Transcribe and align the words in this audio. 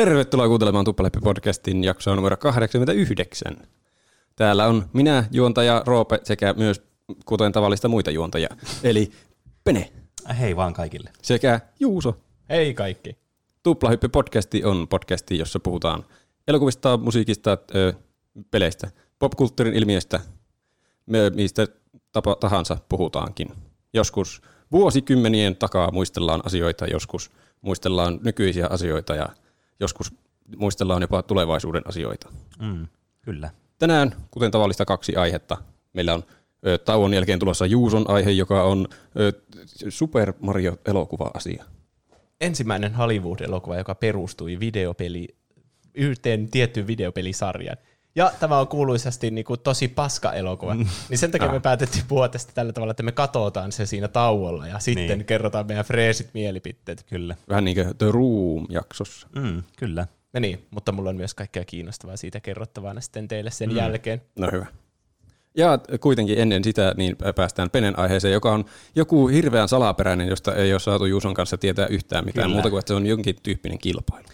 Tervetuloa 0.00 0.48
kuuntelemaan 0.48 0.84
Tuppaleppi-podcastin 0.84 1.84
jaksoa 1.84 2.16
numero 2.16 2.36
89. 2.36 3.56
Täällä 4.36 4.66
on 4.66 4.84
minä, 4.92 5.24
juontaja 5.30 5.82
Roope, 5.86 6.20
sekä 6.24 6.54
myös 6.54 6.82
kuten 7.24 7.52
tavallista 7.52 7.88
muita 7.88 8.10
juontajia, 8.10 8.48
eli 8.82 9.10
Pene. 9.64 9.92
Hei 10.40 10.56
vaan 10.56 10.74
kaikille. 10.74 11.10
Sekä 11.22 11.60
Juuso. 11.80 12.16
Hei 12.48 12.74
kaikki. 12.74 13.16
Tuplahyppi-podcasti 13.62 14.64
on 14.64 14.88
podcasti, 14.88 15.38
jossa 15.38 15.60
puhutaan 15.60 16.04
elokuvista, 16.48 16.96
musiikista, 16.96 17.58
ö, 17.74 17.92
peleistä, 18.50 18.90
popkulttuurin 19.18 19.74
ilmiöistä, 19.74 20.20
me, 21.06 21.30
mistä 21.30 21.66
tapa 22.12 22.34
tahansa 22.34 22.76
puhutaankin. 22.88 23.48
Joskus 23.92 24.42
vuosikymmenien 24.72 25.56
takaa 25.56 25.90
muistellaan 25.90 26.40
asioita, 26.46 26.86
joskus 26.86 27.30
muistellaan 27.60 28.20
nykyisiä 28.22 28.66
asioita 28.70 29.14
ja 29.14 29.28
joskus 29.80 30.12
muistellaan 30.56 31.02
jopa 31.02 31.22
tulevaisuuden 31.22 31.82
asioita. 31.88 32.28
Mm, 32.62 32.86
kyllä. 33.22 33.50
Tänään, 33.78 34.12
kuten 34.30 34.50
tavallista, 34.50 34.84
kaksi 34.84 35.16
aihetta. 35.16 35.56
Meillä 35.92 36.14
on 36.14 36.24
ö, 36.66 36.78
tauon 36.78 37.14
jälkeen 37.14 37.38
tulossa 37.38 37.66
Juuson 37.66 38.10
aihe, 38.10 38.30
joka 38.30 38.62
on 38.62 38.88
ö, 39.20 39.32
Super 39.88 40.32
Mario-elokuva-asia. 40.40 41.64
Ensimmäinen 42.40 42.94
Hollywood-elokuva, 42.94 43.76
joka 43.76 43.94
perustui 43.94 44.60
videopeli, 44.60 45.28
yhteen 45.94 46.50
tiettyyn 46.50 46.86
videopelisarjaan. 46.86 47.78
Ja 48.14 48.32
tämä 48.40 48.58
on 48.58 48.68
kuuluisasti 48.68 49.30
niin 49.30 49.44
kuin 49.44 49.60
tosi 49.60 49.88
paska 49.88 50.32
elokuva. 50.32 50.74
Mm. 50.74 50.86
Niin 51.08 51.18
sen 51.18 51.30
takia 51.30 51.48
Ah. 51.48 51.52
me 51.54 51.60
päätettiin 51.60 52.04
puhua 52.08 52.28
tästä 52.28 52.52
tällä 52.54 52.72
tavalla, 52.72 52.90
että 52.90 53.02
me 53.02 53.12
katsotaan 53.12 53.72
se 53.72 53.86
siinä 53.86 54.08
tauolla 54.08 54.66
ja 54.66 54.78
sitten 54.78 55.18
Niin. 55.18 55.24
kerrotaan 55.26 55.66
meidän 55.66 55.84
freesit 55.84 56.30
mielipiteet. 56.34 57.02
Kyllä. 57.08 57.36
Vähän 57.48 57.64
niin 57.64 57.74
kuin 57.76 57.96
The 57.98 58.06
Room-jaksossa. 58.10 59.28
Mm, 59.36 59.62
kyllä. 59.76 60.06
No 60.32 60.40
niin, 60.40 60.66
mutta 60.70 60.92
mulla 60.92 61.10
on 61.10 61.16
myös 61.16 61.34
kaikkea 61.34 61.64
kiinnostavaa 61.64 62.16
siitä 62.16 62.40
kerrottavana 62.40 63.00
sitten 63.00 63.28
teille 63.28 63.50
sen 63.50 63.70
mm. 63.70 63.76
jälkeen. 63.76 64.22
No 64.38 64.48
hyvä. 64.52 64.66
Ja 65.56 65.78
kuitenkin 66.00 66.38
ennen 66.38 66.64
sitä 66.64 66.94
niin 66.96 67.16
päästään 67.36 67.70
Penen 67.70 67.98
aiheeseen, 67.98 68.32
joka 68.34 68.52
on 68.52 68.64
joku 68.94 69.28
hirveän 69.28 69.68
salaperäinen, 69.68 70.28
josta 70.28 70.54
ei 70.54 70.72
ole 70.72 70.80
saatu 70.80 71.04
Juuson 71.06 71.34
kanssa 71.34 71.58
tietää 71.58 71.86
yhtään 71.86 72.24
mitään 72.24 72.44
Kyllä. 72.44 72.54
muuta 72.54 72.70
kuin, 72.70 72.78
että 72.78 72.88
se 72.88 72.94
on 72.94 73.06
jonkin 73.06 73.36
tyyppinen 73.42 73.78
kilpailu. 73.78 74.26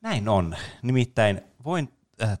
Näin 0.00 0.28
on. 0.28 0.56
Nimittäin 0.82 1.40
voin, 1.64 1.88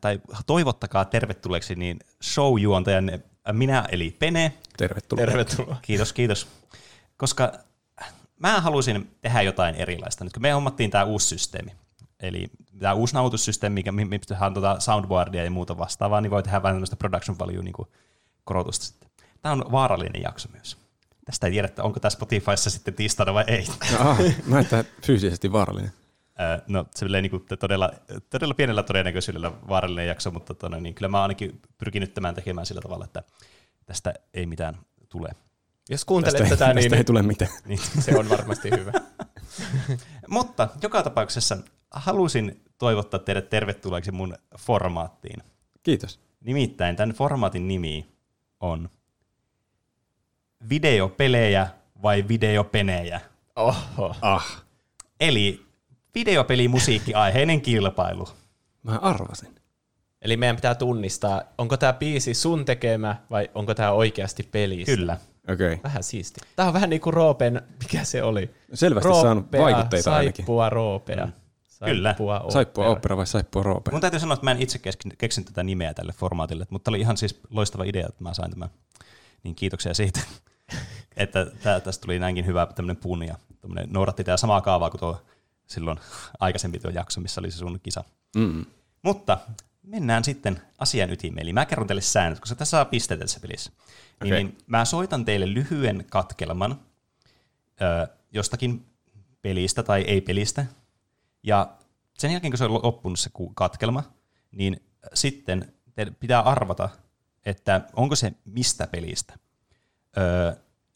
tai 0.00 0.20
toivottakaa 0.46 1.04
tervetulleeksi 1.04 1.74
niin 1.74 1.98
show-juontajan 2.24 3.10
äh, 3.14 3.20
minä 3.52 3.84
eli 3.92 4.16
Pene. 4.18 4.52
Tervetuloa. 4.76 5.26
Tervetuloa. 5.26 5.76
Kiitos, 5.82 6.12
kiitos. 6.12 6.46
Koska 7.16 7.52
mä 8.38 8.60
halusin 8.60 9.10
tehdä 9.20 9.42
jotain 9.42 9.74
erilaista. 9.74 10.24
Nyt 10.24 10.32
kun 10.32 10.42
me 10.42 10.50
hommattiin 10.50 10.90
tämä 10.90 11.04
uusi 11.04 11.26
systeemi, 11.26 11.72
eli 12.20 12.50
tämä 12.78 12.94
uusi 12.94 13.14
nauhoitussysteemi, 13.14 13.74
mikä 13.74 13.92
mi- 13.92 14.04
mistä 14.04 14.34
tehdään 14.34 14.54
tuota 14.54 14.80
soundboardia 14.80 15.44
ja 15.44 15.50
muuta 15.50 15.78
vastaavaa, 15.78 16.20
niin 16.20 16.30
voi 16.30 16.42
tehdä 16.42 16.62
vähän 16.62 16.74
tämmöistä 16.74 16.96
production 16.96 17.38
value 17.38 17.62
niin 17.62 17.74
korotusta 18.44 18.84
sitten. 18.84 19.10
Tämä 19.42 19.52
on 19.52 19.64
vaarallinen 19.72 20.22
jakso 20.22 20.48
myös. 20.52 20.76
Tästä 21.24 21.46
ei 21.46 21.50
tiedä, 21.50 21.68
että 21.68 21.82
onko 21.82 22.00
tämä 22.00 22.10
Spotifyssa 22.10 22.70
sitten 22.70 22.94
tiistaina 22.94 23.34
vai 23.34 23.44
ei. 23.46 23.66
Aha, 23.98 24.16
mä 24.46 24.60
että 24.60 24.84
fyysisesti 25.06 25.52
vaarallinen. 25.52 25.92
No 26.68 26.86
se 26.94 27.06
niin 27.08 27.30
kuin 27.30 27.44
todella, 27.58 27.90
todella 28.30 28.54
pienellä 28.54 28.82
todennäköisyydellä 28.82 29.52
vaarallinen 29.68 30.06
jakso, 30.06 30.30
mutta 30.30 30.54
tona, 30.54 30.80
niin 30.80 30.94
kyllä 30.94 31.08
mä 31.08 31.16
oon 31.16 31.22
ainakin 31.22 31.60
pyrkinyt 31.78 32.14
tämän 32.14 32.34
tekemään 32.34 32.66
sillä 32.66 32.80
tavalla, 32.80 33.04
että 33.04 33.22
tästä 33.86 34.14
ei 34.34 34.46
mitään 34.46 34.76
tule. 35.08 35.28
Jos 35.88 36.04
kuuntelet 36.04 36.32
Tästä, 36.32 36.44
ei, 36.44 36.50
tätä, 36.50 36.64
tästä 36.64 36.80
niin 36.80 36.94
ei 36.94 37.04
tule 37.04 37.22
mitään. 37.22 37.50
Niin. 37.66 37.78
se 37.78 38.18
on 38.18 38.28
varmasti 38.28 38.70
hyvä. 38.70 38.92
Mutta 40.28 40.68
joka 40.82 41.02
tapauksessa 41.02 41.56
halusin 41.90 42.64
toivottaa 42.78 43.20
teidät 43.20 43.50
tervetulleeksi 43.50 44.12
mun 44.12 44.36
formaattiin. 44.58 45.42
Kiitos. 45.82 46.20
Nimittäin 46.40 46.96
tämän 46.96 47.16
formaatin 47.16 47.68
nimi 47.68 48.08
on 48.60 48.90
videopelejä 50.68 51.68
vai 52.02 52.28
videopenejä. 52.28 53.20
Oho. 53.56 54.16
Ah, 54.22 54.64
Eli 55.20 55.69
videopelimusiikki-aiheinen 56.14 57.60
kilpailu. 57.60 58.28
mä 58.82 58.98
arvasin. 59.02 59.54
Eli 60.22 60.36
meidän 60.36 60.56
pitää 60.56 60.74
tunnistaa, 60.74 61.42
onko 61.58 61.76
tämä 61.76 61.92
biisi 61.92 62.34
sun 62.34 62.64
tekemä 62.64 63.16
vai 63.30 63.50
onko 63.54 63.74
tämä 63.74 63.92
oikeasti 63.92 64.42
pelistä. 64.42 64.96
Kyllä. 64.96 65.18
Okei. 65.48 65.72
Okay. 65.72 65.78
Vähän 65.84 66.02
siisti. 66.02 66.40
Tämä 66.56 66.68
on 66.68 66.74
vähän 66.74 66.90
niin 66.90 67.00
kuin 67.00 67.14
Roopen, 67.14 67.62
mikä 67.82 68.04
se 68.04 68.22
oli? 68.22 68.50
Selvästi 68.74 69.08
saanut 69.22 69.52
vaikutteita 69.52 70.14
ainakin. 70.16 70.36
Saippua 70.36 70.70
roopea. 70.70 71.26
Mm. 71.26 71.32
Kyllä. 71.84 72.08
Saippua 72.08 72.40
opera. 72.40 72.50
Saippua 72.50 72.88
opera 72.88 73.16
vai 73.16 73.26
saippua 73.26 73.62
roope? 73.62 73.90
Mun 73.90 74.00
täytyy 74.00 74.20
sanoa, 74.20 74.34
että 74.34 74.44
mä 74.44 74.50
en 74.50 74.62
itse 74.62 74.80
keksin, 75.18 75.44
tätä 75.44 75.62
nimeä 75.62 75.94
tälle 75.94 76.12
formaatille, 76.12 76.66
mutta 76.70 76.90
oli 76.90 77.00
ihan 77.00 77.16
siis 77.16 77.40
loistava 77.50 77.84
idea, 77.84 78.06
että 78.08 78.22
mä 78.22 78.34
sain 78.34 78.50
tämän. 78.50 78.68
Niin 79.42 79.54
kiitoksia 79.54 79.94
siitä, 79.94 80.20
että 81.16 81.46
tää, 81.62 81.80
tästä 81.80 82.02
tuli 82.02 82.18
näinkin 82.18 82.46
hyvä 82.46 82.66
tämmöinen 82.74 83.02
pun 83.02 83.22
ja 83.22 83.34
tämmönen, 83.60 83.88
noudatti 83.90 84.24
tämä 84.24 84.36
samaa 84.36 84.60
kaavaa 84.60 84.90
kuin 84.90 85.00
tuo 85.00 85.22
silloin 85.70 85.98
aikaisempi 86.40 86.78
tuo 86.78 86.90
jakso, 86.90 87.20
missä 87.20 87.40
oli 87.40 87.50
se 87.50 87.58
sun 87.58 87.80
kisa. 87.82 88.04
Mm. 88.36 88.66
Mutta 89.02 89.38
mennään 89.82 90.24
sitten 90.24 90.62
asian 90.78 91.10
ytimeen. 91.10 91.42
Eli 91.42 91.52
mä 91.52 91.66
kerron 91.66 91.86
teille 91.86 92.02
säännöt, 92.02 92.40
koska 92.40 92.56
tässä 92.56 92.70
saa 92.70 92.84
pisteitä 92.84 93.24
tässä 93.24 93.40
pelissä. 93.40 93.72
Niin, 94.24 94.32
Okei. 94.32 94.44
niin 94.44 94.58
mä 94.66 94.84
soitan 94.84 95.24
teille 95.24 95.54
lyhyen 95.54 96.04
katkelman 96.10 96.80
ö, 97.82 98.06
jostakin 98.32 98.86
pelistä 99.42 99.82
tai 99.82 100.02
ei-pelistä. 100.02 100.66
Ja 101.42 101.76
sen 102.18 102.32
jälkeen, 102.32 102.50
kun 102.50 102.58
se 102.58 102.64
on 102.64 102.82
loppunut 102.82 103.18
se 103.18 103.30
katkelma, 103.54 104.02
niin 104.52 104.82
sitten 105.14 105.72
teidän 105.94 106.14
pitää 106.14 106.40
arvata, 106.40 106.88
että 107.46 107.80
onko 107.96 108.16
se 108.16 108.32
mistä 108.44 108.86
pelistä. 108.86 109.38
Öö, 110.18 110.52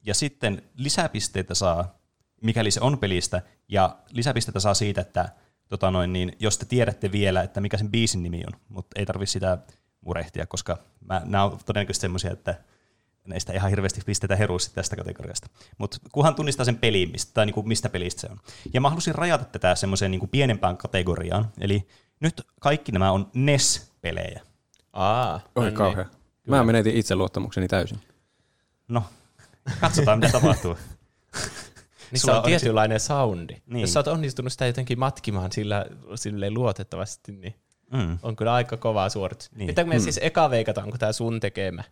ja 0.06 0.14
sitten 0.14 0.62
lisäpisteitä 0.76 1.54
saa, 1.54 1.98
mikäli 2.44 2.70
se 2.70 2.80
on 2.80 2.98
pelistä, 2.98 3.42
ja 3.68 3.96
lisäpisteitä 4.10 4.60
saa 4.60 4.74
siitä, 4.74 5.00
että 5.00 5.28
tota 5.68 5.90
noin, 5.90 6.12
niin, 6.12 6.36
jos 6.40 6.58
te 6.58 6.64
tiedätte 6.64 7.12
vielä, 7.12 7.42
että 7.42 7.60
mikä 7.60 7.78
sen 7.78 7.90
biisin 7.90 8.22
nimi 8.22 8.42
on, 8.46 8.60
mutta 8.68 9.00
ei 9.00 9.06
tarvitse 9.06 9.32
sitä 9.32 9.58
murehtia, 10.00 10.46
koska 10.46 10.78
mä, 11.04 11.22
nämä 11.24 11.44
on 11.44 11.58
todennäköisesti 11.66 12.00
semmoisia, 12.00 12.32
että 12.32 12.54
näistä 13.26 13.52
ihan 13.52 13.70
hirveästi 13.70 14.00
pistetä 14.06 14.36
heruusti 14.36 14.74
tästä 14.74 14.96
kategoriasta. 14.96 15.48
Mutta 15.78 15.96
kunhan 16.12 16.34
tunnistaa 16.34 16.64
sen 16.64 16.78
peliin, 16.78 17.10
mistä, 17.10 17.30
tai 17.34 17.46
niinku 17.46 17.62
mistä 17.62 17.88
pelistä 17.88 18.20
se 18.20 18.28
on. 18.30 18.40
Ja 18.74 18.80
mä 18.80 18.90
halusin 18.90 19.14
rajata 19.14 19.44
tätä 19.44 19.74
semmoiseen 19.74 20.10
niinku 20.10 20.26
pienempään 20.26 20.76
kategoriaan, 20.76 21.52
eli 21.60 21.88
nyt 22.20 22.42
kaikki 22.60 22.92
nämä 22.92 23.12
on 23.12 23.30
NES-pelejä. 23.34 24.40
Aa, 24.92 25.40
Oi 25.56 25.64
niin. 25.64 25.74
kauhea. 25.74 26.06
Mä 26.48 26.64
menetin 26.64 26.96
itseluottamukseni 26.96 27.68
täysin. 27.68 28.00
No, 28.88 29.04
katsotaan 29.80 30.18
mitä 30.18 30.32
tapahtuu. 30.32 30.76
Niissä 32.14 32.26
Sulla 32.26 32.38
on 32.38 32.44
oli 32.44 32.50
tietynlainen 32.50 33.00
soundi. 33.00 33.56
Niin. 33.66 33.80
Jos 33.80 33.92
sä 33.92 33.98
oot 33.98 34.08
onnistunut 34.08 34.52
sitä 34.52 34.66
jotenkin 34.66 34.98
matkimaan 34.98 35.52
sillä 35.52 35.86
silleen 36.14 36.54
luotettavasti, 36.54 37.32
niin 37.32 37.54
Mm, 37.92 38.18
on 38.22 38.36
kyllä 38.36 38.54
aika 38.54 38.76
kovaa 38.76 39.08
suoritus. 39.08 39.50
Niin. 39.50 39.58
Niin. 39.58 39.66
Pitääkö 39.66 39.88
me 39.88 39.98
siis 40.00 40.18
eka 40.22 40.50
veikata, 40.50 40.82
onko 40.82 40.98
tämä 40.98 41.12
sun 41.12 41.40
tekemä? 41.40 41.84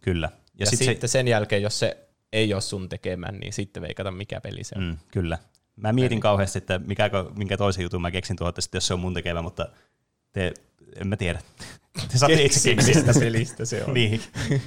kyllä. 0.00 0.26
Ja, 0.26 0.38
Ja, 0.44 0.52
ja 0.58 0.66
sit 0.66 0.78
sitten 0.78 1.08
se, 1.08 1.12
sen 1.12 1.28
jälkeen, 1.28 1.62
jos 1.62 1.78
se 1.78 1.96
ei 2.32 2.54
ole 2.54 2.60
sun 2.62 2.88
tekemä, 2.88 3.32
niin 3.32 3.52
sitten 3.52 3.82
veikata, 3.82 4.10
mikä 4.10 4.40
peli 4.40 4.64
se 4.64 4.74
on. 4.78 4.82
mm, 4.84 4.96
kyllä. 5.12 5.38
Mä 5.76 5.92
mietin 5.92 6.20
kauheasti, 6.20 6.58
että 6.58 6.78
mikä, 6.78 7.10
minkä 7.36 7.56
toisen 7.56 7.82
jutun 7.82 8.02
mä 8.02 8.10
keksin 8.10 8.36
sitten 8.58 8.76
jos 8.76 8.86
se 8.86 8.94
on 8.94 9.00
mun 9.00 9.14
tekevä, 9.14 9.42
mutta 9.42 9.68
te, 10.32 10.54
en 11.00 11.08
mä 11.08 11.16
tiedä. 11.16 11.40
Te 12.12 12.18
saatte 12.18 12.42
itse 12.42 12.70
Keksi, 12.74 12.92
keksiä. 12.94 13.20
pelistä 13.20 13.64
se 13.64 13.84
on. 13.84 13.94
niin. 13.94 14.20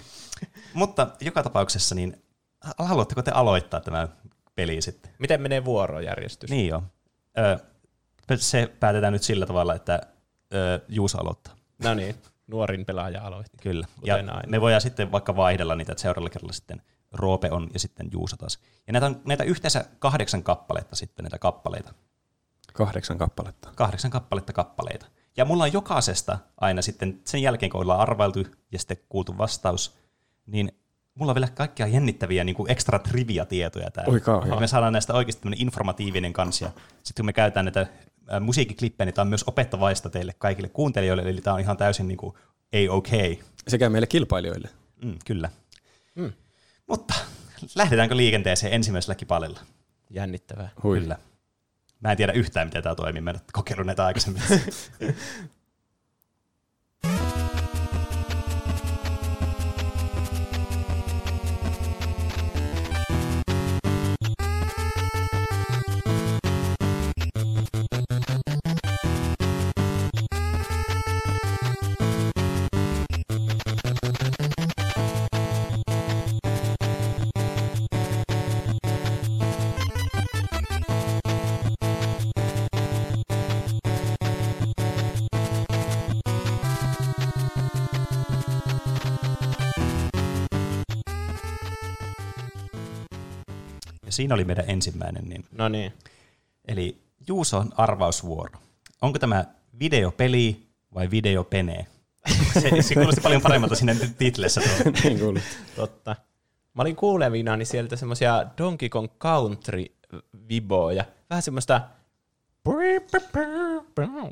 mutta 0.74 1.08
joka 1.22 1.44
tapauksessa, 1.44 1.96
niin 1.96 2.24
haluatteko 2.78 3.22
te 3.22 3.32
aloittaa 3.32 3.80
tämä 3.80 4.08
peli 4.60 4.82
sitten? 4.82 5.12
Miten 5.20 5.42
menee 5.42 5.66
vuorojärjestys? 5.66 6.50
Niin 6.50 6.68
joo. 6.68 6.84
Ö, 7.38 7.60
se 8.36 8.74
päätetään 8.80 9.14
nyt 9.14 9.24
sillä 9.24 9.46
tavalla, 9.46 9.76
että 9.76 10.02
ö, 10.54 10.80
Juuso 10.88 11.18
aloittaa. 11.18 11.56
No 11.84 11.94
niin, 11.94 12.16
nuorin 12.48 12.86
pelaaja 12.86 13.22
aloitti. 13.22 13.58
Kyllä. 13.62 13.88
Ja 14.04 14.16
aina. 14.16 14.42
me 14.48 14.62
voidaan 14.62 14.82
sitten 14.82 15.12
vaikka 15.12 15.36
vaihdella 15.36 15.76
niitä, 15.76 15.92
että 15.92 16.02
seuraavalla 16.02 16.30
kerralla 16.30 16.54
sitten 16.54 16.82
Roope 17.12 17.52
on 17.52 17.70
ja 17.74 17.80
sitten 17.80 18.10
Juuso 18.12 18.38
taas. 18.38 18.60
Ja 18.88 18.94
näitä 18.94 19.06
on 19.06 19.22
näitä 19.26 19.44
yhteensä 19.44 19.86
kahdeksan 20.00 20.44
kappaletta 20.44 20.96
sitten, 20.96 21.24
näitä 21.24 21.40
kappaleita. 21.40 21.94
Kahdeksan 22.74 23.18
kappaletta. 23.18 23.72
Kahdeksan 23.76 24.12
kappaletta 24.12 24.54
kappaleita. 24.54 25.06
Ja 25.38 25.46
mulla 25.46 25.64
on 25.64 25.74
jokaisesta 25.74 26.38
aina 26.58 26.82
sitten 26.82 27.22
sen 27.26 27.42
jälkeen, 27.42 27.70
kun 27.70 27.82
ollaan 27.82 28.00
arvailtu 28.00 28.40
ja 28.72 28.80
sitten 28.80 28.98
kuultu 29.10 29.38
vastaus, 29.38 29.96
niin 30.46 30.72
mulla 31.20 31.32
on 31.32 31.36
vielä 31.36 31.48
kaikkia 31.48 31.88
jännittäviä 31.88 32.44
niin 32.44 32.56
kuin 32.56 32.72
extra 32.72 33.00
trivia-tietoja 33.00 33.92
täällä. 33.92 34.14
Oi 34.14 34.20
kauhea. 34.20 34.54
Ja 34.54 34.60
me 34.60 34.68
saadaan 34.68 34.94
näistä 34.94 35.14
oikeasti 35.14 35.42
tämmöinen 35.42 35.62
informatiivinen 35.62 36.34
kansi. 36.34 36.66
Sitten 37.04 37.16
kun 37.16 37.26
me 37.26 37.34
käytetään 37.34 37.66
näitä 37.66 37.88
musiikkiklippejä, 38.40 39.06
niin 39.06 39.14
tämä 39.14 39.24
on 39.24 39.30
myös 39.30 39.44
opettavaista 39.48 40.10
teille 40.10 40.36
kaikille 40.38 40.70
kuuntelijoille, 40.70 41.22
eli 41.22 41.42
tämä 41.42 41.54
on 41.54 41.60
ihan 41.60 41.78
täysin 41.78 42.08
niin 42.08 42.18
kuin 42.18 42.36
a-okay. 42.74 43.38
Sekä 43.68 43.90
meille 43.90 44.08
kilpailijoille. 44.08 44.70
Mm, 45.04 45.18
kyllä. 45.26 45.50
Mm. 46.16 46.34
Mutta 46.88 47.14
lähdetäänkö 47.76 48.18
liikenteeseen 48.18 48.74
ensimmäisellä 48.74 49.16
kipalilla? 49.16 49.60
Jännittävää. 50.10 50.70
Hui. 50.84 51.00
Kyllä. 51.00 51.18
Mä 52.00 52.12
en 52.12 52.18
tiedä 52.18 52.34
yhtään, 52.34 52.68
miten 52.68 52.84
tämä 52.84 52.96
toimii. 52.96 53.22
Mä 53.22 53.30
en 53.30 53.36
ole 53.36 53.42
kokeillut 53.54 53.86
näitä 53.86 54.06
aikaisemmin. 54.06 54.44
siinä 94.20 94.36
oli 94.36 94.44
meidän 94.44 94.66
ensimmäinen. 94.68 95.24
Niin, 95.26 95.46
No 95.52 95.70
niin. 95.70 95.94
eli 96.68 97.02
Juuson 97.28 97.70
arvausvuoro. 97.78 98.60
Onko 99.02 99.20
tämä 99.20 99.46
videopeli 99.80 100.68
vai 100.94 101.12
videopene? 101.12 101.88
Se, 102.54 102.82
se 102.82 102.94
kuulosti 102.94 103.22
paljon 103.22 103.42
paremmalta 103.42 103.76
siinä 103.76 103.96
titlessä. 104.18 104.62
Niin. 105.04 105.44
Totta. 105.76 106.16
Mä 106.74 106.82
olin 106.82 106.96
kuulevinani 106.96 107.66
sieltä 107.66 107.96
semmosia 107.96 108.46
Donkey 108.58 108.90
Kong 108.90 109.08
Country-viboja. 109.24 111.06
Vähän 111.30 111.42
semmoista 111.42 111.82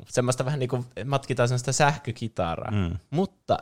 semmoista 0.08 0.44
vähän 0.44 0.58
niin 0.58 0.68
kuin 0.68 0.84
matkitaan 1.04 1.48
semmoista 1.48 1.72
sähkökitaraa. 1.72 2.70
Mm. 2.70 2.96
Mutta 3.10 3.58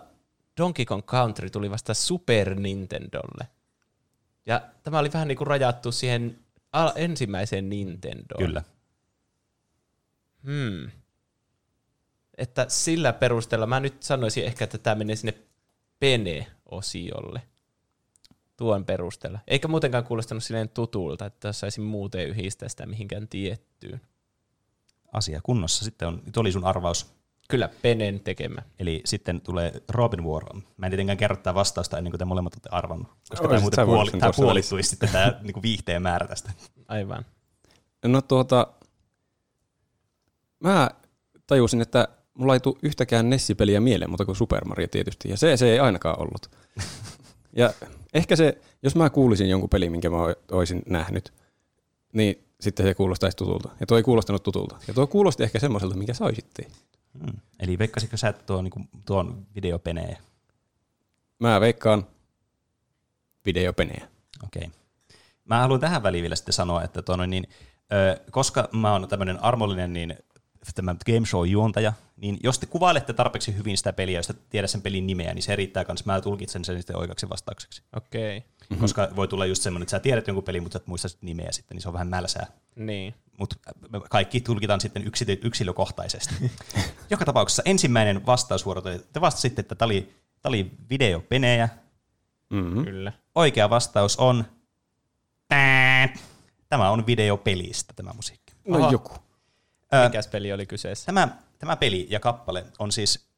Donkey 0.61 0.85
Kong 0.85 1.03
Country 1.03 1.51
tuli 1.51 1.71
vasta 1.71 1.95
Super 1.95 2.55
Nintendolle. 2.55 3.49
Ja 4.47 4.61
tämä 4.83 4.99
oli 4.99 5.13
vähän 5.13 5.29
niin 5.29 5.39
kuin 5.39 5.47
rajattu 5.47 5.93
siihen 5.93 6.39
al- 6.73 6.93
ensimmäiseen 6.95 7.69
Nintendoon. 7.69 8.47
Kyllä. 8.47 8.63
Hmm. 10.45 10.91
Että 12.39 12.67
sillä 12.69 13.13
perusteella 13.13 13.67
mä 13.67 13.81
nyt 13.81 14.03
sanoisin 14.03 14.45
ehkä, 14.45 14.65
että 14.65 14.79
tämä 14.79 14.95
menee 14.95 15.17
sinne 15.17 15.35
Pene-osiolle. 15.99 17.43
Tuon 18.57 18.85
perusteella. 18.85 19.39
Eikä 19.47 19.69
muutenkaan 19.69 20.05
kuulostanut 20.05 20.45
silleen 20.45 20.69
tutulta, 20.69 21.27
että 21.27 21.53
saisin 21.53 21.85
muuten 21.85 22.29
yhdistää 22.29 22.69
sitä 22.69 22.87
mihinkään 22.87 23.29
tiettyyn. 23.29 24.01
Asia 25.13 25.41
kunnossa. 25.43 25.85
Sitten 25.85 26.09
on, 26.09 26.23
nyt 26.27 26.37
oli 26.37 26.53
sun 26.53 26.65
arvaus. 26.65 27.15
Kyllä, 27.49 27.69
Penen 27.83 28.21
tekemä. 28.21 28.63
Eli 28.79 29.01
sitten 29.05 29.41
tulee 29.41 29.83
Robin 29.89 30.23
vuoro. 30.23 30.61
Mä 30.77 30.87
en 30.87 30.91
tietenkään 30.91 31.19
kerro 31.19 31.37
tätä 31.37 31.55
vastausta 31.55 31.99
ennen 31.99 32.11
kuin 32.11 32.19
te 32.19 32.25
molemmat 32.25 32.55
olette 32.55 32.69
arvannut. 32.73 33.09
Koska 33.31 33.49
Oisit 33.49 33.51
tämä 33.51 33.59
sä 33.59 33.63
muuten 33.63 33.87
puoli, 33.87 34.11
tämä 34.11 34.33
puolittuisi 34.37 34.89
sitten 34.89 35.09
tämä 35.09 35.33
niin 35.43 35.63
viihteen 35.63 36.03
määrä 36.03 36.27
tästä. 36.27 36.53
Aivan. 36.89 37.25
No 38.05 38.23
tuota, 38.23 38.67
mä 40.61 40.91
tajusin, 41.47 41.81
että 41.81 42.09
mulla 42.35 42.55
ei 42.55 42.61
tule 42.61 42.77
yhtäkään 42.83 43.31
Nessi-peliä 43.31 43.81
mieleen, 43.81 44.11
mutta 44.11 44.25
kuin 44.25 44.37
Super 44.37 44.65
Mario 44.65 44.87
tietysti, 44.87 45.29
ja 45.29 45.37
se, 45.37 45.57
se 45.57 45.73
ei 45.73 45.79
ainakaan 45.79 46.21
ollut. 46.21 46.51
ja 47.61 47.73
ehkä 48.15 48.37
se, 48.37 48.59
jos 48.83 48.97
mä 48.97 49.11
kuulisin 49.11 49.49
jonkun 49.49 49.71
pelin, 49.71 49.91
minkä 49.91 50.11
mä 50.11 50.17
olisin 50.51 50.83
nähnyt, 50.87 51.33
niin 52.13 52.45
sitten 52.61 52.87
se 52.87 52.95
kuulostaisi 52.95 53.37
tutulta. 53.37 53.69
Ja 53.81 53.87
tuo 53.87 53.97
ei 53.97 54.03
kuulostanut 54.03 54.43
tutulta. 54.43 54.77
Ja 54.89 54.95
tuo 54.95 55.07
kuulosti 55.07 55.43
ehkä 55.43 55.59
semmoiselta, 55.59 55.97
mikä 55.97 56.15
saisittiin. 56.15 56.73
Hmm. 57.19 57.41
Eli 57.61 57.79
veikkasitko 57.79 58.17
sä, 58.17 58.29
että 58.29 58.45
tuo, 58.45 58.63
niin 58.63 58.71
kuin, 58.71 58.89
tuon 59.07 59.47
videopenee? 59.55 60.19
Mä 61.39 61.61
veikkaan 61.61 62.07
videopenejä. 63.47 64.09
Okei. 64.45 64.71
Mä 65.45 65.61
haluan 65.61 65.81
tähän 65.81 66.03
väliin 66.03 66.23
vielä 66.23 66.37
sitten 66.37 66.53
sanoa, 66.53 66.83
että 66.83 67.03
tuo, 67.03 67.17
niin, 67.17 67.49
ö, 67.93 68.21
koska 68.31 68.69
mä 68.73 68.93
oon 68.93 69.09
tämmöinen 69.09 69.43
armollinen 69.43 69.93
niin 69.93 70.17
tämä 70.75 70.97
game 71.07 71.27
show 71.27 71.49
juontaja, 71.49 71.93
niin 72.17 72.39
jos 72.43 72.59
te 72.59 72.67
kuvailette 72.67 73.13
tarpeeksi 73.13 73.57
hyvin 73.57 73.79
sitä 73.79 73.93
peliä, 73.93 74.19
jos 74.19 74.27
te 74.27 74.35
tiedä 74.51 74.67
sen 74.67 74.83
pelin 74.83 75.07
nimeä, 75.07 75.35
niin 75.35 75.43
se 75.43 75.57
riittää 75.57 75.85
kanssa. 75.85 76.05
Mä 76.07 76.21
tulkitsen 76.21 76.65
sen 76.65 76.77
sitten 76.77 76.97
oikeaksi 76.97 77.29
vastaukseksi. 77.29 77.83
Okei. 77.97 78.39
Okay. 78.39 78.51
Mm-hmm. 78.71 78.81
Koska 78.81 79.09
voi 79.17 79.29
tulla 79.29 79.47
just 79.47 79.63
semmoinen, 79.63 79.83
että 79.83 79.91
sä 79.91 80.01
tiedät 80.01 80.27
jonkun 80.27 80.45
pelin, 80.45 80.63
mutta 80.63 80.79
et 80.79 80.87
muista 80.87 81.09
sit 81.09 81.23
nimeä 81.23 81.53
sitten, 81.53 81.75
niin 81.75 81.83
se 81.83 81.89
on 81.89 81.93
vähän 81.93 82.09
mälsää. 82.09 82.47
Niin. 82.77 83.15
Mutta 83.39 83.57
kaikki 84.11 84.41
tulkitaan 84.41 84.81
sitten 84.81 85.05
yksilö- 85.05 85.39
yksilökohtaisesti. 85.43 86.35
Joka 87.11 87.25
tapauksessa 87.25 87.63
ensimmäinen 87.65 88.27
vastausvuoro, 88.27 88.81
te 88.81 89.01
te 89.13 89.21
vastasitte, 89.21 89.61
että 89.61 89.75
tämä 89.75 89.87
oli, 89.87 90.15
tää 90.43 90.49
oli 90.49 90.71
videopenejä. 90.91 91.69
Mm-hmm. 92.51 92.85
Kyllä. 92.85 93.13
Oikea 93.35 93.71
vastaus 93.71 94.17
on... 94.17 94.45
Tämä 96.69 96.91
on 96.91 97.07
videopelistä 97.07 97.93
tämä 97.97 98.13
musiikki. 98.13 98.53
No 98.69 98.79
Aha. 98.79 98.93
joku. 98.93 99.13
Mikäs 100.05 100.29
peli 100.29 100.53
oli 100.53 100.67
kyseessä? 100.67 101.07
Tämä, 101.07 101.29
tämä 101.59 101.77
peli 101.77 102.07
ja 102.11 102.21
kappale 102.21 102.67
on 102.79 102.93
siis 102.93 103.29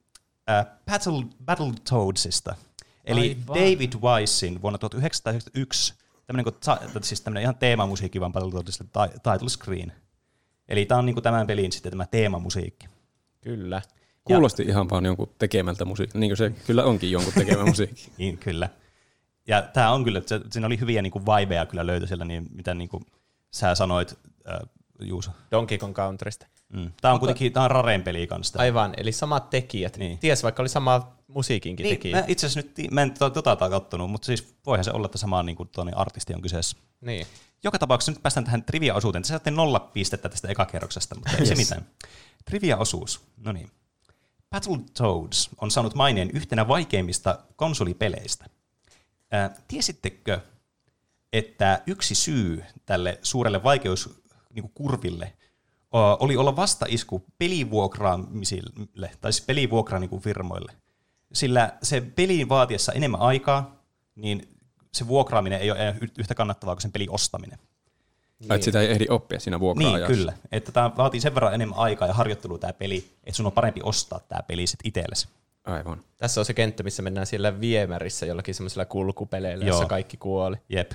äh, 0.50 0.66
Battle, 0.86 1.26
Battletoadsista. 1.44 2.54
Eli 3.08 3.36
Aivan. 3.40 3.56
David 3.56 3.92
Weissin 4.02 4.62
vuonna 4.62 4.78
1991, 4.78 5.94
tämmöinen, 6.26 6.44
kuin, 6.44 7.04
siis 7.04 7.20
tämmöinen 7.20 7.42
ihan 7.42 7.54
teemamusiikki 7.54 8.20
vaan 8.20 8.32
ti- 8.32 9.18
title 9.32 9.48
screen. 9.48 9.92
Eli 10.68 10.86
tämä 10.86 10.98
on 10.98 11.06
niin 11.06 11.14
kuin 11.14 11.24
tämän 11.24 11.46
pelin 11.46 11.72
sitten 11.72 11.92
tämä 11.92 12.06
teemamusiikki. 12.06 12.86
Kyllä. 13.40 13.82
Kuulosti 14.24 14.62
ja. 14.62 14.68
ihan 14.68 14.90
vaan 14.90 15.04
jonkun 15.04 15.30
tekemältä 15.38 15.84
musiikki. 15.84 16.18
Niin 16.18 16.30
kuin 16.30 16.36
se 16.36 16.52
kyllä 16.66 16.84
onkin 16.84 17.10
jonkun 17.10 17.32
tekemä 17.32 17.64
musiikki. 17.64 18.10
Niin, 18.18 18.38
kyllä. 18.38 18.68
Ja 19.46 19.62
tämä 19.62 19.92
on 19.92 20.04
kyllä, 20.04 20.22
se, 20.26 20.40
siinä 20.50 20.66
oli 20.66 20.80
hyviä 20.80 21.02
niin 21.02 21.10
kuin 21.10 21.26
vibeja 21.26 21.66
kyllä 21.66 21.86
löytyi 21.86 22.08
siellä, 22.08 22.24
niin 22.24 22.46
mitä 22.54 22.74
niin 22.74 22.88
kuin 22.88 23.06
sä 23.50 23.74
sanoit, 23.74 24.18
äh, 24.48 24.58
Juuso. 25.00 25.30
Donkey 25.50 25.78
Kong 25.78 25.94
Countrysta. 25.94 26.46
Mm. 26.72 26.92
Tämä 27.00 27.14
on 27.14 27.20
kuitenkin, 27.20 27.52
tämä 27.52 27.64
on 27.64 27.70
Raren 27.70 28.02
peli 28.02 28.26
kanssa. 28.26 28.58
Aivan, 28.58 28.94
eli 28.96 29.12
samat 29.12 29.50
tekijät. 29.50 29.96
Niin. 29.96 30.18
Ties, 30.18 30.42
vaikka 30.42 30.62
oli 30.62 30.68
sama 30.68 31.17
musiikinkin 31.28 31.84
Niin, 31.84 31.96
tekijä. 31.96 32.16
mä 32.16 32.24
itse 32.28 32.46
asiassa 32.46 32.60
nyt, 32.78 32.90
mä 32.90 33.02
en 33.02 33.10
tota 33.14 33.42
tota 33.42 33.70
kattonut, 33.70 34.10
mutta 34.10 34.26
siis 34.26 34.54
voihan 34.66 34.84
se 34.84 34.90
olla, 34.92 35.06
että 35.06 35.18
sama 35.18 35.42
niin 35.42 35.56
kuin 35.56 35.68
tuonne 35.68 35.92
artisti 35.96 36.34
on 36.34 36.42
kyseessä. 36.42 36.76
Niin. 37.00 37.26
Joka 37.64 37.78
tapauksessa 37.78 38.12
nyt 38.12 38.22
päästään 38.22 38.44
tähän 38.44 38.62
trivia-osuuteen. 38.64 39.22
Te 39.22 39.28
saatte 39.28 39.50
nolla 39.50 39.80
pistettä 39.80 40.28
tästä 40.28 40.48
ekakerroksesta, 40.48 41.14
mutta 41.14 41.30
ei 41.30 41.46
se 41.46 41.52
Yes. 41.54 41.58
mitään. 41.58 41.86
Trivia-osuus. 42.44 43.20
No 43.36 43.52
niin. 43.52 43.70
Battletoads 44.50 45.50
on 45.60 45.70
saanut 45.70 45.94
maineen 45.94 46.30
yhtenä 46.30 46.68
vaikeimmista 46.68 47.38
konsolipeleistä. 47.56 48.46
Ää, 49.30 49.50
tiesittekö, 49.68 50.40
että 51.32 51.82
yksi 51.86 52.14
syy 52.14 52.64
tälle 52.86 53.18
suurelle 53.22 53.62
vaikeuskurville 53.62 55.32
oli 56.20 56.36
olla 56.36 56.56
vastaisku 56.56 57.24
pelivuokraamisille, 57.38 59.10
tai 59.20 59.32
siis 59.32 59.46
pelivuokra 59.46 59.98
niin 59.98 60.20
firmoille. 60.20 60.72
Sillä 61.32 61.72
se 61.82 62.00
pelin 62.00 62.48
vaatiessa 62.48 62.92
enemmän 62.92 63.20
aikaa, 63.20 63.82
niin 64.14 64.48
se 64.92 65.08
vuokraaminen 65.08 65.60
ei 65.60 65.70
ole 65.70 65.94
yhtä 66.18 66.34
kannattavaa 66.34 66.74
kuin 66.74 66.82
sen 66.82 66.92
pelin 66.92 67.10
ostaminen. 67.10 67.58
Niin. 68.38 68.52
Että 68.52 68.64
sitä 68.64 68.80
ei 68.80 68.90
ehdi 68.90 69.06
oppia 69.08 69.40
siinä 69.40 69.60
vuokra 69.60 69.92
Niin, 69.92 70.06
kyllä. 70.06 70.32
Että 70.52 70.72
tämä 70.72 70.90
vaatii 70.96 71.20
sen 71.20 71.34
verran 71.34 71.54
enemmän 71.54 71.78
aikaa 71.78 72.08
ja 72.08 72.14
harjoittelua 72.14 72.58
tämä 72.58 72.72
peli, 72.72 73.04
että 73.24 73.36
sun 73.36 73.46
on 73.46 73.52
parempi 73.52 73.80
ostaa 73.84 74.20
tämä 74.20 74.42
peli 74.42 74.66
sitten 74.66 74.88
itsellesi. 74.88 75.28
Aivan. 75.64 76.00
Tässä 76.16 76.40
on 76.40 76.44
se 76.44 76.54
kenttä, 76.54 76.82
missä 76.82 77.02
mennään 77.02 77.26
siellä 77.26 77.60
viemärissä 77.60 78.26
jollakin 78.26 78.54
semmoisella 78.54 78.84
kulkupeleillä, 78.84 79.64
Joo. 79.64 79.74
jossa 79.74 79.88
kaikki 79.88 80.16
kuoli. 80.16 80.56
Jep. 80.68 80.92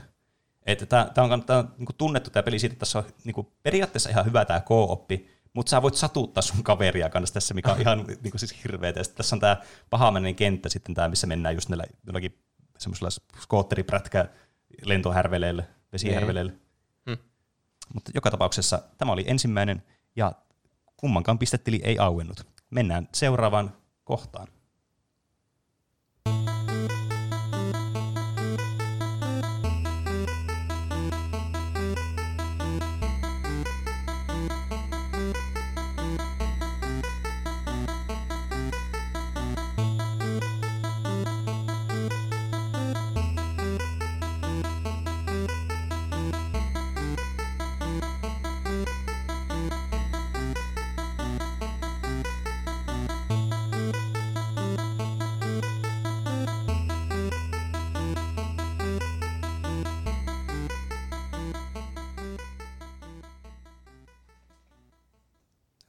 Että 0.66 0.86
tämä, 0.86 1.10
tämä 1.14 1.34
on, 1.34 1.44
tämä 1.44 1.60
on 1.60 1.74
niin 1.78 1.88
tunnettu 1.98 2.30
tämä 2.30 2.44
peli 2.44 2.60
siitä, 2.60 2.74
että 2.74 2.80
tässä 2.80 3.00
on 3.00 3.06
niin 3.24 3.48
periaatteessa 3.64 4.10
ihan 4.10 4.26
hyvä 4.26 4.46
tämä 4.46 4.62
co-oppi, 4.62 5.30
mutta 5.54 5.70
sä 5.70 5.82
voit 5.82 5.96
satuttaa 5.96 6.42
sun 6.42 6.64
kaveria 6.64 7.10
kanssa 7.10 7.34
tässä, 7.34 7.54
mikä 7.54 7.72
on 7.72 7.82
ihan 7.82 7.98
niin 8.08 8.32
kuin 8.32 8.40
siis 8.40 8.64
hirveetä. 8.64 9.00
Ja 9.00 9.04
tässä 9.16 9.36
on 9.36 9.40
tämä 9.40 9.58
pahamainen 9.90 10.36
kenttä 10.36 10.70
sitten 10.70 10.96
tämä, 10.96 11.10
missä 11.10 11.28
mennään 11.28 11.56
just 11.56 11.70
näillä 11.70 11.86
jollakin 12.08 12.40
semmoisella 12.78 13.10
skootteriprätkä 13.42 14.30
lentohärveleille, 14.86 15.68
vesihärveleille. 15.94 16.54
Hmm. 17.06 17.18
Mutta 17.94 18.12
joka 18.16 18.32
tapauksessa 18.32 18.84
tämä 18.98 19.12
oli 19.12 19.24
ensimmäinen 19.28 19.84
ja 20.16 20.32
kummankaan 20.98 21.40
pistetili 21.40 21.82
ei 21.84 22.00
auennut. 22.00 22.48
Mennään 22.70 23.10
seuraavaan 23.14 23.74
kohtaan. 24.04 24.48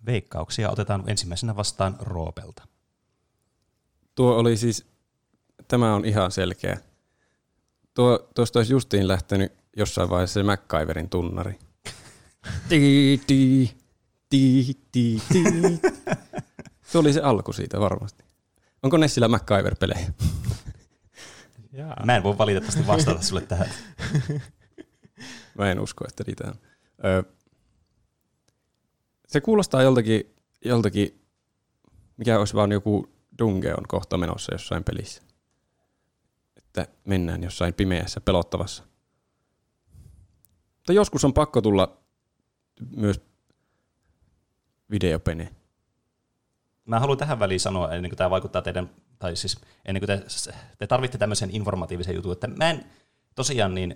Veikkauksia 0.06 0.70
otetaan 0.70 1.04
ensimmäisenä 1.06 1.56
vastaan 1.56 1.96
Roopelta. 2.00 2.62
Tuo 4.14 4.36
oli 4.36 4.56
siis, 4.56 4.86
tämä 5.68 5.94
on 5.94 6.04
ihan 6.04 6.30
selkeä. 6.30 6.78
Tuo, 7.94 8.28
tuosta 8.34 8.58
olisi 8.58 8.72
justiin 8.72 9.08
lähtenyt 9.08 9.52
jossain 9.76 10.10
vaiheessa 10.10 10.40
se 10.40 10.42
MacGyverin 10.42 11.10
tunnari. 11.10 11.58
Tii, 12.68 13.20
tii, 13.26 13.76
tii, 14.30 14.74
tii, 14.92 15.22
tii. 15.32 15.80
Se 16.86 16.98
oli 16.98 17.12
se 17.12 17.20
alku 17.20 17.52
siitä 17.52 17.80
varmasti. 17.80 18.24
Onko 18.82 18.96
Nessillä 18.96 19.28
MacGyver-pelejä? 19.28 20.12
Jaa. 21.72 22.04
Mä 22.04 22.16
en 22.16 22.22
voi 22.22 22.38
valitettavasti 22.38 22.86
vastata 22.86 23.22
sulle 23.22 23.40
tähän. 23.40 23.68
Mä 25.58 25.70
en 25.70 25.80
usko, 25.80 26.04
että 26.08 26.24
niitä 26.26 26.44
on. 26.46 26.54
Öö, 27.04 27.22
se 29.34 29.40
kuulostaa 29.40 29.82
joltakin, 29.82 30.34
joltakin, 30.64 31.20
mikä 32.16 32.38
olisi 32.38 32.54
vaan 32.54 32.72
joku 32.72 33.08
Dungeon 33.38 33.84
kohta 33.88 34.16
menossa 34.16 34.54
jossain 34.54 34.84
pelissä. 34.84 35.22
Että 36.56 36.86
mennään 37.04 37.42
jossain 37.42 37.74
pimeässä 37.74 38.20
pelottavassa. 38.20 38.84
Mutta 40.76 40.92
joskus 40.92 41.24
on 41.24 41.34
pakko 41.34 41.60
tulla 41.60 41.98
myös 42.96 43.20
videopene. 44.90 45.54
Mä 46.84 47.00
haluan 47.00 47.18
tähän 47.18 47.38
väliin 47.38 47.60
sanoa, 47.60 47.92
ennen 47.92 48.10
kuin 48.10 48.18
tämä 48.18 48.30
vaikuttaa 48.30 48.62
teidän, 48.62 48.90
tai 49.18 49.36
siis 49.36 49.60
ennen 49.84 50.00
kuin 50.00 50.06
te, 50.06 50.24
te 50.78 50.86
tarvitte 50.86 51.18
tämmöisen 51.18 51.50
informatiivisen 51.50 52.14
jutun, 52.14 52.32
että 52.32 52.46
mä 52.46 52.70
en 52.70 52.84
tosiaan 53.34 53.74
niin, 53.74 53.94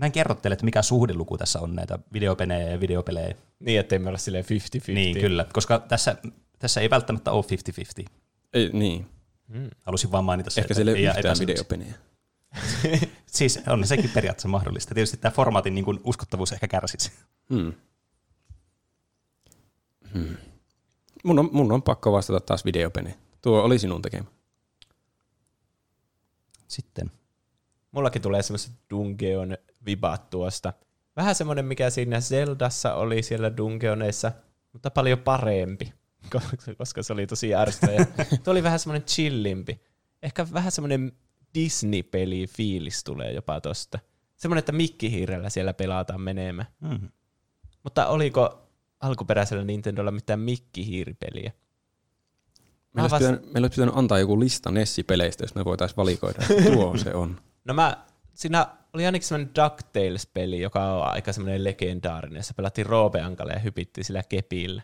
mä 0.00 0.06
en 0.06 0.12
kerro 0.12 0.34
teille, 0.34 0.52
että 0.52 0.64
mikä 0.64 0.82
suhdeluku 0.82 1.38
tässä 1.38 1.60
on 1.60 1.74
näitä 1.74 1.98
videopelejä 2.12 2.70
ja 2.70 2.80
videopelejä. 2.80 3.34
Niin, 3.60 3.80
ettei 3.80 3.98
me 3.98 4.08
olla 4.08 4.18
silleen 4.18 4.44
50-50. 4.44 4.92
Niin, 4.92 5.20
kyllä, 5.20 5.46
koska 5.52 5.78
tässä, 5.78 6.16
tässä 6.58 6.80
ei 6.80 6.90
välttämättä 6.90 7.32
ole 7.32 7.44
50-50. 8.02 8.06
Ei, 8.52 8.70
niin. 8.72 9.06
Mm. 9.48 9.70
Halusin 9.82 10.12
vaan 10.12 10.24
mainita 10.24 10.50
se, 10.50 10.60
Ehkä 10.60 10.74
sille 10.74 10.92
ei 10.92 11.08
ole 11.08 11.14
yhtään 11.16 11.36
videopeneä. 11.40 11.94
Siis 13.26 13.60
on 13.66 13.86
sekin 13.86 14.10
periaatteessa 14.14 14.48
mahdollista. 14.48 14.94
Tietysti 14.94 15.16
tämä 15.16 15.32
formaatin 15.32 15.74
niin 15.74 15.84
kuin 15.84 16.00
uskottavuus 16.04 16.52
ehkä 16.52 16.68
kärsisi. 16.68 17.12
Hmm. 17.54 17.72
Hmm. 20.14 20.36
Mun, 21.24 21.38
on, 21.38 21.48
mun 21.52 21.72
on 21.72 21.82
pakko 21.82 22.12
vastata 22.12 22.40
taas 22.40 22.64
videopene. 22.64 23.14
Tuo 23.42 23.62
oli 23.62 23.78
sinun 23.78 24.02
tekemä. 24.02 24.24
Sitten. 26.68 27.10
Mullakin 27.92 28.22
tulee 28.22 28.42
semmoiset 28.42 28.72
Dungeon 28.90 29.56
vibat 29.86 30.30
tuosta. 30.30 30.72
Vähän 31.16 31.34
semmoinen, 31.34 31.64
mikä 31.64 31.90
siinä 31.90 32.20
Zeldassa 32.20 32.94
oli 32.94 33.22
siellä 33.22 33.56
Dungeoneissa, 33.56 34.32
mutta 34.72 34.90
paljon 34.90 35.18
parempi, 35.18 35.92
koska- 36.78 37.02
se 37.02 37.12
oli 37.12 37.26
tosi 37.26 37.54
ärsyttävä. 37.54 38.06
Tuo 38.44 38.52
oli 38.52 38.62
vähän 38.62 38.78
semmoinen 38.78 39.06
chillimpi. 39.06 39.80
Ehkä 40.22 40.46
vähän 40.52 40.72
semmoinen 40.72 41.12
Disney-peli 41.54 42.46
fiilis 42.46 43.04
tulee 43.04 43.32
jopa 43.32 43.60
tosta. 43.60 43.98
Semmoinen, 44.36 44.58
että 44.58 44.72
mikkihiirellä 44.72 45.50
siellä 45.50 45.74
pelataan 45.74 46.20
menemään. 46.20 46.68
Mm. 46.80 47.08
Mutta 47.82 48.06
oliko 48.06 48.68
alkuperäisellä 49.00 49.64
Nintendolla 49.64 50.10
mitään 50.10 50.40
mikkihiiripeliä? 50.40 51.52
Meillä 52.94 53.04
olisi, 53.04 53.10
vasta- 53.12 53.18
pitänyt, 53.18 53.52
meillä 53.52 53.64
olisi 53.64 53.74
pitänyt 53.76 53.96
antaa 53.96 54.18
joku 54.18 54.40
lista 54.40 54.70
Nessi-peleistä, 54.70 55.44
jos 55.44 55.54
me 55.54 55.64
voitaisiin 55.64 55.96
valikoida. 55.96 56.38
että 56.50 56.70
Tuo 56.72 56.96
se 56.96 57.14
on. 57.14 57.36
No 57.64 57.74
mä, 57.74 58.04
siinä 58.40 58.66
oli 58.92 59.06
ainakin 59.06 59.28
semmoinen 59.28 59.54
DuckTales-peli, 59.54 60.60
joka 60.60 60.84
on 60.84 61.06
aika 61.06 61.32
semmoinen 61.32 61.64
legendaarinen. 61.64 62.36
jossa 62.36 62.54
pelattiin 62.54 62.86
Roopeankalle 62.86 63.52
ja 63.52 63.58
hypittiin 63.58 64.04
sillä 64.04 64.22
kepillä. 64.22 64.82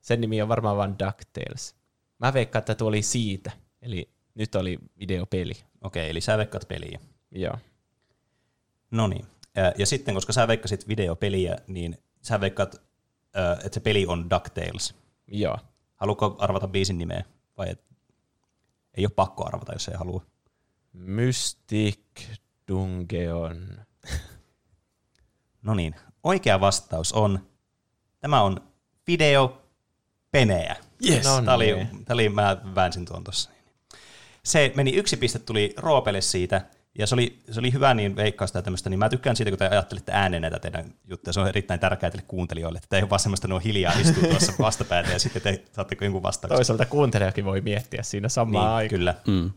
Sen 0.00 0.20
nimi 0.20 0.42
on 0.42 0.48
varmaan 0.48 0.76
vain 0.76 0.98
DuckTales. 0.98 1.74
Mä 2.18 2.32
veikkaan, 2.32 2.60
että 2.60 2.74
tuo 2.74 2.88
oli 2.88 3.02
siitä. 3.02 3.52
Eli 3.82 4.10
nyt 4.34 4.54
oli 4.54 4.78
videopeli. 4.98 5.52
Okei, 5.80 6.10
eli 6.10 6.20
sä 6.20 6.38
veikkaat 6.38 6.68
peliä. 6.68 7.00
Joo. 7.30 7.58
No 8.90 9.06
niin. 9.06 9.26
Ja 9.78 9.86
sitten, 9.86 10.14
koska 10.14 10.32
sä 10.32 10.48
veikkasit 10.48 10.88
videopeliä, 10.88 11.56
niin 11.66 11.98
sä 12.22 12.40
veikkaat, 12.40 12.74
että 13.64 13.74
se 13.74 13.80
peli 13.80 14.06
on 14.06 14.30
DuckTales. 14.30 14.94
Joo. 15.26 15.58
Haluatko 15.96 16.36
arvata 16.38 16.68
biisin 16.68 16.98
nimeä? 16.98 17.24
Vai 17.56 17.70
et? 17.70 17.84
Ei 18.94 19.04
ole 19.06 19.12
pakko 19.16 19.46
arvata, 19.46 19.72
jos 19.72 19.88
ei 19.88 19.96
halua. 19.96 20.22
Mystic 20.92 22.00
Dungeon. 22.68 23.68
No 25.62 25.74
niin, 25.74 25.94
oikea 26.24 26.60
vastaus 26.60 27.12
on, 27.12 27.46
tämä 28.20 28.42
on 28.42 28.60
videopenejä. 29.06 30.76
Yes. 31.08 31.24
No 31.26 31.36
Tämä 31.42 31.54
oli, 31.54 31.72
niin. 31.72 32.04
tämä 32.04 32.14
oli, 32.14 32.28
mä 32.28 32.56
väänsin 32.74 33.04
tuon 33.04 33.24
tuossa. 33.24 33.50
Se 34.44 34.72
meni 34.76 34.90
yksi 34.94 35.16
piste, 35.16 35.38
tuli 35.38 35.74
Roopelle 35.76 36.20
siitä, 36.20 36.60
ja 36.98 37.06
se 37.06 37.14
oli, 37.14 37.38
se 37.50 37.60
oli 37.60 37.72
hyvä 37.72 37.94
niin 37.94 38.16
veikkausta 38.16 38.58
ja 38.58 38.62
tämmöistä, 38.62 38.90
niin 38.90 38.98
mä 38.98 39.08
tykkään 39.08 39.36
siitä, 39.36 39.50
kun 39.50 39.58
te 39.58 39.68
ajattelitte 39.68 40.12
ääneen 40.12 40.40
näitä 40.42 40.58
teidän 40.58 40.94
juttuja. 41.04 41.32
Se 41.32 41.40
on 41.40 41.48
erittäin 41.48 41.80
tärkeää 41.80 42.10
teille 42.10 42.24
kuuntelijoille, 42.28 42.76
että 42.78 42.88
te 42.90 42.96
ei 42.96 43.02
ole 43.02 43.10
vaan 43.10 43.20
semmoista, 43.20 43.48
no 43.48 43.58
hiljaa 43.58 43.92
istuu 43.92 44.22
tuossa 44.30 44.52
vastapäätä 44.58 45.10
ja 45.10 45.18
sitten 45.18 45.42
te 45.42 45.64
saatte 45.72 45.96
jonkun 46.00 46.22
vastauksen. 46.22 46.56
Toisaalta 46.56 46.86
kuuntelijakin 46.86 47.44
voi 47.44 47.60
miettiä 47.60 48.02
siinä 48.02 48.28
samaan 48.28 48.64
Niin, 48.66 48.74
aikaan. 48.74 48.88
kyllä. 48.98 49.14
Mm. 49.26 49.50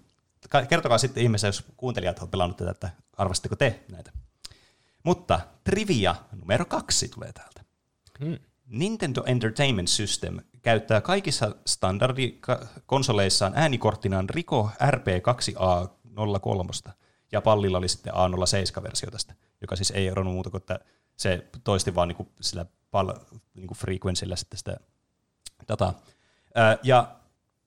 Ka- 0.49 0.65
Kertokaa 0.65 0.97
sitten 0.97 1.23
ihmeessä, 1.23 1.47
jos 1.47 1.63
kuuntelijat 1.77 2.19
ovat 2.19 2.31
pelannut 2.31 2.57
tätä, 2.57 2.71
että 2.71 2.89
arvasitteko 3.17 3.55
te 3.55 3.83
näitä. 3.91 4.11
Mutta 5.03 5.39
trivia 5.63 6.15
numero 6.31 6.65
kaksi 6.65 7.07
tulee 7.07 7.33
täältä. 7.33 7.61
Hmm. 8.19 8.37
Nintendo 8.65 9.23
Entertainment 9.25 9.87
System 9.87 10.39
käyttää 10.61 11.01
kaikissa 11.01 11.55
standardikonsoleissaan 11.65 13.53
äänikorttinaan 13.55 14.29
Rico 14.29 14.69
RP2A03, 14.83 16.91
ja 17.31 17.41
pallilla 17.41 17.77
oli 17.77 17.87
sitten 17.87 18.13
A07-versio 18.13 19.11
tästä, 19.11 19.35
joka 19.61 19.75
siis 19.75 19.91
ei 19.91 20.07
eronnut 20.07 20.33
muuta 20.33 20.49
kuin, 20.49 20.61
että 20.61 20.79
se 21.17 21.47
toisti 21.63 21.95
vaan 21.95 22.07
niinku 22.07 22.31
sillä 22.41 22.65
pal, 22.91 23.13
niinku 23.53 23.73
frequencyllä 23.73 24.35
sitten 24.35 24.57
sitä 24.57 24.77
dataa. 25.67 25.99
Ää, 26.55 26.77
ja 26.83 27.15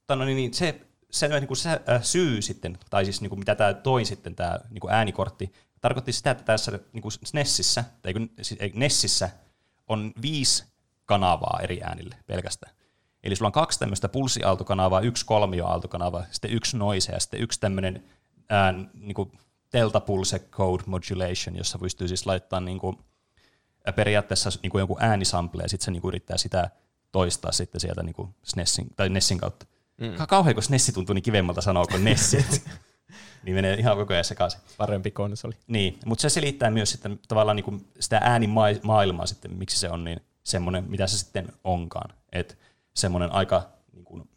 tano, 0.06 0.24
niin, 0.24 0.36
niin 0.36 0.54
se, 0.54 0.80
se, 1.14 1.28
niin 1.28 1.46
kuin 1.46 1.56
se 1.56 1.70
äh, 1.70 2.02
syy 2.02 2.42
sitten, 2.42 2.78
tai 2.90 3.04
siis 3.04 3.20
niin 3.20 3.28
kuin 3.28 3.38
mitä 3.38 3.54
tämä 3.54 3.74
toi 3.74 4.04
sitten, 4.04 4.34
tämä 4.34 4.58
niin 4.70 4.80
kuin 4.80 4.92
äänikortti, 4.92 5.52
tarkoitti 5.80 6.12
sitä, 6.12 6.30
että 6.30 6.44
tässä 6.44 6.78
niin 6.92 7.02
kuin 7.02 7.12
Nessissä, 7.32 7.84
tai 8.02 8.12
siis, 8.42 8.60
ei, 8.60 8.72
Nessissä 8.74 9.30
on 9.88 10.12
viisi 10.22 10.64
kanavaa 11.04 11.60
eri 11.62 11.82
äänille 11.82 12.16
pelkästään. 12.26 12.74
Eli 13.22 13.36
sulla 13.36 13.48
on 13.48 13.52
kaksi 13.52 13.78
tämmöistä 13.78 14.08
pulssiaaltokanavaa, 14.08 15.00
yksi 15.00 15.26
kolmioaaltokanava, 15.26 16.24
sitten 16.30 16.50
yksi 16.50 16.76
noise 16.76 17.12
ja 17.12 17.20
sitten 17.20 17.40
yksi 17.40 17.60
tämmöinen 17.60 18.04
ään, 18.48 18.90
niin 18.94 19.14
kuin 19.14 19.32
delta 19.72 20.00
pulse 20.00 20.38
code 20.38 20.84
modulation, 20.86 21.56
jossa 21.56 21.78
pystyy 21.78 22.08
siis 22.08 22.26
laittaa 22.26 22.60
niin 22.60 22.78
kuin, 22.78 22.98
periaatteessa 23.96 24.50
niin 24.62 24.70
kuin 24.70 24.80
jonkun 24.80 25.02
äänisample 25.02 25.62
ja 25.62 25.68
sitten 25.68 25.84
se 25.84 25.90
niin 25.90 26.02
kuin 26.02 26.10
yrittää 26.10 26.38
sitä 26.38 26.70
toistaa 27.12 27.52
sitten 27.52 27.80
sieltä 27.80 28.02
niin 28.02 28.14
kuin 28.14 28.34
SNESin, 28.42 28.86
tai 28.96 29.08
Nessin 29.08 29.38
kautta. 29.38 29.66
Mm. 30.00 30.26
Kauhean, 30.28 30.54
kun 30.54 30.64
Nessi 30.70 30.92
tuntuu 30.92 31.14
niin 31.14 31.22
kivemmalta 31.22 31.60
sanoa 31.60 31.84
kuin 31.84 32.04
Nessi. 32.04 32.46
niin 33.44 33.54
menee 33.54 33.74
ihan 33.74 33.96
koko 33.96 34.12
ajan 34.12 34.24
sekaisin. 34.24 34.60
Parempi 34.76 35.10
konsoli. 35.10 35.54
Niin, 35.66 35.98
mutta 36.06 36.22
se 36.22 36.28
selittää 36.28 36.70
myös 36.70 36.90
sitten 36.90 37.20
tavallaan 37.28 37.56
niin 37.56 37.64
kuin 37.64 37.88
sitä 38.00 38.20
äänimaailmaa 38.22 39.26
sitten, 39.26 39.56
miksi 39.56 39.78
se 39.78 39.90
on 39.90 40.04
niin 40.04 40.20
semmoinen, 40.44 40.84
mitä 40.88 41.06
se 41.06 41.18
sitten 41.18 41.52
onkaan. 41.64 42.14
Että 42.32 42.54
semmoinen 42.94 43.32
aika, 43.32 43.68
niin 43.92 44.04
kuin, 44.04 44.28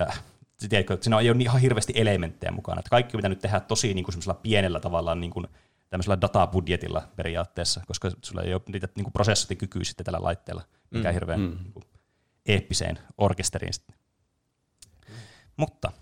äh, 0.00 0.22
tiedätkö, 0.68 0.98
siinä 1.00 1.18
ei 1.18 1.30
ole 1.30 1.38
niin 1.38 1.46
ihan 1.46 1.60
hirveästi 1.60 1.92
elementtejä 1.96 2.52
mukana. 2.52 2.78
Että 2.78 2.90
kaikki 2.90 3.16
on 3.16 3.18
pitänyt 3.18 3.38
tehdä 3.38 3.60
tosi 3.60 3.94
niin 3.94 4.04
kuin 4.04 4.12
semmoisella 4.12 4.40
pienellä 4.42 4.80
tavallaan 4.80 5.20
niin 5.20 5.30
kuin, 5.30 5.46
tämmöisellä 5.88 6.20
databudjetilla 6.20 7.08
periaatteessa, 7.16 7.80
koska 7.86 8.10
sulla 8.22 8.42
ei 8.42 8.54
ole 8.54 8.62
niitä 8.72 8.88
niin 8.94 9.04
kuin 9.04 9.12
prosessointikykyä 9.12 9.84
sitten 9.84 10.04
tällä 10.04 10.22
laitteella, 10.22 10.62
mikä 10.90 11.08
mm, 11.08 11.14
hirveän 11.14 11.40
mm. 11.40 11.56
niin 11.62 11.72
kuin, 11.72 11.84
eeppiseen 12.46 12.98
orkesteriin 13.18 13.72
sitten. 13.72 13.96
Mutta 15.60 15.92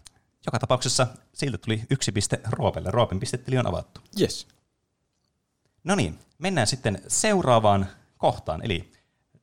joka 0.47 0.59
tapauksessa 0.59 1.07
siltä 1.35 1.59
tuli 1.59 1.83
yksi 1.91 2.13
piste 2.13 2.41
Roopelle. 2.51 2.91
Roopen 2.91 3.21
pistetili 3.21 3.59
on 3.59 3.67
avattu. 3.67 4.01
Yes. 4.21 4.49
No 5.85 5.95
niin, 5.95 6.19
mennään 6.39 6.67
sitten 6.67 7.03
seuraavaan 7.09 7.87
kohtaan. 8.19 8.65
Eli 8.65 8.93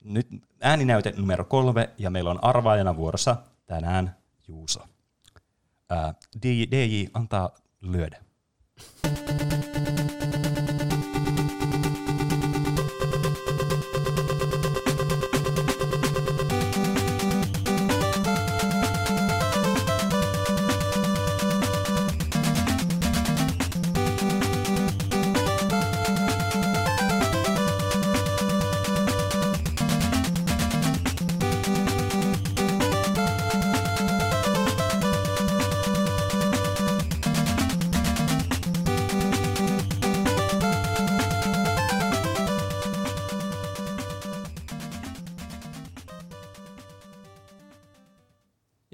nyt 0.03 0.27
ääninäyte 0.61 1.13
numero 1.17 1.45
kolme, 1.45 1.89
ja 1.97 2.09
meillä 2.09 2.29
on 2.29 2.43
arvaajana 2.43 2.95
vuorossa 2.95 3.35
tänään 3.65 4.15
Juuso. 4.47 4.79
Ää, 5.89 6.13
DJ, 6.43 6.63
DJ 6.71 7.05
antaa 7.13 7.49
lyödä. 7.81 8.21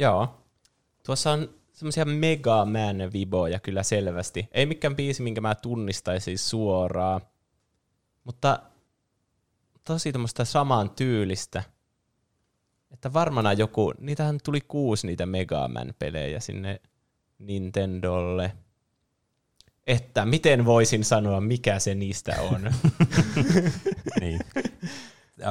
Joo. 0.02 0.38
Tuossa 1.06 1.32
on 1.32 1.50
semmoisia 1.74 2.06
Mega 2.06 2.66
Man-viboja 2.66 3.60
kyllä 3.60 3.84
selvästi. 3.84 4.50
Ei 4.52 4.66
mikään 4.66 4.96
biisi, 4.96 5.22
minkä 5.22 5.42
mä 5.42 5.56
tunnistaisin 5.56 6.38
suoraan, 6.38 7.22
mutta 8.24 8.60
tosi 9.86 10.12
tämmöistä 10.12 10.46
saman 10.46 10.90
tyylistä. 10.90 11.64
Että 12.92 13.14
varmana 13.14 13.54
joku, 13.54 13.94
niitähän 14.00 14.40
tuli 14.44 14.62
kuusi 14.62 15.08
niitä 15.08 15.26
Mega 15.26 15.68
Man-pelejä 15.68 16.40
sinne 16.40 16.82
Nintendolle. 17.40 18.52
Että 19.88 20.26
miten 20.26 20.66
voisin 20.66 21.06
sanoa, 21.06 21.42
mikä 21.42 21.80
se 21.80 21.96
niistä 21.96 22.36
on? 22.42 22.62
niin. 24.22 24.40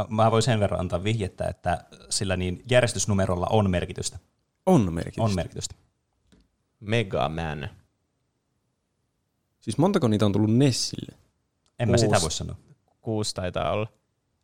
Mä 0.09 0.31
voin 0.31 0.43
sen 0.43 0.61
verran 0.61 0.81
antaa 0.81 1.05
vihjettä, 1.05 1.45
että 1.49 1.85
sillä 2.09 2.37
niin 2.37 2.63
järjestysnumerolla 2.71 3.47
on 3.51 3.71
merkitystä. 3.71 4.19
On 4.71 4.93
merkitystä. 4.93 5.23
On 5.23 5.35
merkitystä. 5.35 5.75
Mega 6.81 7.29
Man. 7.29 7.69
Siis 9.61 9.79
montako 9.79 10.09
niitä 10.09 10.27
on 10.27 10.33
tullut 10.33 10.55
Nessille? 10.55 11.19
En 11.79 11.89
mä 11.89 11.93
Kuusi. 11.93 12.07
sitä 12.07 12.21
voi 12.23 12.31
sanoa. 12.31 12.57
Kuusi 13.01 13.35
taitaa 13.35 13.73
olla. 13.73 13.87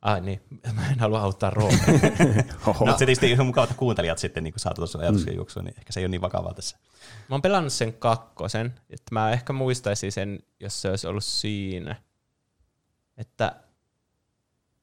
Ai 0.02 0.20
niin, 0.20 0.40
mä 0.74 0.90
en 0.90 0.98
halua 0.98 1.20
auttaa 1.20 1.50
Roope. 1.50 1.76
Oho. 2.66 2.84
No. 2.84 2.86
Mutta 2.86 2.98
se 2.98 3.06
tietysti 3.06 3.30
ihan 3.30 3.46
mukava, 3.46 3.64
että 3.64 3.76
kuuntelijat 3.76 4.18
sitten 4.18 4.44
niin 4.44 4.54
saa 4.56 4.74
tuossa 4.74 4.98
ajatuksen 4.98 5.32
mm. 5.32 5.36
juoksua, 5.36 5.62
niin 5.62 5.74
ehkä 5.78 5.92
se 5.92 6.00
ei 6.00 6.04
ole 6.04 6.10
niin 6.10 6.20
vakavaa 6.20 6.54
tässä. 6.54 6.78
Mä 7.28 7.34
oon 7.34 7.42
pelannut 7.42 7.72
sen 7.72 7.92
kakkosen, 7.92 8.74
että 8.90 9.14
mä 9.14 9.32
ehkä 9.32 9.52
muistaisin 9.52 10.12
sen, 10.12 10.38
jos 10.60 10.82
se 10.82 10.90
olisi 10.90 11.06
ollut 11.06 11.24
siinä. 11.24 11.96
Että, 13.16 13.56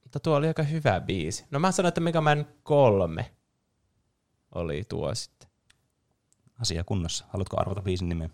mutta 0.03 0.19
tuo 0.19 0.35
oli 0.35 0.47
aika 0.47 0.63
hyvä 0.63 1.00
biisi. 1.00 1.45
No 1.51 1.59
mä 1.59 1.71
sanoin, 1.71 1.88
että 1.88 2.01
Mega 2.01 2.21
Man 2.21 2.45
3 2.63 3.31
oli 4.55 4.83
tuo 4.89 5.15
sitten. 5.15 5.50
Asia 6.62 6.83
kunnossa. 6.83 7.25
Haluatko 7.29 7.60
arvata 7.60 7.81
biisin 7.81 8.10
nimeä? 8.10 8.29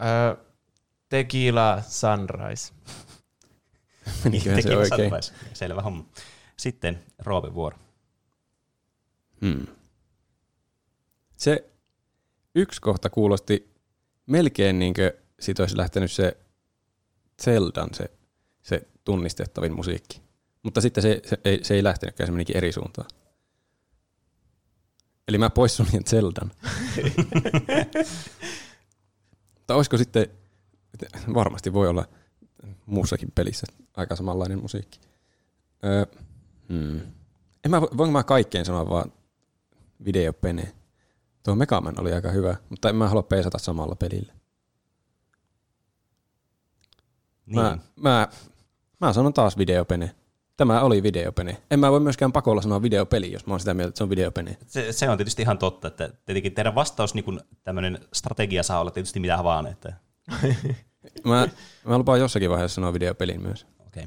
Öö, 0.00 0.44
Tequila 1.08 1.82
Sunrise. 1.88 2.72
Meniköhän 4.24 4.62
se 4.62 4.68
Tequila 4.68 4.82
oikein? 4.82 5.10
Sunrise. 5.10 5.32
Selvä 5.52 5.82
homma. 5.82 6.04
Sitten 6.56 7.04
Roopen 7.18 7.54
vuoro. 7.54 7.78
Hmm. 9.40 9.66
Se 11.36 11.70
yksi 12.54 12.80
kohta 12.80 13.10
kuulosti 13.10 13.74
melkein 14.26 14.78
niin 14.78 14.94
kuin 14.94 15.10
siitä 15.40 15.62
olisi 15.62 15.76
lähtenyt 15.76 16.12
se 16.12 16.36
Zeldan 17.42 17.88
se, 17.94 18.10
se 18.62 18.86
tunnistettavin 19.04 19.72
musiikki. 19.72 20.22
Mutta 20.62 20.80
sitten 20.80 21.02
se, 21.02 21.20
se, 21.24 21.38
ei, 21.44 21.64
se 21.64 21.74
ei 21.74 21.84
lähtenytkään, 21.84 22.28
se 22.28 22.32
menikin 22.32 22.56
eri 22.56 22.72
suuntaan. 22.72 23.08
Eli 25.28 25.38
mä 25.38 25.50
poissuljen 25.50 26.04
Zeldan. 26.04 26.50
Mutta 29.54 29.74
olisiko 29.74 29.96
sitten, 29.96 30.26
varmasti 31.34 31.72
voi 31.72 31.88
olla 31.88 32.04
muussakin 32.86 33.32
pelissä 33.34 33.66
aika 33.96 34.16
samanlainen 34.16 34.62
musiikki. 34.62 35.00
Öö, 35.84 36.06
hmm. 36.68 37.00
En 37.64 37.70
mä, 37.70 37.78
vo- 37.78 37.96
voinko 37.96 38.12
mä 38.12 38.22
kaikkeen 38.22 38.64
sanoa 38.64 38.88
vaan 38.88 39.12
videopene? 40.04 40.74
Tuo 41.42 41.54
Megaman 41.54 42.00
oli 42.00 42.12
aika 42.12 42.30
hyvä, 42.30 42.56
mutta 42.68 42.88
en 42.88 42.96
mä 42.96 43.08
halua 43.08 43.22
peesata 43.22 43.58
samalla 43.58 43.94
pelillä. 43.94 44.32
Niin. 47.46 47.62
Mä, 47.62 47.78
mä, 47.96 48.28
mä 49.00 49.12
sanon 49.12 49.32
taas 49.32 49.58
videopene. 49.58 50.14
Tämä 50.62 50.82
oli 50.82 51.02
videopene. 51.02 51.56
En 51.70 51.80
mä 51.80 51.90
voi 51.90 52.00
myöskään 52.00 52.32
pakolla 52.32 52.62
sanoa 52.62 52.82
videopeli, 52.82 53.32
jos 53.32 53.46
mä 53.46 53.52
oon 53.52 53.60
sitä 53.60 53.74
mieltä, 53.74 53.88
että 53.88 53.98
se 53.98 54.04
on 54.04 54.10
videopene. 54.10 54.56
Se, 54.66 54.92
se, 54.92 55.08
on 55.08 55.18
tietysti 55.18 55.42
ihan 55.42 55.58
totta, 55.58 55.88
että 55.88 56.10
tietenkin 56.24 56.54
teidän 56.54 56.74
vastaus, 56.74 57.14
niin 57.14 57.40
tämmöinen 57.64 57.98
strategia 58.12 58.62
saa 58.62 58.80
olla 58.80 58.90
tietysti 58.90 59.20
mitä 59.20 59.44
vaan. 59.44 59.66
Että, 59.66 59.92
Mä, 61.24 61.48
mä 61.84 61.98
lupaan 61.98 62.20
jossakin 62.20 62.50
vaiheessa 62.50 62.74
sanoa 62.74 62.92
videopelin 62.92 63.42
myös. 63.42 63.66
okay. 63.86 64.06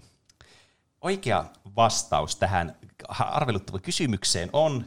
Oikea 1.01 1.45
vastaus 1.75 2.35
tähän 2.35 2.75
arveluttavaan 3.09 3.81
kysymykseen 3.81 4.49
on 4.53 4.85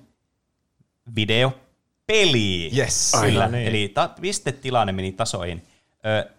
videopeli. 1.14 2.70
Yes. 2.76 3.12
Kyllä, 3.20 3.44
Ai, 3.44 3.52
niin. 3.52 3.68
eli 3.68 3.88
ta- 3.88 4.14
pistetilanne 4.20 4.92
meni 4.92 5.12
tasoihin. 5.12 5.66
Ö, 6.07 6.31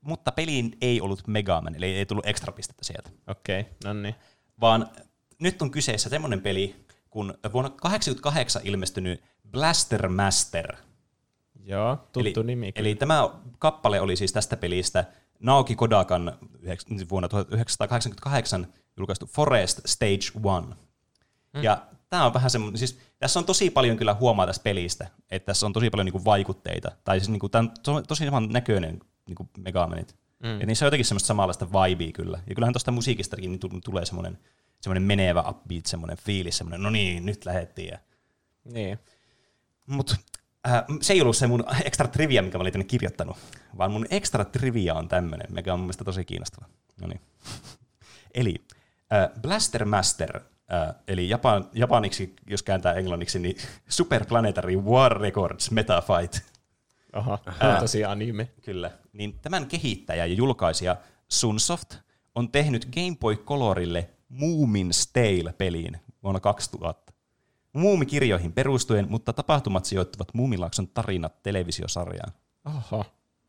mutta 0.00 0.32
peliin 0.32 0.76
ei 0.80 1.00
ollut 1.00 1.26
Megaman, 1.26 1.74
eli 1.74 1.86
ei 1.86 2.06
tullut 2.06 2.26
ekstra 2.26 2.52
pistettä 2.52 2.84
sieltä. 2.84 3.10
Okei, 3.26 3.60
okay, 3.60 3.72
no 3.84 3.92
niin. 3.92 4.14
Vaan 4.60 4.90
nyt 5.38 5.62
on 5.62 5.70
kyseessä 5.70 6.08
semmoinen 6.08 6.40
peli, 6.40 6.76
kun 7.10 7.34
vuonna 7.52 7.70
1988 7.70 8.62
ilmestynyt 8.64 9.22
Blaster 9.50 10.08
Master. 10.08 10.76
Joo, 11.64 11.96
tuttu 12.12 12.40
eli, 12.40 12.46
nimi. 12.46 12.72
kyllä. 12.72 12.88
Eli 12.88 12.94
tämä 12.94 13.30
kappale 13.58 14.00
oli 14.00 14.16
siis 14.16 14.32
tästä 14.32 14.56
pelistä 14.56 15.04
Naoki 15.40 15.76
Kodakan 15.76 16.38
vuonna 17.10 17.28
1988 17.28 18.66
julkaistu 18.96 19.26
Forest 19.26 19.80
Stage 19.86 20.14
1. 20.14 20.32
Mm. 21.52 21.62
Ja 21.62 21.86
tämä 22.08 22.26
on 22.26 22.34
vähän 22.34 22.50
semmoinen, 22.50 22.78
siis 22.78 22.98
tässä 23.18 23.38
on 23.38 23.44
tosi 23.44 23.70
paljon 23.70 23.96
kyllä 23.96 24.14
huomaa 24.14 24.46
tästä 24.46 24.62
pelistä, 24.62 25.06
että 25.30 25.46
tässä 25.46 25.66
on 25.66 25.72
tosi 25.72 25.90
paljon 25.90 26.04
niinku 26.04 26.24
vaikutteita. 26.24 26.90
Tai 27.04 27.20
siis 27.20 27.28
niinku, 27.28 27.48
tämä 27.48 27.62
on 27.62 27.70
to- 27.82 28.02
tosi 28.02 28.24
saman 28.24 28.48
näköinen 28.48 29.00
niinku 29.26 29.48
Megamanit. 29.58 30.16
Mm. 30.40 30.60
Ja 30.60 30.66
niissä 30.66 30.84
on 30.84 30.86
jotenkin 30.86 31.04
semmoista 31.06 31.26
samanlaista 31.26 31.68
vibea 31.72 32.12
kyllä. 32.12 32.38
Ja 32.46 32.54
kyllähän 32.54 32.72
tuosta 32.74 32.90
musiikistakin 32.90 33.50
niin 33.50 33.60
tu- 33.60 33.80
tulee 33.84 34.04
semmoinen, 34.04 34.38
semmoinen 34.80 35.02
menevä 35.02 35.44
upbeat, 35.48 35.86
semmoinen 35.86 36.16
fiilis, 36.18 36.56
semmoinen, 36.58 36.82
no 36.82 36.90
niin, 36.90 37.26
nyt 37.26 37.44
lähettiin. 37.44 37.88
Ja 37.88 37.98
Niin. 38.64 38.98
mutta 39.86 40.16
äh, 40.68 40.84
se 41.00 41.12
ei 41.12 41.20
ollut 41.22 41.36
se 41.36 41.46
mun 41.46 41.64
extra 41.84 42.08
trivia, 42.08 42.42
mikä 42.42 42.58
mä 42.58 42.62
olin 42.62 42.72
tänne 42.72 42.84
kirjoittanut, 42.84 43.36
vaan 43.78 43.92
mun 43.92 44.06
extra 44.10 44.44
trivia 44.44 44.94
on 44.94 45.08
tämmönen, 45.08 45.46
mikä 45.54 45.72
on 45.72 45.78
mun 45.80 45.86
mielestä 45.86 46.04
tosi 46.04 46.24
kiinnostava. 46.24 46.66
No 47.00 47.06
niin. 47.06 47.20
Eli 48.34 48.54
äh, 49.12 49.40
Blaster 49.42 49.84
Master, 49.84 50.36
äh, 50.72 50.94
eli 51.08 51.28
Japan, 51.28 51.68
japaniksi, 51.74 52.34
jos 52.46 52.62
kääntää 52.62 52.92
englanniksi, 52.92 53.38
niin 53.38 53.56
Super 53.88 54.24
Planetary 54.26 54.76
War 54.76 55.20
Records 55.20 55.70
Metafight. 55.70 56.36
Aha, 57.12 57.38
Ää. 57.60 57.80
tosi 57.80 58.04
anime. 58.04 58.48
Kyllä. 58.64 58.90
Niin 59.12 59.38
tämän 59.42 59.66
kehittäjä 59.66 60.26
ja 60.26 60.34
julkaisija 60.34 60.96
Sunsoft 61.28 61.94
on 62.34 62.52
tehnyt 62.52 62.88
Game 62.94 63.16
Boy 63.20 63.36
Colorille 63.36 64.10
Moomin 64.28 64.92
Stale-peliin 64.92 65.96
vuonna 66.22 66.40
2000. 66.40 67.12
Muumikirjoihin 67.72 68.52
perustuen, 68.52 69.06
mutta 69.10 69.32
tapahtumat 69.32 69.84
sijoittuvat 69.84 70.34
Muumilaakson 70.34 70.88
tarinat 70.88 71.42
televisiosarjaan. 71.42 72.32
Oho. 72.64 73.04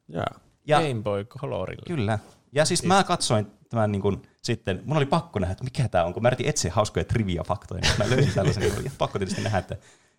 Jaa. 0.07 0.39
Ja 0.67 0.81
Game 0.81 1.01
Boy 1.03 1.25
Colorilla. 1.25 1.83
kyllä. 1.87 2.19
Ja 2.51 2.65
siis 2.65 2.83
mä 2.83 3.03
katsoin 3.03 3.47
tämän 3.69 3.91
niin 3.91 4.01
kuin, 4.01 4.21
sitten, 4.41 4.81
mun 4.85 4.97
oli 4.97 5.05
pakko 5.05 5.39
nähdä, 5.39 5.51
että 5.51 5.63
mikä 5.63 5.87
tämä 5.87 6.03
on, 6.03 6.13
kun 6.13 6.23
mä 6.23 6.29
yritin 6.29 6.47
etsiä 6.47 6.71
hauskoja 6.73 7.05
trivia-faktoja, 7.05 7.81
niin 7.81 7.93
mä 7.97 8.09
löysin 8.09 8.33
tällaisen, 8.33 8.63
niin 8.63 8.79
oli 8.79 8.91
pakko 8.97 9.19
tietysti 9.19 9.41
nähdä, 9.41 9.57
että 9.57 9.75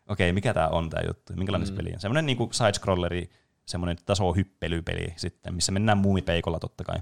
okei, 0.08 0.26
okay, 0.26 0.32
mikä 0.32 0.54
tämä 0.54 0.68
on 0.68 0.90
tämä 0.90 1.02
juttu, 1.06 1.32
minkälainen 1.36 1.68
mm. 1.68 1.72
se 1.72 1.76
peli 1.76 1.94
on. 1.94 2.00
Semmoinen 2.00 2.26
niin 2.26 2.38
side-scrolleri, 2.38 3.30
semmoinen 3.66 3.96
tasohyppelypeli 4.04 5.14
sitten, 5.16 5.54
missä 5.54 5.72
mennään 5.72 5.98
muumipeikolla 5.98 6.58
totta 6.58 6.84
kai. 6.84 6.98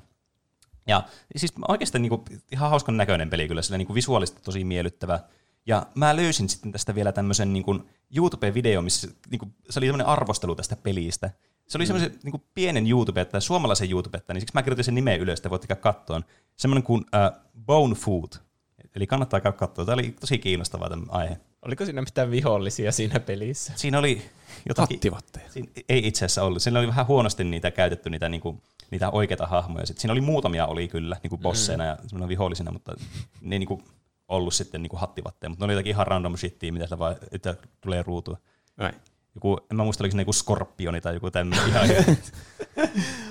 Ja 0.87 1.03
siis 1.37 1.53
oikeastaan 1.68 2.03
niin 2.03 2.11
kuin, 2.11 2.23
ihan 2.53 2.70
hauskan 2.70 2.96
näköinen 2.96 3.31
peli 3.31 3.49
kyllä, 3.49 3.62
sillä 3.62 3.79
niin 3.79 3.87
kuin 3.87 3.94
visuaalisesti 3.94 4.40
tosi 4.42 4.64
miellyttävä. 4.64 5.20
Ja 5.66 5.87
mä 5.94 6.16
löysin 6.16 6.49
sitten 6.49 6.73
tästä 6.73 6.94
vielä 6.94 7.12
tämmöisen 7.12 7.53
niin 7.53 7.62
kuin 7.62 7.88
YouTube-video, 8.16 8.83
missä 8.83 9.09
niin 9.31 9.38
kuin, 9.38 9.55
se 9.70 9.79
oli 9.79 9.87
tämmöinen 9.87 10.07
arvostelu 10.07 10.55
tästä 10.55 10.77
pelistä. 10.77 11.31
Se 11.68 11.79
oli 11.79 11.87
semmoisen 11.87 12.18
niin 12.23 12.31
kuin 12.31 12.42
pienen 12.55 12.87
YouTube, 12.87 13.25
tai 13.25 13.42
suomalaisen 13.42 13.90
YouTube, 13.90 14.23
niin 14.29 14.40
siksi 14.40 14.55
mä 14.55 14.62
kirjoitin 14.62 14.85
sen 14.85 14.94
nimen 14.94 15.20
ylös, 15.20 15.38
että 15.38 15.51
voitte 15.51 15.66
käydä 15.66 15.81
kattoon. 15.81 16.25
Semmoinen 16.57 16.83
kuin 16.83 17.01
uh, 17.01 17.51
Bone 17.66 17.94
Food. 17.94 18.33
Eli 18.94 19.07
kannattaa 19.07 19.40
käydä 19.40 19.57
katsoa. 19.57 19.85
Tämä 19.85 19.94
oli 19.94 20.16
tosi 20.20 20.38
kiinnostava 20.38 20.88
tämä 20.88 21.03
aihe. 21.09 21.40
Oliko 21.62 21.85
siinä 21.85 22.03
mitään 22.03 22.31
vihollisia 22.31 22.92
siinä 22.92 23.20
pelissä? 23.20 23.73
Siinä 23.77 23.99
oli 23.99 24.23
jotakin... 24.68 24.96
Hattivatteja. 24.96 25.51
Siinä 25.51 25.68
ei 25.88 26.07
itse 26.07 26.25
asiassa 26.25 26.42
ollut. 26.42 26.62
Siinä 26.62 26.79
oli 26.79 26.87
vähän 26.87 27.07
huonosti 27.07 27.44
niitä 27.44 27.70
käytetty, 27.70 28.11
niitä, 28.11 28.29
niinku, 28.29 28.62
niitä 28.90 29.11
oikeita 29.11 29.46
hahmoja. 29.46 29.87
Sitten 29.87 30.01
siinä 30.01 30.12
oli 30.12 30.20
muutamia 30.20 30.66
oli 30.66 30.88
kyllä 30.88 31.16
niinku 31.23 31.38
bosseina 31.38 31.85
ja 31.85 31.99
semmoina 32.07 32.29
vihollisina, 32.29 32.73
mutta 32.73 32.94
ne 33.40 33.55
ei 33.55 33.59
niinku 33.59 33.83
ollut 34.29 34.55
sitten 34.55 34.83
niinku 34.83 34.96
hattivatteja. 34.96 35.51
Mutta 35.51 35.62
ne 35.62 35.64
oli 35.64 35.73
jotakin 35.73 35.90
ihan 35.90 36.07
random 36.07 36.37
shittiä, 36.37 36.73
mitä 36.73 36.99
vaan 36.99 37.16
että 37.33 37.55
tulee 37.81 38.03
ruutua. 38.03 38.37
Näin. 38.77 38.94
Joku, 39.35 39.59
en 39.70 39.77
mä 39.77 39.85
muista, 39.85 40.03
oliko 40.03 40.16
se 40.16 40.23
joku 40.23 40.33
skorpioni 40.33 41.01
tai 41.01 41.14
joku 41.14 41.31
tämmöinen. 41.31 41.66
Ihan, 41.68 41.88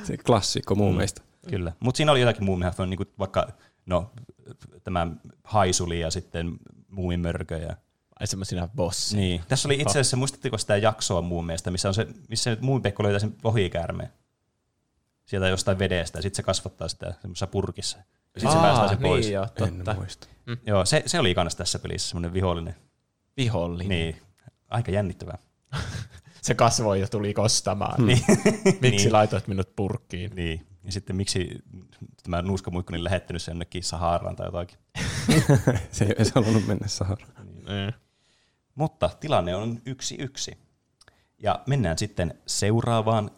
Se 0.03 0.17
klassikko 0.17 0.75
muumeista. 0.75 1.21
kyllä. 1.49 1.73
Mutta 1.79 1.97
siinä 1.97 2.11
oli 2.11 2.21
jotakin 2.21 2.43
muumihahmoja, 2.43 2.89
niinku 2.89 3.05
vaikka 3.19 3.47
no, 3.85 4.11
tämä 4.83 5.07
haisuli 5.43 5.99
ja 5.99 6.11
sitten 6.11 6.59
muumimörkö 6.89 7.57
ja 7.57 7.75
semmoisina 8.27 8.67
bossi. 8.75 9.17
Niin. 9.17 9.41
Tässä 9.47 9.67
oli 9.67 9.75
itse 9.75 9.91
asiassa, 9.91 10.17
muistatteko 10.17 10.57
sitä 10.57 10.77
jaksoa 10.77 11.21
muun 11.21 11.45
mielestä, 11.45 11.71
missä 11.71 11.87
on 11.87 11.93
se, 11.93 12.07
missä 12.29 12.57
muumipekko 12.61 13.03
löytää 13.03 13.19
sen 13.19 13.35
ohikäärmeen 13.43 14.09
sieltä 15.25 15.47
jostain 15.47 15.79
vedestä, 15.79 16.17
ja 16.17 16.21
sitten 16.21 16.35
se 16.35 16.43
kasvattaa 16.43 16.87
sitä 16.87 17.13
semmoisessa 17.21 17.47
purkissa. 17.47 17.97
Ja 17.97 18.03
sitten 18.41 18.51
se 18.51 18.57
päästää 18.57 18.87
sen 18.87 18.97
pois. 18.97 19.25
Niin 19.25 19.33
joo, 19.33 19.43
En 19.43 19.75
totta. 19.75 19.93
muista. 19.93 20.27
Joo, 20.65 20.85
se, 20.85 21.03
se 21.05 21.19
oli 21.19 21.35
kans 21.35 21.55
tässä 21.55 21.79
pelissä 21.79 22.09
semmoinen 22.09 22.33
vihollinen. 22.33 22.75
Vihollinen. 23.37 23.89
Niin, 23.89 24.21
aika 24.69 24.91
jännittävää. 24.91 25.37
Se 26.41 26.53
kasvoi 26.55 27.01
ja 27.01 27.07
tuli 27.07 27.33
kostamaan. 27.33 28.05
Niin. 28.07 28.21
Miksi 28.81 29.03
Niin. 29.05 29.13
laitoit 29.13 29.47
minut 29.47 29.75
purkkiin? 29.75 30.31
Niin. 30.35 30.67
Ja 30.83 30.91
sitten 30.91 31.15
miksi 31.15 31.49
tämä 32.23 32.41
nuuskamuikkunen 32.41 33.03
lähettänyt 33.03 33.41
sen 33.41 33.51
jonnekin 33.51 33.83
Saharaan 33.83 34.35
tai 34.35 34.47
jotakin. 34.47 34.77
Se 35.91 36.05
ei 36.05 36.25
halunnut 36.35 36.67
mennä 36.67 36.87
Saharaan. 36.87 37.31
Niin. 37.45 37.93
Mutta 38.79 39.09
tilanne 39.19 39.55
on 39.55 39.81
yksi 39.85 40.15
yksi. 40.19 40.57
Ja 41.39 41.63
mennään 41.67 41.97
sitten 41.97 42.33
seuraavaan 42.47 43.31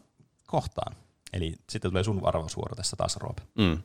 kohtaan. 0.47 0.95
Eli 1.33 1.55
sitten 1.69 1.91
tulee 1.91 2.03
sun 2.03 2.21
arvausvuoro 2.23 2.75
tässä 2.75 2.95
taas, 2.95 3.17
Roope. 3.17 3.41
Mm. 3.57 3.77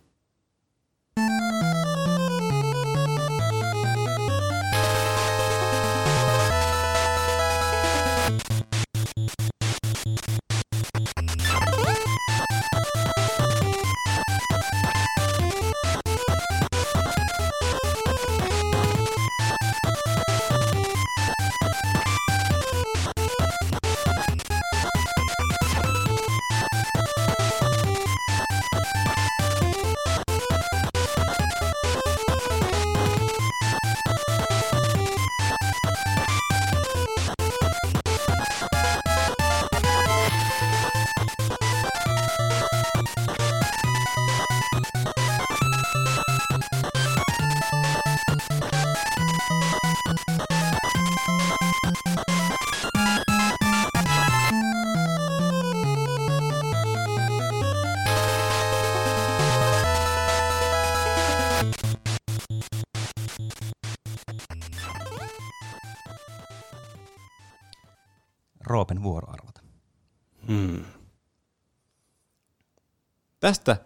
Tästä 73.47 73.77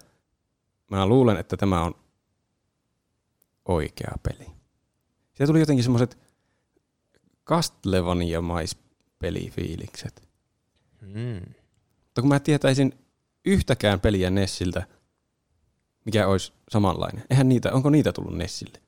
mä 0.91 1.07
luulen, 1.07 1.37
että 1.37 1.57
tämä 1.57 1.83
on 1.83 1.95
oikea 3.65 4.13
peli. 4.23 4.47
Siellä 5.33 5.47
tuli 5.47 5.61
jotenkin 5.61 5.83
semmoiset 5.83 6.19
Castlevania-maispelifiilikset. 7.47 10.29
Mm. 11.01 11.55
Mutta 12.05 12.21
kun 12.21 12.29
mä 12.29 12.41
tietäisin 12.41 12.99
yhtäkään 13.45 14.01
peliä 14.01 14.31
Nessiltä, 14.31 14.87
mikä 16.05 16.27
olisi 16.27 16.53
samanlainen. 16.69 17.25
Eihän 17.31 17.49
niitä, 17.49 17.73
onko 17.73 17.91
niitä 17.91 18.13
tullut 18.13 18.37
Nessille? 18.37 18.83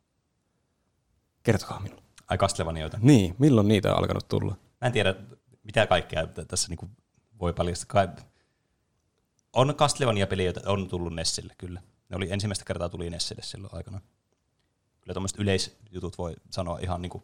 Kertokaa 1.43 1.81
minulle. 1.81 2.03
Ai 2.29 2.39
Castlevanioita. 2.39 2.99
Niin, 3.01 3.35
milloin 3.39 3.69
niitä 3.69 3.93
on 3.93 3.99
alkanut 3.99 4.29
tulla? 4.29 4.57
Mä 4.81 4.87
en 4.87 4.93
tiedä, 4.93 5.15
mitä 5.63 5.87
kaikkea 5.87 6.27
tässä 6.27 6.69
niinku 6.69 6.89
voi 7.41 7.53
paljastaa. 7.53 8.09
On 9.53 9.75
Castlevania-peliä, 9.75 10.45
joita 10.45 10.71
on 10.71 10.88
tullut 10.88 11.15
Nessille, 11.15 11.55
kyllä. 11.59 11.83
Ne 12.09 12.17
oli 12.17 12.33
ensimmäistä 12.33 12.65
kertaa 12.65 12.88
tuli 12.88 13.11
Nessille 13.11 13.43
silloin 13.43 13.75
aikana. 13.75 14.01
Kyllä 15.01 15.15
tuommoiset 15.15 15.38
yleisjutut 15.38 16.19
voi 16.19 16.35
sanoa 16.51 16.79
ihan 16.79 17.03
niinku, 17.03 17.23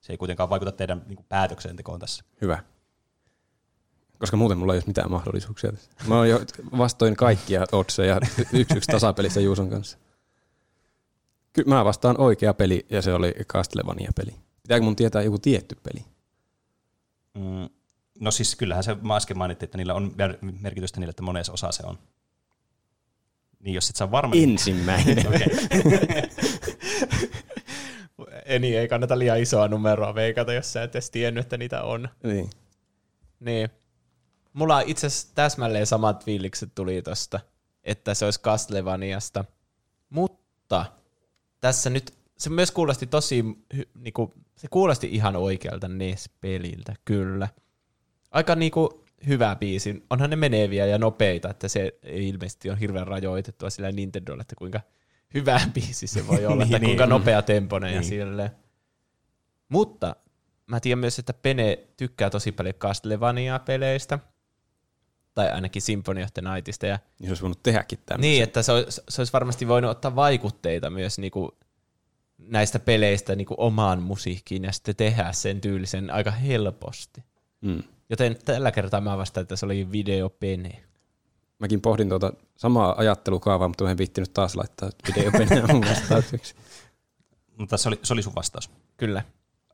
se 0.00 0.12
ei 0.12 0.16
kuitenkaan 0.16 0.50
vaikuta 0.50 0.72
teidän 0.72 1.02
niinku 1.06 1.24
päätöksentekoon 1.28 2.00
tässä. 2.00 2.24
Hyvä. 2.40 2.62
Koska 4.18 4.36
muuten 4.36 4.58
mulla 4.58 4.72
ei 4.72 4.76
olisi 4.76 4.88
mitään 4.88 5.10
mahdollisuuksia 5.10 5.72
tässä. 5.72 5.90
Mä 6.06 6.16
oon 6.16 6.28
jo 6.28 6.40
vastoin 6.78 7.16
kaikkia 7.16 7.66
otseja 7.72 8.20
yksi 8.52 8.76
yksi 8.76 8.92
tasapelissä 8.92 9.40
Juuson 9.40 9.70
kanssa. 9.70 9.98
Kyllä 11.52 11.68
mä 11.68 11.84
vastaan 11.84 12.20
oikea 12.20 12.54
peli 12.54 12.86
ja 12.90 13.02
se 13.02 13.14
oli 13.14 13.34
Castlevania-peli. 13.46 14.34
Pitääkö 14.62 14.84
mun 14.84 14.96
tietää 14.96 15.22
joku 15.22 15.38
tietty 15.38 15.76
peli? 15.82 16.04
Mm. 17.34 17.77
No 18.20 18.30
siis 18.30 18.56
kyllähän 18.56 18.84
se 18.84 18.96
mä 19.02 19.16
äsken 19.16 19.38
mainittiin, 19.38 19.66
että 19.66 19.78
niillä 19.78 19.94
on 19.94 20.14
mer- 20.16 20.38
merkitystä 20.60 21.00
niille, 21.00 21.10
että 21.10 21.22
monessa 21.22 21.52
osa 21.52 21.72
se 21.72 21.82
on. 21.86 21.98
Niin 23.60 23.74
jos 23.74 23.90
et 23.90 23.96
saa 23.96 24.10
varma... 24.10 24.34
Ensimmäinen. 24.36 25.18
Okei. 25.28 25.46
Eni 28.44 28.76
ei 28.76 28.88
kannata 28.88 29.18
liian 29.18 29.40
isoa 29.40 29.68
numeroa 29.68 30.14
veikata, 30.14 30.52
jos 30.52 30.72
sä 30.72 30.82
et 30.82 30.94
edes 30.94 31.10
tiennyt, 31.10 31.44
että 31.44 31.56
niitä 31.56 31.82
on. 31.82 32.08
niin. 32.22 32.50
Niin. 33.40 33.68
Mulla 34.52 34.76
on 34.76 34.82
itse 34.86 35.06
asiassa 35.06 35.34
täsmälleen 35.34 35.86
samat 35.86 36.24
fiilikset 36.24 36.74
tuli 36.74 37.02
tosta, 37.02 37.40
että 37.84 38.14
se 38.14 38.24
olisi 38.24 38.40
Castlevaniasta. 38.40 39.44
Mutta 40.10 40.86
tässä 41.60 41.90
nyt, 41.90 42.14
se 42.38 42.50
myös 42.50 42.70
kuulosti 42.70 43.06
tosi, 43.06 43.44
niinku, 43.94 44.34
se 44.56 44.68
kuulosti 44.70 45.08
ihan 45.12 45.36
oikealta 45.36 45.88
NES-peliltä, 45.88 46.94
kyllä. 47.04 47.48
Aika 48.30 48.54
niinku 48.54 49.04
hyvä 49.26 49.56
biisi. 49.56 50.04
Onhan 50.10 50.30
ne 50.30 50.36
meneviä 50.36 50.86
ja 50.86 50.98
nopeita, 50.98 51.50
että 51.50 51.68
se 51.68 51.98
ei 52.02 52.28
ilmeisesti 52.28 52.70
on 52.70 52.78
hirveän 52.78 53.06
rajoitettua 53.06 53.70
sillä 53.70 53.92
Nintendolla, 53.92 54.40
että 54.40 54.54
kuinka 54.58 54.80
hyvä 55.34 55.60
biisi 55.74 56.06
se 56.06 56.26
voi 56.26 56.46
olla, 56.46 56.64
Niin, 56.64 56.74
että 56.74 56.86
kuinka 56.86 57.04
niin. 57.04 57.10
nopea 57.10 57.42
temponen 57.42 57.94
ja 57.94 58.00
Niin. 58.00 58.08
silleen. 58.08 58.50
Mutta 59.68 60.16
mä 60.66 60.80
tiedän 60.80 60.98
myös, 60.98 61.18
että 61.18 61.32
Pene 61.32 61.78
tykkää 61.96 62.30
tosi 62.30 62.52
paljon 62.52 62.74
Castlevania-peleistä, 62.74 64.18
tai 65.34 65.50
ainakin 65.50 65.82
Symphony 65.82 66.22
of 66.22 66.28
the 66.34 66.42
Nightista. 66.42 66.86
Ja, 66.86 66.98
Niin 67.18 67.26
se 67.26 67.30
olisi 67.30 67.42
voinut 67.42 67.62
tehdäkin 67.62 67.98
tämmöisen. 68.06 68.30
niin, 68.30 68.42
että 68.42 68.62
se 68.62 68.72
olisi, 68.72 69.02
se 69.08 69.20
olisi 69.20 69.32
varmasti 69.32 69.68
voinut 69.68 69.90
ottaa 69.90 70.16
vaikutteita 70.16 70.90
myös 70.90 71.18
niinku 71.18 71.58
näistä 72.38 72.78
peleistä 72.78 73.34
niinku 73.36 73.54
omaan 73.58 74.02
musiikkiin 74.02 74.64
ja 74.64 74.72
sitten 74.72 74.96
tehdä 74.96 75.32
sen 75.32 75.60
tyylisen 75.60 76.10
aika 76.10 76.30
helposti. 76.30 77.24
Mm. 77.60 77.82
Joten 78.10 78.36
tällä 78.44 78.70
kertaa 78.72 79.00
mä 79.00 79.18
vastaan, 79.18 79.42
että 79.42 79.56
se 79.56 79.66
oli 79.66 79.92
videopene. 79.92 80.84
Mäkin 81.58 81.80
pohdin 81.80 82.08
tuota 82.08 82.32
samaa 82.56 82.94
ajattelukaavaa, 82.98 83.68
mutta 83.68 83.84
mä 83.84 83.90
en 83.90 83.98
viittinyt 83.98 84.32
taas 84.32 84.56
laittaa 84.56 84.90
videopeliä 85.08 85.66
mun 85.72 85.84
vastaukseksi. 85.88 86.54
Mutta 87.58 87.76
se 87.76 87.88
oli, 87.88 87.98
se 88.02 88.12
oli 88.12 88.22
sun 88.22 88.34
vastaus. 88.34 88.70
Kyllä. 88.96 89.22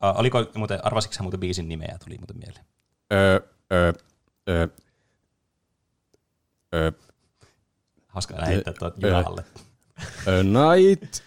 Uh, 0.04 0.20
oliko 0.20 0.46
muuten, 0.54 0.84
arvasitko 0.84 1.22
muuten 1.22 1.40
biisin 1.40 1.68
nimeä, 1.68 1.98
tuli 2.04 2.18
muuten 2.18 2.38
mieleen? 2.38 2.64
Öö, 3.12 3.40
öö, 3.72 3.92
öö, 4.48 4.68
öö, 6.74 6.92
Hauska 8.14 8.34
aina 8.34 8.46
heittää 8.46 8.74
tuot 8.78 9.04
Ö. 9.04 9.06
jyvälle. 9.06 9.44
A 10.26 10.42
night 10.42 11.22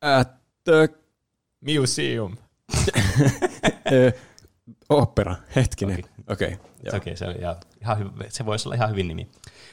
at 0.00 0.28
the 0.64 0.88
Museum. 1.60 2.36
opera. 4.88 5.36
Hetkinen. 5.56 5.98
Okei. 6.28 6.52
Okay. 6.52 6.56
Okei, 6.86 6.96
okay, 6.96 7.16
se, 7.16 7.26
oli 7.26 7.34
ihan, 7.80 7.98
hyvä, 7.98 8.10
se 8.28 8.46
voisi 8.46 8.68
olla 8.68 8.74
ihan 8.74 8.90
hyvin 8.90 9.08
nimi. 9.08 9.28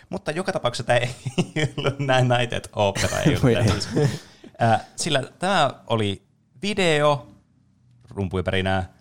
Mutta 0.09 0.31
joka 0.31 0.51
tapauksessa 0.51 0.83
tämä 0.83 0.99
ei 1.55 1.73
ollut 1.77 1.99
näin 1.99 2.27
Nighted 2.27 2.65
Opera. 2.73 3.19
Ei 3.19 3.37
ollut 3.43 3.89
sillä 4.95 5.23
tämä 5.39 5.73
oli 5.87 6.21
video, 6.61 7.27
rumpuja 8.09 8.43
perinää, 8.43 8.93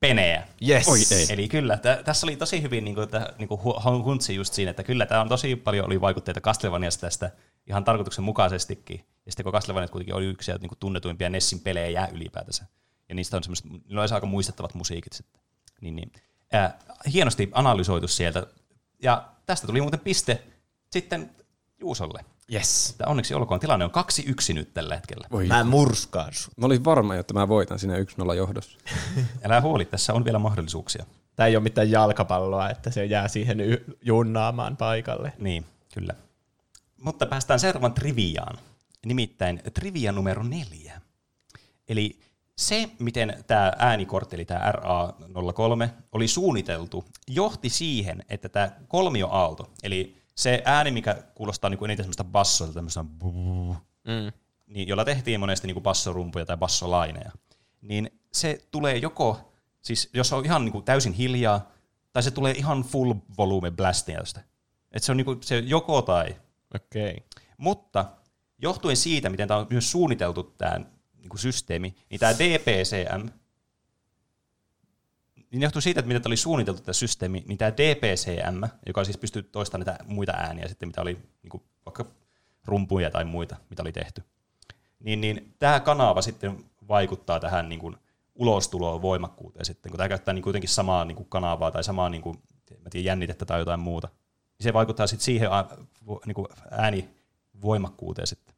peneä. 0.00 0.46
Yes. 0.68 0.88
Oi, 0.88 0.98
ei. 1.10 1.26
Eli 1.30 1.48
kyllä, 1.48 1.76
tä, 1.76 2.02
tässä 2.04 2.26
oli 2.26 2.36
tosi 2.36 2.62
hyvin 2.62 2.84
niin 2.84 2.94
kuin, 2.94 3.08
niin 3.38 3.48
kuin 3.48 3.60
huntsi 4.04 4.34
just 4.34 4.54
siinä, 4.54 4.70
että 4.70 4.82
kyllä 4.82 5.06
tämä 5.06 5.20
on 5.20 5.28
tosi 5.28 5.56
paljon 5.56 5.86
oli 5.86 6.00
vaikutteita 6.00 6.40
Castlevaniasta 6.40 7.00
tästä 7.00 7.30
ihan 7.66 7.84
tarkoituksenmukaisestikin. 7.84 9.04
Ja 9.26 9.32
sitten 9.32 9.44
kun 9.44 9.52
Castlevania 9.52 9.88
kuitenkin 9.88 10.14
oli 10.14 10.26
yksi 10.26 10.52
niin 10.52 10.68
kuin 10.68 10.78
tunnetuimpia 10.78 11.30
Nessin 11.30 11.60
pelejä 11.60 12.08
ylipäätänsä. 12.12 12.64
Ja 13.08 13.14
niistä 13.14 13.36
on 13.36 13.42
semmoiset, 13.42 13.66
niillä 13.66 14.02
on 14.02 14.12
aika 14.12 14.26
muistettavat 14.26 14.74
musiikit 14.74 15.12
sitten. 15.12 15.40
Niin, 15.80 15.96
niin. 15.96 16.12
Ää, 16.52 16.78
hienosti 17.12 17.50
analysoitu 17.52 18.08
sieltä. 18.08 18.46
Ja 19.02 19.28
tästä 19.46 19.66
tuli 19.66 19.80
muuten 19.80 20.00
piste 20.00 20.42
sitten 20.90 21.30
Juusolle. 21.80 22.24
Yes. 22.52 22.90
Että 22.90 23.06
onneksi 23.06 23.34
olkoon, 23.34 23.60
tilanne 23.60 23.84
on 23.84 23.90
2-1 24.50 24.54
nyt 24.54 24.74
tällä 24.74 24.94
hetkellä. 24.94 25.26
Voi. 25.30 25.46
Mä 25.46 25.64
murskaan 25.64 26.34
sut. 26.34 26.58
Mä 26.58 26.66
olin 26.66 26.84
varma, 26.84 27.14
että 27.14 27.34
mä 27.34 27.48
voitan 27.48 27.78
siinä 27.78 27.94
1-0 27.96 28.34
johdossa. 28.34 28.78
Älä 29.44 29.60
huoli, 29.60 29.84
tässä 29.84 30.12
on 30.12 30.24
vielä 30.24 30.38
mahdollisuuksia. 30.38 31.06
Tää 31.36 31.46
ei 31.46 31.56
ole 31.56 31.62
mitään 31.62 31.90
jalkapalloa, 31.90 32.70
että 32.70 32.90
se 32.90 33.04
jää 33.04 33.28
siihen 33.28 33.60
y- 33.60 33.84
junnaamaan 34.02 34.76
paikalle. 34.76 35.32
Niin, 35.38 35.66
kyllä. 35.94 36.14
Mutta 37.00 37.26
päästään 37.26 37.60
seuraavan 37.60 37.92
triviaan. 37.92 38.58
Nimittäin 39.06 39.62
trivia 39.74 40.12
numero 40.12 40.42
neljä. 40.42 41.00
Eli 41.88 42.20
se, 42.58 42.90
miten 42.98 43.44
tämä 43.46 43.72
äänikortti, 43.78 44.36
eli 44.36 44.44
tämä 44.44 44.72
RA03, 44.72 45.88
oli 46.12 46.28
suunniteltu, 46.28 47.04
johti 47.28 47.68
siihen, 47.68 48.24
että 48.28 48.48
tämä 48.48 48.70
kolmioaalto, 48.88 49.70
eli 49.82 50.22
se 50.34 50.62
ääni, 50.64 50.90
mikä 50.90 51.22
kuulostaa 51.34 51.70
niin 51.70 51.78
kuin 51.78 51.90
eniten 51.90 52.04
semmoista 52.04 52.24
bassolta, 52.24 52.72
tämmöistä 52.72 53.04
Mm. 54.06 54.32
niin, 54.66 54.88
jolla 54.88 55.04
tehtiin 55.04 55.40
monesti 55.40 55.66
niin 55.66 55.74
kuin 55.74 55.82
bassorumpuja 55.82 56.46
tai 56.46 56.56
bassolaineja, 56.56 57.32
niin 57.80 58.10
se 58.32 58.58
tulee 58.70 58.96
joko, 58.96 59.52
siis 59.80 60.10
jos 60.14 60.32
on 60.32 60.44
ihan 60.44 60.64
niin 60.64 60.72
kuin 60.72 60.84
täysin 60.84 61.12
hiljaa, 61.12 61.70
tai 62.12 62.22
se 62.22 62.30
tulee 62.30 62.52
ihan 62.52 62.82
full 62.82 63.14
volume 63.38 63.70
blastingista. 63.70 64.40
Että 64.92 65.06
se 65.06 65.12
on 65.12 65.16
niin 65.16 65.24
kuin, 65.24 65.42
se 65.42 65.58
joko 65.58 66.02
tai. 66.02 66.36
Okei. 66.74 67.10
Okay. 67.10 67.16
Mutta 67.56 68.04
johtuen 68.58 68.96
siitä, 68.96 69.30
miten 69.30 69.48
tämä 69.48 69.60
on 69.60 69.66
myös 69.70 69.90
suunniteltu 69.90 70.42
tämä 70.42 70.80
niin 71.26 71.30
kuin 71.30 71.40
systeemi, 71.40 71.94
niin 72.10 72.20
tämä 72.20 72.32
DPCM, 72.32 73.28
niin 75.50 75.62
johtuu 75.62 75.80
siitä, 75.80 76.00
että 76.00 76.08
miten 76.08 76.22
tämä 76.22 76.30
oli 76.30 76.36
suunniteltu 76.36 76.82
tämä 76.82 76.92
systeemi, 76.92 77.44
niin 77.48 77.58
tämä 77.58 77.72
DPCM, 77.72 78.64
joka 78.86 79.04
siis 79.04 79.18
pystyy 79.18 79.42
toistamaan 79.42 79.86
näitä 79.86 80.04
muita 80.04 80.32
ääniä 80.32 80.68
sitten, 80.68 80.88
mitä 80.88 81.02
oli 81.02 81.18
niin 81.42 81.50
kuin 81.50 81.62
vaikka 81.86 82.04
rumpuja 82.64 83.10
tai 83.10 83.24
muita, 83.24 83.56
mitä 83.70 83.82
oli 83.82 83.92
tehty, 83.92 84.22
niin, 85.00 85.20
niin 85.20 85.54
tämä 85.58 85.80
kanava 85.80 86.22
sitten 86.22 86.64
vaikuttaa 86.88 87.40
tähän 87.40 87.68
niin 87.68 87.78
kuin 87.78 87.96
ulostuloon 88.34 89.02
voimakkuuteen 89.02 89.64
sitten, 89.64 89.90
kun 89.90 89.96
tämä 89.96 90.08
käyttää 90.08 90.34
niin 90.34 90.42
kuitenkin 90.42 90.70
samaa 90.70 91.04
niin 91.04 91.16
kuin 91.16 91.28
kanavaa 91.28 91.70
tai 91.70 91.84
samaa 91.84 92.08
niin 92.08 92.22
kuin, 92.22 92.42
mä 92.84 92.90
tiedän, 92.90 93.04
jännitettä 93.04 93.44
tai 93.44 93.58
jotain 93.60 93.80
muuta. 93.80 94.08
Niin 94.58 94.64
se 94.64 94.72
vaikuttaa 94.72 95.06
sitten 95.06 95.24
siihen 95.24 95.48
niin 96.26 96.34
kuin 96.34 96.46
äänivoimakkuuteen 96.70 98.26
sitten. 98.26 98.54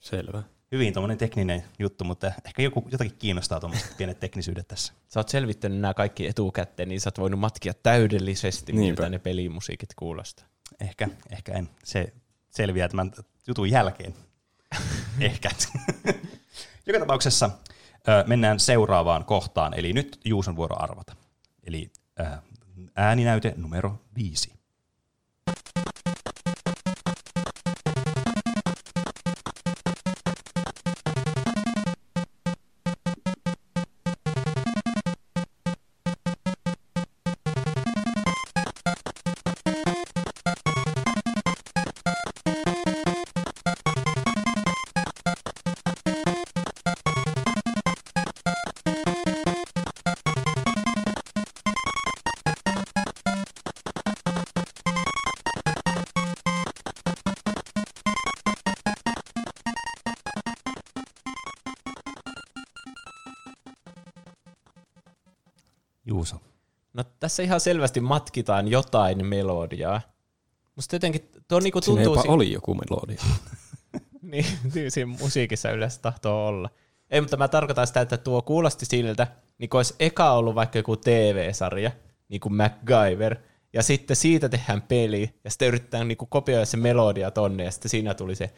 Selvä. 0.00 0.42
Hyvin 0.72 0.92
tuommoinen 0.92 1.18
tekninen 1.18 1.64
juttu, 1.78 2.04
mutta 2.04 2.32
ehkä 2.44 2.62
joku, 2.62 2.88
jotakin 2.90 3.16
kiinnostaa 3.18 3.60
tuommoiset 3.60 3.96
pienet 3.96 4.20
teknisyydet 4.20 4.68
tässä. 4.68 4.92
Sä 5.08 5.20
oot 5.20 5.28
selvittänyt 5.28 5.78
nämä 5.78 5.94
kaikki 5.94 6.26
etukäteen, 6.26 6.88
niin 6.88 7.00
sä 7.00 7.08
oot 7.08 7.18
voinut 7.18 7.40
matkia 7.40 7.72
täydellisesti, 7.82 8.72
Niinpä. 8.72 9.02
miltä 9.02 9.08
ne 9.08 9.18
pelimusiikit 9.18 9.94
kuulostaa. 9.96 10.46
Ehkä, 10.80 11.08
ehkä 11.30 11.52
en. 11.52 11.68
Se 11.84 12.12
selviää 12.50 12.88
tämän 12.88 13.12
jutun 13.46 13.70
jälkeen. 13.70 14.14
ehkä. 15.20 15.50
Joka 16.86 16.98
tapauksessa 16.98 17.50
ö, 18.08 18.24
mennään 18.26 18.60
seuraavaan 18.60 19.24
kohtaan, 19.24 19.74
eli 19.74 19.92
nyt 19.92 20.20
Juuson 20.24 20.56
vuoro 20.56 20.76
arvata. 20.78 21.16
Eli 21.66 21.90
ö, 22.20 22.24
ääninäyte 22.96 23.54
numero 23.56 23.98
viisi. 24.16 24.52
Tässä 67.22 67.42
ihan 67.42 67.60
selvästi 67.60 68.00
matkitaan 68.00 68.68
jotain 68.68 69.26
melodiaa. 69.26 70.00
Musta 70.76 70.96
jotenkin 70.96 71.28
tuo 71.48 71.60
niinku 71.60 71.80
Siinä 71.80 71.96
tuntuu... 71.96 72.14
jopa 72.14 72.22
si- 72.22 72.28
oli 72.28 72.52
joku 72.52 72.74
melodia. 72.74 73.22
niin, 74.32 74.46
niin, 74.74 74.90
siinä 74.90 75.16
musiikissa 75.20 75.70
yleensä 75.70 76.00
tahtoo 76.02 76.46
olla. 76.46 76.70
Ei, 77.10 77.20
mutta 77.20 77.36
mä 77.36 77.48
tarkoitan 77.48 77.86
sitä, 77.86 78.00
että 78.00 78.16
tuo 78.16 78.42
kuulosti 78.42 78.86
siltä, 78.86 79.26
niin 79.58 79.70
kuin 79.70 79.78
olisi 79.78 79.94
eka 80.00 80.32
ollut 80.32 80.54
vaikka 80.54 80.78
joku 80.78 80.96
TV-sarja, 80.96 81.90
niin 82.28 82.40
kuin 82.40 82.54
MacGyver, 82.54 83.36
ja 83.72 83.82
sitten 83.82 84.16
siitä 84.16 84.48
tehdään 84.48 84.82
peli, 84.82 85.34
ja 85.44 85.50
sitten 85.50 85.68
yritetään 85.68 86.08
niin 86.08 86.18
kuin 86.18 86.28
kopioida 86.28 86.66
se 86.66 86.76
melodia 86.76 87.30
tonne, 87.30 87.64
ja 87.64 87.70
sitten 87.70 87.90
siinä 87.90 88.14
tuli 88.14 88.34
se 88.34 88.50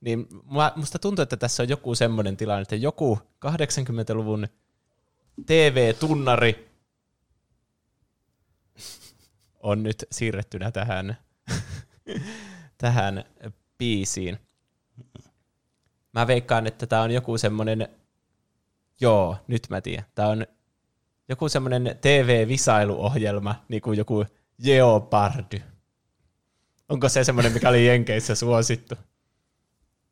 niin 0.00 0.28
musta 0.76 0.98
tuntuu, 0.98 1.22
että 1.22 1.36
tässä 1.36 1.62
on 1.62 1.68
joku 1.68 1.94
semmoinen 1.94 2.36
tilanne, 2.36 2.62
että 2.62 2.76
joku 2.76 3.18
80-luvun 3.46 4.48
TV-tunnari 5.46 6.68
on 9.60 9.82
nyt 9.82 10.04
siirrettynä 10.10 10.70
tähän, 10.70 11.18
tähän 12.78 13.24
biisiin. 13.78 14.38
Mä 16.12 16.26
veikkaan, 16.26 16.66
että 16.66 16.86
tämä 16.86 17.02
on 17.02 17.10
joku 17.10 17.38
semmoinen, 17.38 17.88
joo, 19.00 19.36
nyt 19.46 19.62
mä 19.70 19.80
tiedän, 19.80 20.04
tämä 20.14 20.28
on 20.28 20.46
joku 21.28 21.48
semmoinen 21.48 21.98
TV-visailuohjelma, 22.00 23.64
niin 23.68 23.82
kuin 23.82 23.98
joku 23.98 24.24
Jeopardy. 24.58 25.62
Onko 26.88 27.08
se 27.08 27.24
semmoinen, 27.24 27.52
mikä 27.52 27.68
oli 27.68 27.86
Jenkeissä 27.86 28.34
suosittu? 28.34 28.94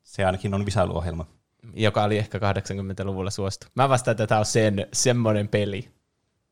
Se 0.03 0.25
ainakin 0.25 0.55
on 0.55 0.67
visailuohjelma. 0.67 1.36
Joka 1.77 2.05
oli 2.05 2.19
ehkä 2.19 2.39
80-luvulla 2.39 3.31
suosittu. 3.31 3.67
Mä 3.75 3.89
vastaan, 3.89 4.13
että 4.13 4.27
tämä 4.27 4.39
on 4.39 4.47
sen, 4.47 4.87
semmoinen 4.93 5.49
peli. 5.49 5.91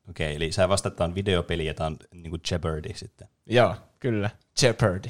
Okei, 0.09 0.35
eli 0.35 0.51
sä 0.51 0.69
vastaat, 0.69 0.93
että 0.93 0.97
tämä 0.97 1.07
on 1.07 1.15
videopeli 1.15 1.65
ja 1.65 1.73
tämä 1.73 1.87
on 1.87 1.97
niin 2.13 2.29
kuin 2.29 2.41
Jeopardy 2.51 2.89
sitten. 2.95 3.27
Joo, 3.45 3.75
kyllä. 3.99 4.29
Jeopardy. 4.61 5.09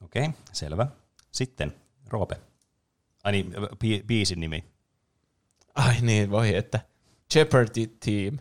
Okei, 0.00 0.30
selvä. 0.52 0.86
Sitten 1.32 1.74
Roope. 2.08 2.36
Ai 3.24 3.32
niin, 3.32 3.52
bi- 3.56 4.04
biisin 4.06 4.40
nimi. 4.40 4.64
Ai 5.74 5.94
niin, 6.00 6.30
voi 6.30 6.54
että. 6.54 6.80
Jeopardy 7.34 7.86
Team. 7.86 8.38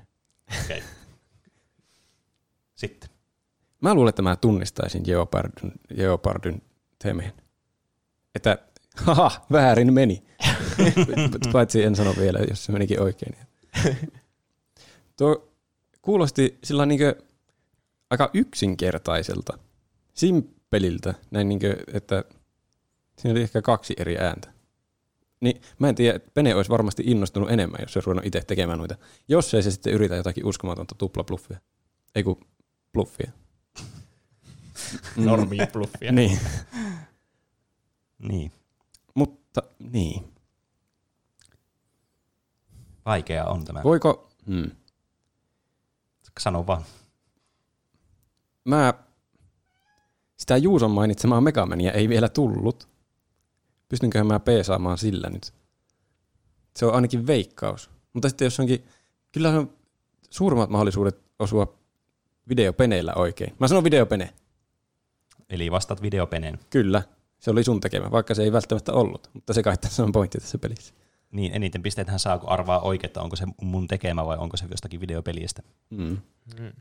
Okei. 0.64 0.84
Sitten. 2.76 3.10
Mä 3.82 3.94
luulen, 3.94 4.10
että 4.10 4.22
mä 4.22 4.36
tunnistaisin 4.36 5.04
Jeopardyn, 5.08 5.72
Jeopardyn 5.98 6.62
teemen. 7.04 7.34
Että 8.36 8.58
haha, 9.06 9.46
väärin 9.52 9.94
meni. 9.94 10.24
Paitsi 11.54 11.84
en 11.84 11.96
sano 11.96 12.14
vielä, 12.20 12.40
jos 12.50 12.66
se 12.66 12.72
menikin 12.72 13.02
oikein. 13.02 13.36
Tuo 15.18 15.50
kuulosti 16.02 16.58
sillä 16.64 16.86
niin 16.86 17.00
aika 18.10 18.30
yksinkertaiselta, 18.34 19.58
simppeliltä, 20.14 21.14
näin 21.32 21.50
niin 21.50 21.60
kuin, 21.60 21.76
että 21.94 22.24
siinä 23.18 23.32
oli 23.32 23.42
ehkä 23.42 23.62
kaksi 23.62 23.94
eri 23.98 24.18
ääntä. 24.18 24.52
Niin 25.40 25.62
mä 25.80 25.90
en 25.90 25.96
tiedä, 25.96 26.20
Pene 26.34 26.56
olisi 26.56 26.70
varmasti 26.70 27.04
innostunut 27.06 27.52
enemmän, 27.52 27.80
jos 27.82 27.94
se 27.94 28.00
olisi 28.00 28.08
ruvennut 28.08 28.26
itse 28.26 28.42
tekemään 28.48 28.80
noita. 28.80 28.96
Jos 29.28 29.54
ei 29.54 29.64
se 29.64 29.72
sitten 29.72 29.94
yritä 29.94 30.16
jotakin 30.16 30.46
uskomatonta 30.46 30.96
tuplabluffia. 30.96 31.58
Ei 32.16 32.24
kun 32.24 32.40
bluffia. 32.94 33.32
Normia 35.16 35.68
bluffia. 35.68 36.12
Niin, 36.12 36.40
Niin. 38.20 38.52
Mutta 39.58 39.90
niin. 39.92 40.34
Vaikea 43.06 43.46
on 43.46 43.66
tämä. 43.66 43.84
Voiko, 43.84 44.30
hmm. 44.46 44.72
Sano 46.40 46.68
vaan. 46.68 46.84
mä, 48.66 48.94
sitä 50.38 50.58
Juuson 50.58 50.92
mainitsemaa 50.92 51.42
Megamania 51.42 51.92
ei 51.92 52.10
vielä 52.10 52.30
tullut. 52.30 52.88
Pystynköhän 53.90 54.28
mä 54.28 54.40
peesaamaan 54.40 54.98
sillä 54.98 55.30
nyt? 55.30 55.54
Se 56.76 56.86
on 56.86 56.96
ainakin 56.96 57.28
veikkaus. 57.28 57.90
Mutta 58.14 58.30
sitten 58.30 58.46
jos 58.46 58.60
onkin, 58.60 58.86
kyllä 59.32 59.50
on 59.50 59.74
suurimmat 60.30 60.70
mahdollisuudet 60.70 61.22
osua 61.40 61.78
videopeneillä 62.50 63.14
oikein. 63.14 63.56
Mä 63.60 63.68
sanon 63.68 63.84
videopene. 63.84 64.34
Eli 65.50 65.72
vastaat 65.72 66.02
videopeneen. 66.02 66.60
Kyllä, 66.70 67.04
se 67.40 67.52
oli 67.52 67.64
sun 67.64 67.80
tekemä, 67.80 68.12
vaikka 68.12 68.36
se 68.36 68.44
ei 68.44 68.52
välttämättä 68.52 68.94
ollut. 68.94 69.30
Mutta 69.34 69.54
se 69.54 69.64
kai 69.64 69.78
tässä 69.78 70.04
on 70.04 70.12
pointti 70.12 70.38
tässä 70.38 70.58
pelissä. 70.58 70.94
Niin, 71.32 71.56
eniten 71.56 71.84
pisteethän 71.84 72.20
saa, 72.20 72.40
kun 72.40 72.50
arvaa 72.50 72.80
oikein, 72.80 73.10
että 73.10 73.22
onko 73.22 73.36
se 73.36 73.46
mun 73.62 73.88
tekemä 73.88 74.26
vai 74.26 74.38
onko 74.38 74.58
se 74.58 74.66
jostakin 74.72 75.00
videopelistä. 75.00 75.64
Mm. 75.90 76.18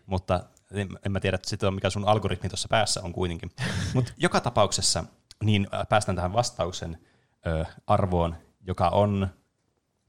Mutta 0.06 0.44
en, 0.70 0.88
en 1.06 1.12
mä 1.12 1.20
tiedä, 1.20 1.38
on 1.66 1.74
mikä 1.74 1.90
sun 1.90 2.08
algoritmi 2.08 2.48
tuossa 2.48 2.68
päässä 2.68 3.00
on 3.02 3.12
kuitenkin. 3.12 3.50
Mutta 3.94 4.12
joka 4.16 4.40
tapauksessa 4.40 5.04
niin 5.44 5.66
äh, 5.74 5.88
päästään 5.88 6.16
tähän 6.16 6.32
vastauksen 6.32 6.98
ö, 7.46 7.64
arvoon, 7.86 8.36
joka 8.66 8.88
on 8.88 9.28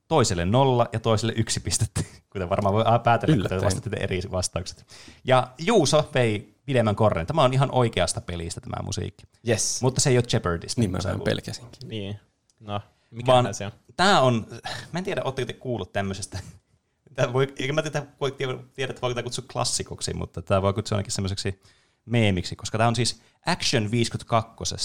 toiselle 0.07 0.45
nolla 0.45 0.89
ja 0.93 0.99
toiselle 0.99 1.33
yksi 1.35 1.59
pistettä, 1.59 2.01
kuten 2.33 2.49
varmaan 2.49 2.75
voi 2.75 2.83
päätellä, 3.03 3.49
kun 3.49 3.61
vastatte 3.61 3.97
eri 3.99 4.21
vastaukset. 4.31 4.85
Ja 5.23 5.47
Juuso 5.57 6.09
vei 6.13 6.56
pidemmän 6.67 6.95
korren. 6.95 7.27
Tämä 7.27 7.43
on 7.43 7.53
ihan 7.53 7.69
oikeasta 7.71 8.21
pelistä 8.21 8.61
tämä 8.61 8.83
musiikki. 8.83 9.23
Yes. 9.47 9.81
Mutta 9.81 10.01
se 10.01 10.09
ei 10.09 10.17
ole 10.17 10.25
Jeopardista. 10.33 10.81
Niin 10.81 10.91
mä 10.91 10.97
on- 11.13 11.21
pelkäsinkin. 11.21 11.89
Niin. 11.89 12.19
No, 12.59 12.81
mikä 13.11 13.31
Vaan 13.31 13.53
se 13.53 13.65
on? 13.65 13.71
Tämä 13.97 14.21
on, 14.21 14.47
mä 14.91 14.99
en 14.99 15.03
tiedä, 15.03 15.21
ootteko 15.23 15.45
te 15.45 15.53
kuullut 15.53 15.93
tämmöisestä. 15.93 16.39
Tämä 17.15 17.33
voi, 17.33 17.53
eikä 17.57 17.73
mä 17.73 17.81
tiedä, 17.81 18.05
voi, 18.21 18.31
tiedä, 18.31 18.89
että 18.89 19.01
voiko 19.01 19.13
tämä 19.13 19.23
kutsua 19.23 19.45
klassikoksi, 19.51 20.13
mutta 20.13 20.41
tämä 20.41 20.61
voi 20.61 20.73
kutsua 20.73 20.95
ainakin 20.95 21.11
semmoiseksi 21.11 21.61
meemiksi, 22.05 22.55
koska 22.55 22.77
tämä 22.77 22.87
on 22.87 22.95
siis 22.95 23.21
Action 23.45 23.91
52. 23.91 24.75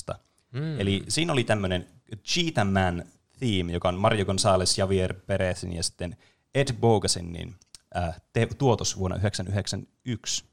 Mm. 0.52 0.80
Eli 0.80 1.04
siinä 1.08 1.32
oli 1.32 1.44
tämmöinen 1.44 1.86
Cheetah 2.24 2.66
Man 2.72 3.04
theme, 3.38 3.72
joka 3.72 3.88
on 3.88 3.98
Mario 3.98 4.24
Gonzalez, 4.24 4.78
Javier 4.78 5.14
Perezin 5.26 5.72
ja 5.72 5.82
sitten 5.82 6.16
Ed 6.54 6.72
Bogasin 6.72 7.54
äh, 7.96 8.20
te- 8.32 8.48
tuotos 8.58 8.98
vuonna 8.98 9.16
1991. 9.18 10.44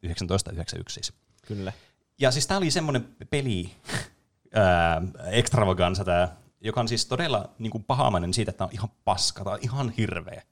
1991 0.00 0.94
siis. 0.94 1.12
Kyllä. 1.46 1.72
Ja 2.18 2.30
siis 2.30 2.46
tämä 2.46 2.58
oli 2.58 2.70
semmoinen 2.70 3.08
peli, 3.30 3.70
ää, 4.54 5.02
extravaganza 5.30 6.04
tämä, 6.04 6.28
joka 6.60 6.80
on 6.80 6.88
siis 6.88 7.06
todella 7.06 7.50
niin 7.58 7.70
kuin 7.70 7.84
pahamainen 7.84 8.34
siitä, 8.34 8.50
että 8.50 8.58
tämä 8.58 8.68
on 8.68 8.74
ihan 8.74 8.90
paska, 9.04 9.44
tämä 9.44 9.54
on 9.54 9.60
ihan 9.62 9.90
hirveä. 9.90 10.42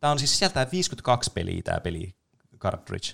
Tämä 0.00 0.10
on 0.10 0.18
siis 0.18 0.38
sieltä 0.38 0.66
52 0.72 1.30
peliä 1.34 1.62
tämä 1.62 1.80
peli, 1.80 2.14
cartridge. 2.58 3.08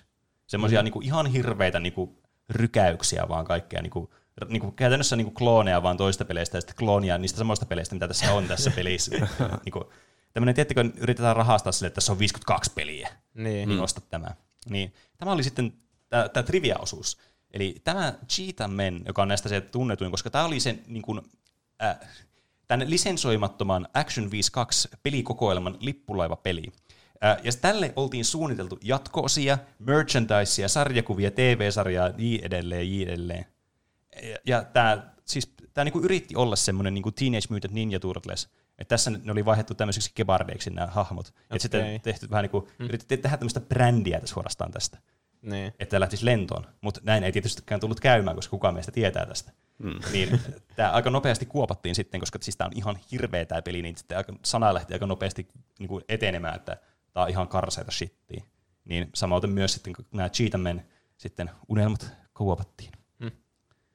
Semmoisia 0.47 0.81
mm. 0.81 0.85
niin 0.85 0.93
kuin 0.93 1.05
ihan 1.05 1.27
hirveitä 1.27 1.81
niin 1.81 1.93
kuin 1.93 2.19
rykäyksiä 2.51 3.29
vaan 3.29 3.45
kaikkea, 3.45 3.83
niin 3.83 3.91
kuin, 3.91 4.09
niin 4.49 4.61
kuin, 4.61 4.75
käytännössä 4.75 5.17
niin 5.17 5.25
kuin 5.25 5.35
klooneja 5.35 5.83
vaan 5.83 5.97
toista 5.97 6.25
peleistä 6.25 6.57
ja 6.57 6.61
sitten 6.61 6.77
kloonia 6.77 7.19
niistä 7.19 7.39
samoista 7.39 7.67
peleistä, 7.67 7.95
mitä 7.95 8.09
tässä 8.09 8.33
on 8.33 8.49
tässä 8.49 8.71
pelissä. 8.71 9.11
niin 9.65 9.73
kuin, 9.73 9.85
tämmöinen, 10.33 10.55
tiettikö, 10.55 10.85
yritetään 10.97 11.37
rahastaa 11.37 11.73
sille, 11.73 11.87
että 11.87 11.95
tässä 11.95 12.13
on 12.13 12.19
52 12.19 12.73
peliä 12.75 13.09
Niin. 13.35 13.69
niin 13.69 13.81
osta 13.81 14.01
tämä. 14.01 14.29
Niin, 14.71 14.95
tämä 15.19 15.33
oli 15.33 15.43
sitten 15.43 15.73
tämä 16.11 16.43
trivia-osuus. 16.47 17.19
Eli 17.51 17.77
tämä 17.85 18.15
Cheetah 18.29 18.71
Man, 18.71 19.01
joka 19.07 19.23
on 19.23 19.29
näistä 19.29 19.49
se 19.49 19.61
tunnetuin, 19.61 20.11
koska 20.11 20.31
tämä 20.31 20.45
oli 20.45 20.61
sen 20.61 20.83
niin 20.87 21.03
kuin, 21.03 21.21
äh, 21.83 21.99
tämän 22.67 22.91
lisensoimattoman 22.91 23.89
Action 23.95 24.31
52 24.31 24.89
pelikokoelman 25.03 25.77
lippulaiva-peli. 25.81 26.63
Äh, 27.25 27.39
ja 27.43 27.53
tälle 27.61 27.93
oltiin 27.97 28.25
suunniteltu 28.25 28.79
jatko-osia, 28.83 29.59
merchandisea, 29.79 30.69
sarjakuvia, 30.69 31.31
TV-sarjaa, 31.31 32.09
niin 32.09 32.45
edelleen, 32.45 32.81
niin 32.81 33.09
edelleen. 33.09 33.47
Ja, 34.23 34.37
ja 34.47 34.65
tämä, 34.65 35.11
siis, 35.25 35.53
tämä 35.75 35.85
niinku 35.85 36.01
yritti 36.01 36.37
olla 36.37 36.57
semmoinen 36.57 36.95
niinku 36.95 37.11
Teenage 37.11 37.47
Mutant 37.51 37.75
Ninja 37.75 38.01
Turtles, 38.01 38.49
että 38.79 38.89
tässä 38.89 39.11
ne 39.11 39.33
oli 39.33 39.45
vaihdettu 39.45 39.75
tämmöisiksi 39.75 40.11
kebardeiksi 40.15 40.71
nämä 40.71 40.87
hahmot. 40.87 41.29
Okay. 41.29 41.57
Et 41.57 41.61
sitten 41.61 42.01
tehty 42.01 42.31
vähän 42.31 42.43
niin 42.43 42.51
kuin, 42.51 42.67
mm. 42.79 42.87
yritettiin 42.87 43.23
tehdä 43.23 43.37
tämmöistä 43.37 43.61
brändiä 43.61 44.21
tässä 44.21 44.35
suorastaan 44.35 44.71
tästä, 44.71 44.99
Niin. 45.43 45.67
että 45.67 45.87
tämä 45.91 46.01
lähtisi 46.01 46.25
lentoon. 46.25 46.67
Mutta 46.81 47.01
näin 47.05 47.25
ei 47.25 47.33
tietystikään 47.33 47.81
tullut 47.81 48.01
käymään, 48.01 48.37
koska 48.37 48.51
kukaan 48.51 48.75
meistä 48.75 48.93
tietää 48.93 49.27
tästä. 49.27 49.53
Mm. 49.79 49.99
Niin 50.13 50.41
tämä 50.77 50.91
aika 50.91 51.11
nopeasti 51.11 51.47
kuopattiin 51.47 51.95
sitten, 51.95 52.21
koska 52.21 52.39
siis 52.43 52.57
tämä 52.57 52.67
on 52.67 52.77
ihan 52.77 52.99
hirveä 53.13 53.45
tämä 53.45 53.63
peli, 53.63 53.83
niin 53.83 53.97
sitten 53.97 54.19
aika, 54.19 54.33
sana 54.45 54.75
lähti 54.75 54.93
aika 54.93 55.07
nopeasti 55.07 55.49
niin 55.79 55.89
kuin 55.89 56.05
etenemään, 56.09 56.55
että 56.57 56.77
tämä 57.13 57.25
on 57.25 57.31
ihan 57.31 57.49
karseita 57.49 57.91
shittiä. 57.93 58.45
Niin 58.85 59.11
samoin 59.15 59.51
myös 59.51 59.73
sitten, 59.73 59.93
kun 59.93 60.05
nämä 60.13 60.29
Cheetah 60.29 60.61
Men 60.61 60.85
sitten 61.17 61.51
unelmat 61.69 62.13
kuopattiin. 62.35 62.98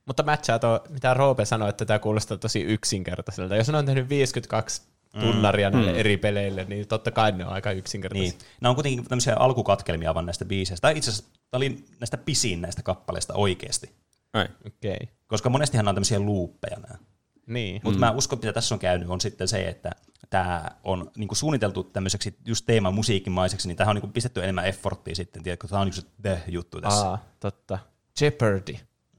Mutta 0.06 0.24
matchaa 0.24 0.60
tuo, 0.60 0.80
mitä 0.90 1.14
Roope 1.14 1.46
sanoi, 1.46 1.70
että 1.70 1.86
tämä 1.86 2.00
kuulostaa 2.00 2.38
tosi 2.38 2.62
yksinkertaiselta. 2.62 3.56
Jos 3.56 3.70
ne 3.70 3.78
on 3.78 3.86
tehnyt 3.86 4.10
52 4.10 4.82
tunnaria 5.20 5.70
mm. 5.70 5.76
näille 5.76 5.92
mm. 5.92 6.00
eri 6.00 6.18
peleille, 6.18 6.66
niin 6.66 6.88
totta 6.88 7.12
kai 7.12 7.32
ne 7.32 7.46
on 7.46 7.54
aika 7.54 7.72
yksinkertaisia. 7.72 8.32
Niin. 8.32 8.40
Nämä 8.62 8.70
on 8.70 8.76
kuitenkin 8.76 9.06
tämmöisiä 9.06 9.36
alkukatkelmia 9.36 10.14
vaan 10.14 10.26
näistä 10.26 10.46
biiseistä. 10.46 10.82
Tai 10.82 10.98
itse 10.98 11.12
asiassa 11.12 11.32
tämä 11.52 11.58
oli 11.58 11.86
näistä 12.00 12.18
pisin 12.18 12.62
näistä 12.62 12.84
kappaleista 12.84 13.34
oikeasti. 13.34 13.96
Ai. 14.34 14.48
Okay. 14.68 15.08
Koska 15.28 15.50
monestihan 15.50 15.86
nämä 15.86 15.90
on 15.90 15.96
tämmöisiä 15.96 16.20
luuppeja 16.20 16.80
nämä. 16.80 16.98
Niin. 17.48 17.82
Mutta 17.84 17.98
mm. 17.98 18.00
mä 18.00 18.12
uskon, 18.12 18.40
mitä 18.40 18.54
tässä 18.54 18.76
on 18.76 18.80
käynyt, 18.80 19.10
on 19.10 19.22
sitten 19.22 19.48
se, 19.48 19.68
että 19.68 19.92
tämä 20.30 20.66
on 20.84 21.12
niinku 21.18 21.36
suunniteltu 21.36 21.84
tämmöiseksi 21.84 22.38
just 22.46 22.66
teeman 22.66 22.94
musiikkimaiseksi, 22.94 23.68
niin 23.68 23.78
tähän 23.78 23.92
on 23.92 23.96
niinku 23.96 24.14
pistetty 24.14 24.44
enemmän 24.44 24.66
efforttia 24.66 25.16
sitten, 25.16 25.44
tiedätkö, 25.44 25.68
tämä 25.68 25.82
on 25.82 25.88
niinku 25.88 26.02
se 26.02 26.08
the-juttu 26.22 26.82
tässä. 26.82 27.10
Aa, 27.10 27.26
totta. 27.40 27.80
Jeopardy. 28.22 28.76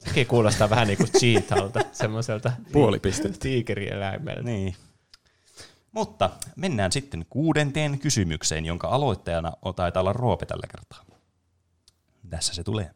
Sekin 0.07 0.27
kuulostaa 0.27 0.71
vähän 0.71 0.87
niin 0.89 0.97
kuin 0.99 1.11
cheetalta, 1.13 1.81
semmoiselta 1.93 2.53
Puoli 2.73 2.99
pistettä. 2.99 3.39
tiikerieläimeltä. 3.41 4.43
Niin. 4.43 4.77
Mutta 5.93 6.31
mennään 6.57 6.93
sitten 6.93 7.27
kuudenteen 7.31 7.99
kysymykseen, 7.99 8.65
jonka 8.67 8.89
aloittajana 8.89 9.53
on- 9.63 9.75
taitaa 9.75 10.01
olla 10.01 10.13
Roope 10.13 10.47
tällä 10.47 10.67
kertaa. 10.71 11.17
Tässä 12.31 12.55
se 12.55 12.63
tulee. 12.63 12.91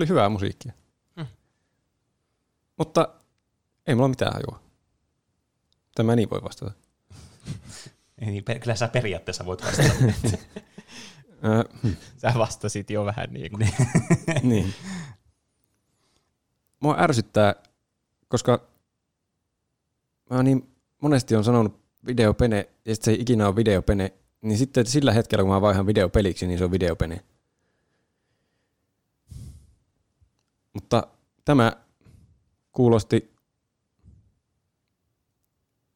Oli 0.00 0.08
hyvää 0.08 0.28
musiikkia. 0.28 0.72
Mutta 2.78 3.08
ei 3.86 3.94
mulla 3.94 4.08
mitään 4.08 4.32
hajua. 4.32 4.62
Tämä 5.94 6.16
niin 6.16 6.30
voi 6.30 6.42
vastata. 6.42 6.72
Niin, 8.20 8.44
kyllä 8.44 8.76
sä 8.76 8.88
periaatteessa 8.88 9.46
voit 9.46 9.64
vastata. 9.64 9.88
Ö, 11.44 11.64
hm, 11.82 11.92
Sä 12.16 12.32
vastasit 12.38 12.90
jo 12.90 13.04
vähän 13.04 13.28
niin 13.30 13.50
kuin. 13.50 13.68
niin. 14.42 14.74
Mua 16.80 16.96
ärsyttää, 16.98 17.54
koska 18.28 18.68
mä 20.30 20.42
niin 20.42 20.74
monesti 21.00 21.36
on 21.36 21.44
sanonut 21.44 21.80
videopene, 22.06 22.68
ja 22.84 22.94
sit 22.94 23.04
se 23.04 23.10
ei 23.10 23.20
ikinä 23.20 23.46
ole 23.46 23.56
videopene, 23.56 24.12
niin 24.42 24.58
sitten 24.58 24.86
sillä 24.86 25.12
hetkellä, 25.12 25.42
kun 25.42 25.52
mä 25.52 25.60
vaihan 25.60 25.86
videopeliksi, 25.86 26.46
niin 26.46 26.58
se 26.58 26.64
on 26.64 26.70
videopene. 26.70 27.24
Mutta 30.80 31.06
tämä 31.44 31.72
kuulosti 32.72 33.34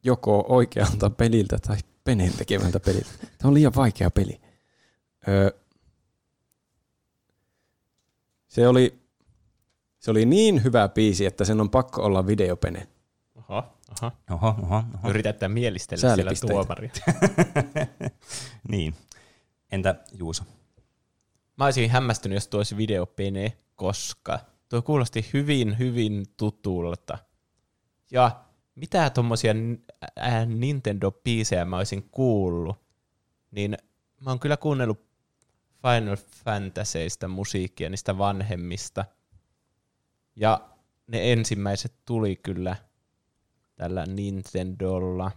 joko 0.02 0.44
oikealta 0.48 1.10
peliltä 1.10 1.58
tai 1.58 1.76
peneen 2.04 2.32
tekevältä 2.32 2.80
peliltä. 2.80 3.10
Tämä 3.20 3.48
on 3.48 3.54
liian 3.54 3.74
vaikea 3.76 4.10
peli. 4.10 4.40
Öö, 5.28 5.50
se 8.48 8.68
oli, 8.68 8.98
se 9.98 10.10
oli 10.10 10.26
niin 10.26 10.64
hyvä 10.64 10.88
biisi, 10.88 11.26
että 11.26 11.44
sen 11.44 11.60
on 11.60 11.70
pakko 11.70 12.02
olla 12.02 12.26
videopene. 12.26 12.88
Oho, 13.34 13.64
oho. 14.02 14.12
Oho, 14.30 14.48
oho, 14.62 14.82
oho. 14.94 15.08
Yritetään 15.10 15.52
mielistellä 15.52 16.14
siellä 16.14 16.32
tuomaria. 16.40 16.90
niin. 18.70 18.94
Entä 19.72 19.94
Juuso? 20.12 20.44
Mä 21.56 21.64
olisin 21.64 21.90
hämmästynyt, 21.90 22.36
jos 22.36 22.48
tuo 22.48 22.58
olisi 22.60 22.76
videopene, 22.76 23.56
koska 23.74 24.53
tuo 24.68 24.82
kuulosti 24.82 25.30
hyvin, 25.32 25.78
hyvin 25.78 26.26
tutulta. 26.36 27.18
Ja 28.10 28.44
mitä 28.74 29.10
tuommoisia 29.10 29.52
Nintendo-biisejä 30.46 31.64
mä 31.64 31.76
olisin 31.76 32.08
kuullut, 32.10 32.76
niin 33.50 33.76
mä 34.20 34.30
oon 34.30 34.40
kyllä 34.40 34.56
kuunnellut 34.56 35.04
Final 35.82 36.16
Fantasyista 36.44 37.28
musiikkia, 37.28 37.90
niistä 37.90 38.18
vanhemmista. 38.18 39.04
Ja 40.36 40.68
ne 41.06 41.32
ensimmäiset 41.32 41.94
tuli 42.04 42.36
kyllä 42.36 42.76
tällä 43.76 44.06
Nintendolla. 44.06 45.30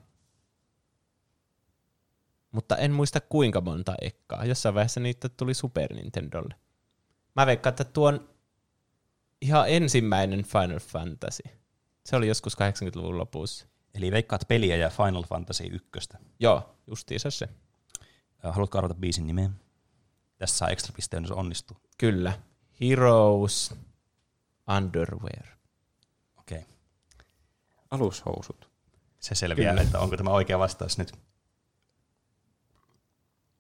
Mutta 2.51 2.78
en 2.78 2.91
muista 2.91 3.21
kuinka 3.21 3.61
monta 3.61 3.95
ekkaa. 4.01 4.45
Jossain 4.45 4.75
vaiheessa 4.75 4.99
niitä 4.99 5.30
tuli 5.30 5.53
Super 5.53 5.93
Nintendolle. 5.93 6.55
Mä 7.36 7.45
veikkaan, 7.45 7.71
että 7.71 7.84
tuon 7.84 8.30
ihan 9.42 9.70
ensimmäinen 9.70 10.44
Final 10.44 10.80
Fantasy. 10.80 11.44
Se 12.06 12.16
oli 12.16 12.28
joskus 12.28 12.54
80-luvun 12.54 13.18
lopussa. 13.18 13.68
Eli 13.94 14.12
veikkaat 14.12 14.48
peliä 14.48 14.76
ja 14.76 14.90
Final 14.90 15.24
Fantasy 15.24 15.64
1. 15.64 15.90
Joo, 16.40 16.76
justiinsa 16.88 17.32
se. 17.32 17.50
Haluatko 18.44 18.78
arvata 18.78 19.00
biisin 19.00 19.28
nimeä? 19.28 19.50
tässä 20.38 20.58
saa 20.58 20.70
ekstra 20.70 20.94
pisteen, 20.96 21.24
jos 21.24 21.32
onnistuu. 21.32 21.78
Kyllä. 21.98 22.40
Heroes 22.82 23.76
Underwear. 24.78 25.48
Okei. 26.38 26.58
Okay. 26.58 26.70
Alushousut. 27.92 28.70
Se 29.20 29.36
selviää, 29.36 29.72
Kyllä. 29.72 29.82
että 29.82 30.00
onko 30.00 30.18
tämä 30.18 30.30
oikea 30.30 30.60
vastaus 30.60 30.98
nyt. 30.98 31.14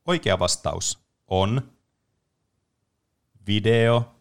Oikea 0.05 0.39
vastaus 0.39 0.99
on 1.27 1.71
video 3.47 4.15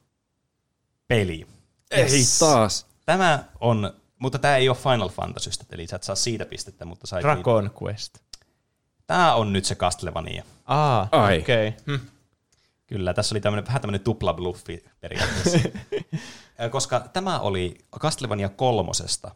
peli. 1.08 1.46
Ei 1.90 2.22
taas. 2.38 2.86
Tämä 3.06 3.44
on, 3.60 3.92
mutta 4.18 4.38
tämä 4.38 4.56
ei 4.56 4.68
ole 4.68 4.76
Final 4.76 5.08
Fantasystä, 5.08 5.64
eli 5.72 5.86
sä 5.86 5.96
et 5.96 6.02
saa 6.02 6.16
siitä 6.16 6.46
pistettä, 6.46 6.84
mutta 6.84 7.06
sait 7.06 7.22
Dragon 7.22 7.70
Quest. 7.82 8.18
Tämä 9.06 9.34
on 9.34 9.52
nyt 9.52 9.64
se 9.64 9.74
Castlevania. 9.74 10.44
Aa, 10.64 11.08
Ai. 11.12 11.38
okei. 11.38 11.68
Okay. 11.68 11.96
Hm. 11.96 12.06
Kyllä, 12.86 13.14
tässä 13.14 13.32
oli 13.32 13.40
tämmönen, 13.40 13.66
vähän 13.66 13.80
tämmöinen 13.80 14.00
tupla 14.00 14.34
bluffi 14.34 14.84
periaatteessa. 15.00 15.58
Koska 16.70 17.00
tämä 17.00 17.40
oli 17.40 17.78
Castlevania 18.00 18.48
kolmosesta. 18.48 19.30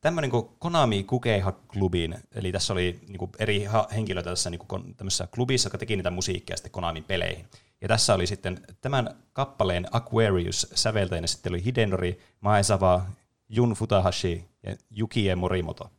Tämmöinen 0.00 0.30
kuin 0.30 0.48
Konami 0.58 1.04
Kukeiha 1.04 1.52
Klubin, 1.52 2.18
eli 2.34 2.52
tässä 2.52 2.72
oli 2.72 3.00
niinku 3.08 3.30
eri 3.38 3.68
henkilöitä 3.94 4.30
tässä 4.30 4.50
niinku 4.50 4.66
kon- 4.76 4.94
tämmöisessä 4.96 5.28
klubissa, 5.34 5.66
jotka 5.66 5.78
teki 5.78 5.96
niitä 5.96 6.10
musiikkia 6.10 6.56
sitten 6.56 6.72
Konamin 6.72 7.04
peleihin. 7.04 7.46
Ja 7.80 7.88
tässä 7.88 8.14
oli 8.14 8.26
sitten 8.26 8.60
tämän 8.80 9.16
kappaleen 9.32 9.86
Aquarius 9.90 10.66
säveltäjänä 10.74 11.26
sitten 11.26 11.52
oli 11.52 11.64
Hidenori, 11.64 12.20
Maezawa, 12.40 13.06
Jun 13.48 13.72
Futahashi 13.72 14.48
ja 14.62 14.76
Yukie 14.98 15.36
Morimoto. 15.36 15.90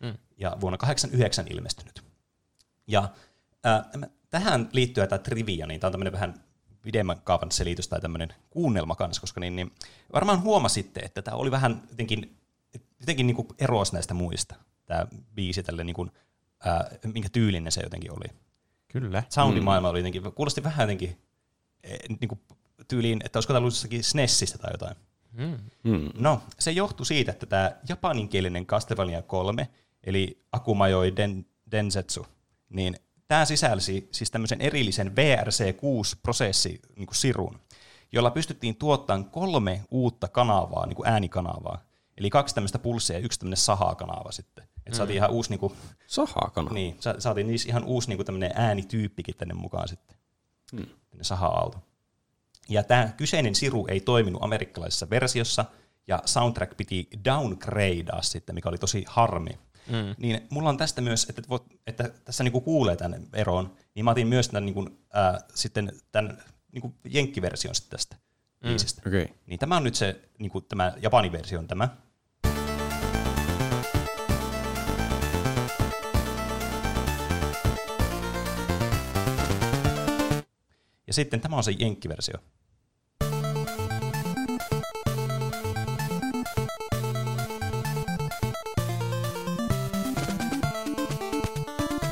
Mm. 0.00 0.14
Ja 0.36 0.56
vuonna 0.60 0.78
89 0.78 1.46
ilmestynyt. 1.50 2.02
Ja 2.86 3.08
mä- 3.96 4.08
tähän 4.30 4.68
liittyy 4.72 5.06
tämä 5.06 5.18
trivia, 5.18 5.66
niin 5.66 5.80
tämä 5.80 5.88
on 5.88 5.92
tämmöinen 5.92 6.12
vähän 6.12 6.34
pidemmän 6.82 7.20
kaavan 7.24 7.52
selitys 7.52 7.88
tai 7.88 8.00
tämmöinen 8.00 8.34
kuunnelma 8.50 8.96
kanssa, 8.96 9.20
koska 9.20 9.40
niin, 9.40 9.56
niin 9.56 9.72
varmaan 10.12 10.42
huomasitte, 10.42 11.00
että 11.00 11.22
tämä 11.22 11.36
oli 11.36 11.50
vähän 11.50 11.82
jotenkin, 11.90 12.36
jotenkin 13.00 13.26
niin 13.26 13.48
eroas 13.58 13.92
näistä 13.92 14.14
muista, 14.14 14.54
tämä 14.86 15.06
biisi 15.34 15.62
tälle, 15.62 15.84
niin 15.84 15.94
kuin, 15.96 16.10
ää, 16.64 16.90
minkä 17.14 17.28
tyylinen 17.28 17.72
se 17.72 17.80
jotenkin 17.82 18.12
oli. 18.12 18.26
Kyllä. 18.92 19.22
Soundimaailma 19.28 19.88
oli 19.88 19.98
jotenkin, 19.98 20.22
kuulosti 20.32 20.64
vähän 20.64 20.84
jotenkin 20.84 21.18
eh, 21.82 21.98
niin 22.20 22.28
kuin 22.28 22.40
tyyliin, 22.88 23.20
että 23.24 23.36
olisiko 23.36 23.54
tämä 23.54 23.66
jossakin 23.66 24.04
SNESistä 24.04 24.58
tai 24.58 24.70
jotain. 24.74 24.96
Mm. 25.32 25.58
Hmm. 25.88 26.10
No, 26.14 26.42
se 26.58 26.70
johtui 26.70 27.06
siitä, 27.06 27.32
että 27.32 27.46
tämä 27.46 27.72
japaninkielinen 27.88 28.66
Castlevania 28.66 29.22
3, 29.22 29.68
eli 30.04 30.44
Akumajoi 30.52 31.16
Den, 31.16 31.46
Densetsu, 31.70 32.26
niin 32.68 32.96
tämä 33.28 33.44
sisälsi 33.44 34.08
siis 34.12 34.30
tämmöisen 34.30 34.60
erillisen 34.60 35.12
VRC6-prosessi 35.12 36.80
niin 36.96 37.06
kuin 37.06 37.16
sirun, 37.16 37.60
jolla 38.12 38.30
pystyttiin 38.30 38.76
tuottamaan 38.76 39.30
kolme 39.30 39.84
uutta 39.90 40.28
kanavaa, 40.28 40.86
niin 40.86 40.96
kuin 40.96 41.08
äänikanavaa. 41.08 41.84
Eli 42.16 42.30
kaksi 42.30 42.54
tämmöistä 42.54 42.78
pulssia 42.78 43.16
ja 43.16 43.24
yksi 43.24 43.38
tämmöinen 43.38 43.56
saha-kanava 43.56 44.32
sitten. 44.32 44.64
Että 44.86 44.96
saatiin 44.96 45.16
ihan 45.16 45.30
uusi, 45.30 45.50
niin 45.50 45.60
kuin, 45.60 45.72
Sahakana. 46.06 46.70
niin, 46.70 46.96
sa- 47.00 47.14
saatiin 47.20 47.46
niissä 47.46 47.68
ihan 47.68 47.84
uusi 47.84 48.08
niin 48.08 48.24
tämmöinen 48.24 48.52
äänityyppikin 48.54 49.36
tänne 49.36 49.54
mukaan 49.54 49.88
sitten, 49.88 50.16
tänne 51.10 51.24
saha-aalto. 51.24 51.78
Ja 52.68 52.82
tämä 52.82 53.12
kyseinen 53.16 53.54
siru 53.54 53.86
ei 53.86 54.00
toiminut 54.00 54.42
amerikkalaisessa 54.42 55.10
versiossa, 55.10 55.64
ja 56.06 56.22
soundtrack 56.24 56.76
piti 56.76 57.08
downgradea 57.24 58.22
sitten, 58.22 58.54
mikä 58.54 58.68
oli 58.68 58.78
tosi 58.78 59.04
harmi. 59.08 59.58
Mm. 59.88 60.14
Niin 60.18 60.46
mulla 60.50 60.68
on 60.68 60.76
tästä 60.76 61.00
myös, 61.00 61.26
että, 61.28 61.42
voit, 61.48 61.62
että 61.86 62.10
tässä 62.24 62.44
niinku 62.44 62.60
kuulee 62.60 62.96
tämän 62.96 63.26
eron, 63.32 63.76
niin 63.94 64.04
mä 64.04 64.10
otin 64.10 64.26
myös 64.26 64.48
tämän, 64.48 64.64
niinku, 64.66 64.88
ää, 65.12 65.40
sitten 65.54 65.92
tämän 66.12 66.42
niinku 66.72 66.94
jenkkiversion 67.04 67.74
sitten 67.74 67.90
tästä 67.98 68.16
Mm. 68.62 68.68
biisistä. 68.68 69.02
Okay. 69.06 69.26
Niin 69.46 69.58
tämä 69.58 69.76
on 69.76 69.84
nyt 69.84 69.94
se, 69.94 70.20
niinku, 70.38 70.60
tämä 70.60 70.92
Japanin 71.02 71.32
versio 71.32 71.58
on 71.58 71.68
tämä. 71.68 71.88
Ja 81.12 81.14
sitten 81.14 81.40
tämä 81.40 81.56
on 81.56 81.64
se 81.64 81.72
jenkkiversio. 81.78 82.38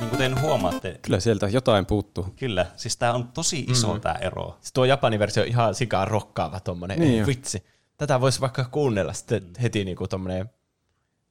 Niin 0.01 0.11
kuten 0.11 0.41
huomaatte, 0.41 0.99
Kyllä 1.03 1.21
sieltä 1.21 1.49
jotain 1.49 1.87
puuttuu. 1.87 2.27
kyllä, 2.37 2.67
siis 2.77 2.97
tämä 2.97 3.13
on 3.15 3.29
tosi 3.29 3.67
iso 3.69 3.95
mm. 3.95 4.01
tämä 4.01 4.15
ero. 4.15 4.57
Siis 4.61 4.73
tuo 4.73 4.85
Japanin 4.85 5.21
versio 5.21 5.43
on 5.43 5.49
ihan 5.49 5.75
sikaa 5.75 6.05
rokkaava 6.05 6.61
tommonen. 6.61 6.99
Niin 7.01 7.27
vitsi. 7.27 7.65
Tätä 7.97 8.21
voisi 8.21 8.41
vaikka 8.41 8.65
kuunnella 8.65 9.13
sitten 9.13 9.51
heti 9.63 9.85
niinku 9.85 10.09
tommonen, 10.09 10.51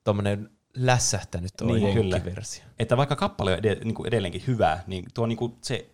tommonen 0.03 0.49
lässähtänyt 0.76 1.51
tuo 1.57 1.74
Niin, 1.74 1.93
kyllä. 1.93 2.15
jenkkiversio. 2.15 2.63
että 2.80 2.97
vaikka 2.97 3.15
kappale 3.15 3.53
on 3.53 3.59
ed- 3.59 3.84
niin 3.84 3.95
kuin 3.95 4.07
edelleenkin 4.07 4.43
hyvä, 4.47 4.80
niin 4.88 5.05
tuo 5.13 5.26
niin 5.26 5.38
kuin 5.38 5.53
se 5.61 5.89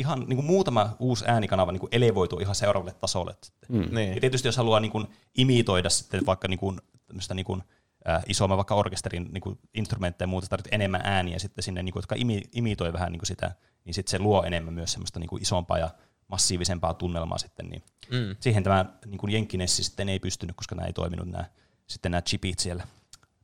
ihan 0.00 0.20
niin 0.20 0.36
kuin 0.36 0.46
muutama 0.46 0.96
uusi 0.98 1.24
äänikanava 1.28 1.72
niin 1.72 1.80
kuin 1.80 1.90
elevoituu 1.92 2.38
ihan 2.40 2.54
seuraavalle 2.54 2.92
tasolle. 2.94 3.34
Sitten. 3.44 3.68
Mm. 3.76 3.82
Ja 3.82 3.88
Niin. 3.90 4.20
tietysti 4.20 4.48
jos 4.48 4.56
haluaa 4.56 4.80
niin 4.80 4.92
kuin 4.92 5.06
imitoida 5.38 5.90
sitten 5.90 6.26
vaikka 6.26 6.48
niin 6.48 6.58
kuin, 6.58 6.80
tämmöistä 7.06 7.34
niin 7.34 7.46
kuin, 7.46 7.62
äh, 8.08 8.22
isomman 8.28 8.56
vaikka 8.56 8.74
orkesterin 8.74 9.28
niin 9.32 9.40
kuin 9.40 9.58
instrumentteja 9.74 10.24
ja 10.24 10.28
muuta, 10.28 10.46
tarvitsee 10.48 10.74
enemmän 10.74 11.00
ääniä 11.04 11.38
sitten 11.38 11.62
sinne, 11.64 11.82
niin 11.82 11.92
kuin, 11.92 12.00
jotka 12.00 12.14
imi, 12.18 12.42
imitoi 12.52 12.92
vähän 12.92 13.12
niin 13.12 13.20
kuin 13.20 13.26
sitä, 13.26 13.54
niin 13.84 13.94
sitten 13.94 14.10
se 14.10 14.18
luo 14.18 14.42
enemmän 14.44 14.74
myös 14.74 14.92
semmoista 14.92 15.18
niin 15.20 15.28
kuin 15.28 15.42
isompaa 15.42 15.78
ja 15.78 15.90
massiivisempaa 16.28 16.94
tunnelmaa 16.94 17.38
sitten. 17.38 17.66
Niin 17.68 17.82
Mm. 18.10 18.36
siihen 18.40 18.62
tämä 18.62 18.84
niin 19.06 19.18
kuin 19.18 19.32
Jenkkinessi 19.32 19.84
sitten 19.84 20.08
ei 20.08 20.18
pystynyt, 20.18 20.56
koska 20.56 20.74
nämä 20.74 20.86
ei 20.86 20.92
toiminut 20.92 21.28
nämä, 21.28 21.44
sitten 21.86 22.12
nämä 22.12 22.22
chipit 22.22 22.58
siellä, 22.58 22.86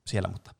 siellä, 0.07 0.29
mutta 0.29 0.55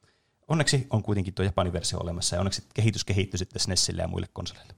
onneksi 0.49 0.87
on 0.91 1.03
kuitenkin 1.03 1.35
tuo 1.35 1.45
Japanin 1.45 1.73
versio 1.73 1.99
olemassa 1.99 2.37
ja 2.37 2.41
onneksi 2.41 2.63
kehitys 2.75 3.05
kehittyi 3.05 3.39
sitten 3.39 3.61
SNESille 3.61 4.03
ja 4.03 4.09
muille 4.09 4.29
konsoleille. 4.33 4.75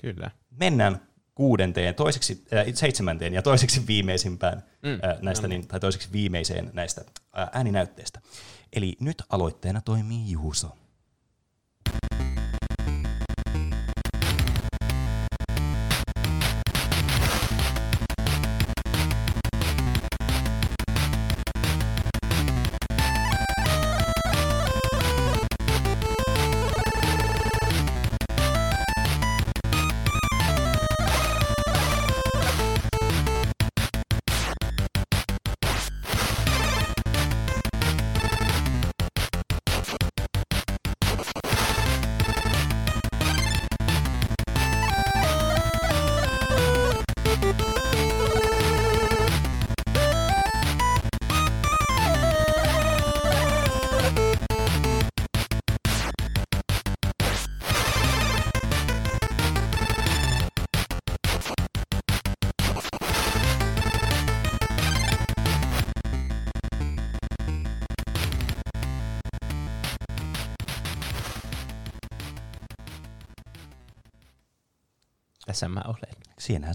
Kyllä. 0.00 0.30
Mennään 0.50 1.00
kuudenteen, 1.34 1.94
toiseksi, 1.94 2.44
äh, 2.52 2.66
seitsemänteen 2.74 3.34
ja 3.34 3.42
toiseksi 3.42 3.86
viimeisimpään 3.86 4.62
Mm, 4.82 4.92
äh, 4.92 5.20
näistä, 5.22 5.48
niin, 5.48 5.68
tai 5.68 5.80
toiseksi 5.80 6.12
viimeiseen 6.12 6.70
näistä 6.72 7.04
äh, 7.38 7.48
ääninäytteistä. 7.52 8.20
Eli 8.72 8.96
nyt 9.00 9.22
aloitteena 9.28 9.80
toimii 9.80 10.30
Juuso. 10.30 10.76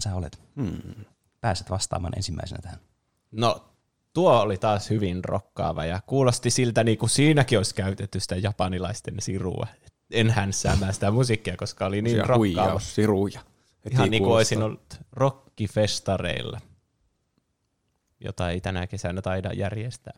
sä 0.00 0.14
olet. 0.14 0.40
Hmm. 0.56 1.04
Pääset 1.40 1.70
vastaamaan 1.70 2.12
ensimmäisenä 2.16 2.62
tähän. 2.62 2.78
No, 3.30 3.68
tuo 4.12 4.40
oli 4.40 4.56
taas 4.56 4.90
hyvin 4.90 5.24
rokkaava 5.24 5.84
ja 5.84 6.00
kuulosti 6.06 6.50
siltä, 6.50 6.84
niin 6.84 6.98
kuin 6.98 7.10
siinäkin 7.10 7.58
olisi 7.58 7.74
käytetty 7.74 8.20
sitä 8.20 8.36
japanilaisten 8.36 9.14
sirua. 9.18 9.66
En 10.10 10.30
hänssäämään 10.30 10.94
sitä 10.94 11.10
musiikkia, 11.10 11.56
koska 11.56 11.86
oli 11.86 12.02
niin 12.02 12.16
rokkaava. 12.16 12.36
huijaus, 12.36 12.94
siruja. 12.94 13.40
Heti 13.84 13.96
Ihan 13.96 14.10
niin 14.10 14.22
kuin 14.22 14.34
olisin 14.34 14.62
ollut 14.62 15.00
rockifestareilla, 15.12 16.60
jota 18.20 18.50
ei 18.50 18.60
tänä 18.60 18.86
kesänä 18.86 19.22
taida 19.22 19.52
järjestää. 19.52 20.14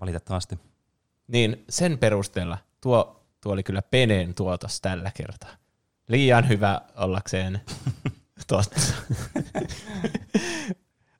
Valitettavasti. 0.00 0.58
Niin 1.28 1.64
sen 1.68 1.98
perusteella 1.98 2.58
tuo, 2.80 3.26
tuo 3.40 3.52
oli 3.52 3.62
kyllä 3.62 3.82
Peneen 3.82 4.34
tuotos 4.34 4.80
tällä 4.80 5.10
kertaa. 5.14 5.56
Liian 6.08 6.48
hyvä 6.48 6.80
ollakseen 6.96 7.60
totta. 8.46 8.80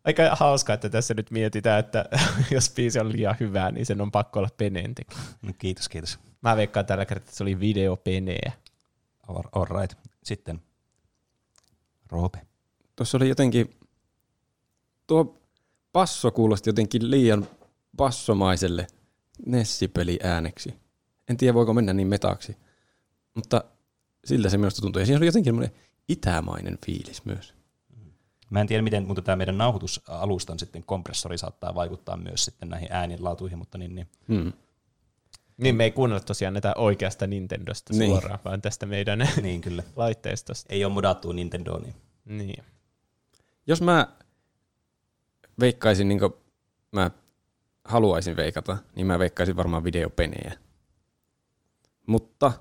Aika 0.05 0.37
hauskaa, 0.37 0.75
että 0.75 0.89
tässä 0.89 1.15
nyt 1.15 1.31
mietitään, 1.31 1.81
että 1.81 2.05
jos 2.51 2.71
biisi 2.71 2.99
on 3.01 3.13
liian 3.13 3.37
hyvää, 3.41 3.71
niin 3.71 3.87
sen 3.87 4.01
on 4.01 4.11
pakko 4.11 4.39
olla 4.39 4.49
peneen 4.57 4.95
tekijä. 4.95 5.21
No, 5.43 5.53
kiitos, 5.59 5.89
kiitos. 5.89 6.19
Mä 6.43 6.57
veikkaan 6.57 6.87
tällä 6.87 7.07
kertaa, 7.07 7.25
että 7.25 7.37
se 7.37 7.45
oli 7.45 7.61
videopeneä. 7.61 8.53
All, 9.29 9.43
all 9.53 9.81
right. 9.81 9.99
Sitten 10.25 10.63
Roope. 12.11 12.39
Tuossa 12.97 13.19
oli 13.19 13.29
jotenkin, 13.29 13.77
tuo 15.07 15.43
basso 15.93 16.31
kuulosti 16.31 16.71
jotenkin 16.71 17.11
liian 17.11 17.49
bassomaiselle 17.97 18.87
Nessipeli 19.47 20.19
ääneksi. 20.23 20.75
En 21.29 21.37
tiedä, 21.37 21.55
voiko 21.55 21.75
mennä 21.75 21.93
niin 21.93 22.09
metaksi, 22.09 22.57
mutta 23.35 23.65
siltä 24.25 24.49
se 24.49 24.59
minusta 24.59 24.81
tuntui. 24.81 25.03
Ja 25.03 25.07
siinä 25.07 25.19
oli 25.19 25.27
jotenkin 25.27 25.49
semmoinen 25.49 25.75
itämainen 26.09 26.79
fiilis 26.87 27.25
myös. 27.25 27.55
Mä 28.51 28.61
en 28.61 28.67
tiedä, 28.67 28.83
miten, 28.83 29.07
mutta 29.07 29.23
tämä 29.23 29.37
meidän 29.37 29.59
nauhoitusalustan 29.59 30.59
sitten 30.59 30.83
kompressori 30.85 31.39
saattaa 31.39 31.75
vaikuttaa 31.75 32.17
myös 32.17 32.45
sitten 32.45 32.69
näihin 32.69 32.89
äänenlaatuihin, 32.91 33.59
mutta 33.59 33.79
niin, 33.79 33.95
niin. 33.95 34.09
Hmm. 34.29 34.53
Niin 35.57 35.77
me 35.77 35.85
ei 35.85 35.91
kuunnella 35.91 36.21
tosiaan 36.25 36.55
näitä 36.55 36.73
oikeasta 36.77 37.27
Nintendosta 37.27 37.93
Niin. 37.93 38.11
suoraan, 38.11 38.39
vaan 38.45 38.63
tästä 38.63 38.87
meidän 38.87 39.19
niin 39.43 39.61
kyllä. 39.61 39.83
laitteistosta. 39.97 40.67
Ei 40.73 40.85
ole 40.85 40.93
modattu 40.93 41.33
Nintendoon, 41.33 41.83
niin 41.83 41.95
Niin. 42.25 42.65
Jos 43.67 43.83
mä 43.83 44.09
veikkaisin 45.61 46.09
niin 46.09 46.19
kuin 46.19 46.33
mä 46.93 47.11
haluaisin 47.85 48.37
veikata, 48.37 48.79
niin 48.97 49.07
mä 49.07 49.19
veikkaisin 49.19 49.57
varmaan 49.57 49.85
videopenejä. 49.85 50.53
Mutta 52.07 52.53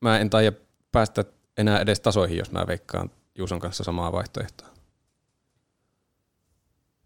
mä 0.00 0.18
en 0.18 0.30
taida 0.30 0.52
päästä 0.92 1.24
enää 1.60 1.80
edes 1.80 2.00
tasoihin, 2.00 2.38
jos 2.38 2.50
mä 2.50 2.66
veikkaan 2.66 3.10
Juuson 3.38 3.60
kanssa 3.60 3.84
samaa 3.84 4.12
vaihtoehtoa. 4.12 4.68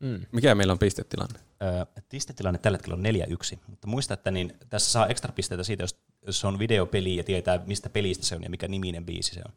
Mm. 0.01 0.27
Mikä 0.33 0.55
meillä 0.55 0.73
on 0.73 0.79
pistetilanne? 0.79 1.41
Öö, 1.63 2.03
Pistetilanne 2.09 2.59
tällä 2.59 2.79
hetkellä 2.79 2.95
on 2.95 3.35
4-1, 3.55 3.59
mutta 3.67 3.87
muista, 3.87 4.15
että 4.15 4.31
niin, 4.31 4.53
tässä 4.71 4.91
saa 4.91 5.07
ekstra 5.07 5.33
pisteitä 5.33 5.65
siitä, 5.65 5.83
jos, 5.83 5.99
jos 6.27 6.41
se 6.41 6.47
on 6.47 6.59
videopeli 6.59 7.17
ja 7.17 7.25
tietää, 7.25 7.61
mistä 7.67 7.91
pelistä 7.91 8.27
se 8.27 8.37
on 8.37 8.43
ja 8.43 8.51
mikä 8.51 8.69
niminen 8.69 9.07
biisi 9.07 9.35
se 9.35 9.41
on. 9.47 9.53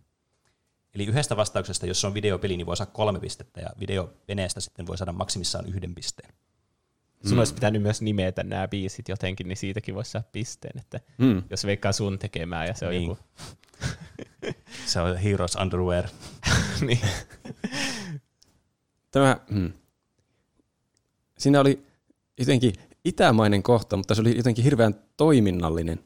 Eli 0.96 1.06
yhdestä 1.06 1.38
vastauksesta, 1.38 1.86
jos 1.86 2.02
se 2.02 2.08
on 2.08 2.14
videopeli, 2.14 2.58
niin 2.58 2.68
voi 2.68 2.78
saada 2.78 2.92
kolme 2.92 3.20
pistettä, 3.20 3.62
ja 3.62 3.70
videopeneestä 3.80 4.60
sitten 4.60 4.88
voi 4.88 4.98
saada 4.98 5.12
maksimissaan 5.14 5.66
yhden 5.66 5.96
pisteen. 5.96 6.34
Sun 7.24 7.32
mm. 7.34 7.40
olisi 7.40 7.54
pitänyt 7.54 7.82
myös 7.82 8.02
nimetä 8.02 8.44
nämä 8.44 8.68
biisit 8.68 9.10
jotenkin, 9.10 9.48
niin 9.48 9.58
siitäkin 9.58 9.96
voisi 9.96 10.12
saada 10.12 10.28
pisteen, 10.32 10.80
että 10.80 11.00
Hmm. 11.18 11.44
jos 11.50 11.66
veikkaa 11.66 11.92
sun 11.92 12.20
tekemää 12.20 12.66
ja 12.66 12.74
se 12.74 12.86
on 12.86 12.92
Niin. 12.92 13.10
joku... 13.10 13.18
Se 14.88 15.00
on 15.00 15.18
Heroes 15.18 15.56
Underwear. 15.56 16.06
niin. 16.88 17.00
Tämä, 19.12 19.38
hmm. 19.54 19.74
Siinä 21.38 21.60
oli 21.60 21.86
jotenkin 22.40 22.74
itämainen 23.06 23.64
kohta, 23.64 23.98
mutta 23.98 24.16
se 24.16 24.22
oli 24.22 24.38
jotenkin 24.38 24.64
hirveän 24.64 24.96
toiminnallinen. 25.18 26.00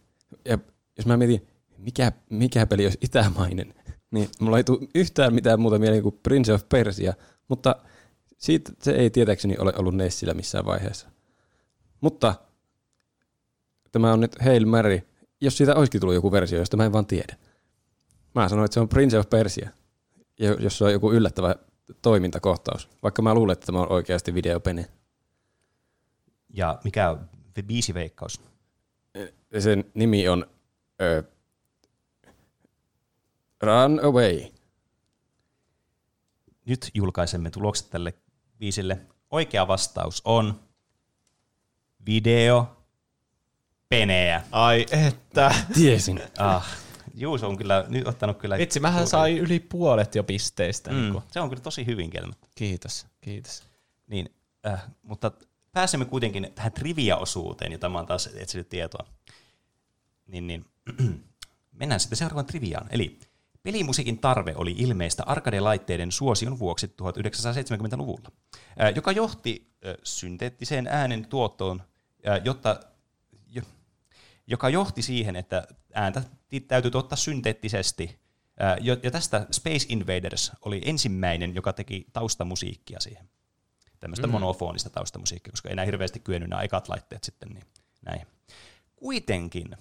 Ja 0.45 0.57
jos 0.97 1.05
mä 1.05 1.17
mietin, 1.17 1.47
mikä, 1.77 2.11
mikä 2.29 2.65
peli 2.65 2.85
olisi 2.85 2.97
itämainen, 3.01 3.73
niin 4.11 4.29
mulla 4.39 4.57
ei 4.57 4.63
tule 4.63 4.87
yhtään 4.95 5.33
mitään 5.33 5.59
muuta 5.59 5.79
mieleen 5.79 6.03
kuin 6.03 6.19
Prince 6.23 6.53
of 6.53 6.69
Persia, 6.69 7.13
mutta 7.47 7.75
siitä 8.37 8.71
se 8.81 8.91
ei 8.91 9.09
tietääkseni 9.09 9.57
ole 9.59 9.73
ollut 9.77 9.95
Nessillä 9.95 10.33
missään 10.33 10.65
vaiheessa. 10.65 11.09
Mutta 12.01 12.35
tämä 13.91 14.13
on 14.13 14.19
nyt 14.19 14.35
Hail 14.41 14.65
Mary, 14.65 15.01
jos 15.41 15.57
siitä 15.57 15.75
olisikin 15.75 16.01
tullut 16.01 16.15
joku 16.15 16.31
versio, 16.31 16.59
josta 16.59 16.77
mä 16.77 16.85
en 16.85 16.93
vaan 16.93 17.05
tiedä. 17.05 17.35
Mä 18.35 18.49
sanoin, 18.49 18.65
että 18.65 18.73
se 18.73 18.79
on 18.79 18.89
Prince 18.89 19.19
of 19.19 19.29
Persia, 19.29 19.69
ja 20.39 20.53
jos 20.53 20.77
se 20.77 20.83
on 20.83 20.91
joku 20.91 21.11
yllättävä 21.11 21.55
toimintakohtaus, 22.01 22.89
vaikka 23.03 23.21
mä 23.21 23.33
luulen, 23.33 23.53
että 23.53 23.65
tämä 23.65 23.81
on 23.81 23.91
oikeasti 23.91 24.33
videopene. 24.33 24.89
Ja 26.53 26.79
mikä 26.83 27.09
on 27.09 27.29
biisiveikkaus? 27.67 28.41
Sen 29.59 29.85
nimi 29.93 30.27
on 30.27 30.45
ö, 31.01 31.23
Run 33.61 34.05
Away. 34.05 34.41
Nyt 36.65 36.91
julkaisemme 36.93 37.49
tulokset 37.49 37.89
tälle 37.89 38.13
biisille. 38.59 38.97
Oikea 39.31 39.67
vastaus 39.67 40.21
on 40.25 40.59
video 42.05 42.77
peneä. 43.89 44.43
Ai 44.51 44.85
että. 44.91 45.55
Tiesin. 45.73 46.21
Ah, 46.37 46.77
Juuso 47.13 47.47
on 47.47 47.57
kyllä 47.57 47.85
nyt 47.89 48.07
ottanut 48.07 48.37
kyllä... 48.37 48.57
Vitsi, 48.57 48.79
mähän 48.79 49.07
sain 49.07 49.37
yli 49.37 49.59
puolet 49.59 50.15
jo 50.15 50.23
pisteistä. 50.23 50.91
Mm. 50.91 50.97
Niin 50.97 51.11
kuin. 51.11 51.23
se 51.31 51.39
on 51.39 51.49
kyllä 51.49 51.61
tosi 51.61 51.85
hyvin 51.85 52.09
kelmattu. 52.09 52.47
Kiitos, 52.55 53.05
kiitos. 53.21 53.63
Niin, 54.07 54.35
äh, 54.67 54.83
mutta 55.01 55.31
pääsemme 55.71 56.05
kuitenkin 56.05 56.51
tähän 56.55 56.71
trivia-osuuteen, 56.71 57.71
jota 57.71 57.89
mä 57.89 57.97
oon 57.97 58.07
taas 58.07 58.29
etsinyt 58.35 58.69
tietoa. 58.69 59.05
Niin, 60.27 60.47
niin. 60.47 60.65
Mennään 61.79 61.99
sitten 61.99 62.17
seuraavaan 62.17 62.45
triviaan. 62.45 62.87
Eli 62.89 63.19
pelimusiikin 63.63 64.19
tarve 64.19 64.53
oli 64.55 64.75
ilmeistä 64.77 65.23
arcade-laitteiden 65.23 66.11
suosion 66.11 66.59
vuoksi 66.59 66.87
1970-luvulla, 66.87 68.31
äh, 68.81 68.95
joka 68.95 69.11
johti 69.11 69.71
äh, 69.85 69.95
synteettiseen 70.03 70.87
äänen 70.87 71.25
tuottoon, 71.25 71.81
äh, 72.27 72.41
jotta, 72.43 72.69
jo, 72.69 72.90
joka 74.47 74.69
johti 74.69 75.01
siihen, 75.01 75.35
että 75.35 75.67
ääntä 75.93 76.23
täytyy 76.67 76.91
tuottaa 76.91 77.15
synteettisesti. 77.15 78.21
Ja 79.03 79.11
tästä 79.11 79.47
Space 79.51 79.85
Invaders 79.89 80.51
oli 80.65 80.81
ensimmäinen, 80.85 81.55
joka 81.55 81.73
teki 81.73 82.05
taustamusiikkia 82.13 82.99
siihen 82.99 83.29
tämmöistä 83.99 84.27
mm. 84.27 84.31
monofonista 84.31 84.89
taustamusiikkia, 84.89 85.51
koska 85.51 85.69
ei 85.69 85.73
enää 85.73 85.85
hirveästi 85.85 86.19
kyennyt 86.19 86.49
nämä 86.49 86.61
ekat 86.61 86.89
laitteet 86.89 87.23
sitten. 87.23 87.49
Niin 87.49 87.63
näin. 88.05 88.27
Kuitenkin 88.95 89.77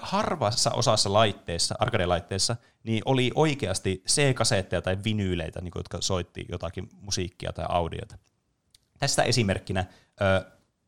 harvassa 0.00 0.70
osassa 0.70 1.12
laitteissa, 1.12 1.74
arcade-laitteissa, 1.78 2.56
niin 2.84 3.02
oli 3.04 3.30
oikeasti 3.34 4.02
C-kasetteja 4.08 4.82
tai 4.82 4.98
vinyyleitä, 5.04 5.60
niin 5.60 5.72
jotka 5.74 5.98
soitti 6.00 6.46
jotakin 6.48 6.88
musiikkia 7.00 7.52
tai 7.52 7.66
audiota. 7.68 8.18
Tästä 8.98 9.22
esimerkkinä 9.22 9.84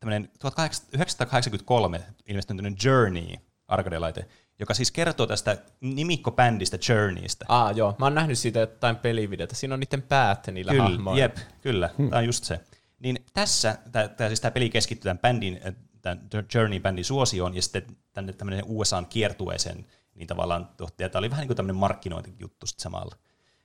tämmöinen 0.01 0.29
1983 0.39 2.01
ilmestynyt 2.27 2.83
Journey 2.83 3.35
arcade-laite, 3.67 4.25
joka 4.59 4.73
siis 4.73 4.91
kertoo 4.91 5.27
tästä 5.27 5.57
nimikkobändistä 5.81 6.77
Journeystä. 6.89 7.45
Aa, 7.47 7.71
joo. 7.71 7.95
Mä 7.99 8.05
oon 8.05 8.15
nähnyt 8.15 8.39
siitä 8.39 8.59
jotain 8.59 8.95
pelivideota. 8.95 9.55
Siinä 9.55 9.73
on 9.73 9.79
niiden 9.79 10.01
päät 10.01 10.47
niillä 10.47 10.71
Kyllä, 10.71 10.83
hahmoilla. 10.83 11.19
jep, 11.19 11.37
kyllä, 11.61 11.89
hmm. 11.97 12.09
tämä 12.09 12.19
on 12.19 12.25
just 12.25 12.43
se. 12.43 12.59
Niin 12.99 13.25
tässä 13.33 13.77
tämä 13.91 14.27
siis 14.27 14.41
tää 14.41 14.51
peli 14.51 14.69
keskittyy 14.69 15.09
tämän 15.09 15.19
bändin, 15.19 15.59
äh, 15.67 15.73
tämän 16.01 16.29
Journey-bändin 16.53 17.03
suosioon 17.03 17.55
ja 17.55 17.61
sitten 17.61 17.97
tänne 18.13 18.33
tämmöinen 18.33 18.63
USAn 18.67 19.05
kiertueeseen, 19.05 19.85
niin 20.15 20.27
tavallaan 20.27 20.69
tohti, 20.77 21.09
tämä 21.09 21.19
oli 21.19 21.29
vähän 21.29 21.41
niin 21.41 21.47
kuin 21.47 21.57
tämmöinen 21.57 21.79
markkinointijuttu 21.79 22.65
sitten 22.65 22.83
samalla. 22.83 23.15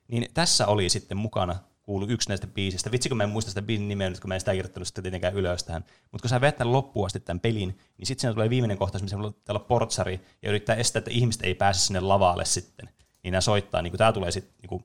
Niin 0.09 0.29
tässä 0.35 0.67
oli 0.67 0.89
sitten 0.89 1.17
mukana 1.17 1.57
kuulu 1.87 2.07
yksi 2.09 2.29
näistä 2.29 2.47
biisistä. 2.47 2.91
Vitsi, 2.93 3.09
kun 3.09 3.19
mä 3.19 3.25
en 3.25 3.31
muista 3.31 3.51
sitä 3.51 3.63
biisin 3.63 3.89
nimeä 3.89 4.11
nyt, 4.11 4.21
kun 4.21 4.29
mä 4.29 4.35
en 4.35 4.41
sitä 4.41 4.53
kirjoittanut 4.53 4.89
sitten 4.89 5.03
tietenkään 5.03 5.35
ylös 5.35 5.65
tähän. 5.65 5.85
Mutta 6.13 6.23
kun 6.23 6.31
sä 6.31 6.41
veät 6.41 6.57
tämän 6.57 6.73
loppuun 6.73 7.07
asti 7.07 7.21
tämän 7.21 7.41
pelin, 7.41 7.79
niin 7.99 8.07
sitten 8.07 8.21
siinä 8.21 8.35
tulee 8.35 8.51
viimeinen 8.51 8.79
kohtaus, 8.79 9.03
missä 9.03 9.17
on 9.17 9.35
täällä 9.45 9.61
portsari 9.61 10.21
ja 10.43 10.49
yrittää 10.49 10.77
estää, 10.77 10.99
että 10.99 11.11
ihmiset 11.11 11.43
ei 11.43 11.55
pääse 11.55 11.81
sinne 11.81 12.01
lavalle 12.01 12.45
sitten. 12.45 12.89
Niin 13.23 13.33
nämä 13.33 13.41
soittaa, 13.41 13.83
niin 13.83 13.97
tämä 13.97 14.13
tulee 14.13 14.31
sitten 14.31 14.55
niin 14.63 14.69
kuin, 14.69 14.85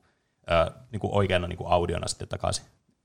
äh, 0.50 0.74
niin 0.92 1.00
kuin 1.00 1.14
oikeana 1.14 1.48
niin 1.48 1.56
kuin 1.56 1.70
audiona 1.70 2.08
sitten 2.08 2.28
takaisin. 2.28 2.64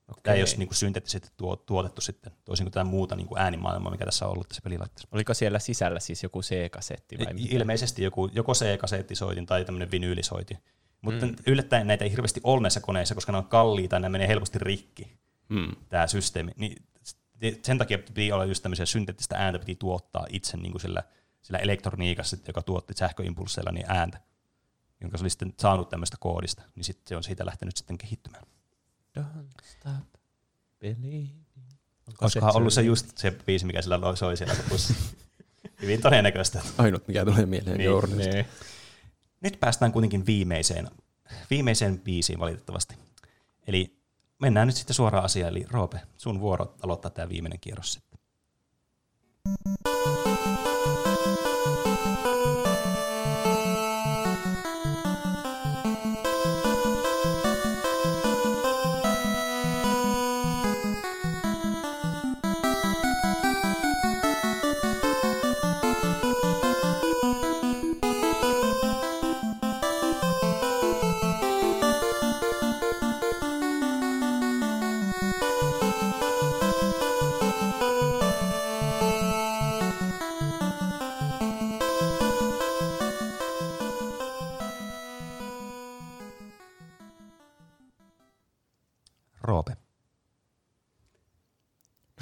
Okay. 0.09 0.21
Tämä 0.23 0.35
ei 0.35 0.41
ole 0.41 0.49
niin 0.57 0.67
kuin 0.67 0.77
synteettisesti 0.77 1.29
tuo, 1.37 1.55
tuotettu 1.55 2.01
sitten, 2.01 2.31
toisin 2.45 2.65
kuin 2.65 2.73
tämä 2.73 2.83
muuta 2.83 3.15
niin 3.15 3.27
kuin 3.27 3.41
äänimaailmaa, 3.41 3.91
mikä 3.91 4.05
tässä 4.05 4.25
on 4.25 4.31
ollut 4.31 4.47
tässä 4.47 4.61
pelilaitteessa. 4.63 5.07
Oliko 5.11 5.33
siellä 5.33 5.59
sisällä 5.59 5.99
siis 5.99 6.23
joku 6.23 6.41
C-kasetti 6.41 7.17
vai 7.17 7.33
mitä? 7.33 7.55
Ilmeisesti 7.55 8.03
joku, 8.03 8.29
joko 8.33 8.53
C-kasettisoitin 8.53 9.45
tai 9.45 9.65
tämmöinen 9.65 9.91
vinyylisoitin. 9.91 10.57
Mutta 11.11 11.25
Mm. 11.25 11.31
mm. 11.31 11.37
yllättäen 11.47 11.87
näitä 11.87 12.03
ei 12.05 12.11
hirveästi 12.11 12.41
ole 12.43 12.61
näissä 12.61 12.79
koneissa, 12.79 13.15
koska 13.15 13.31
ne 13.31 13.37
on 13.37 13.45
kalliita 13.47 13.95
ja 13.95 13.99
ne 13.99 14.09
menee 14.09 14.27
helposti 14.27 14.59
rikki, 14.59 15.17
Hmm. 15.53 15.75
tämä 15.89 16.07
systeemi. 16.07 16.51
Niin 16.55 16.83
sen 17.63 17.77
takia 17.77 17.97
piti 17.99 18.31
olla 18.31 18.45
just 18.45 18.63
tämmöisiä 18.63 18.85
synteettistä 18.85 19.35
ääntä, 19.37 19.59
piti 19.59 19.75
tuottaa 19.75 20.25
itse 20.29 20.57
niin 20.57 20.71
kuin 20.71 20.81
sillä, 20.81 21.03
sillä 21.41 21.59
elektroniikassa, 21.59 22.37
joka 22.47 22.61
tuotti 22.61 22.93
sähköimpulseilla 22.97 23.71
niin 23.71 23.85
ääntä, 23.89 24.21
jonka 25.01 25.17
se 25.17 25.23
oli 25.23 25.29
sitten 25.29 25.53
saanut 25.59 25.89
tämmöistä 25.89 26.17
koodista, 26.19 26.61
niin 26.75 26.83
sitten 26.83 27.03
se 27.07 27.15
on 27.15 27.23
siitä 27.23 27.45
lähtenyt 27.45 27.77
sitten 27.77 27.97
kehittymään. 27.97 28.43
Don't 29.19 29.63
stop 29.63 30.19
believing. 30.79 31.29
Olisikohan 32.21 32.55
ollut 32.55 32.73
se 32.73 32.81
just 32.81 33.17
se 33.17 33.31
biisi, 33.45 33.65
mikä 33.65 33.81
sillä 33.81 34.15
soi 34.15 34.37
siellä 34.37 34.55
lopussa. 34.63 34.93
Hyvin 35.81 36.01
todennäköistä. 36.01 36.61
Ainut, 36.77 37.07
mikä 37.07 37.25
tulee 37.25 37.45
mieleen 37.45 37.77
Niin. 38.17 38.45
Nyt 39.41 39.59
päästään 39.59 39.91
kuitenkin 39.91 40.25
viimeiseen, 40.25 40.89
viimeiseen 41.49 41.99
biisiin 41.99 42.39
valitettavasti. 42.39 42.95
Eli 43.67 43.97
mennään 44.39 44.67
nyt 44.67 44.75
sitten 44.75 44.95
suoraan 44.95 45.25
asiaan, 45.25 45.51
eli 45.51 45.65
Roope, 45.69 45.99
sun 46.17 46.39
vuoro 46.39 46.75
aloittaa 46.81 47.11
tämä 47.11 47.29
viimeinen 47.29 47.59
kierros 47.59 47.93
sitten. 47.93 48.19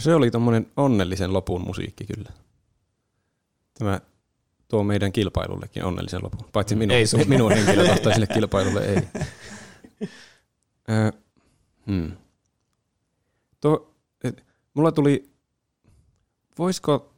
Se 0.06 0.16
oli 0.16 0.32
tommonen 0.32 0.72
onnellisen 0.78 1.34
lopun 1.34 1.62
musiikki 1.62 2.06
kyllä. 2.06 2.30
Tämä 3.80 4.02
tuo 4.68 4.84
meidän 4.84 5.12
kilpailullekin 5.12 5.84
onnellisen 5.84 6.24
lopun. 6.24 6.50
Paitsi 6.54 6.76
minun, 6.76 6.96
Ei 6.96 7.08
sun. 7.08 7.22
minun 7.28 7.52
henkilökohtaiselle 7.52 8.28
kilpailulle 8.28 8.86
ei. 8.86 8.96
Ö, 10.90 11.12
hmm. 11.88 12.12
Tuo, 13.62 13.96
et, 14.24 14.44
mulla 14.74 14.92
tuli, 14.92 15.30
voisiko 16.60 17.14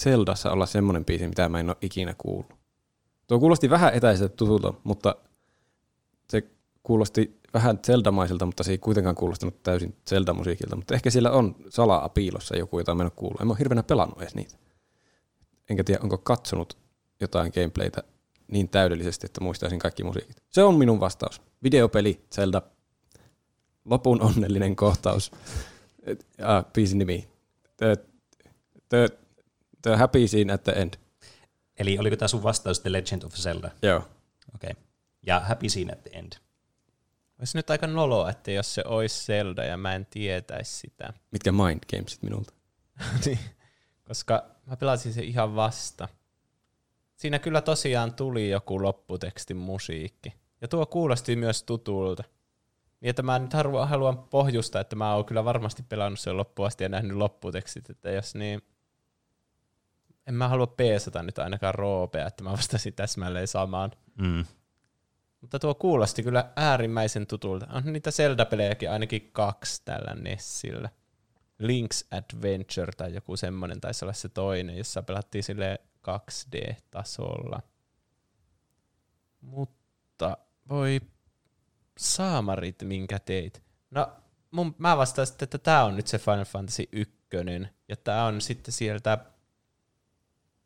Zeldassa 0.00 0.50
olla 0.52 0.66
semmoinen 0.66 1.04
biisi, 1.04 1.28
mitä 1.28 1.48
mä 1.48 1.60
en 1.60 1.68
ole 1.68 1.76
ikinä 1.80 2.14
kuullut? 2.18 2.54
Tuo 3.26 3.38
kuulosti 3.38 3.70
vähän 3.70 3.94
etäiseltä 3.94 4.36
tutulta, 4.36 4.74
mutta 4.84 5.16
se 6.30 6.42
kuulosti 6.82 7.40
vähän 7.54 7.78
Zelda-maiselta, 7.78 8.46
mutta 8.46 8.62
se 8.62 8.70
ei 8.70 8.78
kuitenkaan 8.78 9.14
kuulostanut 9.14 9.62
täysin 9.62 9.96
Zelda-musiikilta. 10.10 10.76
Mutta 10.76 10.94
ehkä 10.94 11.10
siellä 11.10 11.30
on 11.30 11.56
salaa 11.68 12.08
piilossa 12.08 12.56
joku, 12.56 12.78
jota 12.78 12.94
mä 12.94 13.02
en 13.02 13.06
ole 13.06 13.12
kuullut. 13.16 13.40
En 13.40 13.46
mä 13.46 13.52
ole 13.52 13.58
hirveänä 13.58 13.82
pelannut 13.82 14.22
edes 14.22 14.34
niitä. 14.34 14.56
Enkä 15.70 15.84
tiedä, 15.84 16.00
onko 16.02 16.18
katsonut 16.18 16.78
jotain 17.20 17.52
gameplaytä 17.54 18.02
niin 18.48 18.68
täydellisesti, 18.68 19.26
että 19.26 19.40
muistaisin 19.40 19.78
kaikki 19.78 20.04
musiikit. 20.04 20.36
Se 20.50 20.62
on 20.62 20.74
minun 20.74 21.00
vastaus. 21.00 21.42
Videopeli, 21.62 22.24
Zelda, 22.34 22.62
lopun 23.84 24.22
onnellinen 24.22 24.76
kohtaus. 24.76 25.30
Ah, 26.42 26.64
biisin 26.72 26.98
nimi. 26.98 27.28
The, 27.76 27.96
the, 28.88 29.08
the 29.82 29.96
happy 29.96 30.28
scene 30.28 30.52
at 30.52 30.64
the 30.64 30.72
end. 30.72 30.94
Eli 31.78 31.98
oliko 31.98 32.16
tämä 32.16 32.28
sun 32.28 32.42
vastaus 32.42 32.80
The 32.80 32.92
Legend 32.92 33.22
of 33.22 33.34
Zelda? 33.34 33.70
Joo. 33.82 33.98
Okei. 34.54 34.70
Okay. 34.70 34.82
Ja 35.26 35.40
Happy 35.40 35.68
Scene 35.68 35.92
at 35.92 36.02
the 36.02 36.10
End. 36.18 36.32
Olisi 37.38 37.58
nyt 37.58 37.70
aika 37.70 37.86
noloa, 37.86 38.30
että 38.30 38.50
jos 38.50 38.74
se 38.74 38.82
olisi 38.86 39.24
Zelda 39.24 39.64
ja 39.64 39.76
mä 39.76 39.94
en 39.94 40.06
tietäisi 40.06 40.78
sitä. 40.78 41.12
Mitkä 41.32 41.52
mind 41.52 41.80
gamesit 41.90 42.22
minulta? 42.22 42.52
niin, 43.26 43.38
koska 44.04 44.44
mä 44.66 44.76
pelasin 44.76 45.12
se 45.12 45.22
ihan 45.22 45.56
vasta. 45.56 46.08
Siinä 47.16 47.38
kyllä 47.38 47.60
tosiaan 47.60 48.14
tuli 48.14 48.50
joku 48.50 48.82
lopputekstin 48.82 49.56
musiikki. 49.56 50.32
Ja 50.60 50.68
tuo 50.68 50.86
kuulosti 50.86 51.36
myös 51.36 51.62
tutulta. 51.62 52.24
Niin 53.00 53.10
että 53.10 53.22
mä 53.22 53.38
nyt 53.38 53.52
haluan, 53.52 53.88
haluan 53.88 54.18
pohjusta, 54.18 54.80
että 54.80 54.96
mä 54.96 55.14
oon 55.14 55.24
kyllä 55.24 55.44
varmasti 55.44 55.82
pelannut 55.82 56.20
sen 56.20 56.36
loppuun 56.36 56.66
asti 56.66 56.84
ja 56.84 56.88
nähnyt 56.88 57.16
lopputekstit, 57.16 57.90
että 57.90 58.10
jos 58.10 58.34
niin... 58.34 58.62
En 60.26 60.34
mä 60.34 60.48
halua 60.48 60.66
peesata 60.66 61.22
nyt 61.22 61.38
ainakaan 61.38 61.74
roopea, 61.74 62.26
että 62.26 62.44
mä 62.44 62.52
vastasin 62.52 62.94
täsmälleen 62.94 63.48
samaan. 63.48 63.92
Mm. 64.18 64.44
Mutta 65.44 65.58
tuo 65.58 65.74
kuulosti 65.74 66.22
kyllä 66.22 66.52
äärimmäisen 66.56 67.26
tutulta. 67.26 67.66
On 67.72 67.92
niitä 67.92 68.10
Zelda-pelejäkin 68.10 68.90
ainakin 68.90 69.30
kaksi 69.32 69.82
tällä 69.84 70.14
Nessillä. 70.14 70.88
Link's 71.62 72.06
Adventure 72.10 72.92
tai 72.96 73.14
joku 73.14 73.36
semmoinen 73.36 73.80
taisi 73.80 74.04
olla 74.04 74.12
se 74.12 74.28
toinen, 74.28 74.78
jossa 74.78 75.02
pelattiin 75.02 75.44
sille 75.44 75.80
2D-tasolla. 76.08 77.62
Mutta 79.40 80.36
voi 80.68 81.00
saamarit, 81.98 82.82
minkä 82.82 83.18
teit. 83.18 83.62
No, 83.90 84.12
mun, 84.50 84.74
mä 84.78 84.96
vastaan 84.96 85.26
sitten, 85.26 85.46
että 85.46 85.58
tämä 85.58 85.84
on 85.84 85.96
nyt 85.96 86.06
se 86.06 86.18
Final 86.18 86.44
Fantasy 86.44 86.88
1, 86.92 87.14
ja 87.88 87.96
tämä 87.96 88.26
on 88.26 88.40
sitten 88.40 88.72
sieltä, 88.72 89.18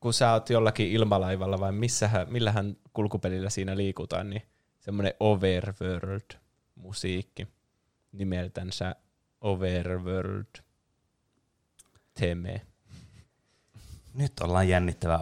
kun 0.00 0.14
sä 0.14 0.32
oot 0.32 0.50
jollakin 0.50 0.88
ilmalaivalla 0.88 1.60
vai 1.60 1.72
missähän, 1.72 2.32
millähän 2.32 2.76
kulkupelillä 2.92 3.50
siinä 3.50 3.76
liikutaan, 3.76 4.30
niin 4.30 4.42
semmoinen 4.88 5.14
Overworld-musiikki 5.20 7.46
nimeltänsä 8.12 8.96
Overworld 9.40 10.46
Teme. 12.14 12.66
Nyt 14.14 14.40
ollaan 14.40 14.68
jännittävä 14.68 15.18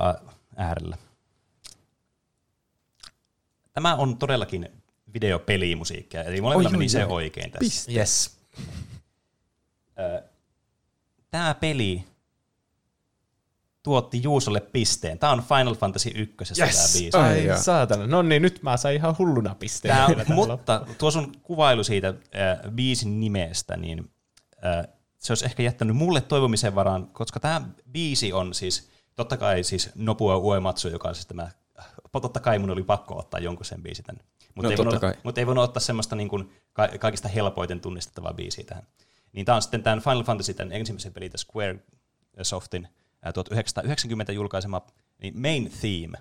äärellä. 0.57 0.97
Tämä 3.73 3.95
on 3.95 4.19
todellakin 4.19 4.69
videopelimusiikkia, 5.14 6.25
eli 6.25 6.41
molemmilla 6.41 6.71
meni 6.71 6.89
se 6.89 7.05
oi. 7.05 7.12
oikein 7.12 7.51
tässä. 7.51 7.64
Piste. 7.64 7.93
Yes. 7.93 8.39
Tämä 11.31 11.55
peli 11.55 12.05
tuotti 13.87 14.22
Juusolle 14.22 14.61
pisteen. 14.61 15.18
Tämä 15.18 15.32
on 15.32 15.43
Final 15.43 15.74
Fantasy 15.74 16.11
1 16.14 16.37
yes. 16.41 16.76
tämä 16.76 16.89
biisi. 16.93 17.16
Ai 17.16 17.51
Ai 17.51 17.59
saatana. 17.59 18.07
No 18.07 18.22
niin, 18.22 18.43
nyt 18.43 18.62
mä 18.62 18.76
sain 18.76 18.97
ihan 18.97 19.14
hulluna 19.18 19.55
pisteen. 19.55 19.97
Tää, 19.97 20.09
loppuun. 20.09 20.49
mutta 20.49 20.87
tuo 20.99 21.11
sun 21.11 21.32
kuvailu 21.43 21.84
siitä 21.84 22.09
äh, 22.09 22.72
biisin 22.72 23.20
nimestä, 23.20 23.76
niin 23.76 24.11
äh, 24.64 24.95
se 25.18 25.32
olisi 25.32 25.45
ehkä 25.45 25.62
jättänyt 25.62 25.97
mulle 25.97 26.20
toivomisen 26.20 26.74
varaan, 26.74 27.07
koska 27.07 27.41
tämä 27.41 27.62
biisi 27.93 28.32
on 28.32 28.55
siis, 28.55 28.91
totta 29.16 29.37
kai 29.37 29.64
siis 29.64 29.91
Nobuo 29.95 30.37
Uematsu, 30.39 30.89
joka 30.89 31.09
on 31.09 31.14
siis 31.14 31.26
tämä, 31.26 31.49
totta 32.22 32.41
kai 32.41 32.59
mun 32.59 32.70
oli 32.70 32.82
pakko 32.82 33.18
ottaa 33.18 33.41
jonkun 33.41 33.64
sen 33.64 33.82
biisi 33.82 34.03
tänne. 34.03 34.24
Mutta 34.55 34.68
No, 34.68 34.70
ei, 34.70 34.76
voinut, 34.76 35.03
mutta 35.22 35.41
ei 35.41 35.47
voinut 35.47 35.64
ottaa 35.64 35.80
semmoista 35.80 36.16
niin 36.16 36.28
kuin 36.28 36.53
ka- 36.72 36.89
kaikista 37.01 37.28
helpoiten 37.28 37.80
tunnistettavaa 37.80 38.34
biisiä 38.34 38.64
tähän. 38.64 38.87
Niin 39.32 39.47
tämä 39.47 39.57
on 39.57 39.62
sitten 39.62 39.82
tämän 39.82 40.01
Final 40.01 40.22
Fantasy, 40.22 40.55
tämän 40.55 40.72
ensimmäisen 40.72 41.12
pelin, 41.12 41.30
Square 41.37 41.78
Softin 42.43 42.84
ää, 42.84 42.91
1990 43.33 44.33
julkaisema 44.33 44.87
niin 45.22 45.41
main 45.41 45.72
theme. 45.81 46.18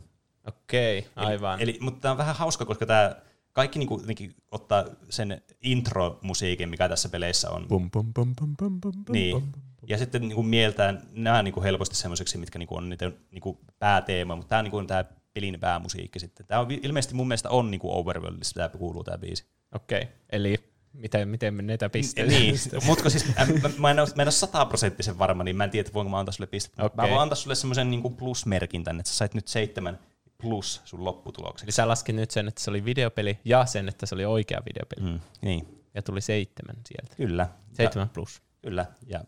Okei, 0.47 1.07
aivan. 1.15 1.61
Eli, 1.61 1.71
eli, 1.71 1.79
mutta 1.81 2.01
tämä 2.01 2.11
on 2.11 2.17
vähän 2.17 2.35
hauska, 2.35 2.65
koska 2.65 2.85
tämä 2.85 3.15
kaikki 3.53 3.79
niinku, 3.79 3.99
jotenkin 3.99 4.35
ottaa 4.51 4.85
sen 5.09 5.41
intro-musiikin, 5.61 6.69
mikä 6.69 6.89
tässä 6.89 7.09
peleissä 7.09 7.49
on. 7.49 7.67
Pum, 7.67 7.91
pum, 7.91 8.13
pum, 8.13 8.35
pum, 8.35 8.55
pum, 8.57 8.81
pum, 8.81 9.05
pum, 9.05 9.13
Niin. 9.13 9.41
pum. 9.41 9.51
Ja 9.87 9.97
sitten 9.97 10.21
niinku 10.21 10.43
mieltään 10.43 11.01
nämä 11.11 11.43
niinku 11.43 11.61
helposti 11.61 11.95
semmoiseksi, 11.95 12.37
mitkä 12.37 12.59
niinku 12.59 12.77
on 12.77 12.89
niitä 12.89 13.11
niinku 13.31 13.59
pääteema, 13.79 14.35
mutta 14.35 14.49
tämä 14.49 14.63
niinku 14.63 14.77
on 14.77 14.87
tämä 14.87 15.05
pelin 15.33 15.59
päämusiikki 15.59 16.19
sitten. 16.19 16.45
Tämä 16.45 16.61
on 16.61 16.67
ilmeisesti 16.71 17.15
mun 17.15 17.27
mielestä 17.27 17.49
on 17.49 17.71
niinku 17.71 17.97
Overworldissa, 17.97 18.53
tämä 18.53 18.69
kuuluu 18.69 19.03
tämä 19.03 19.17
biisi. 19.17 19.45
Okei, 19.75 20.07
eli 20.29 20.74
miten, 20.97 21.27
miten 21.27 21.53
menneitä 21.53 21.89
pisteitä? 21.89 22.31
niin, 22.31 22.55
mutta 22.87 23.09
siis 23.09 23.25
mä, 23.27 23.33
mä, 23.77 23.91
en 23.91 23.99
ole, 23.99 24.07
mä 24.15 24.21
en 24.21 24.25
ole 24.25 24.31
sataprosenttisen 24.31 25.19
varma, 25.19 25.43
niin 25.43 25.55
mä 25.55 25.63
en 25.63 25.69
tiedä, 25.69 25.89
voinko 25.93 26.09
mä 26.09 26.19
antaa 26.19 26.33
sulle 26.33 26.47
pistettä. 26.47 26.83
Okay. 26.83 27.05
Mä 27.05 27.09
voin 27.09 27.21
antaa 27.21 27.35
sulle 27.35 27.55
semmoisen 27.55 27.91
niinku 27.91 28.09
plusmerkin 28.09 28.83
tänne, 28.83 28.99
että 29.01 29.09
sä 29.09 29.17
sait 29.17 29.33
nyt 29.33 29.47
seitsemän 29.47 29.99
plus 30.37 30.81
sun 30.85 30.99
Eli 30.99 31.05
lopputulokseksi. 31.05 31.75
sä 31.75 31.87
laskin 31.87 32.15
nyt 32.15 32.31
sen, 32.31 32.47
että 32.47 32.61
se 32.61 32.69
oli 32.69 32.85
videopeli 32.85 33.39
ja 33.45 33.65
sen, 33.65 33.87
että 33.89 34.05
se 34.05 34.15
oli 34.15 34.25
oikea 34.25 34.61
videopeli. 34.65 35.11
Mm, 35.11 35.19
niin, 35.41 35.83
Ja 35.93 36.01
tuli 36.01 36.21
seitsemän 36.21 36.75
sieltä. 36.87 37.15
kyllä. 37.15 37.47
Seitsemän 37.73 38.09
plus. 38.09 38.35
Ja, 38.35 38.69
kyllä, 38.69 38.85
ja 39.07 39.23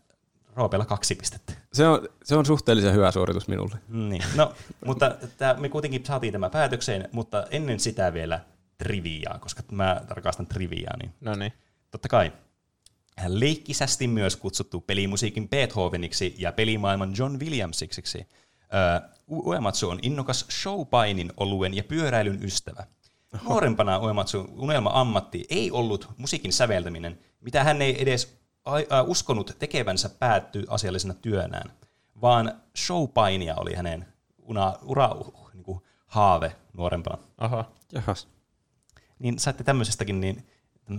Roopella 0.56 0.84
kaksi 0.84 1.14
pistettä. 1.14 1.52
Se 1.72 1.86
on, 1.86 2.08
se 2.24 2.36
on 2.36 2.46
suhteellisen 2.46 2.94
hyvä 2.94 3.10
suoritus 3.10 3.48
minulle. 3.48 3.76
Niin. 3.88 4.22
No, 4.34 4.54
mutta 4.86 5.16
tää, 5.36 5.54
me 5.54 5.68
kuitenkin 5.68 6.06
saatiin 6.06 6.32
tämä 6.32 6.50
päätökseen, 6.50 7.08
mutta 7.12 7.46
ennen 7.50 7.80
sitä 7.80 8.12
vielä 8.12 8.40
triviaa, 8.78 9.38
koska 9.38 9.62
mä 9.72 10.00
rakastan 10.08 10.46
triviaa, 10.46 10.96
niin 10.96 11.14
No 11.20 11.34
niin. 11.34 11.52
totta 11.90 12.08
kai. 12.08 12.32
Leikkisästi 13.26 14.08
myös 14.08 14.36
kutsuttu 14.36 14.80
pelimusiikin 14.80 15.48
Beethoveniksi 15.48 16.34
ja 16.38 16.52
pelimaailman 16.52 17.14
John 17.18 17.38
Williamsiksi. 17.38 18.26
Öö, 18.74 19.08
Uematsu 19.30 19.90
on 19.90 19.98
innokas 20.02 20.46
showpainin, 20.50 21.32
oluen 21.36 21.74
ja 21.74 21.84
pyöräilyn 21.84 22.44
ystävä. 22.44 22.86
Nuorempana 23.48 23.98
Uematsun 23.98 24.48
unelma-ammatti 24.56 25.44
ei 25.50 25.70
ollut 25.70 26.08
musiikin 26.16 26.52
säveltäminen, 26.52 27.18
mitä 27.40 27.64
hän 27.64 27.82
ei 27.82 28.02
edes 28.02 28.38
uskonut 29.06 29.56
tekevänsä 29.58 30.08
päättyy 30.08 30.64
asiallisena 30.68 31.14
työnään, 31.14 31.72
vaan 32.20 32.52
showpainia 32.76 33.54
oli 33.56 33.74
hänen 33.74 34.06
una, 34.38 34.74
ura, 34.82 35.08
uh, 35.08 35.50
niin 35.54 35.64
kuin 35.64 35.80
haave 36.06 36.56
nuorempana. 36.72 37.18
Oho. 37.40 37.64
Jahas. 37.92 38.28
Niin 39.18 39.38
saitte 39.38 39.64
tämmöisestäkin 39.64 40.20
niin 40.20 40.46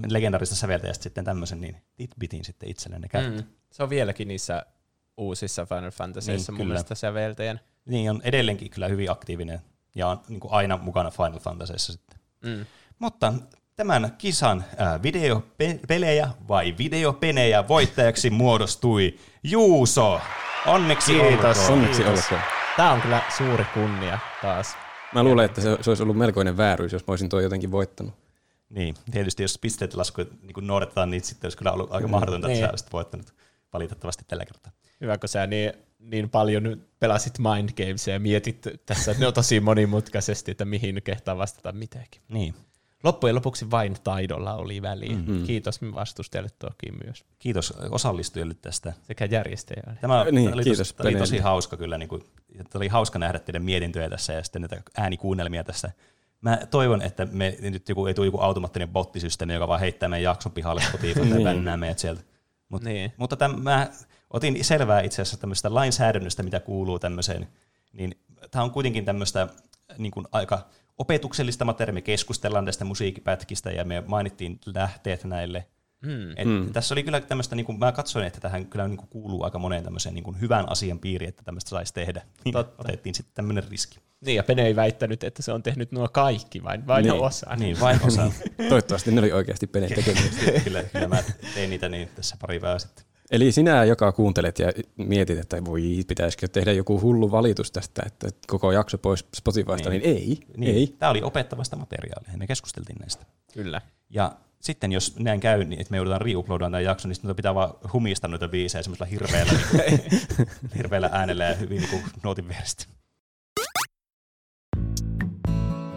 legendaarista 0.08 0.56
säveltäjästä 0.56 1.04
sitten 1.04 1.26
tämmöisen 1.26 1.62
niin 1.62 1.76
titbitin 1.96 2.46
sitten 2.46 2.70
itsellenne 2.70 3.08
käyttöön. 3.08 3.38
Mm. 3.46 3.52
Se 3.72 3.84
on 3.84 3.90
vieläkin 3.90 4.28
niissä 4.28 4.66
uusissa 5.18 5.66
Final 5.66 5.92
Fantasyissa 5.92 6.52
Niin, 6.52 6.56
mun 6.58 6.66
kyllä. 6.66 6.74
mielestä 6.74 6.96
säveltäjän. 6.96 7.60
Niin 7.86 8.10
on 8.12 8.22
edelleenkin 8.24 8.70
kyllä 8.70 8.88
hyvin 8.88 9.12
aktiivinen 9.12 9.60
ja 9.96 10.08
on 10.08 10.22
niin 10.28 10.40
kuin 10.40 10.54
aina 10.54 10.78
mukana 10.78 11.12
Final 11.12 11.40
Fantasyissa 11.40 11.94
sitten. 11.94 12.20
Mm. 12.46 12.66
Mutta 13.00 13.34
tämän 13.76 14.16
kisan 14.18 14.66
ää, 14.78 15.04
videopelejä 15.04 16.30
vai 16.48 16.76
videopenejä 16.78 17.68
voittajaksi 17.68 18.30
muodostui 18.42 19.20
Juuso. 19.44 20.22
Onneksi 20.66 21.12
Kiitos. 21.14 21.58
olkoon. 21.60 21.74
Onneksi 21.74 22.04
Kiitos. 22.04 22.24
olkoon. 22.26 22.42
Tää 22.78 22.92
on 22.92 23.02
kyllä 23.02 23.22
suuri 23.38 23.66
kunnia 23.74 24.20
taas. 24.42 24.76
Mä 25.14 25.24
luulen, 25.24 25.46
että 25.46 25.62
se, 25.62 25.78
se 25.82 25.90
olisi 25.92 26.04
ollut 26.04 26.18
melkoinen 26.18 26.58
vääryys, 26.58 26.94
jos 26.94 27.08
mä 27.08 27.12
olisin 27.12 27.30
tuo 27.30 27.40
jotenkin 27.40 27.72
voittanut. 27.72 28.14
Niin, 28.70 28.96
tietysti 29.12 29.44
jos 29.44 29.58
pisteet 29.58 29.94
lasku 29.94 30.22
niin 30.42 30.68
noudatetaan, 30.68 31.12
niin 31.12 31.24
sitten 31.24 31.46
olisi 31.46 31.58
kyllä 31.58 31.72
ollut 31.72 31.92
aika 31.92 32.08
mahdotonta, 32.08 32.48
että 32.48 32.54
Niin. 32.60 32.66
sä 32.66 32.70
olisit 32.70 32.94
voittanut 32.94 33.34
valitettavasti 33.74 34.24
tällä 34.28 34.46
kertaa. 34.46 34.72
Hyvä, 35.02 35.18
kun 35.18 35.30
sä 35.30 35.48
niin, 35.48 35.74
niin 36.00 36.30
paljon 36.30 36.64
nyt 36.64 37.00
pelasit 37.00 37.34
Mind 37.40 37.70
Gamesia 37.78 38.14
ja 38.14 38.20
mietit 38.20 38.62
tässä, 38.86 39.12
että 39.12 39.24
ne 39.24 39.28
on 39.28 39.34
tosi 39.34 39.60
monimutkaisesti, 39.60 40.52
että 40.52 40.66
mihin 40.66 41.02
kehtaa 41.04 41.38
vastata 41.38 41.72
mitäkin. 41.72 42.22
Niin. 42.30 42.54
Loppujen 43.04 43.36
lopuksi 43.36 43.72
vain 43.72 43.96
taidolla 44.04 44.54
oli 44.54 44.82
väliä. 44.82 45.16
Mm-hmm. 45.16 45.44
Kiitos 45.44 45.82
vastustajalle 45.82 46.50
toki 46.60 46.92
myös. 47.04 47.26
Kiitos 47.40 47.74
osallistujille 47.90 48.56
tästä. 48.62 48.94
Sekä 49.02 49.26
järjestäjälle. 49.26 49.98
Tämä 50.02 50.26
Niin, 50.32 50.54
oli, 50.54 50.64
kiitos 50.64 50.88
tosi, 50.88 50.98
tämä 50.98 51.10
oli 51.10 51.18
tosi 51.18 51.38
hauska 51.38 51.78
kyllä. 51.78 51.98
Niin 51.98 52.10
kuin, 52.10 52.24
oli 52.74 52.88
hauska 52.88 53.20
nähdä 53.20 53.40
teidän 53.40 53.64
mietintöjä 53.64 54.10
tässä 54.10 54.34
ja 54.34 54.44
sitten 54.44 54.62
näitä 54.62 54.82
äänikuunnelmia 54.98 55.64
tässä. 55.64 55.92
Mä 56.42 56.58
toivon, 56.70 57.02
että 57.02 57.26
me 57.32 57.58
nyt 57.62 57.90
joku, 57.90 58.06
ei 58.06 58.14
tule 58.14 58.28
joku 58.28 58.40
automaattinen 58.40 58.90
bottisysteemi, 58.90 59.54
joka 59.54 59.68
vaan 59.68 59.80
heittää 59.80 60.10
meidän 60.10 60.24
jakson 60.24 60.52
pihalle 60.52 60.82
Spotify 60.82 61.26
ja 61.26 61.44
bännää 61.44 61.78
meidät 61.78 62.00
sieltä. 62.00 62.22
Mut, 62.70 62.84
Niin. 62.84 63.14
Mutta 63.18 63.36
täm, 63.36 63.62
mä 63.62 63.90
otin 64.30 64.64
selvää 64.64 65.02
itse 65.02 65.22
asiassa 65.22 65.38
tämmöistä 65.38 65.74
lainsäädännöstä, 65.74 66.44
mitä 66.44 66.60
kuuluu 66.60 67.00
tämmöiseen. 67.00 67.48
Niin 67.94 68.20
tämä 68.52 68.64
on 68.64 68.72
kuitenkin 68.72 69.06
tämmöistä 69.06 69.48
niin 69.98 70.12
kuin 70.12 70.26
aika 70.32 70.68
opetuksellista 70.98 71.66
materiaalia. 71.66 71.94
Me 71.94 72.02
keskustellaan 72.02 72.66
tästä 72.66 72.86
musiikkipätkistä 72.86 73.72
ja 73.72 73.86
me 73.86 74.04
mainittiin 74.08 74.60
lähteet 74.66 75.24
näille. 75.24 75.68
Mm. 76.02 76.32
Et 76.32 76.48
mm. 76.48 76.74
Tässä 76.74 76.94
oli 76.94 77.04
kyllä 77.04 77.22
tämmöistä, 77.22 77.56
niin 77.56 77.66
kuin, 77.66 77.80
mä 77.80 77.92
katsoin, 77.92 78.26
että 78.28 78.40
tähän 78.40 78.66
kyllä 78.66 78.88
niin 78.88 78.98
kuin 78.98 79.10
kuuluu 79.10 79.44
aika 79.44 79.60
moneen 79.60 79.84
tämmöiseen 79.84 80.16
niin 80.16 80.24
kuin 80.24 80.42
hyvän 80.42 80.70
asian 80.72 81.00
piiriin, 81.00 81.30
että 81.30 81.44
tämmöistä 81.44 81.70
saisi 81.70 81.94
tehdä. 81.94 82.22
Niin 82.46 82.54
Totta. 82.54 82.84
otettiin 82.84 83.16
sitten 83.16 83.36
tämmöinen 83.36 83.64
riski. 83.70 84.00
Niin, 84.26 84.36
ja 84.36 84.44
Pene 84.44 84.66
ei 84.66 84.76
väittänyt, 84.76 85.24
että 85.24 85.42
se 85.42 85.52
on 85.52 85.64
tehnyt 85.64 85.92
nuo 85.92 86.08
kaikki, 86.08 86.64
vain, 86.64 86.88
vain 86.88 87.04
Niin. 87.04 87.12
niin. 87.14 87.24
osa. 87.24 87.56
Niin, 87.56 87.80
vain 87.80 88.00
osa. 88.04 88.32
Toivottavasti 88.70 89.12
ne 89.12 89.20
oli 89.20 89.32
oikeasti 89.32 89.68
Peneen 89.68 89.96
tekemistä. 89.96 90.52
kyllä, 90.64 90.84
kyllä 90.84 91.08
mä 91.08 91.24
tein 91.54 91.70
niitä 91.70 91.90
niin 91.90 92.10
tässä 92.16 92.38
pari 92.42 92.60
päivää 92.60 92.80
sitten. 92.80 93.06
Eli 93.32 93.52
sinä, 93.52 93.84
joka 93.84 94.12
kuuntelet 94.12 94.60
ja 94.60 94.72
mietit, 94.98 95.40
että 95.40 95.66
voi, 95.66 96.04
pitäisikö 96.08 96.48
tehdä 96.48 96.72
joku 96.72 97.02
hullu 97.02 97.32
valitus 97.32 97.72
tästä, 97.72 98.04
että 98.06 98.28
koko 98.48 98.72
jakso 98.72 98.98
pois 98.98 99.26
Spotifysta, 99.36 99.90
niin, 99.90 100.02
Niin. 100.02 100.16
ei, 100.16 100.40
Niin, 100.58 100.76
ei. 100.76 100.96
Tämä 101.00 101.10
oli 101.10 101.22
opettavasta 101.24 101.76
materiaalia, 101.76 102.38
me 102.38 102.48
keskusteltiin 102.48 102.98
näistä. 103.00 103.26
Kyllä. 103.54 103.82
Ja 104.10 104.32
sitten 104.60 104.92
jos 104.92 105.20
näin 105.20 105.40
käy, 105.40 105.64
niin 105.64 105.82
että 105.82 105.92
me 105.92 105.98
joudutaan 105.98 106.22
reuploadaan 106.22 106.72
tämän 106.72 106.84
jakson, 106.84 107.10
niin 107.10 107.16
sitten 107.16 107.36
pitää 107.36 107.56
vaan 107.56 107.74
humista 107.94 108.28
noita 108.28 108.48
biisejä 108.48 108.84
semmoisella 108.84 109.10
hirveällä, 109.10 109.54
niin 109.74 110.02
hirveällä 110.78 111.10
äänellä 111.12 111.44
ja 111.44 111.56
hyvin 111.56 111.78
niin 111.78 111.90
kuin 111.90 112.04
nootin 112.24 112.48
vierestä. 112.48 112.86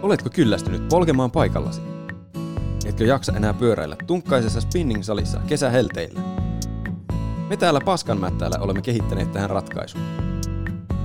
Oletko 0.03 0.31
kyllästynyt 0.31 0.89
polkemaan 0.89 1.31
paikallasi? 1.31 1.81
Etkö 2.87 3.05
jaksa 3.05 3.33
enää 3.37 3.55
pyöräillä 3.55 3.97
tunkkaisessa 4.07 4.61
spinning-salissa 4.61 5.41
kesähelteillä? 5.47 6.21
Me 7.53 7.57
täällä 7.57 7.81
Paskanmättäällä 7.85 8.59
olemme 8.61 8.83
kehittäneet 8.83 9.33
tähän 9.33 9.51
ratkaisun. 9.51 10.01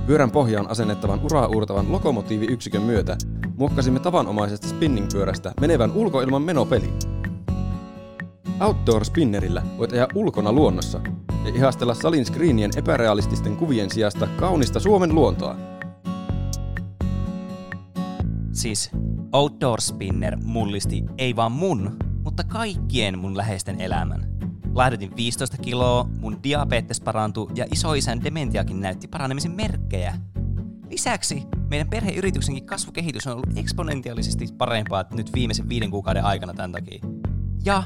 Pyörän 0.06 0.30
pohjaan 0.30 0.70
asennettavan 0.70 1.20
uraa 1.22 1.46
uurtavan 1.46 1.92
lokomotiiviyksikön 1.92 2.82
myötä 2.82 3.16
muokkasimme 3.56 4.00
tavanomaisesta 4.00 4.68
spinning-pyörästä 4.68 5.52
menevän 5.60 5.92
ulkoilman 5.92 6.42
menopeli. 6.42 6.92
Outdoor 8.60 9.04
Spinnerillä 9.04 9.62
voit 9.78 9.92
ajaa 9.92 10.08
ulkona 10.14 10.52
luonnossa 10.52 11.00
ja 11.44 11.54
ihastella 11.54 11.94
salin 11.94 12.26
screenien 12.26 12.70
epärealististen 12.76 13.56
kuvien 13.56 13.90
sijasta 13.90 14.28
kaunista 14.36 14.80
Suomen 14.80 15.14
luontoa. 15.14 15.56
Siis 18.52 18.90
Outdoor 19.32 19.80
Spinner 19.80 20.36
mullisti 20.44 21.04
ei 21.18 21.36
vaan 21.36 21.52
mun, 21.52 21.96
mutta 22.24 22.44
kaikkien 22.44 23.18
mun 23.18 23.36
läheisten 23.36 23.80
elämän. 23.80 24.37
Laihdutin 24.78 25.16
15 25.16 25.56
kiloa, 25.56 26.08
mun 26.20 26.42
diabetes 26.42 27.00
parantui 27.00 27.50
ja 27.54 27.66
isoisän 27.72 28.24
dementiakin 28.24 28.80
näytti 28.80 29.08
paranemisen 29.08 29.52
merkkejä. 29.52 30.14
Lisäksi 30.90 31.42
meidän 31.70 31.88
perheyrityksenkin 31.88 32.66
kasvukehitys 32.66 33.26
on 33.26 33.32
ollut 33.32 33.58
eksponentiaalisesti 33.58 34.46
parempaa 34.58 35.04
nyt 35.12 35.32
viimeisen 35.34 35.68
viiden 35.68 35.90
kuukauden 35.90 36.24
aikana 36.24 36.54
tämän 36.54 36.72
takia. 36.72 37.04
Ja 37.64 37.82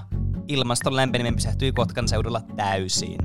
ilmaston 0.48 0.96
lämpeneminen 0.96 1.34
pysähtyi 1.34 1.72
Kotkan 1.72 2.08
seudulla 2.08 2.40
täysin. 2.56 3.18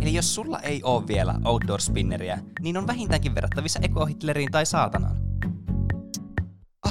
Eli 0.00 0.14
jos 0.14 0.34
sulla 0.34 0.60
ei 0.60 0.82
ole 0.82 1.06
vielä 1.06 1.34
Outdoor 1.44 1.80
Spinneriä, 1.80 2.38
niin 2.60 2.76
on 2.76 2.86
vähintäänkin 2.86 3.34
verrattavissa 3.34 3.80
Eko 3.82 4.06
Hitleriin 4.06 4.50
tai 4.50 4.66
saatanaan. 4.66 5.16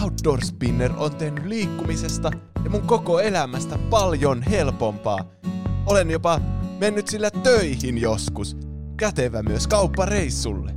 Outdoor 0.04 0.42
Spinner 0.42 0.92
on 0.98 1.16
tehnyt 1.16 1.46
liikkumisesta 1.46 2.32
ja 2.64 2.70
mun 2.70 2.82
koko 2.82 3.20
elämästä 3.20 3.78
paljon 3.90 4.44
helpompaa. 4.44 5.20
Olen 5.86 6.12
jopa 6.12 6.40
mennyt 6.80 7.08
sillä 7.08 7.32
töihin 7.32 7.98
joskus. 7.98 8.58
Kätevä 8.98 9.44
myös 9.44 9.68
kauppareissulle. 9.68 10.72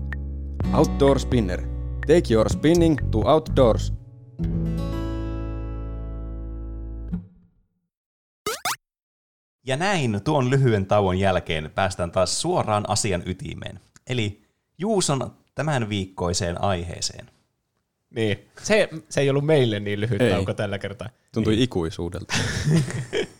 Outdoor 0.75 1.19
Spinner. 1.19 1.63
Take 2.07 2.35
your 2.35 2.49
spinning 2.51 2.97
to 3.11 3.19
outdoors. 3.19 3.93
Ja 9.67 9.77
näin 9.77 10.21
tuon 10.25 10.51
lyhyen 10.51 10.87
tauon 10.87 11.19
jälkeen 11.19 11.71
päästään 11.75 12.11
taas 12.11 12.41
suoraan 12.41 12.85
asian 12.89 13.23
ytimeen. 13.27 13.81
Eli 14.07 14.43
Juuson 14.79 15.31
tämän 15.55 15.89
viikkoiseen 15.89 16.63
aiheeseen. 16.63 17.31
Niin. 18.11 18.39
Se, 18.63 18.89
se 19.09 19.21
ei 19.21 19.31
ollut 19.31 19.47
meille 19.47 19.81
niin 19.81 20.01
lyhyt 20.01 20.21
Ei. 20.23 20.31
tauko 20.31 20.55
tällä 20.55 20.79
kertaa. 20.79 21.09
Tuntui 21.33 21.53
niin. 21.53 21.63
ikuisuudelta. 21.63 22.35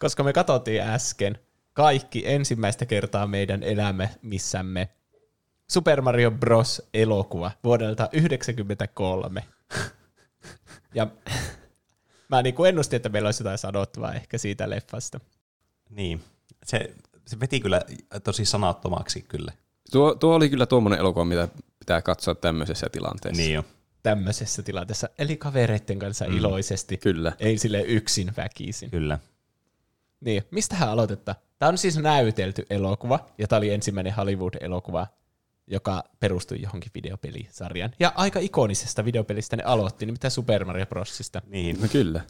Koska 0.00 0.22
me 0.22 0.32
katsottiin 0.32 0.82
äsken 0.82 1.38
kaikki 1.72 2.22
ensimmäistä 2.26 2.86
kertaa 2.86 3.26
meidän 3.26 3.62
elämässämme 3.62 4.88
Super 5.70 6.02
Mario 6.02 6.30
Bros. 6.30 6.82
elokuva 6.94 7.50
vuodelta 7.64 8.02
1993. 8.02 9.44
Ja 10.94 11.06
mä 12.28 12.42
niin 12.42 12.54
kuin 12.54 12.68
ennustin, 12.68 12.96
että 12.96 13.08
meillä 13.08 13.26
olisi 13.26 13.42
jotain 13.42 13.58
sanottavaa 13.58 14.14
ehkä 14.14 14.38
siitä 14.38 14.70
leffasta. 14.70 15.20
Niin, 15.90 16.24
se, 16.64 16.94
se 17.26 17.40
veti 17.40 17.60
kyllä 17.60 17.82
tosi 18.24 18.44
sanattomaksi 18.44 19.22
kyllä. 19.22 19.52
Tuo, 19.92 20.14
tuo 20.14 20.34
oli 20.34 20.50
kyllä 20.50 20.66
tuommoinen 20.66 20.98
elokuva, 20.98 21.24
mitä 21.24 21.48
pitää 21.78 22.02
katsoa 22.02 22.34
tämmöisessä 22.34 22.86
tilanteessa. 22.92 23.42
Niin 23.42 23.54
jo. 23.54 23.64
Tämmöisessä 24.02 24.62
tilanteessa, 24.62 25.08
eli 25.18 25.36
kavereiden 25.36 25.98
kanssa 25.98 26.24
mm. 26.24 26.36
iloisesti, 26.36 26.96
Kyllä. 26.96 27.32
ei 27.38 27.58
sille 27.58 27.80
yksin 27.80 28.32
väkisin. 28.36 28.90
Kyllä. 28.90 29.18
Niin, 30.20 30.42
mistähän 30.50 30.88
aloitetta? 30.88 31.34
Tämä 31.58 31.68
on 31.68 31.78
siis 31.78 31.98
näytelty 31.98 32.66
elokuva, 32.70 33.26
ja 33.38 33.48
tämä 33.48 33.58
oli 33.58 33.70
ensimmäinen 33.70 34.14
Hollywood-elokuva, 34.14 35.06
joka 35.66 36.04
perustui 36.20 36.62
johonkin 36.62 36.90
videopelisarjaan. 36.94 37.90
Ja 38.00 38.12
aika 38.16 38.38
ikonisesta 38.38 39.04
videopelistä 39.04 39.56
ne 39.56 39.62
aloitti, 39.62 40.06
nimittäin 40.06 40.30
Super 40.30 40.64
Mario 40.64 40.86
Brosista. 40.86 41.42
Niin. 41.46 41.80
No 41.82 41.88
kyllä. 41.92 42.20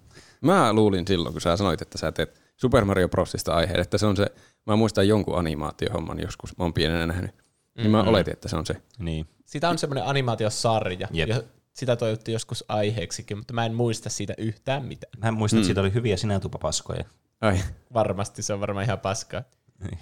Mä 0.41 0.73
luulin 0.73 1.07
silloin, 1.07 1.33
kun 1.35 1.41
sä 1.41 1.57
sanoit, 1.57 1.83
että 1.83 1.99
sä 1.99 2.13
teet 2.13 2.41
Super 2.57 2.85
Mario 2.85 3.09
Brosista 3.09 3.55
aiheen, 3.55 3.81
että 3.81 3.99
se 3.99 4.07
on 4.07 4.17
se, 4.17 4.27
mä 4.67 4.77
muistan 4.77 5.09
jonkun 5.09 5.39
animaatiohomman 5.39 6.21
joskus, 6.21 6.59
mä 6.59 6.65
oon 6.65 6.75
pienenä 6.75 7.07
nähnyt. 7.07 7.31
Niin 7.77 7.87
Mm. 7.87 7.91
mä 7.91 8.03
oletin, 8.03 8.33
että 8.33 8.49
se 8.49 8.57
on 8.57 8.67
se. 8.67 8.75
niin. 8.99 9.27
Sitä 9.47 9.69
on 9.69 9.79
semmoinen 9.79 10.05
animaatiosarja, 10.07 11.09
Jep. 11.13 11.29
ja 11.29 11.43
sitä 11.73 11.97
toivottiin 11.97 12.33
joskus 12.33 12.65
aiheeksikin, 12.69 13.37
mutta 13.39 13.55
mä 13.55 13.67
en 13.67 13.75
muista 13.75 14.11
siitä 14.11 14.35
yhtään 14.39 14.85
mitään. 14.85 15.13
Mä 15.19 15.31
muistan, 15.31 15.59
että 15.59 15.67
siitä 15.67 15.81
oli 15.81 15.95
hyviä 15.95 16.17
sinätupapaskoja. 16.17 17.05
Ai, 17.41 17.59
Varmasti 17.95 18.43
se 18.43 18.53
on 18.53 18.61
varmaan 18.61 18.85
ihan 18.85 18.99
paskaa. 18.99 19.43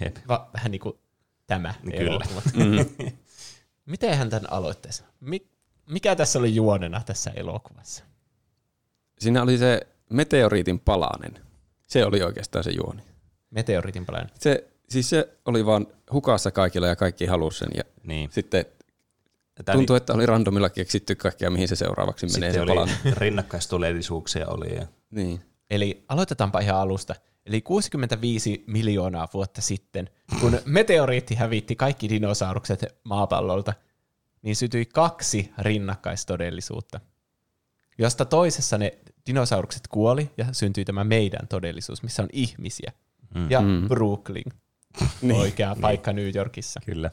Jep. 0.01 0.17
Va- 0.27 0.49
vähän 0.53 0.71
niin 0.71 0.79
kuin 0.81 0.93
tämä 1.47 1.73
Kyllä. 1.83 1.97
elokuva. 2.11 2.41
Miten 3.85 4.17
hän 4.17 4.29
tämän 4.29 4.51
aloittaisi? 4.53 5.03
Mi- 5.19 5.47
mikä 5.89 6.15
tässä 6.15 6.39
oli 6.39 6.55
juonena 6.55 7.01
tässä 7.05 7.31
elokuvassa? 7.35 8.03
siinä 9.19 9.41
oli 9.41 9.57
se 9.57 9.87
meteoriitin 10.09 10.79
palanen. 10.79 11.33
Se 11.87 12.05
oli 12.05 12.23
oikeastaan 12.23 12.63
se 12.63 12.71
juoni. 12.71 13.01
Meteoritin 13.51 14.05
palanen. 14.05 14.29
Se, 14.39 14.67
siis 14.89 15.09
se 15.09 15.29
oli 15.45 15.65
vaan 15.65 15.87
hukassa 16.11 16.51
kaikilla 16.51 16.87
ja 16.87 16.95
kaikki 16.95 17.25
halusi 17.25 17.59
sen. 17.59 17.69
Ja 17.75 17.83
Niin. 18.03 18.29
sitten 18.31 18.65
Tää 19.65 19.75
tuntui, 19.75 19.97
että 19.97 20.13
oli 20.13 20.25
randomilla 20.25 20.69
keksitty 20.69 21.15
kaikkea, 21.15 21.49
mihin 21.49 21.67
se 21.67 21.75
seuraavaksi 21.75 22.25
menee 22.25 22.33
sitten 22.35 22.53
se 22.53 22.61
oli 22.61 22.67
palanen. 22.71 23.17
rinnakkaistodellisuuksia 23.17 24.47
oli. 24.47 24.75
Ja, 24.75 24.87
Niin. 25.11 25.41
Eli 25.69 26.03
aloitetaanpa 26.07 26.59
ihan 26.59 26.77
alusta. 26.79 27.15
Eli 27.49 27.61
65 27.61 28.63
miljoonaa 28.67 29.27
vuotta 29.33 29.61
sitten, 29.61 30.09
kun 30.39 30.59
meteoriitti 30.65 31.35
hävitti 31.35 31.75
kaikki 31.75 32.09
dinosaurukset 32.09 32.85
maapallolta, 33.03 33.73
niin 34.41 34.55
sytyi 34.55 34.85
kaksi 34.85 35.51
rinnakkaistodellisuutta, 35.57 36.99
josta 37.97 38.25
toisessa 38.25 38.77
ne 38.77 38.97
dinosaurukset 39.27 39.87
kuoli 39.87 40.29
ja 40.37 40.45
syntyi 40.51 40.85
tämä 40.85 41.03
meidän 41.03 41.47
todellisuus, 41.47 42.03
missä 42.03 42.23
on 42.23 42.29
ihmisiä. 42.33 42.91
Mm. 43.35 43.51
Ja 43.51 43.61
Mm. 43.61 43.87
Brooklyn, 43.87 44.43
oikea 45.41 45.75
paikka 45.81 46.13
New 46.13 46.35
Yorkissa. 46.35 46.79
Kyllä. 46.85 47.11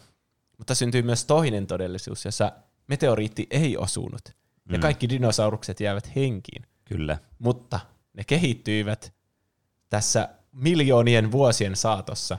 Mutta 0.59 0.75
syntyi 0.75 1.03
myös 1.03 1.25
toinen 1.25 1.67
todellisuus, 1.67 2.25
jossa 2.25 2.53
meteoriitti 2.87 3.47
ei 3.51 3.77
osunut, 3.77 4.21
ja 4.73 4.79
Mm. 4.79 4.81
kaikki 4.81 5.09
dinosaurukset 5.09 5.81
jäävät 5.81 6.17
henkiin 6.17 6.63
Kyllä. 6.85 7.19
mutta 7.39 7.81
ne 8.15 8.25
kehittyivät 8.25 9.16
tässä 9.91 10.29
miljoonien 10.53 11.33
vuosien 11.33 11.77
saatossa 11.77 12.39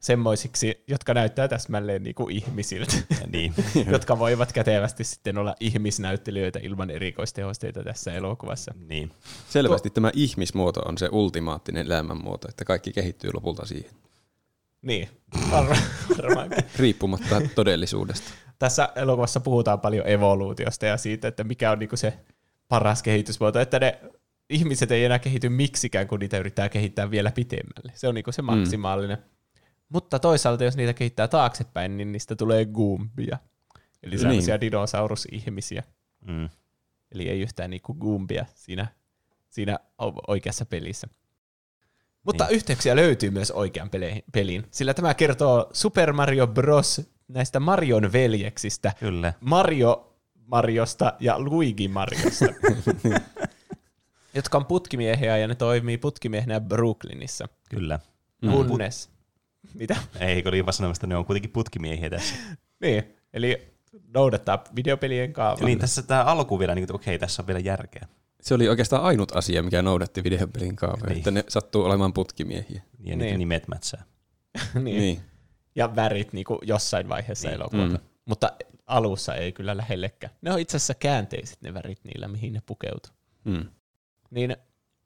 semmoisiksi, 0.00 0.84
jotka 0.88 1.14
näyttää 1.14 1.48
täsmälleen 1.48 2.02
niin 2.02 2.14
kuin 2.14 2.36
ihmisiltä, 2.36 2.92
niin. 3.32 3.54
jotka 3.92 4.18
voivat 4.18 4.52
kätevästi 4.52 5.04
sitten 5.04 5.38
olla 5.38 5.54
ihmisnäyttelijöitä 5.60 6.58
ilman 6.62 6.90
erikoistehosteita 6.90 7.82
tässä 7.82 8.12
elokuvassa. 8.12 8.74
niin. 8.88 9.10
Selvästi 9.48 9.90
tämä 9.90 10.10
ihmismuoto 10.14 10.80
on 10.80 10.98
se 10.98 11.08
ultimaattinen 11.12 11.86
elämänmuoto, 11.86 12.48
että 12.48 12.64
kaikki 12.64 12.92
kehittyy 12.92 13.30
lopulta 13.34 13.66
siihen, 13.66 13.90
Niin, 14.82 15.08
var- 15.50 15.76
varmaankin. 16.22 16.64
riippumatta 16.76 17.40
todellisuudesta. 17.54 18.30
Tässä 18.58 18.88
elokuvassa 18.96 19.40
puhutaan 19.40 19.80
paljon 19.80 20.08
evoluutiosta 20.08 20.86
ja 20.86 20.96
siitä, 20.96 21.28
että 21.28 21.44
mikä 21.44 21.70
on 21.70 21.78
niinku 21.78 21.96
se 21.96 22.14
paras 22.68 23.02
kehitysmuoto, 23.02 23.60
että 23.60 23.78
ne 23.78 24.00
ihmiset 24.50 24.90
ei 24.90 25.04
enää 25.04 25.18
kehity 25.18 25.48
miksikään, 25.48 26.08
kun 26.08 26.20
niitä 26.20 26.38
yrittää 26.38 26.68
kehittää 26.68 27.10
vielä 27.10 27.30
pitemmälle. 27.30 27.92
Se 27.94 28.08
on 28.08 28.14
niinku 28.14 28.32
se 28.32 28.42
maksimaalinen. 28.42 29.16
Mm. 29.16 29.24
Mutta 29.88 30.18
toisaalta, 30.18 30.64
jos 30.64 30.76
niitä 30.76 30.94
kehittää 30.94 31.28
taaksepäin, 31.28 31.96
niin 31.96 32.12
niistä 32.12 32.36
tulee 32.36 32.64
goombia. 32.64 33.38
Eli 34.02 34.18
sellaisia 34.18 34.54
niin. 34.54 34.60
dinosaurusihmisiä. 34.60 35.82
Mm. 36.26 36.48
Eli 37.12 37.28
ei 37.28 37.40
yhtään 37.40 37.70
niinku 37.70 37.94
goombia 37.94 38.46
siinä, 38.54 38.86
siinä 39.50 39.78
oikeassa 40.28 40.66
pelissä. 40.66 41.08
Mutta 42.22 42.44
niin. 42.44 42.54
yhteyksiä 42.54 42.96
löytyy 42.96 43.30
myös 43.30 43.50
oikean 43.50 43.90
peliin, 44.32 44.66
sillä 44.70 44.94
tämä 44.94 45.14
kertoo 45.14 45.70
Super 45.72 46.12
Mario 46.12 46.46
Bros. 46.46 47.10
näistä 47.28 47.60
Marion 47.60 48.12
veljeksistä, 48.12 48.92
Kyllä. 49.00 49.32
Mario 49.40 50.16
Mariosta 50.46 51.12
ja 51.20 51.38
Luigi 51.38 51.88
Mariosta, 51.88 52.44
jotka 54.34 54.58
on 54.58 54.66
putkimiehiä 54.66 55.36
ja 55.38 55.48
ne 55.48 55.54
toimii 55.54 55.98
putkimiehenä 55.98 56.60
Brooklynissa. 56.60 57.48
Kyllä. 57.70 57.98
Mm. 58.42 58.50
Kunnes. 58.50 59.10
Mitä? 59.74 59.96
Ei, 60.20 60.42
kun 60.42 60.48
oli 60.50 60.64
vaan 60.64 60.72
sanomassa, 60.72 60.98
että 60.98 61.06
ne 61.06 61.16
on 61.16 61.24
kuitenkin 61.24 61.50
putkimiehiä 61.50 62.10
tässä. 62.10 62.34
Niin, 62.80 63.04
eli 63.32 63.74
noudattaa 64.14 64.64
videopelien 64.76 65.32
kaavaa. 65.32 65.64
niin 65.66 65.78
tässä 65.78 66.02
tämä 66.02 66.24
alku 66.24 66.58
vielä, 66.58 66.74
niin, 66.74 66.82
että 66.82 66.94
okei, 66.94 67.18
tässä 67.18 67.42
on 67.42 67.46
vielä 67.46 67.60
järkeä. 67.60 68.08
Se 68.40 68.54
oli 68.54 68.68
oikeastaan 68.68 69.02
ainut 69.02 69.36
asia, 69.36 69.62
mikä 69.62 69.82
noudatti 69.82 70.24
videopelin 70.24 70.76
kaavoja, 70.76 71.06
Niin. 71.06 71.16
että 71.18 71.30
ne 71.30 71.44
sattuu 71.48 71.84
olemaan 71.84 72.12
putkimiehiä. 72.12 72.82
Ja 72.98 73.16
niin. 73.16 73.18
Niin. 73.18 73.38
nimet 73.38 73.68
mätsää. 73.68 74.04
niin. 74.74 74.84
Niin. 74.98 75.20
Ja 75.76 75.96
värit 75.96 76.32
niin 76.32 76.44
kuin 76.44 76.58
jossain 76.62 77.08
vaiheessa 77.08 77.48
Niin. 77.48 77.54
elokuvaa. 77.60 77.88
Mm. 77.88 77.98
Mutta 78.24 78.52
alussa 78.86 79.34
ei 79.34 79.52
kyllä 79.52 79.76
lähellekään. 79.76 80.34
Ne 80.42 80.52
on 80.52 80.58
itse 80.58 80.76
asiassa 80.76 80.94
käänteiset 80.94 81.62
ne 81.62 81.74
värit 81.74 82.04
niillä, 82.04 82.28
mihin 82.28 82.52
ne 82.52 82.62
pukeutuu. 82.66 83.12
Mm. 83.44 83.64
Niin 84.30 84.56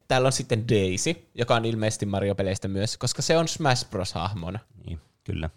täällä 0.09 0.27
on 0.27 0.33
sitten 0.33 0.69
Daisy, 0.69 1.16
joka 1.35 1.55
on 1.55 1.64
ilmeisesti 1.64 2.07
Mario-peleistä 2.07 2.69
myös, 2.69 2.97
koska 2.97 3.23
se 3.23 3.37
on 3.39 3.49
Smash 3.49 3.91
Bros-hahmona. 3.91 4.59
Niin, 4.87 5.01
kyllä. 5.25 5.51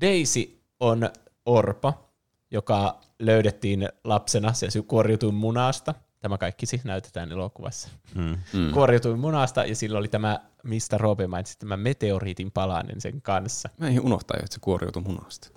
Daisy 0.00 0.60
on 0.80 1.10
orpo, 1.46 2.10
joka 2.50 3.00
löydettiin 3.18 3.88
lapsena, 4.04 4.52
se 4.52 4.70
sy- 4.70 4.82
kuoriutui 4.82 5.32
munasta. 5.32 5.94
Tämä 6.20 6.38
kaikki 6.38 6.66
siis 6.66 6.84
näytetään 6.84 7.32
elokuvassa. 7.32 7.88
Mm. 8.14 8.36
Mm. 8.52 8.70
Kuoriutui 8.72 9.16
munasta 9.16 9.64
ja 9.64 9.76
sillä 9.76 9.98
oli 9.98 10.08
tämä, 10.08 10.40
mistä 10.62 10.98
Roope 10.98 11.26
mainitsi, 11.26 11.58
tämä 11.58 11.76
meteoriitin 11.76 12.50
palanen 12.50 13.00
sen 13.00 13.22
kanssa. 13.22 13.68
Mä 13.78 13.88
en 13.88 14.00
unohtaa, 14.00 14.36
että 14.42 14.54
se 14.54 14.60
kuoriutui 14.60 15.02
munasta. 15.02 15.48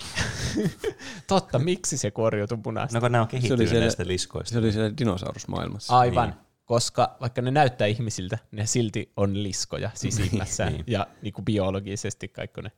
Totta, 1.28 1.60
miksi 1.60 1.98
se 1.98 2.12
kuoriutui 2.12 2.58
munasta? 2.66 2.98
No 2.98 3.02
kun 3.02 3.12
nämä 3.12 3.22
on 3.22 3.28
kehittynyt 3.28 3.70
siellä- 3.70 3.84
näistä 3.86 4.08
liskoista. 4.08 4.54
Se 4.54 4.60
oli 4.60 4.72
siellä 4.72 4.98
dinosaurusmaailmassa. 4.98 5.98
Aivan, 5.98 6.30
Niin. 6.30 6.40
Koska 6.70 7.18
vaikka 7.22 7.42
ne 7.42 7.52
näyttää 7.52 7.88
ihmisiltä, 7.88 8.38
ne 8.52 8.66
silti 8.66 9.12
on 9.18 9.44
liskoja 9.44 9.92
sisimmässään. 9.94 10.74
Niin. 10.74 10.84
ja 10.88 11.08
niin 11.22 11.34
kuin 11.34 11.46
biologisesti 11.46 12.28
kaikki 12.28 12.62
ne 12.62 12.72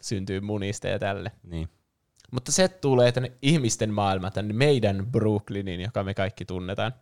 syntyy 0.00 0.40
munista 0.40 0.88
ja 0.88 0.98
tälle. 0.98 1.32
Niin. 1.42 1.68
Mutta 2.30 2.52
se 2.52 2.68
tulee 2.68 3.12
tänne 3.12 3.32
ihmisten 3.42 3.94
maailmaan, 3.94 4.32
tänne 4.32 4.54
meidän 4.54 5.06
Brooklynin, 5.06 5.80
joka 5.80 6.04
me 6.04 6.14
kaikki 6.14 6.44
tunnetaan. 6.44 6.94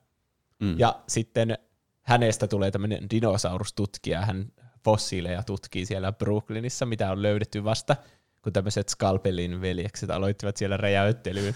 Mm. 0.60 0.78
Ja 0.78 1.02
sitten 1.08 1.58
hänestä 2.02 2.48
tulee 2.48 2.70
tämmöinen 2.70 3.10
dinosaurustutkija, 3.10 4.20
hän 4.20 4.52
fossiileja 4.84 5.42
tutkii 5.42 5.86
siellä 5.86 6.12
Brooklynissa, 6.12 6.86
mitä 6.86 7.10
on 7.10 7.22
löydetty 7.22 7.64
vasta, 7.64 7.96
kun 8.42 8.52
tämmöiset 8.52 8.88
Skalpelin 8.88 9.60
veljekset 9.60 10.10
aloittivat 10.10 10.56
siellä 10.56 10.76
räjäyttelyyn. 10.76 11.54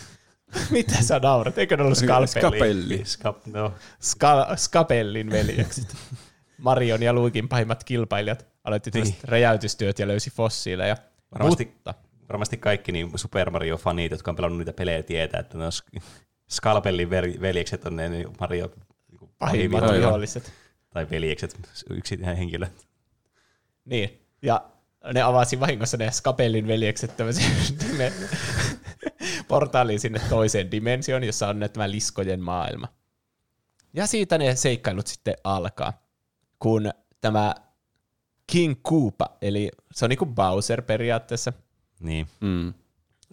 mitä 0.71 1.03
sä 1.03 1.19
naurat? 1.19 1.59
Eikö 1.59 1.77
ne 1.77 1.83
ollut? 1.83 1.99
Skapelli. 2.29 3.01
Skap, 3.05 3.47
no. 3.47 3.73
Ska- 4.01 4.57
Skapellin 4.57 5.31
veljekset. 5.31 5.97
Marion 6.59 7.03
ja 7.03 7.13
Luikin 7.13 7.49
pahimmat 7.49 7.85
kilpailijat 7.85 8.47
aloitti 8.65 8.91
Niin. 8.95 9.17
räjäytystyöt 9.25 9.99
ja 9.99 10.09
löysi 10.09 10.31
fossiileja. 10.31 10.97
Varmasti, 11.33 11.65
Mutta, 11.65 11.95
varmasti 12.29 12.57
kaikki 12.57 12.93
niin 12.93 13.11
Super 13.19 13.51
Mario-fanit, 13.51 14.11
jotka 14.11 14.31
on 14.31 14.37
pelannut 14.37 14.59
niitä 14.59 14.73
pelejä, 14.73 15.03
tietää, 15.03 15.41
että 15.41 15.59
ne 15.59 15.65
on 15.67 15.73
Skalpellin 16.51 17.11
veljekset 17.41 17.87
on 17.87 17.97
ne 17.97 18.09
niin 18.09 18.29
Mario 18.41 18.71
niin 19.11 19.31
pahimmat 19.39 19.93
viholliset. 19.93 20.53
tai 20.91 21.07
veljekset, 21.11 21.57
yksi 21.91 22.19
henkilö. 22.27 22.67
Niin. 23.85 24.21
Ja 24.43 24.65
ne 25.15 25.23
avasi 25.23 25.61
vahingossa 25.61 25.97
ne 25.97 26.11
Skapellin 26.11 26.67
veljekset 26.67 27.17
tämmöisen 27.17 27.45
portaaliin 29.49 30.01
sinne 30.01 30.21
toiseen 30.29 30.71
dimensioon, 30.71 31.25
jossa 31.25 31.49
on 31.49 31.61
tämä 31.73 31.91
liskojen 31.91 32.41
maailma. 32.41 32.89
Ja 33.95 34.07
siitä 34.07 34.39
ne 34.39 34.57
seikkailut 34.57 35.07
sitten 35.07 35.35
alkaa, 35.45 36.03
kun 36.59 36.91
tämä 37.21 37.55
King 38.47 38.75
Koopa, 38.83 39.37
eli 39.43 39.71
se 39.93 40.05
on 40.05 40.09
niin 40.09 40.19
kuin 40.19 40.35
Bowser 40.35 40.83
periaatteessa, 40.83 41.53
Niin. 42.01 42.29
Mm. 42.41 42.75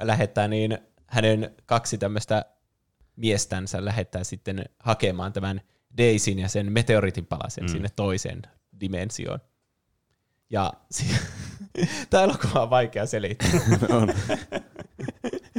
lähettää 0.02 0.48
niin 0.48 0.78
hänen 1.08 1.56
kaksi 1.66 1.98
tämmöistä 1.98 2.46
miestänsä 3.16 3.86
lähettää 3.86 4.24
sitten 4.24 4.66
hakemaan 4.80 5.34
tämän 5.34 5.62
Daisyn 5.98 6.40
ja 6.40 6.48
sen 6.50 6.72
meteoritin 6.72 7.26
palasen 7.26 7.64
Mm. 7.64 7.68
mm. 7.70 7.72
sinne 7.72 7.90
toiseen 7.96 8.42
dimensioon. 8.80 9.40
Ja 10.50 10.74
si- 10.92 11.16
tämä 12.10 12.24
elokuva 12.24 12.62
on 12.62 12.70
vaikea 12.70 13.06
selittää. 13.06 13.50
on. 14.02 14.14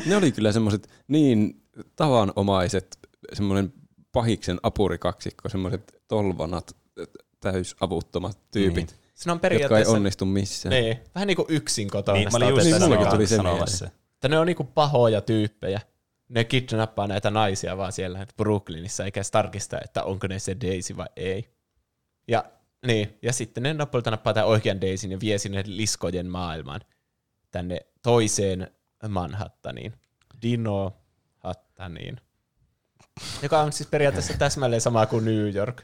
Ne 0.07 0.17
oli 0.17 0.33
kyllä 0.33 0.53
semmoiset 0.53 0.89
niin 1.09 1.63
tavanomaiset, 1.97 2.99
semmoinen 3.33 3.73
pahiksen 4.13 4.59
apurikaksikko, 4.63 5.49
semmoiset 5.49 6.03
tolvanat, 6.09 6.77
täysavuttomat 7.41 8.39
tyypit, 8.51 8.97
Siinä 9.15 9.33
on 9.33 9.37
jotka 9.37 9.47
ei 9.47 9.51
periaatteessa 9.51 9.93
onnistu 9.93 10.25
missään. 10.25 10.71
niin, 10.71 10.99
vähän 11.15 11.27
niin 11.27 11.37
kuin 11.37 11.47
yksin 11.49 11.91
kotona. 11.91 12.19
Niin, 12.19 12.29
mä 12.33 12.37
olin 12.37 12.49
just 12.49 12.89
Niin, 12.89 13.11
tuli 13.11 13.27
se 13.27 13.37
sanomassa. 13.37 13.89
Että 14.15 14.29
ne 14.29 14.39
on 14.39 14.47
niinku 14.47 14.65
pahoja 14.65 15.21
tyyppejä. 15.21 15.81
Ne 16.29 16.45
kidnappaa 16.45 17.07
näitä 17.07 17.31
naisia 17.31 17.77
vaan 17.77 17.93
siellä 17.93 18.27
Brooklynissa, 18.37 19.05
eikä 19.05 19.19
edes 19.21 19.31
tarkista, 19.31 19.79
että 19.85 20.03
onko 20.03 20.27
ne 20.27 20.39
se 20.39 20.57
Daisy 20.61 20.97
vai 20.97 21.07
ei. 21.17 21.49
Ja, 22.29 22.45
niin, 22.87 23.19
ja 23.23 23.33
sitten 23.33 23.63
ne 23.63 23.75
lopulta 23.79 24.11
nappaa 24.11 24.35
tämän 24.35 24.49
oikean 24.49 24.81
Daisyn 24.81 25.11
ja 25.11 25.21
vie 25.21 25.39
sinne 25.39 25.63
liskojen 25.67 26.27
maailmaan 26.27 26.81
tänne 27.51 27.81
toiseen 28.03 28.71
Manhattaniin. 29.09 29.93
Dino 30.43 30.93
Hattaniin. 31.39 32.21
Joka 33.43 33.61
on 33.61 33.73
siis 33.73 33.89
periaatteessa 33.89 34.35
täsmälleen 34.39 34.81
sama 34.81 35.07
kuin 35.07 35.25
New 35.25 35.55
York, 35.55 35.83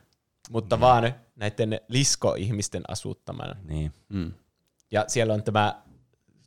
mutta 0.50 0.80
vaan 0.80 1.14
näiden 1.36 1.80
lisko-ihmisten 1.88 2.82
asuttamana. 2.88 3.56
Niin. 3.64 3.92
Mm. 4.08 4.32
Ja 4.90 5.04
siellä 5.08 5.34
on 5.34 5.42
tämä 5.42 5.82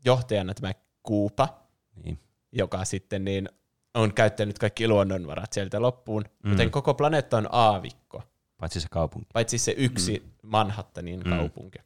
johtajana 0.06 0.54
tämä 0.54 0.72
Kuupa, 1.04 1.60
Niin. 2.04 2.20
joka 2.52 2.86
sitten 2.86 3.26
niin 3.26 3.50
on 3.94 4.14
käyttänyt 4.14 4.60
kaikki 4.60 4.88
luonnonvarat 4.88 5.54
sieltä 5.54 5.82
loppuun, 5.82 6.24
Mm. 6.24 6.30
mm. 6.44 6.52
joten 6.52 6.72
koko 6.72 6.94
planeetta 6.94 7.38
on 7.38 7.48
aavikko, 7.52 8.24
Paitsi 8.58 8.80
se 8.82 8.88
kaupunki. 8.92 9.28
paitsi 9.34 9.58
se 9.58 9.74
yksi 9.78 10.20
mm. 10.26 10.32
Manhattanin 10.44 11.20
Mm. 11.20 11.30
kaupunki. 11.30 11.80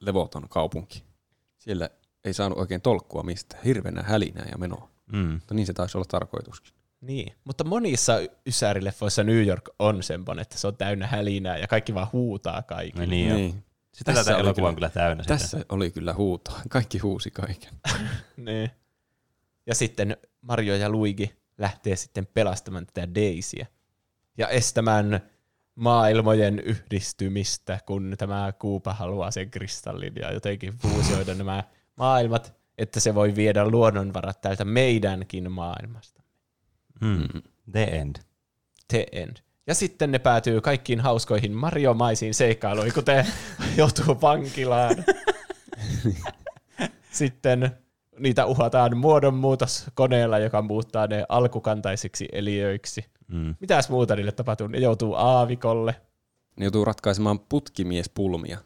Levoton 0.00 0.48
kaupunki. 0.48 1.02
Siellä 1.58 1.90
ei 2.26 2.34
saanut 2.34 2.58
oikein 2.58 2.80
tolkkua 2.80 3.22
mistään. 3.22 3.62
Hirveänä 3.64 4.02
hälinää 4.02 4.46
ja 4.52 4.58
menoa. 4.58 4.90
Mm. 5.12 5.18
Mutta 5.18 5.54
niin 5.54 5.66
se 5.66 5.72
taisi 5.72 5.98
olla 5.98 6.06
tarkoituskin. 6.08 6.72
Niin, 7.00 7.32
mutta 7.44 7.64
monissa 7.64 8.12
ysärileffoissa 8.46 9.24
New 9.24 9.46
York 9.46 9.68
on 9.78 10.02
semmoinen, 10.02 10.42
että 10.42 10.58
se 10.58 10.66
on 10.66 10.76
täynnä 10.76 11.06
hälinää 11.06 11.58
ja 11.58 11.66
kaikki 11.68 11.94
vaan 11.94 12.06
huutaa 12.12 12.62
kaikille. 12.62 13.06
No 13.06 13.10
niin, 13.10 13.28
niin. 13.28 13.36
niin. 13.36 13.64
Sitä 13.92 14.12
Tässä 14.12 14.36
elokuva 14.36 14.68
on 14.68 14.74
kyllä- 14.74 14.88
kyllä 14.90 15.04
täynnä 15.04 15.22
sitä. 15.22 15.34
Tässä 15.34 15.64
oli 15.68 15.90
kyllä 15.90 16.14
huutoa. 16.14 16.60
Kaikki 16.68 16.98
huusi 16.98 17.30
kaiken. 17.30 17.72
Niin. 18.36 18.70
Ja 19.66 19.74
sitten 19.74 20.16
Mario 20.40 20.76
ja 20.76 20.88
Luigi 20.90 21.36
lähtee 21.58 21.96
sitten 21.96 22.26
pelastamaan 22.34 22.86
tätä 22.86 23.14
Daisyä 23.14 23.66
ja 24.38 24.48
estämään 24.48 25.20
maailmojen 25.74 26.58
yhdistymistä, 26.60 27.78
kun 27.86 28.14
tämä 28.18 28.52
Kuupa 28.58 28.92
haluaa 28.92 29.30
sen 29.30 29.50
kristallin 29.50 30.12
ja 30.16 30.32
jotenkin 30.32 30.74
fuusioida 30.78 31.34
nämä 31.44 31.64
maailmat, 31.96 32.54
että 32.78 33.00
se 33.00 33.14
voi 33.14 33.36
viedä 33.36 33.68
luonnonvarat 33.68 34.40
täältä 34.40 34.64
meidänkin 34.64 35.52
maailmasta. 35.52 36.22
Mm. 37.00 37.42
The 37.72 37.84
End. 37.84 38.16
The 38.88 39.06
end. 39.12 39.36
Ja 39.66 39.74
sitten 39.74 40.12
ne 40.12 40.18
päätyy 40.18 40.60
kaikkiin 40.60 41.00
hauskoihin 41.00 41.52
mariomaisiin 41.52 42.34
seikkailuihin, 42.34 42.94
kuten 42.94 43.26
joutuu 43.78 44.20
vankilaan. 44.22 44.96
sitten 47.10 47.70
niitä 48.18 48.46
uhataan 48.46 48.96
muodonmuutoskoneella, 48.96 50.38
joka 50.38 50.62
muuttaa 50.62 51.06
ne 51.06 51.26
alkukantaisiksi 51.28 52.28
eliöiksi. 52.32 53.04
Mm. 53.28 53.54
Mitäs 53.60 53.90
muuta 53.90 54.16
niille 54.16 54.32
tapahtuu? 54.32 54.66
Ne 54.66 54.78
joutuu 54.78 55.14
aavikolle. 55.14 55.94
Ne 56.56 56.64
joutuu 56.64 56.84
ratkaisemaan 56.84 57.40
putkimiespulmia. 57.40 58.58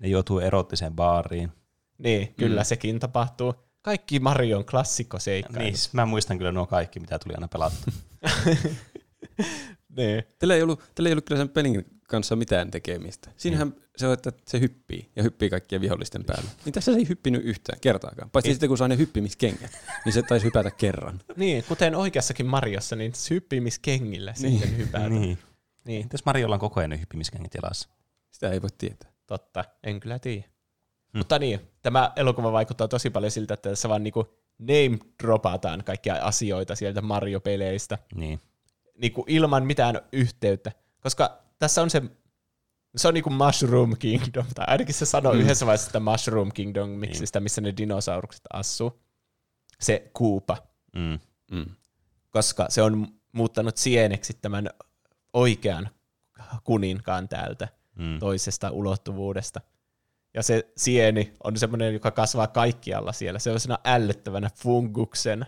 Ne 0.00 0.08
joutuu 0.08 0.38
erottiseen 0.38 0.92
baariin. 0.92 1.52
Niin, 1.98 2.34
kyllä 2.34 2.60
mm. 2.60 2.66
sekin 2.66 3.00
tapahtuu. 3.00 3.54
Kaikki 3.82 4.20
Marion 4.20 4.64
klassikkoseikka. 4.64 5.58
Niin, 5.58 5.74
mä 5.92 6.06
muistan 6.06 6.38
kyllä 6.38 6.52
nuo 6.52 6.66
kaikki, 6.66 7.00
mitä 7.00 7.18
tuli 7.18 7.34
aina 7.34 7.48
pelattu. 7.48 7.90
niin. 9.96 10.24
Teillä 10.38 10.54
ei, 10.54 10.62
ollut, 10.62 10.82
teillä 10.94 11.08
ei 11.08 11.12
ollut 11.12 11.24
kyllä 11.24 11.38
sen 11.38 11.48
pelin 11.48 11.84
kanssa 12.08 12.36
mitään 12.36 12.70
tekemistä. 12.70 13.30
Siinähän 13.36 13.74
se 13.96 14.06
on, 14.06 14.12
että 14.12 14.32
se 14.46 14.60
hyppii 14.60 15.10
ja 15.16 15.22
hyppii 15.22 15.50
kaikkien 15.50 15.80
vihollisten 15.80 16.24
päälle. 16.24 16.50
Niin 16.64 16.72
tässä 16.72 16.92
se 16.92 16.98
ei 16.98 17.08
hyppinyt 17.08 17.44
yhtään 17.44 17.80
kertaakaan. 17.80 18.30
Paitsi 18.30 18.50
sitten 18.50 18.68
kun 18.68 18.78
saa 18.78 18.88
ne 18.88 18.98
hyppimiskengät, 18.98 19.70
niin 20.04 20.12
se 20.12 20.22
taisi 20.22 20.46
hypätä 20.46 20.70
kerran. 20.70 21.20
niin, 21.36 21.64
kuten 21.68 21.94
oikeassakin 21.94 22.46
Mariossa, 22.46 22.96
niin 22.96 23.12
hyppimiskengillä 23.30 24.34
niin. 24.38 24.58
sitten 24.58 24.76
hypätä. 24.76 25.08
niin. 25.08 25.38
niin, 25.84 26.02
Entäs 26.02 26.24
Marjolla 26.24 26.54
on 26.54 26.60
koko 26.60 26.80
ajan 26.80 26.90
ne 26.90 27.00
hyppimiskengät 27.00 27.54
jalassa? 27.54 27.88
Sitä 28.30 28.50
ei 28.50 28.62
voi 28.62 28.70
tietää. 28.78 29.12
totta. 29.26 29.64
En 29.82 30.00
kyllä 30.00 30.18
tiedä. 30.18 30.55
Hmm. 31.12 31.18
Mutta 31.18 31.38
niin, 31.38 31.60
tämä 31.82 32.12
elokuva 32.16 32.52
vaikuttaa 32.52 32.88
tosi 32.88 33.10
paljon 33.10 33.30
siltä, 33.30 33.54
että 33.54 33.68
tässä 33.70 33.88
vaan 33.88 34.02
niinku 34.02 34.26
name 34.58 34.98
dropataan 35.22 35.84
kaikkia 35.84 36.14
asioita 36.14 36.74
sieltä 36.74 37.02
Mario-peleistä 37.02 37.98
Niin. 38.14 38.40
niinku 38.98 39.24
ilman 39.28 39.66
mitään 39.66 40.00
yhteyttä. 40.12 40.72
Koska 41.00 41.38
tässä 41.58 41.82
on 41.82 41.90
se, 41.90 42.02
se 42.96 43.08
on 43.08 43.14
niinku 43.14 43.30
Mushroom 43.30 43.96
Kingdom, 43.98 44.46
tai 44.54 44.64
ainakin 44.68 44.94
se 44.94 45.06
sanoo 45.06 45.32
mm. 45.34 45.40
yhdessä 45.40 45.66
vaiheessa 45.66 45.86
sitä 45.86 46.00
Mushroom 46.00 46.52
Kingdom, 46.54 46.88
miksi 46.90 47.24
Niin. 47.34 47.42
missä 47.42 47.60
ne 47.60 47.74
dinosaurukset 47.76 48.42
asuu. 48.52 49.00
Se 49.80 50.10
Koopa, 50.12 50.56
Mm. 50.94 51.18
Mm. 51.50 51.66
koska 52.30 52.66
se 52.68 52.82
on 52.82 53.08
muuttanut 53.32 53.76
sieneksi 53.76 54.38
tämän 54.42 54.70
oikean 55.32 55.88
kuninkaan 56.64 57.28
täältä 57.28 57.68
Mm. 57.94 58.18
toisesta 58.18 58.70
ulottuvuudesta. 58.70 59.60
Ja 60.36 60.42
se 60.42 60.72
sieni 60.76 61.32
on 61.44 61.56
semmoinen, 61.56 61.94
joka 61.94 62.10
kasvaa 62.10 62.46
kaikkialla 62.46 63.12
siellä. 63.12 63.38
Se 63.38 63.50
on 63.50 63.60
siinä 63.60 63.78
ällöttävänä 63.84 64.50
funguksena, 64.56 65.46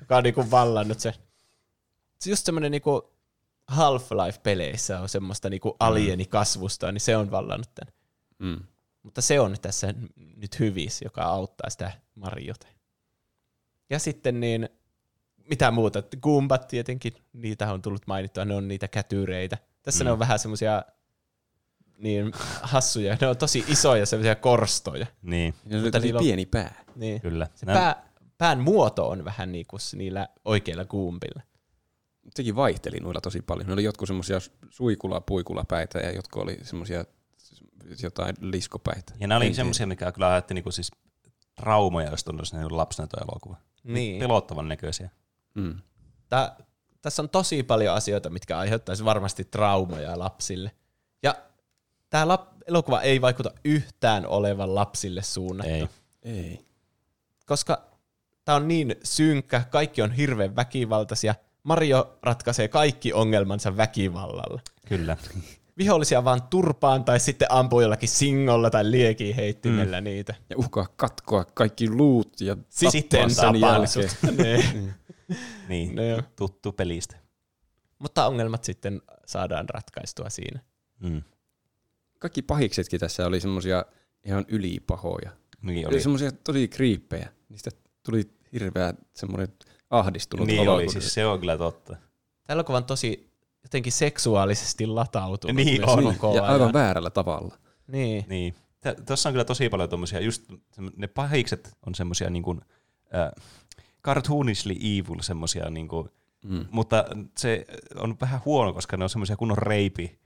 joka 0.00 0.16
on 0.16 0.22
niinku 0.22 0.50
vallannut 0.50 1.00
se. 1.00 1.14
Se 2.20 2.30
just 2.30 2.46
semmoinen 2.46 2.70
niinku 2.70 3.12
Half-Life-peleissä 3.66 5.00
on 5.00 5.08
semmoista 5.08 5.50
niinku 5.50 5.76
alienikasvusta, 5.80 6.92
niin 6.92 7.00
se 7.00 7.16
on 7.16 7.30
vallannut 7.30 7.74
tämän. 7.74 7.94
Mm. 8.38 8.60
Mutta 9.02 9.22
se 9.22 9.40
on 9.40 9.56
tässä 9.62 9.94
nyt 10.36 10.58
hyvis, 10.58 11.02
joka 11.02 11.22
auttaa 11.22 11.70
sitä 11.70 11.92
Mariota. 12.14 12.66
Ja 13.90 13.98
sitten 13.98 14.40
niin, 14.40 14.68
mitä 15.50 15.70
muuta, 15.70 16.02
Goombat 16.22 16.68
tietenkin, 16.68 17.12
niitä 17.32 17.72
on 17.72 17.82
tullut 17.82 18.06
mainittua, 18.06 18.44
ne 18.44 18.54
on 18.54 18.68
niitä 18.68 18.88
kätyreitä. 18.88 19.58
Tässä 19.82 20.04
mm. 20.04 20.06
ne 20.06 20.12
on 20.12 20.18
vähän 20.18 20.38
semmoisia 20.38 20.82
niin 22.02 22.32
hassuja, 22.62 23.16
ne 23.20 23.26
on 23.26 23.36
tosi 23.36 23.64
isoja 23.68 24.06
semmoisia 24.06 24.34
korstoja. 24.34 25.06
Niin, 25.22 25.54
Mutta 25.82 25.98
niillä 25.98 26.18
on- 26.18 26.24
pieni 26.24 26.46
pää. 26.46 26.84
Niin. 26.96 27.20
kyllä. 27.20 27.46
Se 27.54 27.66
Nää- 27.66 27.74
pää, 27.76 28.10
pään 28.38 28.60
muoto 28.60 29.08
on 29.08 29.24
vähän 29.24 29.52
niin 29.52 29.66
kuin 29.66 29.80
niillä 29.94 30.28
oikeilla 30.44 30.84
Goombilla. 30.84 31.42
Sekin 32.34 32.56
vaihteli 32.56 33.00
noilla 33.00 33.20
tosi 33.20 33.42
paljon. 33.42 33.66
Ne 33.66 33.72
oli 33.72 33.84
jotkut 33.84 34.06
semmoisia 34.08 34.38
suikula 34.70 35.20
puikulapäitä 35.20 35.98
ja 35.98 36.12
jotkut 36.12 36.42
oli 36.42 36.58
semmoisia 36.62 37.04
jotain 38.02 38.34
liskopäitä. 38.40 39.12
Ja 39.20 39.26
nämä 39.26 39.36
oli 39.36 39.54
semmoisia, 39.54 39.86
mikä 39.86 40.12
kyllä 40.12 40.28
ajatteli 40.32 40.54
niinku 40.58 40.70
siis 40.70 40.90
traumoja, 41.56 42.10
jos 42.10 42.24
tullut 42.24 42.48
sinne 42.48 42.68
lapsena 42.70 43.06
tuo 43.06 43.20
elokuva. 43.30 43.56
Niin. 43.84 44.18
Pelottavan 44.20 44.68
näköisiä. 44.68 45.10
Mm. 45.54 45.80
Tää, 46.28 46.56
tässä 47.02 47.22
on 47.22 47.28
tosi 47.28 47.62
paljon 47.62 47.94
asioita, 47.94 48.30
mitkä 48.30 48.58
aiheuttaisi 48.58 49.04
varmasti 49.04 49.44
traumoja 49.44 50.18
lapsille. 50.18 50.70
Tämä 52.10 52.28
lap, 52.28 52.48
elokuva 52.66 53.00
ei 53.00 53.20
vaikuta 53.20 53.50
yhtään 53.64 54.26
olevan 54.26 54.74
lapsille 54.74 55.22
suunnattu. 55.22 55.72
Ei. 55.72 55.88
Ei. 56.22 56.64
Koska 57.46 57.82
tämä 58.44 58.56
on 58.56 58.68
niin 58.68 58.96
synkkä, 59.04 59.64
kaikki 59.70 60.02
on 60.02 60.12
hirveän 60.12 60.56
väkivaltaisia. 60.56 61.34
Mario 61.62 62.18
ratkaisee 62.22 62.68
kaikki 62.68 63.12
ongelmansa 63.12 63.76
väkivallalla. 63.76 64.60
Kyllä. 64.88 65.16
Vihollisia 65.78 66.24
vaan 66.24 66.42
turpaan 66.42 67.04
tai 67.04 67.20
sitten 67.20 67.48
ampuu 67.50 67.80
jollakin 67.80 68.08
singolla 68.08 68.70
tai 68.70 68.90
liekiheittimellä 68.90 70.00
mm. 70.00 70.04
niitä. 70.04 70.34
Ja 70.50 70.56
uhkaa 70.58 70.86
katkoa 70.96 71.44
kaikki 71.44 71.90
luut 71.90 72.40
ja 72.40 72.56
Sitten 72.68 73.30
sen 73.30 73.60
jälkeen. 73.60 74.10
Niin. 74.44 74.94
Niin, 75.68 75.94
No 75.96 76.22
tuttu 76.36 76.72
pelistä. 76.72 77.16
Mutta 77.98 78.26
ongelmat 78.26 78.64
sitten 78.64 79.02
saadaan 79.26 79.68
ratkaistua 79.68 80.30
siinä. 80.30 80.60
Mm. 81.00 81.22
Kaikki 82.20 82.42
pahiksetkin 82.42 83.00
tässä 83.00 83.26
oli 83.26 83.40
semmosia 83.40 83.84
ihan 84.24 84.44
ylipahoja. 84.48 85.30
Niin 85.62 85.86
Oli, 85.88 85.94
oli, 85.94 86.02
semmosia 86.02 86.32
tosi 86.32 86.68
kriippejä. 86.68 87.28
Niistä 87.48 87.70
tuli 88.02 88.30
hirveä 88.52 88.94
semmoinen 89.14 89.48
ahdistunut 89.90 90.46
niin 90.46 90.60
olo, 90.60 90.74
oli 90.74 90.88
siis 90.88 91.14
se 91.14 91.26
on 91.26 91.40
kyllä 91.40 91.58
totta. 91.58 91.92
Tämä 92.46 92.54
elokuva 92.54 92.76
on 92.76 92.84
tosi 92.84 93.30
jotenkin 93.62 93.92
seksuaalisesti 93.92 94.86
latautunut. 94.86 95.56
Niin 95.56 95.88
on. 95.88 96.04
koko 96.04 96.36
ja 96.36 96.42
ajan. 96.42 96.54
aivan 96.54 96.72
väärällä 96.72 97.10
tavalla. 97.10 97.58
Niin. 97.86 98.24
Niin. 98.28 98.54
Tuossa 99.06 99.28
on 99.28 99.32
kyllä 99.32 99.44
tosi 99.44 99.68
paljon 99.68 99.88
tommosia, 99.88 100.20
just 100.20 100.44
ne 100.96 101.06
pahikset 101.06 101.76
on 101.86 101.94
semmosia 101.94 102.30
niin 102.30 102.42
kuin, 102.42 102.60
äh, 103.14 103.44
cartoonishly 104.04 104.72
evil 104.72 105.20
semmosia, 105.20 105.70
niin 105.70 105.88
kuin, 105.88 106.08
Mm. 106.44 106.66
mutta 106.70 107.04
se 107.38 107.64
on 107.96 108.16
vähän 108.20 108.40
huono, 108.44 108.72
koska 108.72 108.96
ne 108.96 109.04
on 109.04 109.10
semmosia 109.10 109.36
kunnon 109.36 109.58
reipi 109.58 110.18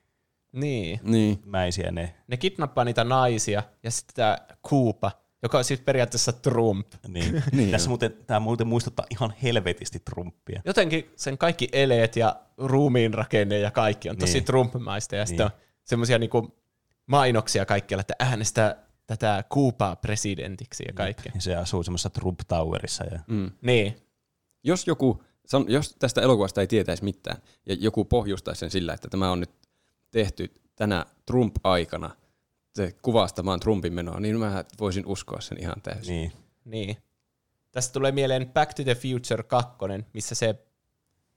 niin. 0.54 1.00
Niin. 1.02 1.42
mäisiä 1.46 1.90
ne. 1.90 2.14
Ne 2.28 2.36
kidnappaa 2.36 2.84
niitä 2.84 3.04
naisia 3.04 3.62
ja 3.82 3.90
sitten 3.90 4.14
tämä 4.14 4.38
Koopa, 4.60 5.12
joka 5.42 5.58
on 5.58 5.64
siis 5.64 5.80
periaatteessa 5.80 6.32
Trump. 6.32 6.86
Niin. 7.08 7.42
Niin 7.52 7.70
Tässä 7.70 7.88
muuten, 7.88 8.16
tämä 8.26 8.40
muuten 8.40 8.66
muistuttaa 8.66 9.06
ihan 9.10 9.34
helvetisti 9.42 9.98
Trumpia. 10.04 10.62
Jotenkin 10.64 11.10
sen 11.16 11.38
kaikki 11.38 11.68
eleet 11.72 12.16
ja 12.16 12.36
ruumiin 12.58 13.14
rakenne 13.14 13.58
ja 13.58 13.70
kaikki 13.70 14.10
on 14.10 14.16
tosi 14.16 14.32
Niin. 14.32 14.44
Trump-maista. 14.44 15.16
Ja 15.16 15.26
sitten 15.26 15.46
Niin. 15.46 15.54
on 15.54 15.60
semmoisia 15.84 16.18
niinku 16.18 16.56
mainoksia 17.06 17.66
kaikkialla, 17.66 18.00
että 18.00 18.14
äänestää 18.18 18.76
tätä 19.06 19.44
Koopaa 19.48 19.96
presidentiksi 19.96 20.84
ja 20.86 20.92
kaikkea. 20.92 21.32
Ja 21.34 21.40
se 21.40 21.56
asuu 21.56 21.82
semmoisessa 21.82 22.10
Trump 22.10 22.40
Towerissa. 22.48 23.04
Ja... 23.04 23.20
Mm. 23.26 23.50
Niin. 23.60 23.96
Jos 24.62 24.86
joku, 24.86 25.22
jos 25.68 25.96
tästä 25.98 26.20
elokuvasta 26.20 26.60
ei 26.60 26.66
tietäisi 26.66 27.04
mitään, 27.04 27.36
ja 27.66 27.76
joku 27.80 28.04
pohjustaisi 28.04 28.58
sen 28.60 28.70
sillä, 28.70 28.94
että 28.94 29.08
tämä 29.08 29.30
on 29.30 29.40
nyt 29.40 29.50
tehty 30.14 30.50
tänä 30.76 31.06
Trump-aikana 31.26 32.10
se 32.74 32.94
kuvastamaan 33.02 33.60
Trumpin 33.60 33.92
menoa, 33.92 34.20
niin 34.20 34.38
mä 34.38 34.64
voisin 34.80 35.06
uskoa 35.06 35.40
sen 35.40 35.60
ihan 35.60 35.80
täysin. 35.82 36.14
Niin. 36.14 36.32
Niin. 36.64 36.96
Tästä 37.72 37.92
tulee 37.92 38.12
mieleen 38.12 38.50
Back 38.52 38.74
to 38.74 38.82
the 38.84 38.94
Future 38.94 39.42
2, 39.42 39.70
missä 40.12 40.34
se, 40.34 40.54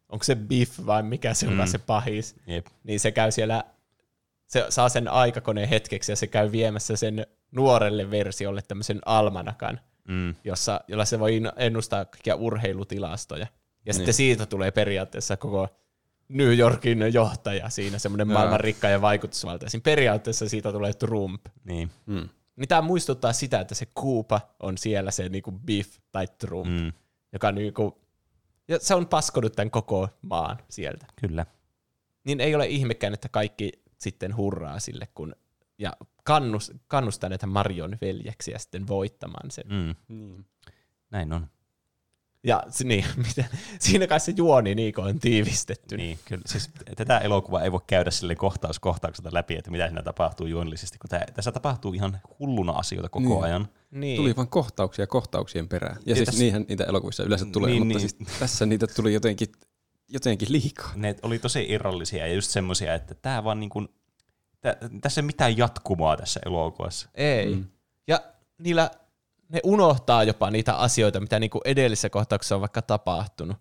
onko 0.10 0.24
se 0.24 0.36
Biff 0.36 0.86
vai 0.86 1.04
mikä 1.04 1.34
se 1.34 1.48
on 1.48 1.54
Mm. 1.58 1.66
se 1.68 1.78
pahis, 1.78 2.36
Jep. 2.48 2.66
niin 2.84 3.00
se 3.00 3.12
käy 3.12 3.32
siellä, 3.32 3.64
se 4.48 4.66
saa 4.70 4.90
sen 4.90 5.08
aikakoneen 5.08 5.70
hetkeksi 5.70 6.12
ja 6.12 6.16
se 6.16 6.28
käy 6.28 6.52
viemässä 6.52 6.96
sen 6.96 7.28
nuorelle 7.52 8.12
versiolle 8.12 8.62
tämmöisen 8.62 9.00
almanakan, 9.06 9.80
Mm. 10.08 10.36
jossa, 10.44 10.82
jolla 10.88 11.06
se 11.06 11.20
voi 11.20 11.42
ennustaa 11.58 12.06
kaikkia 12.06 12.36
urheilutilastoja. 12.36 13.42
Ja 13.42 13.50
niin. 13.86 13.94
sitten 13.94 14.14
siitä 14.14 14.46
tulee 14.46 14.72
periaatteessa 14.72 15.38
koko 15.38 15.68
New 16.30 16.58
Yorkin 16.58 17.14
johtaja 17.14 17.70
siinä, 17.70 18.00
semmoinen 18.00 18.28
maailman 18.28 18.60
rikka 18.60 18.88
ja 18.88 19.02
vaikutusvaltaisin. 19.02 19.82
Periaatteessa 19.82 20.50
siitä 20.50 20.72
tulee 20.72 20.94
Trump. 20.94 21.46
Niin. 21.64 21.92
Mm. 22.06 22.30
Niin 22.56 22.68
tämä 22.68 22.82
muistuttaa 22.82 23.34
sitä, 23.34 23.60
että 23.60 23.76
se 23.76 23.88
Koopa 23.94 24.42
on 24.60 24.78
siellä 24.78 25.12
se 25.12 25.30
niinku 25.30 25.52
Biff 25.52 25.98
tai 26.12 26.28
Trump, 26.38 26.68
mm. 26.68 26.82
Mm. 26.82 26.94
joka 27.34 27.52
niinku, 27.52 28.02
ja 28.68 28.80
se 28.80 28.96
on 28.96 29.08
paskonut 29.08 29.54
tämän 29.56 29.72
koko 29.72 30.10
maan 30.22 30.58
sieltä. 30.70 31.06
Kyllä. 31.22 31.46
Niin 32.24 32.40
ei 32.40 32.56
ole 32.56 32.68
ihmekään, 32.68 33.14
että 33.14 33.30
kaikki 33.30 33.72
sitten 33.98 34.38
hurraa 34.38 34.80
sille, 34.80 35.08
kun, 35.16 35.36
ja 35.78 35.94
kannus, 36.24 36.72
kannustaa 36.88 37.30
näitä 37.30 37.48
Marion 37.48 37.98
veljeksiä 38.02 38.58
sitten 38.58 38.88
voittamaan 38.88 39.52
sen. 39.52 39.66
Mm. 39.70 39.96
Niin. 40.08 40.46
Näin 41.12 41.34
on. 41.34 41.48
Ja 42.44 42.64
niin, 42.84 43.06
mitä, 43.28 43.44
siinä 43.80 44.08
kai 44.08 44.20
se 44.20 44.34
juoni 44.38 44.76
Niiko 44.76 45.02
on 45.02 45.20
tiivistetty. 45.20 45.98
Niin, 45.98 46.20
kyllä. 46.26 46.42
Siis 46.46 46.70
tätä 46.96 47.18
elokuvaa 47.20 47.62
ei 47.64 47.72
voi 47.72 47.82
käydä 47.88 48.12
sille 48.12 48.36
kohtaus 48.36 48.80
kohtaukselta 48.80 49.30
läpi, 49.34 49.56
että 49.56 49.72
mitä 49.72 49.88
siinä 49.88 50.04
tapahtuu 50.04 50.48
juonillisesti, 50.48 50.98
kun 50.98 51.10
tää, 51.10 51.26
tässä 51.34 51.52
tapahtuu 51.52 51.94
ihan 51.94 52.20
hulluna 52.40 52.72
asioita 52.72 53.10
koko 53.10 53.30
Niin. 53.30 53.44
ajan. 53.44 53.68
Niin. 53.92 54.18
Tuli 54.18 54.36
vaan 54.36 54.48
kohtauksia 54.48 55.08
kohtauksien 55.08 55.68
perään. 55.68 55.96
Ja, 55.96 56.02
Ja 56.06 56.16
siis 56.16 56.26
tässä- 56.26 56.44
niinhän 56.44 56.66
niitä 56.70 56.84
elokuvissa 56.84 57.24
yleensä 57.24 57.46
tulee, 57.46 57.70
Niin, 57.72 57.88
mutta 57.88 58.00
niin. 58.00 58.10
siis 58.10 58.40
tässä 58.40 58.66
niitä 58.66 58.88
tuli 58.88 59.14
jotenkin, 59.14 59.48
jotenkin 60.10 60.52
liikaa. 60.52 60.92
Ne 60.96 61.16
oli 61.22 61.40
tosi 61.40 61.66
irrallisia 61.70 62.28
ja 62.28 62.34
just 62.34 62.52
semmoisia, 62.52 62.94
että 62.94 63.16
tää 63.16 63.44
vaan 63.44 63.60
niin 63.60 63.70
kuin, 63.70 63.88
tä, 64.62 64.78
tässä 65.02 65.22
ei 65.22 65.26
mitään 65.26 65.58
jatkumoa 65.58 66.18
tässä 66.18 66.40
elokuvassa. 66.46 67.10
Ei. 67.16 67.56
Mm. 67.56 67.66
Ja 68.08 68.22
niillä 68.58 68.92
ne 69.50 69.60
unohtaa 69.64 70.24
jopa 70.24 70.52
niitä 70.52 70.76
asioita, 70.76 71.20
mitä 71.20 71.40
niinku 71.40 71.62
edellisessä 71.66 72.10
kohtauksessa 72.10 72.56
on 72.56 72.62
vaikka 72.62 72.82
tapahtunut. 72.82 73.58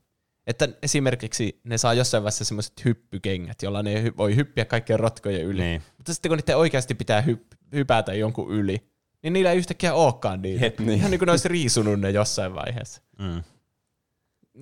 Että 0.46 0.68
esimerkiksi 0.82 1.60
ne 1.64 1.78
saa 1.78 1.94
jossain 1.94 2.22
vaiheessa 2.22 2.44
semmoiset 2.44 2.84
hyppykengät, 2.84 3.62
jolla 3.62 3.82
ne 3.82 4.02
hy- 4.04 4.16
voi 4.16 4.36
hyppiä 4.36 4.64
kaikkien 4.64 5.00
rotkojen 5.00 5.42
yli. 5.42 5.62
Niin. 5.62 5.82
Mutta 5.96 6.14
sitten 6.14 6.28
kun 6.30 6.38
niiden 6.38 6.56
oikeasti 6.56 6.94
pitää 6.94 7.20
hyp- 7.20 7.56
hypätä 7.72 8.14
jonkun 8.14 8.50
yli, 8.50 8.88
niin 9.22 9.32
niillä 9.32 9.50
ei 9.52 9.58
yhtäkkiä 9.58 9.94
olekaan 9.94 10.42
niitä. 10.42 10.64
Jep. 10.64 10.78
Niin. 10.78 10.98
Ihan 10.98 11.10
niin 11.10 11.18
kuin 11.18 11.26
ne 11.26 11.32
olisi 11.32 11.48
riisunut 11.48 12.00
ne 12.00 12.10
jossain 12.10 12.54
vaiheessa. 12.54 13.02
Mm. 13.18 13.42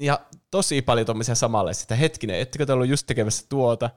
Ja 0.01 0.21
tosi 0.51 0.83
paljon 0.83 1.07
tuommoisia 1.07 1.35
samanlaisia, 1.35 1.83
että 1.83 1.97
hetkinen, 1.97 2.41
ettekö 2.41 2.67
te 2.67 2.73
ollut 2.73 2.89
just 2.89 3.07
tekemässä 3.07 3.47
tuota, 3.49 3.91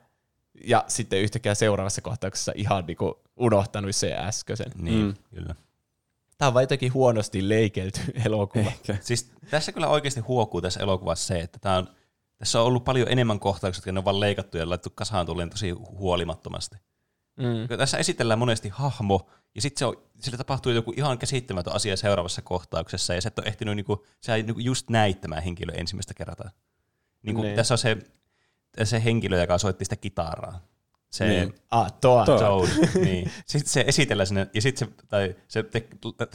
ja 0.66 0.84
sitten 0.88 1.20
yhtäkkiä 1.22 1.56
seuraavassa 1.56 2.02
kohtauksessa 2.02 2.52
ihan 2.56 2.86
niin 2.86 2.98
kuin 2.98 3.14
unohtanut 3.40 3.96
se 3.96 4.14
äskeisen. 4.16 4.72
Niin, 4.78 5.06
Mm. 5.06 5.14
kyllä. 5.36 5.56
Tämä 6.38 6.48
on 6.48 6.54
vain 6.54 6.64
jotenkin 6.64 6.94
huonosti 6.94 7.50
leikelty 7.50 8.00
elokuva. 8.26 8.68
Ehkä. 8.68 8.98
Siis 9.02 9.32
tässä 9.50 9.72
kyllä 9.72 9.88
oikeasti 9.88 10.20
huokuu 10.20 10.62
tässä 10.62 10.80
elokuvassa 10.80 11.28
se, 11.28 11.40
että 11.40 11.60
tää 11.60 11.78
on, 11.78 11.88
tässä 12.38 12.62
on 12.62 12.68
ollut 12.68 12.84
paljon 12.84 13.08
enemmän 13.12 13.40
kohtauksia, 13.40 13.80
jotka 13.80 13.92
ne 13.92 14.00
on 14.00 14.06
vaan 14.06 14.20
leikattu 14.20 14.58
ja 14.58 14.70
laittu 14.70 14.90
kasaan 14.96 15.26
tulleen 15.26 15.50
tosi 15.50 15.70
huolimattomasti. 15.72 16.76
Mm. 17.38 17.78
Tässä 17.78 17.98
esitellään 17.98 18.40
monesti 18.40 18.70
hahmo, 18.70 19.30
ja 19.56 19.62
sitten 19.62 19.80
se 19.80 19.86
on, 19.86 20.04
sille 20.20 20.38
tapahtuu 20.38 20.72
joku 20.72 20.94
ihan 20.98 21.18
käsittämätön 21.18 21.74
asia 21.74 21.98
seuraavassa 21.98 22.42
kohtauksessa, 22.42 23.14
ja 23.14 23.22
se 23.22 23.28
et 23.28 23.40
ole 23.40 23.48
ehtinyt, 23.48 23.76
niinku, 23.76 24.06
sä 24.26 24.36
ei 24.36 24.44
niinku 24.44 24.62
just 24.62 24.90
näit 24.90 25.22
tämä 25.22 25.42
henkilö 25.42 25.74
ensimmäistä 25.74 26.14
kertaa. 26.14 26.50
Niinku, 27.24 27.42
Niin. 27.42 27.56
Tässä 27.56 27.74
on 27.74 27.78
se, 27.78 27.98
se 28.84 29.04
henkilö, 29.04 29.42
joka 29.42 29.58
soitti 29.58 29.86
sitä 29.86 29.96
kitaraa. 29.96 30.62
Se, 31.12 31.28
Niin. 31.28 31.54
Ah. 31.72 31.92
Tuo. 32.02 32.26
Toad, 32.26 32.68
niin. 33.06 33.32
Sitten 33.46 33.70
se 33.72 33.84
esitellään 33.88 34.28
sinne, 34.28 34.48
ja 34.54 34.62
sitten 34.62 34.88
se, 34.88 34.94
tai 35.08 35.36
se 35.48 35.64
te, 35.64 35.88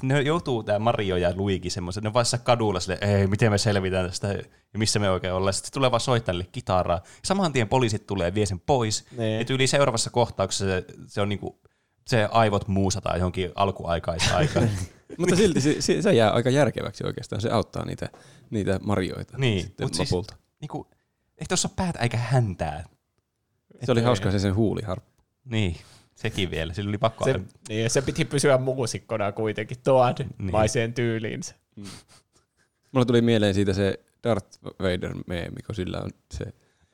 ne 0.03 0.21
joutuu 0.21 0.63
tämä 0.63 0.79
Mario 0.79 1.17
ja 1.17 1.33
Luigi 1.37 1.71
semmoisen, 1.71 2.03
ne 2.03 2.09
on 2.09 2.15
vaiheessa 2.15 2.39
kadulla 2.39 2.81
sille, 2.81 2.99
ei, 3.01 3.27
miten 3.27 3.51
me 3.53 3.59
selvitään 3.59 4.07
tästä, 4.07 4.29
ja 4.73 4.79
missä 4.79 4.99
me 4.99 5.11
oikein 5.11 5.33
ollaan. 5.33 5.55
Sitten 5.55 5.73
tulee 5.73 5.91
vaan 5.91 6.01
soittaa 6.01 6.33
niille 6.33 6.49
kitaraa. 6.53 7.03
Saman 7.25 7.53
tien 7.53 7.69
poliisit 7.69 8.07
tulee 8.07 8.29
ja 8.29 8.35
vie 8.35 8.47
sen 8.47 8.61
pois. 8.61 9.05
Niin. 9.17 9.39
Ja 9.39 9.45
tyyli 9.45 9.67
seuraavassa 9.67 10.11
kohtauksessa 10.11 10.65
se, 10.65 10.85
se 11.07 11.21
on 11.21 11.29
niinku, 11.29 11.61
se 12.07 12.29
aivot 12.31 12.69
muusataan 12.69 13.19
johonkin 13.19 13.53
alkuaikaiseen 13.55 14.37
aikaan. 14.37 14.71
Mutta 15.19 15.37
silti 15.37 15.61
se, 15.61 16.03
se, 16.03 16.13
jää 16.13 16.31
aika 16.31 16.51
järkeväksi 16.51 17.07
oikeastaan. 17.07 17.41
Se 17.41 17.51
auttaa 17.51 17.85
niitä, 17.85 18.09
niitä 18.51 18.81
marjoita 18.83 19.39
Niin, 19.39 19.63
sitten 19.63 19.95
siis- 19.95 20.13
lopulta. 20.13 20.37
niinku, 20.61 20.87
ei 21.39 21.47
tuossa 21.49 21.69
päätä 21.77 21.99
eikä 21.99 22.17
häntää. 22.17 22.85
Se 23.85 23.93
oli 23.93 24.03
hauska 24.03 24.31
se 24.31 24.39
sen 24.39 24.55
huuliharppu. 24.55 25.11
Niin, 25.45 25.77
sekin 26.15 26.51
vielä. 26.51 26.73
Sillä 26.75 26.89
oli 26.89 26.99
pakko 26.99 27.25
Se, 27.25 27.41
niin, 27.69 27.91
se 27.91 28.03
piti 28.03 28.25
pysyä 28.25 28.59
muusikkona 28.59 29.33
kuitenkin 29.33 29.77
Toad 29.85 30.17
Niin. 30.39 30.53
maiseen 30.53 30.95
tyyliinsä. 30.95 31.55
Mulla 32.93 33.07
tuli 33.07 33.23
mieleen 33.23 33.55
siitä 33.55 33.73
se 33.73 34.01
Darth 34.25 34.59
Vader 34.65 35.15
meemi, 35.27 35.63
kun 35.67 35.75
sillä 35.75 35.99
on 36.01 36.11
se 36.35 36.45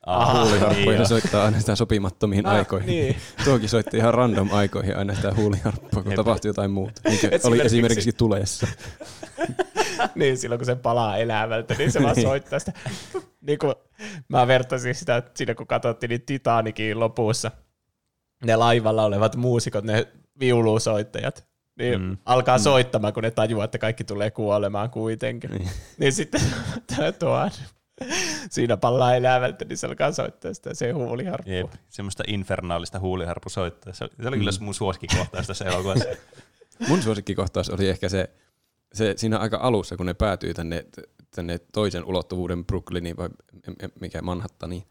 Aha, 0.06 0.44
huuliharppu 0.44 0.74
niin 0.90 0.92
ja 0.92 1.04
se 1.04 1.08
soittaa 1.08 1.44
aina 1.44 1.60
sitä 1.60 1.76
sopimattomiin 1.76 2.46
Ah, 2.46 2.52
aikoihin. 2.54 2.86
niin. 2.86 3.16
Tuokin 3.44 3.68
soitti 3.68 3.96
ihan 3.96 4.14
random 4.14 4.48
aikoihin 4.52 4.96
aina 4.96 5.14
sitä 5.14 5.34
huuliharppua, 5.34 6.02
kun 6.02 6.12
tapahtui 6.12 6.48
jotain 6.48 6.70
muuta. 6.70 7.00
Niin 7.04 7.18
oli 7.26 7.34
Esimerkiksi- 7.34 7.66
esimerkiksi 7.66 8.12
tulessa. 8.12 8.66
niin, 10.14 10.38
silloin 10.38 10.58
kun 10.58 10.66
se 10.66 10.76
palaa 10.76 11.16
elävältä, 11.16 11.74
niin 11.74 11.92
se 11.92 12.02
vaan 12.02 12.14
Niin. 12.16 12.26
soittaa 12.26 12.58
sitä. 12.58 12.72
niin 13.40 13.58
kuin, 13.58 13.74
mä 14.28 14.46
vertaisin 14.46 14.94
sitä, 14.94 15.16
että 15.16 15.30
siinä 15.34 15.54
kun 15.54 15.66
katsottiin 15.66 16.10
niin 16.10 16.22
Titanikin 16.22 17.00
lopussa, 17.00 17.50
ne 18.44 18.56
laivalla 18.56 19.04
olevat 19.04 19.36
muusikot, 19.36 19.84
ne 19.84 20.06
viulusoittajat, 20.40 21.46
niin 21.78 22.00
Mm. 22.00 22.06
mm. 22.06 22.16
alkaa 22.24 22.58
soittamaan, 22.58 23.12
kun 23.12 23.22
ne 23.22 23.30
tajuaa, 23.30 23.64
että 23.64 23.78
kaikki 23.78 24.04
tulee 24.04 24.30
kuolemaan 24.30 24.90
kuitenkin. 24.90 25.50
Niin. 25.50 25.70
Niin, 25.98 26.12
sitten 26.12 26.40
tuo, 27.18 27.50
siinä 28.50 28.76
palaa 28.76 29.14
elävältä, 29.14 29.64
niin 29.64 29.76
se 29.76 29.86
alkaa 29.86 30.12
soittaa 30.12 30.54
sitä 30.54 30.74
se 30.74 30.90
huuliharppua. 30.90 31.54
Jep, 31.54 31.72
semmoista 31.88 32.24
infernaalista 32.26 32.98
huuliharppusoittoa. 32.98 33.92
Se, 33.92 34.08
se 34.22 34.28
oli 34.28 34.36
kyllä 34.38 34.50
mun 34.60 34.74
suosikkikohtaus 34.74 35.46
tässä 35.46 35.64
elokuvassa. 35.64 36.04
Mun 36.88 37.02
suosikkikohtaus 37.02 37.70
oli 37.70 37.88
ehkä 37.88 38.08
se, 38.08 38.30
se 38.94 39.14
siinä 39.16 39.38
aika 39.38 39.56
alussa, 39.56 39.96
kun 39.96 40.06
ne 40.06 40.14
päätyy 40.14 40.54
tänne, 40.54 40.84
tänne 41.34 41.58
toisen 41.58 42.04
ulottuvuuden 42.04 42.64
Brooklyniin 42.64 43.16
vai 43.16 43.28
mikä 44.00 44.22
Manhattaniin. 44.22 44.82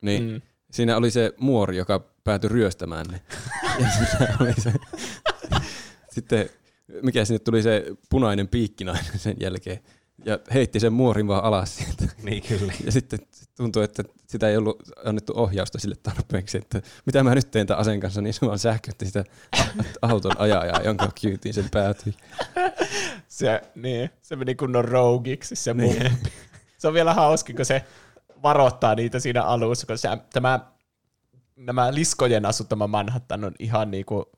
Niin 0.00 0.30
mm. 0.30 0.40
Siinä 0.70 0.96
oli 0.96 1.10
se 1.10 1.32
muori, 1.38 1.76
joka 1.76 2.00
päätyi 2.24 2.48
ryöstämään 2.48 3.06
ne. 3.06 3.20
Ja 3.80 3.88
oli 4.40 4.52
se, 4.52 4.72
sitten 6.10 6.50
mikä 7.02 7.24
sinne 7.24 7.38
tuli 7.38 7.62
se 7.62 7.84
punainen 8.10 8.48
piikkinainen 8.48 9.18
sen 9.18 9.36
jälkeen. 9.40 9.80
Ja 10.24 10.38
heitti 10.54 10.80
sen 10.80 10.92
muorin 10.92 11.28
vaan 11.28 11.44
alas 11.44 11.76
sieltä. 11.76 12.04
niin 12.22 12.42
kyllä. 12.42 12.72
Ja 12.84 12.92
sitten 12.92 13.18
tuntui, 13.56 13.84
että 13.84 14.04
sitä 14.26 14.48
ei 14.48 14.56
ollut 14.56 14.82
annettu 15.04 15.32
ohjausta 15.36 15.78
sille 15.78 15.94
tarpeeksi, 16.02 16.58
että 16.58 16.82
mitä 17.06 17.22
mä 17.22 17.34
nyt 17.34 17.50
teen 17.50 17.66
tämän 17.66 17.80
aseen 17.80 18.00
kanssa, 18.00 18.20
niin 18.20 18.34
se 18.34 18.46
vaan 18.46 18.58
sähkötti 18.58 19.06
sitä 19.06 19.24
auton 20.02 20.40
ajajaa, 20.40 20.80
jonka 20.82 21.08
kyytiin 21.20 21.54
sen 21.54 21.68
päätyi. 21.70 22.14
Se, 23.28 23.62
niin, 23.74 24.10
se 24.22 24.36
meni 24.36 24.54
kunnon 24.54 24.84
rougiksi 24.84 25.56
se 25.56 25.74
Niin. 25.74 25.98
niin. 25.98 26.18
Se 26.78 26.88
on 26.88 26.94
vielä 26.94 27.14
hauska, 27.14 27.52
kun 27.52 27.64
se 27.64 27.84
varoittaa 28.42 28.94
niitä 28.94 29.20
siinä 29.20 29.42
alussa, 29.42 29.86
kun 29.86 29.98
se, 29.98 30.08
tämä, 30.32 30.60
nämä 31.56 31.94
liskojen 31.94 32.46
asuttama 32.46 32.86
Manhattan 32.86 33.44
on 33.44 33.52
ihan 33.58 33.90
niinku 33.90 34.30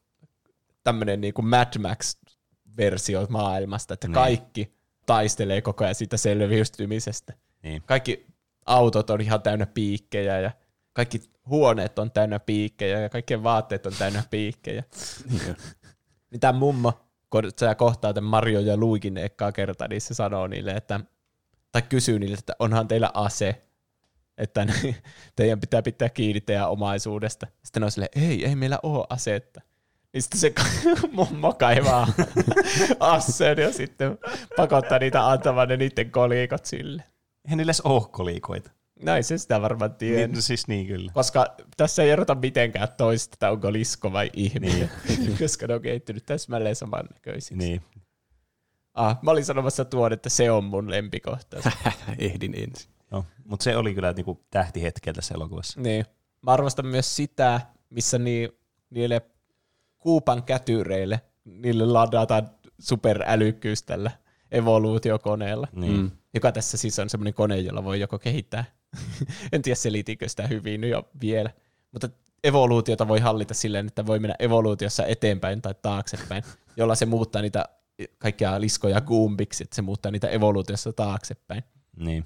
tämmöinen 0.85 1.21
niinku 1.21 1.43
Mad 1.43 1.79
Max-versio 1.79 3.27
maailmasta, 3.31 3.95
että 3.95 4.07
Niin. 4.09 4.15
kaikki 4.15 4.76
taistelee 5.07 5.63
koko 5.63 5.85
ajan 5.85 5.95
siitä 5.95 6.17
selviytymisestä. 6.17 7.33
Niin. 7.63 7.83
Kaikki 7.87 8.27
autot 8.67 9.11
on 9.11 9.21
ihan 9.21 9.43
täynnä 9.43 9.67
piikkejä 9.67 10.41
ja 10.41 10.51
kaikki 10.93 11.21
huoneet 11.49 11.99
on 11.99 12.11
täynnä 12.11 12.39
piikkejä 12.39 13.01
ja 13.01 13.09
kaikkien 13.09 13.43
vaatteet 13.43 13.87
on 13.87 13.93
täynnä 13.99 14.23
piikkejä. 14.31 14.83
Niin 15.31 15.57
Niin 16.31 16.41
tämä 16.41 16.59
mummo, 16.59 16.93
kun 17.31 17.43
sä 17.61 17.75
kohtaa 17.75 18.15
tämän 18.15 18.31
Mario 18.31 18.61
ja 18.61 18.77
Luikin 18.77 19.19
ekkaa 19.19 19.53
kertaa, 19.53 19.89
niin 19.89 20.01
se 20.01 20.15
sanoo 20.15 20.47
niille, 20.47 20.71
että, 20.71 21.01
tai 21.73 21.83
kysyy 21.83 22.19
niille, 22.19 22.37
että 22.39 22.53
onhan 22.59 22.89
teillä 22.89 23.11
ase, 23.15 23.63
että 24.39 24.67
teidän 25.37 25.61
pitää 25.61 25.83
pitää 25.83 26.09
kiinni 26.09 26.41
teidän 26.41 26.71
omaisuudesta. 26.71 27.47
Sitten 27.65 27.85
on 27.85 27.91
silleen, 27.91 28.23
ei, 28.31 28.47
ei 28.47 28.57
meillä 28.57 28.79
ole 28.83 29.07
asetta. 29.09 29.61
Niin 30.17 30.23
sitten 30.23 30.41
se 30.41 30.53
mummo 31.13 31.53
kaivaa 31.53 32.09
aseen 33.01 33.59
ja 33.59 33.73
sitten 33.73 34.19
pakottaa 34.57 34.99
niitä 34.99 35.31
antamaan 35.31 35.69
ne 35.69 35.77
niiden 35.77 36.11
kolikot 36.11 36.65
sille. 36.65 37.05
Eihän 37.45 37.57
niillä 37.57 37.71
edes 37.71 37.81
ole 37.81 38.03
kolikoita. 38.11 38.71
Näin 39.03 39.25
se 39.25 39.39
sitä 39.39 39.63
varmaan 39.63 39.95
tiedä. 39.95 40.27
Niin, 40.27 40.43
siis 40.43 40.69
niin 40.69 40.87
kyllä. 40.87 41.13
Koska 41.15 41.57
tässä 41.77 42.03
ei 42.03 42.11
erota 42.11 42.35
mitenkään 42.35 42.89
toista, 42.97 43.35
että 43.35 43.51
onko 43.51 43.73
lisko 43.73 44.13
vai 44.13 44.31
ihminen. 44.33 44.91
Niin. 45.09 45.39
Koska 45.41 45.67
ne 45.67 45.75
on 45.75 45.83
kehittynyt 45.83 46.27
täsmälleen 46.27 46.77
samannäköisiksi. 46.77 47.57
Niin. 47.57 47.83
Ah, 48.95 49.19
mä 49.23 49.31
olin 49.31 49.45
sanomassa 49.45 49.85
tuon, 49.85 50.13
että 50.13 50.29
se 50.29 50.51
on 50.51 50.65
mun 50.65 50.91
lempikohta. 50.91 51.57
Ehdin 52.19 52.55
ensin. 52.55 52.91
No, 53.11 53.25
mutta 53.45 53.65
se 53.65 53.77
oli 53.77 53.95
kyllä 53.95 54.13
niinku 54.13 54.45
tähtihetkeä 54.51 55.13
tässä 55.13 55.35
elokuvassa. 55.35 55.81
niin. 55.81 56.07
Mä 56.43 56.53
arvostan 56.53 56.87
myös 56.87 57.17
sitä, 57.17 57.61
missä 57.91 58.19
ni, 58.19 58.49
niille 58.91 59.23
kuupan 60.07 60.43
kätyreille, 60.43 61.21
niille 61.45 61.87
ladataan 61.87 62.51
superälykkyys 62.79 63.83
tällä 63.83 64.11
evoluutiokoneella. 64.51 65.69
Niin. 65.73 65.97
Mm. 65.97 66.11
Joka 66.35 66.53
tässä 66.53 66.77
siis 66.77 66.99
on 66.99 67.11
semmoinen 67.11 67.35
kone, 67.35 67.59
jolla 67.59 67.85
voi 67.85 68.01
joko 68.01 68.19
kehittää, 68.19 68.65
en 69.53 69.63
tiedä 69.63 69.75
selitinkö 69.75 70.29
sitä 70.29 70.47
hyvin 70.47 70.85
jo 70.85 71.09
vielä, 71.21 71.51
mutta 71.93 72.09
evoluutiota 72.45 73.09
voi 73.09 73.21
hallita 73.21 73.55
silleen, 73.55 73.87
että 73.87 74.07
voi 74.07 74.19
mennä 74.19 74.35
evoluutiossa 74.39 75.07
eteenpäin 75.07 75.63
tai 75.63 75.75
taaksepäin, 75.83 76.43
jolla 76.77 76.95
se 76.95 77.07
muuttaa 77.07 77.43
niitä 77.43 77.65
kaikkia 78.19 78.61
liskoja 78.61 79.01
gumbiksi, 79.01 79.65
että 79.65 79.77
se 79.77 79.83
muuttaa 79.83 80.13
niitä 80.13 80.29
evoluutiossa 80.29 80.93
taaksepäin. 80.93 81.65
Niin. 81.97 82.25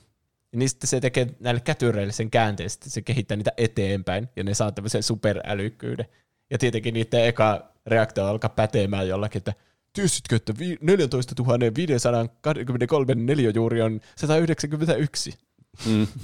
Ja 0.52 0.59
niin 0.59 0.69
sitten 0.69 0.89
se 0.89 1.01
tekee 1.01 1.27
näille 1.40 1.61
kätyreille 1.61 2.12
sen 2.12 2.31
käänteen, 2.31 2.70
sitten 2.70 2.90
se 2.90 3.02
kehittää 3.02 3.36
niitä 3.36 3.52
eteenpäin, 3.57 4.28
ja 4.36 4.44
ne 4.44 4.55
saa 4.55 4.73
tämmöisen 4.73 5.02
superälykkyyden. 5.02 6.07
Ja 6.51 6.59
tietenkin 6.59 6.94
niiden 6.94 7.24
eka 7.24 7.72
reaktio 7.86 8.27
alkaa 8.27 8.51
pätemään 8.51 9.09
jollakin, 9.09 9.39
että 9.39 9.52
tiesitkö, 9.93 10.36
että 10.36 10.52
vi- 10.59 10.78
14 10.81 11.35
523 11.77 13.14
neliöjuuri 13.14 13.82
on 13.82 14.01
191. 14.16 15.35
Mm. 15.86 16.06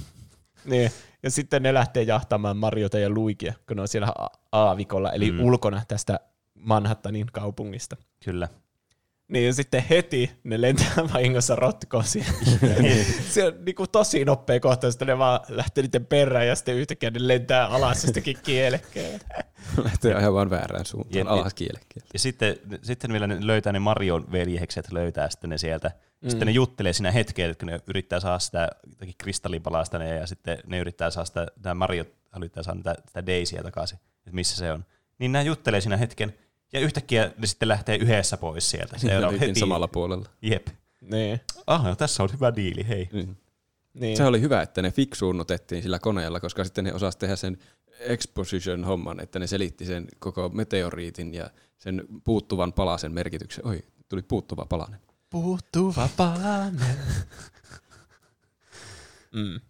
Niin. 0.65 0.91
Ja 1.23 1.31
sitten 1.31 1.63
ne 1.63 1.73
lähtee 1.73 2.03
jahtamaan 2.03 2.57
Mariota 2.57 2.99
ja 2.99 3.09
Luigia, 3.09 3.53
kun 3.67 3.77
ne 3.77 3.81
on 3.81 3.87
siellä 3.87 4.13
aavikolla, 4.51 5.11
eli 5.11 5.31
mm. 5.31 5.39
ulkona 5.39 5.81
tästä 5.87 6.19
Manhattanin 6.53 7.27
kaupungista. 7.31 7.97
Kyllä. 8.25 8.47
Niin 9.27 9.45
ja 9.45 9.53
sitten 9.53 9.83
heti 9.89 10.31
ne 10.43 10.61
lentää 10.61 10.95
vahingossa 11.13 11.55
rotkoon 11.55 12.03
siellä. 12.03 12.31
se 13.33 13.45
on 13.45 13.53
niin 13.65 13.75
kuin 13.75 13.89
tosi 13.89 14.25
nopea 14.25 14.59
kohtaus, 14.59 14.95
että 14.95 15.05
ne 15.05 15.17
vaan 15.17 15.39
lähtee 15.47 15.83
niiden 15.83 16.05
perään 16.05 16.47
ja 16.47 16.55
sitten 16.55 16.75
yhtäkkiä 16.75 17.09
ne 17.09 17.27
lentää 17.27 17.67
alas 17.67 18.03
jostakin 18.03 18.37
kielekkeen. 18.43 19.19
Lähtee 19.83 20.19
ihan 20.19 20.33
vaan 20.33 20.49
väärään 20.49 20.85
suuntaan, 20.85 21.17
Jep, 21.17 21.27
alas 21.27 21.53
kielekkeelle. 21.53 22.09
Ja 22.13 22.19
sitten, 22.19 22.55
sitten 22.81 23.11
vielä 23.11 23.27
ne 23.27 23.37
löytää 23.39 23.73
ne 23.73 23.79
Marion 23.79 24.31
veljekset, 24.31 24.91
löytää 24.91 25.29
sitten 25.29 25.49
ne 25.49 25.57
sieltä. 25.57 25.91
Mm. 26.21 26.29
Sitten 26.29 26.45
ne 26.45 26.51
juttelee 26.51 26.93
siinä 26.93 27.11
hetkeen, 27.11 27.49
että 27.51 27.65
kun 27.65 27.71
ne 27.73 27.79
yrittää 27.87 28.19
saada 28.19 28.39
sitä 28.39 28.69
kristallipalasta 29.17 29.99
ne, 29.99 30.15
ja 30.15 30.27
sitten 30.27 30.57
ne 30.67 30.79
yrittää 30.79 31.09
saada 31.09 31.25
sitä, 31.25 31.47
tämä 31.61 31.73
Mario 31.73 32.05
yrittää 32.37 32.63
saada 32.63 32.77
sitä, 32.77 32.95
sitä 33.07 33.25
Daisyä 33.25 33.63
takaisin, 33.63 33.99
että 34.17 34.31
missä 34.31 34.55
se 34.55 34.71
on. 34.71 34.85
Niin 35.19 35.31
nämä 35.31 35.43
juttelee 35.43 35.81
siinä 35.81 35.97
hetken, 35.97 36.33
ja 36.73 36.79
yhtäkkiä 36.79 37.31
ne 37.37 37.47
sitten 37.47 37.67
lähtee 37.67 37.95
yhdessä 37.95 38.37
pois 38.37 38.69
sieltä. 38.69 38.97
Se 38.97 39.07
Ne 39.07 39.17
on 39.17 39.23
olikin 39.23 39.55
samalla 39.55 39.87
puolella. 39.87 40.25
Jep. 40.41 40.67
Niin. 41.01 41.41
Ah, 41.67 41.97
tässä 41.97 42.23
on 42.23 42.29
hyvä 42.33 42.55
diili, 42.55 42.87
hei. 42.87 43.09
Niin. 43.13 43.37
niin. 43.93 44.17
Se 44.17 44.25
oli 44.25 44.41
hyvä, 44.41 44.61
että 44.61 44.81
ne 44.81 44.91
fiksuunnutettiin 44.91 45.83
sillä 45.83 45.99
koneella, 45.99 46.39
koska 46.39 46.63
sitten 46.63 46.83
ne 46.83 46.93
osasi 46.93 47.17
tehdä 47.17 47.35
sen 47.35 47.57
exposition-homman, 47.99 49.19
että 49.19 49.39
ne 49.39 49.47
selitti 49.47 49.85
sen 49.85 50.07
koko 50.19 50.49
meteoriitin 50.49 51.33
ja 51.33 51.49
sen 51.77 52.05
puuttuvan 52.23 52.73
palasen 52.73 53.11
merkityksen. 53.11 53.67
Oi, 53.67 53.83
tuli 54.09 54.21
puuttuva 54.21 54.65
palanen. 54.65 54.99
Puuttuva 55.29 56.09
palanen. 56.17 56.97
mm. 59.33 59.61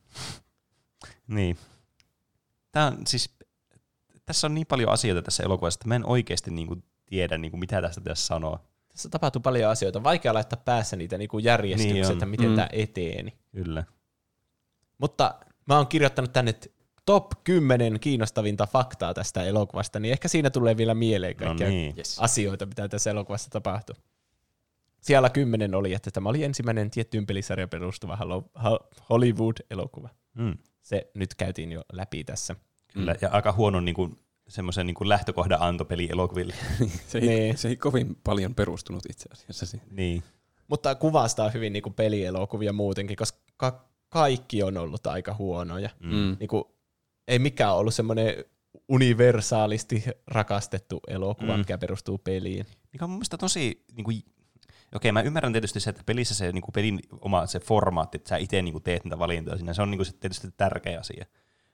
Niin. 1.28 1.58
Tää 2.72 2.88
on 2.88 3.08
siis, 3.08 3.30
tässä 4.28 4.48
on 4.48 4.54
niin 4.54 4.68
paljon 4.68 4.92
asioita 4.92 5.22
tässä 5.22 5.44
elokuvassa, 5.44 5.78
että 5.78 5.88
mä 5.88 5.96
en 5.96 6.06
oikeasti 6.06 6.52
niinku 6.52 6.78
tiedä, 7.06 7.38
niinku, 7.38 7.58
mitä 7.58 7.82
tästä 7.82 8.02
pitäisi 8.02 8.26
sanoa. 8.26 8.60
Tässä 8.90 9.10
tapahtuu 9.10 9.42
paljon 9.42 9.72
asioita. 9.72 10.04
Vaikea 10.04 10.34
laittaa 10.34 10.62
päässä 10.66 10.96
niitä 10.96 11.18
niinku 11.18 11.40
järjestyksiä, 11.40 11.94
Niin 11.94 12.06
on. 12.06 12.12
että 12.12 12.26
miten 12.26 12.50
Mm. 12.50 12.56
tämä 12.56 12.70
eteeni. 12.72 13.34
Kyllä. 13.52 13.84
Mutta 14.98 15.36
mä 15.66 15.78
oon 15.78 15.88
kirjoittanut 15.88 16.34
tänne 16.34 16.54
top 17.06 17.32
10 17.44 18.00
kiinnostavinta 18.00 18.68
faktaa 18.68 19.14
tästä 19.14 19.44
elokuvasta, 19.44 20.00
niin 20.00 20.12
ehkä 20.12 20.28
siinä 20.28 20.50
tulee 20.50 20.78
vielä 20.78 20.94
mieleen 20.94 21.36
No 21.40 21.46
kaikkia 21.46 21.68
niin. 21.70 21.96
asioita, 22.20 22.66
mitä 22.66 22.88
tässä 22.88 23.12
elokuvassa 23.12 23.50
tapahtui. 23.50 23.96
Siellä 25.02 25.30
kymmenen 25.30 25.76
oli, 25.76 25.94
että 25.94 26.12
tämä 26.12 26.30
oli 26.30 26.44
ensimmäinen 26.44 26.92
tiettyyn 26.92 27.26
pelisarjan 27.26 27.70
perustuva 27.70 28.18
Hollywood-elokuva. 29.10 30.10
Mm. 30.34 30.58
Se 30.82 31.12
nyt 31.14 31.36
käytiin 31.36 31.72
jo 31.72 31.84
läpi 31.94 32.24
tässä. 32.24 32.56
Kyllä. 32.94 33.16
Ja 33.22 33.30
aika 33.30 33.52
huono 33.52 33.80
niinku, 33.80 34.10
semmoisen 34.48 34.86
niinku 34.88 35.10
lähtökohdan 35.10 35.62
anto 35.62 35.86
peli 35.86 36.10
elokuville. 36.12 36.54
Se 37.08 37.18
ei, 37.18 37.28
Niin. 37.28 37.58
se 37.58 37.68
ei 37.68 37.76
kovin 37.76 38.18
paljon 38.24 38.56
perustunut 38.56 39.04
itse 39.10 39.30
asiassa 39.32 39.66
siihen. 39.66 39.88
niin. 39.92 40.24
Mutta 40.68 40.96
kuvastaa 40.96 41.50
hyvin 41.50 41.74
niin 41.74 41.84
kuin 41.84 41.94
pelielokuvia 41.94 42.74
muutenkin, 42.74 43.18
koska 43.18 43.40
ka- 43.58 43.86
kaikki 44.10 44.64
on 44.64 44.78
ollut 44.78 45.08
aika 45.08 45.34
huonoja. 45.38 45.90
Mm. 46.00 46.38
Niin 46.40 46.48
kuin, 46.48 46.64
ei 47.28 47.40
mikään 47.40 47.76
ollut 47.76 47.94
semmoinen 47.94 48.46
universaalisti 48.90 50.04
rakastettu 50.28 51.00
elokuva, 51.08 51.48
Mm. 51.48 51.54
mm. 51.54 51.60
mikä 51.60 51.78
perustuu 51.78 52.18
peliin. 52.18 52.66
Mikä 52.94 53.06
on 53.06 53.10
mun 53.10 53.18
mielestä 53.18 53.38
tosi, 53.38 53.86
niinku, 53.96 54.12
okei 54.96 55.12
mä 55.12 55.22
ymmärrän 55.22 55.52
tietysti 55.54 55.80
se, 55.80 55.90
että 55.90 56.04
pelissä 56.06 56.36
se 56.36 56.52
niinku, 56.52 56.72
pelin 56.72 57.00
oma 57.22 57.46
se 57.46 57.60
formaatti, 57.60 58.16
että 58.18 58.30
sä 58.30 58.38
itse 58.38 58.62
niinku, 58.62 58.80
teet 58.80 59.04
niitä 59.04 59.20
valintoja 59.20 59.58
siinä, 59.58 59.74
se 59.74 59.82
on 59.82 59.92
niinku, 59.92 60.04
se 60.06 60.14
tietysti 60.14 60.48
tärkeä 60.58 61.00
asia. 61.00 61.26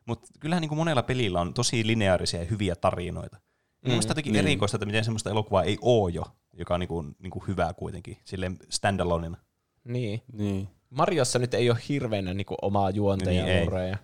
Mutta 0.05 0.27
kyllähän 0.39 0.61
niinku, 0.61 0.75
monella 0.75 1.03
pelillä 1.03 1.41
on 1.41 1.53
tosi 1.53 1.88
lineaarisia 1.88 2.39
ja 2.39 2.45
hyviä 2.45 2.75
tarinoita. 2.75 3.38
Mm, 3.38 3.88
Mielestäni 3.88 4.11
jotenkin 4.11 4.34
niin. 4.34 4.45
erikoista, 4.45 4.77
että 4.77 4.85
miten 4.85 5.03
semmoista 5.03 5.30
elokuvaa 5.30 5.63
ei 5.63 5.77
oo 5.81 6.07
jo, 6.07 6.23
joka 6.53 6.73
on 6.73 6.80
niinku, 6.80 7.05
niinku 7.19 7.43
hyvää 7.47 7.73
kuitenkin, 7.73 8.17
silleen 8.25 8.57
standalonena. 8.69 9.38
Niin. 9.84 10.21
Niin. 10.34 10.67
Marjossa 10.89 11.39
nyt 11.39 11.53
ei 11.53 11.69
ole 11.69 11.80
hirveänä 11.89 12.34
niin 12.34 12.45
kuin, 12.45 12.57
omaa 12.61 12.89
juonta 12.89 13.30
Niin, 13.30 13.47
ja 13.47 13.63
ureja. 13.63 13.97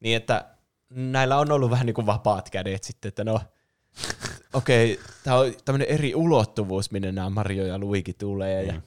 Niin, 0.00 0.16
että 0.16 0.44
näillä 0.90 1.38
on 1.38 1.52
ollut 1.52 1.70
vähän 1.70 1.86
niin 1.86 1.94
kuin 1.94 2.06
vapaat 2.06 2.50
kädet 2.50 2.84
sitten, 2.84 3.08
että 3.08 3.24
no, 3.24 3.40
okei, 4.52 4.92
okay, 4.92 5.04
tämä 5.24 5.36
on 5.36 5.52
tämmöinen 5.64 5.88
eri 5.88 6.14
ulottuvuus, 6.14 6.90
minne 6.90 7.12
nämä 7.12 7.30
Mario 7.30 7.66
ja 7.66 7.78
Luigi 7.78 8.12
tulee, 8.12 8.64
ja 8.64 8.72
Mm. 8.72 8.82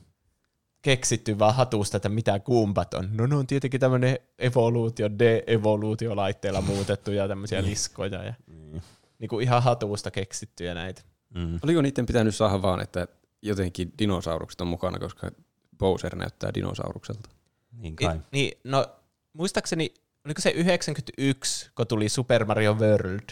Keksitty 0.82 1.40
vaan 1.40 1.56
hatusta, 1.56 1.98
että 1.98 2.10
mitä 2.10 2.40
kumpat 2.40 2.94
on. 2.94 3.10
No 3.12 3.28
ne 3.28 3.36
on 3.36 3.48
tietenkin 3.48 3.80
tämmöinen 3.80 4.20
evoluutio, 4.40 5.10
de-evoluutiolaitteella 5.20 6.62
muutettu 6.72 7.12
ja 7.12 7.28
tämmöisiä 7.28 7.64
liskoja 7.64 8.24
ja 8.24 8.34
Niin. 8.48 8.82
niin 9.20 9.30
kuin 9.30 9.44
ihan 9.44 9.64
hatusta 9.64 10.12
keksittyjä 10.12 10.74
näitä. 10.74 11.02
Mm. 11.36 11.60
Oliko 11.64 11.82
niiden 11.82 12.06
pitänyt 12.06 12.36
saada 12.36 12.62
vaan, 12.62 12.82
että 12.82 13.08
jotenkin 13.42 13.94
dinosaurukset 14.00 14.62
on 14.62 14.68
mukana, 14.68 15.00
koska 15.00 15.32
Bowser 15.78 16.16
näyttää 16.16 16.54
dinosaurukselta? 16.54 17.30
Niin 17.72 17.96
kai. 17.96 18.16
I, 18.16 18.20
niin, 18.32 18.58
no 18.64 18.86
muistaakseni, 19.34 19.94
oliko 20.26 20.42
se 20.42 20.50
91, 20.50 21.72
kun 21.76 21.88
tuli 21.88 22.10
Super 22.10 22.46
Mario 22.46 22.74
World, 22.74 23.30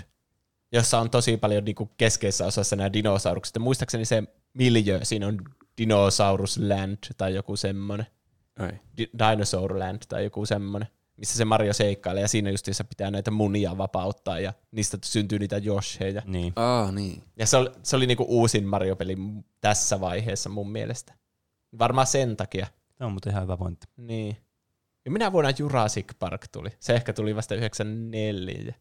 jossa 0.71 0.99
on 0.99 1.09
tosi 1.09 1.37
paljon 1.37 1.65
niin 1.65 1.75
kuin 1.75 1.89
keskeisessä 1.97 2.45
osassa 2.45 2.75
nämä 2.75 2.93
dinosaurukset. 2.93 3.55
Ja 3.55 3.61
muistaakseni 3.61 4.05
se 4.05 4.23
miljö, 4.53 4.99
siinä 5.03 5.27
on 5.27 5.39
Dinosaurus 5.79 6.57
Land 6.57 6.97
tai 7.17 7.35
joku 7.35 7.55
semmoinen. 7.55 8.07
Ai. 8.59 8.71
Di- 8.97 9.09
Dinosaur 9.19 9.79
Land 9.79 10.01
tai 10.09 10.23
joku 10.23 10.45
semmoinen, 10.45 10.89
missä 11.17 11.37
se 11.37 11.45
Mario 11.45 11.73
seikkailee 11.73 12.21
ja 12.21 12.27
siinä 12.27 12.49
justiinsa 12.49 12.83
pitää 12.83 13.11
näitä 13.11 13.31
munia 13.31 13.77
vapauttaa 13.77 14.39
ja 14.39 14.53
niistä 14.71 14.97
syntyy 15.03 15.39
niitä 15.39 15.57
Josheja. 15.57 16.21
Niin. 16.25 16.53
Aa, 16.55 16.91
niin. 16.91 17.23
Ja 17.37 17.47
se 17.47 17.57
oli, 17.57 17.69
se 17.83 17.95
oli 17.95 18.07
niinku 18.07 18.25
uusin 18.27 18.67
Mario-peli 18.67 19.17
tässä 19.61 19.99
vaiheessa 19.99 20.49
mun 20.49 20.71
mielestä. 20.71 21.13
Varmaan 21.79 22.07
sen 22.07 22.37
takia. 22.37 22.67
Tämä 22.95 23.05
on 23.05 23.11
muuten 23.11 23.31
ihan 23.31 23.43
hyvä 23.43 23.57
pointti. 23.57 23.87
Niin. 23.97 24.37
Ja 25.05 25.11
minä 25.11 25.31
vuonna 25.31 25.51
Jurassic 25.59 26.11
Park 26.19 26.47
tuli. 26.51 26.69
Se 26.79 26.93
ehkä 26.93 27.13
tuli 27.13 27.35
vasta 27.35 27.55
94. 27.55 28.73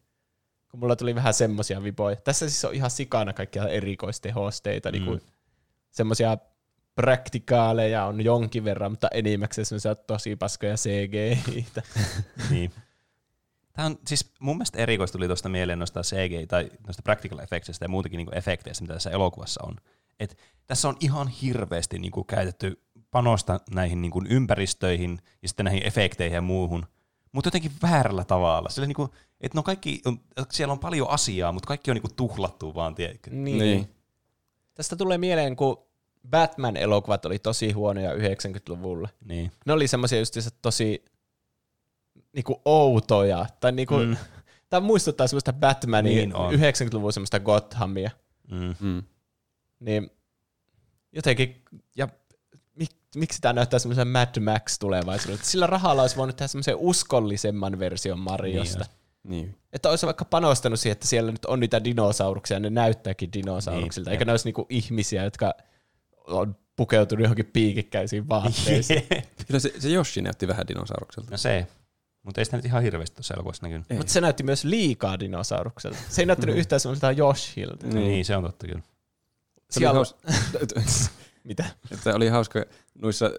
Kun 0.71 0.79
mulla 0.79 0.95
tuli 0.95 1.15
vähän 1.15 1.33
semmosia 1.33 1.83
vipoja. 1.83 2.15
Tässä 2.15 2.49
siis 2.49 2.65
on 2.65 2.73
ihan 2.73 2.91
sikana 2.91 3.33
kaikkia 3.33 3.67
erikoistehosteita. 3.67 4.89
Mm. 4.89 4.93
Niinku 4.93 5.19
semmosia 5.89 6.37
praktikaaleja 6.99 8.05
on 8.05 8.23
jonkin 8.23 8.63
verran, 8.63 8.91
mutta 8.91 9.07
enimmäkseen 9.13 9.65
semmoisia 9.65 9.95
tosi 9.95 10.35
paskoja 10.35 10.75
CGI-tä. 10.75 11.81
niin. 12.51 12.71
Tämä 13.73 13.85
on 13.85 13.99
siis 14.07 14.31
mun 14.39 14.55
mielestä 14.57 14.77
erikoista 14.77 15.17
tuli 15.17 15.27
tuosta 15.27 15.49
mieleen 15.49 15.79
noista 15.79 16.01
CGI 16.01 16.47
tai 16.47 16.71
noista 16.87 17.01
practical 17.03 17.39
effectsista 17.39 17.85
ja 17.85 17.89
muutenkin 17.89 18.17
niinku 18.17 18.31
efekteistä, 18.35 18.83
mitä 18.83 18.93
tässä 18.93 19.09
elokuvassa 19.09 19.61
on. 19.63 19.75
Et 20.19 20.37
tässä 20.67 20.89
on 20.89 20.97
ihan 20.99 21.27
hirveästi 21.27 21.99
niinku 21.99 22.23
käytetty 22.23 22.81
panosta 23.11 23.59
näihin 23.71 24.01
niinku 24.01 24.23
ympäristöihin 24.29 25.21
ja 25.41 25.47
sitten 25.47 25.63
näihin 25.63 25.87
efekteihin 25.87 26.35
ja 26.35 26.41
muuhun, 26.41 26.85
mutta 27.31 27.47
jotenkin 27.47 27.71
väärällä 27.81 28.23
tavalla. 28.23 28.69
Sillä 28.69 28.87
niinku, 28.87 29.09
et 29.41 29.53
no 29.53 29.63
kaikki 29.63 30.01
on, 30.05 30.19
siellä 30.51 30.71
on 30.71 30.79
paljon 30.79 31.09
asiaa, 31.09 31.51
mutta 31.51 31.67
kaikki 31.67 31.91
on 31.91 31.95
niinku 31.95 32.13
tuhlattu 32.15 32.75
vaan, 32.75 32.95
tiedätkö? 32.95 33.31
Niin. 33.31 33.57
Niin. 33.57 33.95
Tästä 34.73 34.95
tulee 34.95 35.17
mieleen, 35.17 35.55
kun 35.55 35.88
Batman-elokuvat 36.29 37.25
oli 37.25 37.39
tosi 37.39 37.71
huonoja 37.71 38.13
90-luvulla. 38.13 39.09
Niin. 39.25 39.51
Ne 39.65 39.73
oli 39.73 39.87
semmoisia 39.87 40.19
just 40.19 40.37
tosi 40.61 41.05
niinku 42.33 42.61
outoja. 42.65 43.45
Tai 43.59 43.71
niinku, 43.71 43.97
Mm. 43.97 44.17
Tämä 44.69 44.87
muistuttaa 44.87 45.27
semmoista 45.27 45.53
Batmanin 45.53 46.15
Niin 46.15 46.35
on. 46.35 46.53
90-luvun 46.53 47.13
semmoista 47.13 47.39
Gothamia. 47.39 48.11
Mm. 48.51 48.75
Mm. 48.79 49.03
Niin 49.79 50.09
jotenkin, 51.11 51.61
ja 51.95 52.07
mik, 52.75 52.89
miksi 53.15 53.41
tämä 53.41 53.53
näyttää 53.53 53.79
semmoisen 53.79 54.07
Mad 54.07 54.39
Max 54.39 54.79
tulevaisuudelta? 54.79 55.45
Sillä 55.45 55.67
rahalla 55.67 56.01
olisi 56.01 56.15
voinut 56.15 56.35
tehdä 56.35 56.47
semmoisen 56.47 56.75
uskollisemman 56.77 57.79
version 57.79 58.19
Mariosta. 58.19 58.85
Niin 59.23 59.45
Niin. 59.45 59.55
että 59.73 59.89
olisi 59.89 60.05
vaikka 60.05 60.25
panostanut 60.25 60.79
siihen, 60.79 60.91
että 60.91 61.07
siellä 61.07 61.31
nyt 61.31 61.45
on 61.45 61.59
niitä 61.59 61.83
dinosauruksia, 61.83 62.55
ja 62.55 62.59
ne 62.59 62.69
näyttääkin 62.69 63.33
dinosauruksilta, 63.33 64.09
Niin, 64.09 64.13
eikä 64.13 64.25
ne 64.25 64.31
olisi 64.31 64.45
niinku 64.47 64.65
ihmisiä, 64.69 65.23
jotka 65.23 65.53
on 66.29 66.55
pukeutunut 66.75 67.23
johonkin 67.23 67.45
piikikkäisiin 67.45 68.29
vaatteisiin. 68.29 69.07
Kyllä 69.47 69.59
se, 69.59 69.73
se 69.79 69.89
Yoshi 69.89 70.21
näytti 70.21 70.47
vähän 70.47 70.67
dinosaurukselta. 70.67 71.31
No 71.31 71.37
se. 71.37 71.67
Mutta 72.23 72.41
ei 72.41 72.45
sitä 72.45 72.57
nyt 72.57 72.65
ihan 72.65 72.83
hirveästi 72.83 73.15
tuossa 73.15 73.33
elokuvassa 73.33 73.65
näkynyt. 73.65 73.89
Mutta 73.89 74.13
se 74.13 74.21
näytti 74.21 74.43
myös 74.43 74.63
liikaa 74.63 75.19
dinosaurukselta. 75.19 75.97
Se 76.09 76.21
ei 76.21 76.25
näyttänyt 76.25 76.57
yhtään 76.57 76.79
semmoiselta 76.79 77.11
Yoshilta. 77.11 77.87
Niin. 77.87 77.95
niin, 77.95 78.25
se 78.25 78.35
on 78.35 78.43
totta 78.43 78.67
kyllä. 78.67 78.81
Se 79.69 79.79
oli 79.79 79.79
Siellä- 79.79 79.93
haus... 79.93 80.15
Mitä? 81.43 81.65
että 81.91 82.15
oli 82.15 82.27
hauska 82.27 82.65
noissa 83.01 83.31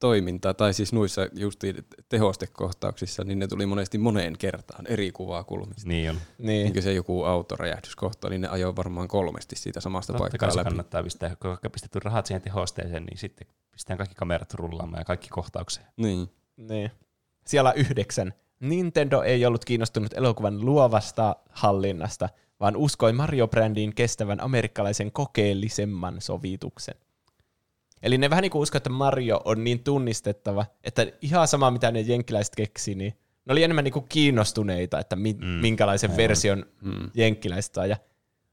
toimintaa, 0.00 0.54
tai 0.54 0.74
siis 0.74 0.92
noissa 0.92 1.28
justiin 1.32 1.86
tehostekohtauksissa, 2.08 3.24
niin 3.24 3.38
ne 3.38 3.48
tuli 3.48 3.66
monesti 3.66 3.98
moneen 3.98 4.38
kertaan 4.38 4.86
eri 4.86 5.12
kuvakulmista. 5.12 5.88
Niin 5.88 6.10
on. 6.10 6.16
Niin. 6.38 6.72
Niin 6.72 6.82
se 6.82 6.92
joku 6.92 7.24
autoräjähdyskohta, 7.24 8.28
niin 8.30 8.40
ne 8.40 8.48
ajoi 8.48 8.76
varmaan 8.76 9.08
kolmesti 9.08 9.56
siitä 9.56 9.80
samasta 9.80 10.12
Totta 10.12 10.22
paikkaa 10.22 10.56
läpi. 10.56 10.64
kannattaa 10.64 11.02
pistää, 11.02 11.36
kun 11.36 11.50
on 11.50 11.58
pistetty 11.72 11.98
rahat 11.98 12.26
siihen 12.26 12.42
tehosteeseen, 12.42 13.04
niin 13.04 13.18
sitten 13.18 13.46
pistetään 13.72 13.98
kaikki 13.98 14.14
kamerat 14.14 14.54
rullaamaan 14.54 15.00
ja 15.00 15.04
kaikki 15.04 15.28
kohtaukseen. 15.28 15.86
Niin. 15.96 16.28
Niin. 16.56 16.90
Siellä 17.46 17.72
yhdeksän. 17.72 18.34
Nintendo 18.60 19.22
ei 19.22 19.46
ollut 19.46 19.64
kiinnostunut 19.64 20.12
elokuvan 20.14 20.64
luovasta 20.64 21.36
hallinnasta, 21.50 22.28
vaan 22.60 22.76
uskoi 22.76 23.12
Mario-brändiin 23.12 23.94
kestävän 23.94 24.40
amerikkalaisen 24.40 25.12
kokeellisemman 25.12 26.20
sovituksen. 26.20 26.94
Eli 28.02 28.18
ne 28.18 28.30
vähän 28.30 28.42
niin 28.42 28.50
kuin 28.50 28.62
uskoo, 28.62 28.76
että 28.76 28.90
Mario 28.90 29.40
on 29.44 29.64
niin 29.64 29.84
tunnistettava, 29.84 30.66
että 30.84 31.06
ihan 31.22 31.48
sama 31.48 31.70
mitä 31.70 31.90
ne 31.90 32.00
jenkkiläiset 32.00 32.56
keksi, 32.56 32.94
niin 32.94 33.14
ne 33.44 33.52
oli 33.52 33.62
enemmän 33.62 33.84
niin 33.84 33.92
kuin 33.92 34.06
kiinnostuneita, 34.08 34.98
että 34.98 35.16
mi- 35.16 35.36
mm. 35.40 35.46
minkälaisen 35.46 36.16
version 36.16 36.66
mm. 36.82 37.10
jenkkiläiset 37.14 37.74
saa. 37.74 37.86
Ja 37.86 37.96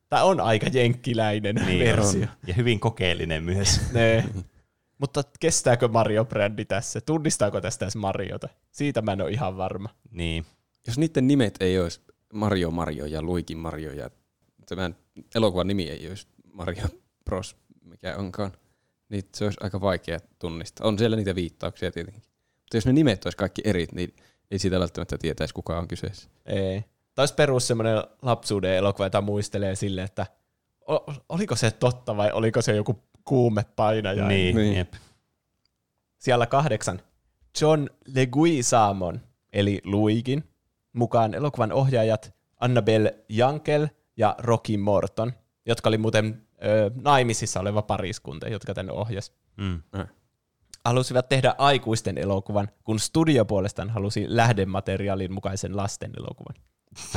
tämä 0.09 0.23
on 0.23 0.39
aika 0.39 0.67
jenkkiläinen 0.73 1.55
niin, 1.55 1.85
versio. 1.85 2.21
On. 2.21 2.27
Ja 2.47 2.53
hyvin 2.53 2.79
kokeellinen 2.79 3.43
myös. 3.43 3.81
Ne. 3.93 4.25
Mutta 4.97 5.23
kestääkö 5.39 5.87
Mario-brändi 5.87 6.65
tässä? 6.65 7.01
Tunnistaako 7.01 7.61
tästä 7.61 7.85
edes 7.85 7.95
Mariota? 7.95 8.49
Siitä 8.71 9.01
mä 9.01 9.11
en 9.11 9.21
ole 9.21 9.31
ihan 9.31 9.57
varma. 9.57 9.89
Niin. 10.11 10.45
Jos 10.87 10.97
niiden 10.97 11.27
nimet 11.27 11.55
ei 11.59 11.79
olisi 11.79 12.01
Mario 12.33 12.71
Mario 12.71 13.05
ja 13.05 13.21
Luigi 13.21 13.55
Mario 13.55 13.91
ja 13.91 14.09
tämän 14.65 14.95
elokuvan 15.35 15.67
nimi 15.67 15.89
ei 15.89 16.09
olisi 16.09 16.27
Mario 16.53 16.83
Bros, 17.25 17.55
mikä 17.83 18.17
onkaan, 18.17 18.51
niin 19.13 19.29
se 19.35 19.43
olisi 19.45 19.57
aika 19.61 19.81
vaikea 19.81 20.19
tunnistaa. 20.39 20.87
On 20.87 20.99
siellä 20.99 21.17
niitä 21.17 21.35
viittauksia 21.35 21.91
tietenkin. 21.91 22.23
Mutta 22.61 22.77
jos 22.77 22.85
ne 22.85 22.93
nimet 22.93 23.25
olisi 23.25 23.37
kaikki 23.37 23.61
eri, 23.65 23.87
niin 23.91 24.15
ei 24.51 24.59
siitä 24.59 24.79
välttämättä 24.79 25.17
tietäisi, 25.17 25.53
kuka 25.53 25.77
on 25.77 25.87
kyseessä. 25.87 26.29
Ei. 26.45 26.81
Tämä 27.15 27.21
olisi 27.23 27.33
perus 27.33 27.67
semmoinen 27.67 28.03
lapsuuden 28.21 28.75
elokuva, 28.75 29.05
jota 29.05 29.21
muistelee 29.21 29.75
silleen, 29.75 30.05
että 30.05 30.25
oliko 31.29 31.55
se 31.55 31.71
totta 31.71 32.17
vai 32.17 32.31
oliko 32.31 32.61
se 32.61 32.75
joku 32.75 33.03
kuumepainaja. 33.25 34.27
Niin, 34.27 34.55
Niin. 34.55 34.77
jep. 34.77 34.93
Siellä 36.17 36.45
kahdeksan. 36.45 37.01
John 37.61 37.87
Leguizamon, 38.15 39.21
eli 39.53 39.81
Luigin, 39.83 40.43
mukaan 40.93 41.33
elokuvan 41.33 41.71
ohjaajat 41.71 42.33
Annabelle 42.59 43.15
Jankel 43.29 43.87
ja 44.17 44.35
Rocky 44.39 44.77
Morton, 44.77 45.33
jotka 45.65 45.89
oli 45.89 45.97
muuten 45.97 46.41
ö, 46.65 46.91
naimisissa 47.03 47.59
oleva 47.59 47.81
pariskunta, 47.81 48.49
jotka 48.49 48.73
tänne 48.73 48.91
ohjas. 48.91 49.31
Mm. 49.57 49.81
Halusivat 50.85 51.29
tehdä 51.29 51.55
aikuisten 51.57 52.17
elokuvan, 52.17 52.67
kun 52.83 52.99
studio 52.99 53.45
puolestaan 53.45 53.89
halusi 53.89 54.25
lähdemateriaalin 54.27 55.33
mukaisen 55.33 55.77
lasten 55.77 56.11
elokuvan. 56.17 56.55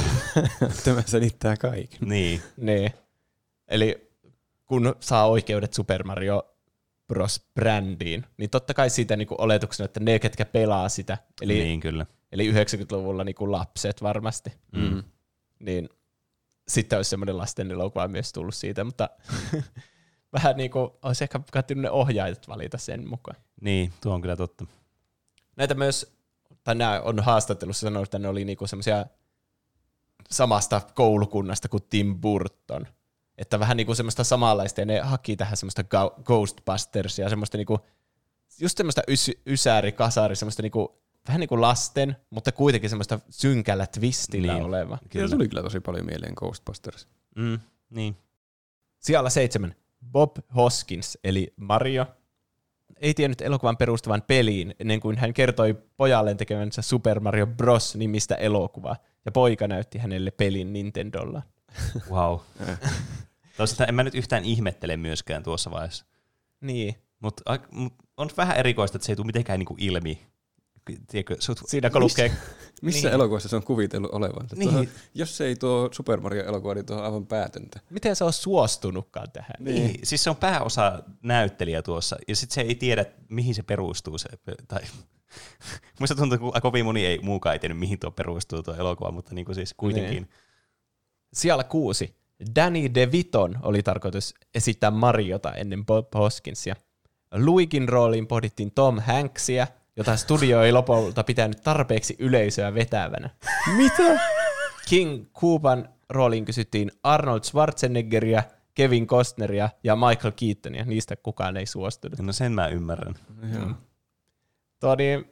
Tämä 0.85 1.03
selittää 1.07 1.57
kaiken. 1.57 1.99
Niin. 2.09 2.41
Niin. 2.57 2.91
Eli 3.69 4.11
kun 4.67 4.95
saa 5.01 5.27
oikeudet 5.29 5.73
Super 5.75 6.05
Mario 6.05 6.43
Bros. 7.09 7.47
brändiin, 7.55 8.27
niin 8.37 8.51
totta 8.51 8.75
kai 8.75 8.91
siitä 8.91 9.17
niinku 9.17 9.35
oletuksena, 9.39 9.85
että 9.85 10.01
ne, 10.01 10.19
ketkä 10.19 10.45
pelaa 10.45 10.89
sitä, 10.89 11.19
eli, 11.43 11.55
niin, 11.55 11.81
kyllä. 11.81 12.07
eli 12.33 12.53
90-luvulla 12.53 13.25
niinku 13.25 13.53
lapset 13.53 14.03
varmasti, 14.03 14.53
Mm. 14.73 15.03
niin 15.61 15.89
sitten 16.69 16.97
olisi 16.97 17.11
semmoinen 17.11 17.39
lasten 17.39 17.71
elokuva 17.71 18.09
myös 18.09 18.33
tullut 18.33 18.55
siitä, 18.55 18.85
mutta 18.85 19.11
vähän 20.33 20.57
niin 20.57 20.71
kuin 20.71 20.91
olisi 21.03 21.25
ehkä 21.25 21.41
kannattanut 21.53 21.83
ne 21.83 21.91
ohjaajat 21.91 22.49
valita 22.49 22.79
sen 22.79 23.09
mukaan. 23.09 23.37
Niin, 23.61 23.93
tuo 24.01 24.15
on 24.15 24.21
kyllä 24.21 24.37
totta. 24.37 24.67
Näitä 25.57 25.75
myös, 25.75 26.17
tai 26.65 26.75
nämä 26.75 27.01
on 27.01 27.21
haastattelussa 27.21 27.87
sanonut, 27.87 28.07
että 28.07 28.19
ne 28.19 28.29
oli 28.29 28.45
niinku 28.45 28.67
semmoisia 28.67 29.07
samasta 30.31 30.81
koulukunnasta 30.95 31.69
kuin 31.69 31.83
Tim 31.91 32.21
Burton. 32.21 32.87
Että 33.39 33.61
vähän 33.61 33.77
niinku 33.77 33.95
semmoista 33.95 34.25
samanlaista, 34.25 34.81
ja 34.81 34.85
ne 34.85 35.01
haki 35.01 35.37
tähän 35.37 35.57
semmoista 35.57 35.85
Ghostbustersia, 36.25 37.29
semmoista 37.29 37.57
niinku, 37.57 37.81
just 38.61 38.77
semmoista 38.77 39.03
ys- 39.11 39.41
ysääri, 39.47 39.93
kasari, 39.93 40.37
semmoista 40.37 40.63
niinku, 40.63 41.03
vähän 41.29 41.41
niinku 41.41 41.61
lasten, 41.61 42.17
mutta 42.31 42.53
kuitenkin 42.53 42.91
semmoista 42.91 43.21
synkällä 43.31 43.87
twistillä 43.87 44.53
Niin. 44.53 44.65
oleva. 44.65 44.99
Kyllä 45.11 45.29
tuli 45.29 45.49
kyllä 45.49 45.63
tosi 45.63 45.81
paljon 45.81 46.07
mieleen 46.07 46.33
Ghostbusters. 46.37 47.09
Mm, 47.37 47.59
niin. 47.91 48.17
Siellä 48.99 49.31
seitsemän. 49.31 49.75
Bob 50.13 50.37
Hoskins, 50.57 51.19
eli 51.25 51.53
Mario, 51.57 52.07
ei 52.97 53.15
tiennyt 53.15 53.41
elokuvan 53.41 53.77
perustuvan 53.77 54.23
peliin 54.27 54.75
ennen 54.81 55.01
kuin 55.01 55.17
hän 55.19 55.35
kertoi 55.35 55.77
pojalleen 55.97 56.37
tekemänsä 56.37 56.83
Super 56.83 57.21
Mario 57.21 57.47
Bros. 57.47 57.97
nimistä 57.97 58.35
elokuvaa, 58.35 58.97
ja 59.25 59.33
poika 59.33 59.69
näytti 59.69 59.99
hänelle 59.99 60.31
pelin 60.31 60.73
Nintendolla. 60.73 61.43
Wow. 62.11 62.39
Toisaalta 63.57 63.85
en 63.87 63.95
mä 63.95 64.03
nyt 64.03 64.15
yhtään 64.15 64.45
ihmettele 64.45 64.97
myöskään 64.97 65.43
tuossa 65.43 65.71
vaiheessa. 65.71 66.05
Niin. 66.61 66.95
Mutta 67.21 67.59
mut 67.71 67.95
on 68.17 68.31
vähän 68.37 68.57
erikoista, 68.57 68.97
että 68.97 69.07
se 69.07 69.13
ei 69.13 69.17
tule 69.17 69.27
mitenkään 69.27 69.59
niinku 69.59 69.77
ilmi. 69.79 70.27
Tiedätkö, 71.09 71.37
sut, 71.39 71.61
Siinä 71.67 71.91
kun 71.91 72.01
lukee, 72.01 72.33
Missä 72.83 73.09
Niin. 73.09 73.15
elokuvassa 73.15 73.49
se 73.49 73.57
on 73.57 73.63
kuvitellut 73.63 74.11
olevansa? 74.15 74.57
Niin. 74.57 74.69
Tuohon, 74.71 74.89
jos 75.15 75.37
se 75.37 75.45
ei 75.47 75.57
tuo 75.57 75.89
Super 75.93 76.21
Mario-elokuva, 76.21 76.75
niin 76.75 76.87
tuo 76.87 76.97
on 76.97 77.05
aivan 77.05 77.27
päätöntä. 77.27 77.81
miten 77.91 78.17
se 78.17 78.25
on 78.25 78.33
suostunutkaan 78.33 79.31
tähän. 79.33 79.51
Niin, 79.59 80.01
siis 80.03 80.25
se 80.25 80.31
on 80.31 80.37
pääosa 80.37 81.03
näyttelijä 81.23 81.83
tuossa, 81.83 82.17
ja 82.29 82.37
sitten 82.37 82.55
se 82.55 82.61
ei 82.61 82.75
tiedä, 82.75 83.05
mihin 83.29 83.55
se 83.55 83.63
perustuu. 83.63 84.19
Se, 84.19 84.29
tai, 84.69 84.81
muista 86.01 86.15
tuntuu, 86.15 86.49
että 86.49 86.61
kovin 86.61 86.85
moni 86.85 87.07
ei 87.07 87.19
muukaan 87.23 87.53
ei 87.53 87.59
tiennyt, 87.59 87.79
mihin 87.79 87.99
tuo 87.99 88.11
perustuu 88.11 88.63
tuo 88.63 88.75
elokuva, 88.75 89.11
mutta 89.11 89.35
niin 89.35 89.45
kuin 89.45 89.55
siis 89.55 89.75
kuitenkin. 89.77 90.13
Niin. 90.15 90.29
Siellä 91.33 91.65
kuusi. 91.65 92.17
Danny 92.57 92.95
DeViton 92.95 93.59
oli 93.63 93.83
tarkoitus 93.83 94.35
esittää 94.55 94.91
Mariota 94.91 95.53
ennen 95.53 95.87
Bob 95.87 96.15
Hoskinsia. 96.15 96.77
Luikin 97.35 97.89
rooliin 97.89 98.27
pohdittiin 98.27 98.73
Tom 98.75 99.01
Hanksia, 99.01 99.67
jota 99.97 100.17
studio 100.17 100.63
ei 100.63 100.73
lopulta 100.73 101.25
pitänyt 101.25 101.61
tarpeeksi 101.63 102.17
yleisöä 102.19 102.75
vetävänä. 102.75 103.31
Mitä? 103.77 104.21
King 104.89 105.27
Coopan 105.35 105.89
rooliin 106.09 106.45
kysyttiin 106.45 106.91
Arnold 107.03 107.43
Schwarzeneggeria, 107.45 108.43
Kevin 108.75 109.07
Costneria 109.07 109.69
ja 109.85 109.97
Michael 109.97 110.33
Keatonia. 110.37 110.85
Niistä 110.85 111.17
kukaan 111.17 111.57
ei 111.57 111.67
suostunut. 111.67 112.19
No 112.21 112.33
sen 112.33 112.53
mä 112.53 112.69
ymmärrän. 112.69 113.15
Joo. 113.55 113.71
Tuo 114.81 114.95
niin, 114.95 115.25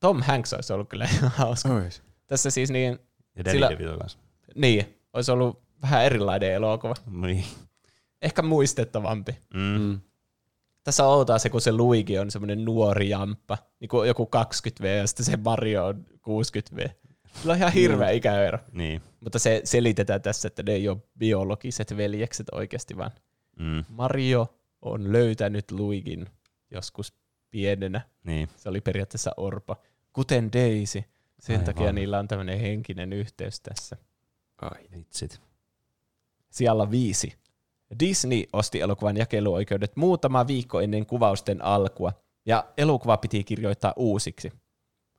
Tom 0.00 0.22
Hanks 0.22 0.52
olisi 0.52 0.72
ollut 0.72 0.88
kyllä 0.88 1.04
ihan 1.12 1.30
hauska. 1.38 1.68
Ois. 1.74 2.02
Tässä 2.26 2.50
siis 2.50 2.70
niin, 2.70 2.98
Ja 3.36 3.50
Sillä- 3.52 3.70
niin, 4.54 4.98
olisi 5.12 5.30
ollut 5.32 5.62
vähän 5.82 6.04
erilainen 6.04 6.52
elokuva. 6.52 6.94
Niin. 7.10 7.44
Ehkä 8.22 8.42
muistettavampi. 8.42 9.38
Mm. 9.54 9.60
Mm. 9.60 10.00
Tässä 10.84 11.06
on 11.06 11.14
outoa 11.14 11.38
se, 11.38 11.50
kun 11.50 11.60
se 11.60 11.72
Luigi 11.72 12.18
on 12.18 12.30
semmoinen 12.30 12.64
nuori 12.64 13.08
jamppa, 13.08 13.58
niin 13.80 13.88
kuin 13.88 14.08
joku 14.08 14.28
20V 14.36 14.86
ja 14.86 15.06
sitten 15.06 15.26
se 15.26 15.36
Mario 15.36 15.86
on 15.86 16.06
60V. 16.12 16.88
Sillä 17.40 17.52
on 17.52 17.58
ihan 17.58 17.72
hirveä 17.72 18.10
ikäero. 18.10 18.58
Niin. 18.72 19.02
Mutta 19.20 19.38
se 19.38 19.60
selitetään 19.64 20.22
tässä, 20.22 20.48
että 20.48 20.62
ne 20.62 20.72
ei 20.72 20.88
ole 20.88 20.98
biologiset 21.18 21.96
veljekset 21.96 22.46
oikeasti, 22.52 22.96
vaan 22.96 23.10
Mm. 23.58 23.84
Mario 23.88 24.54
on 24.82 25.12
löytänyt 25.12 25.70
Luigin 25.70 26.26
joskus 26.70 27.12
pienenä. 27.50 28.00
Niin. 28.24 28.48
Se 28.56 28.68
oli 28.68 28.80
periaatteessa 28.80 29.30
orpo. 29.36 29.76
Kuten 30.12 30.52
Daisy. 30.52 31.04
Sen 31.40 31.54
Aivan. 31.54 31.64
takia 31.64 31.92
niillä 31.92 32.18
on 32.18 32.28
tämmöinen 32.28 32.60
henkinen 32.60 33.12
yhteys 33.12 33.60
tässä. 33.60 33.96
Ai. 34.62 34.84
Vitsit. 34.96 35.40
Siellä 36.50 36.90
viisi. 36.90 37.32
Disney 38.00 38.44
osti 38.52 38.80
elokuvan 38.80 39.16
jakeluoikeudet 39.16 39.96
muutama 39.96 40.46
viikko 40.46 40.80
ennen 40.80 41.06
kuvausten 41.06 41.64
alkua, 41.64 42.12
ja 42.46 42.64
elokuva 42.76 43.16
piti 43.16 43.44
kirjoittaa 43.44 43.92
uusiksi. 43.96 44.52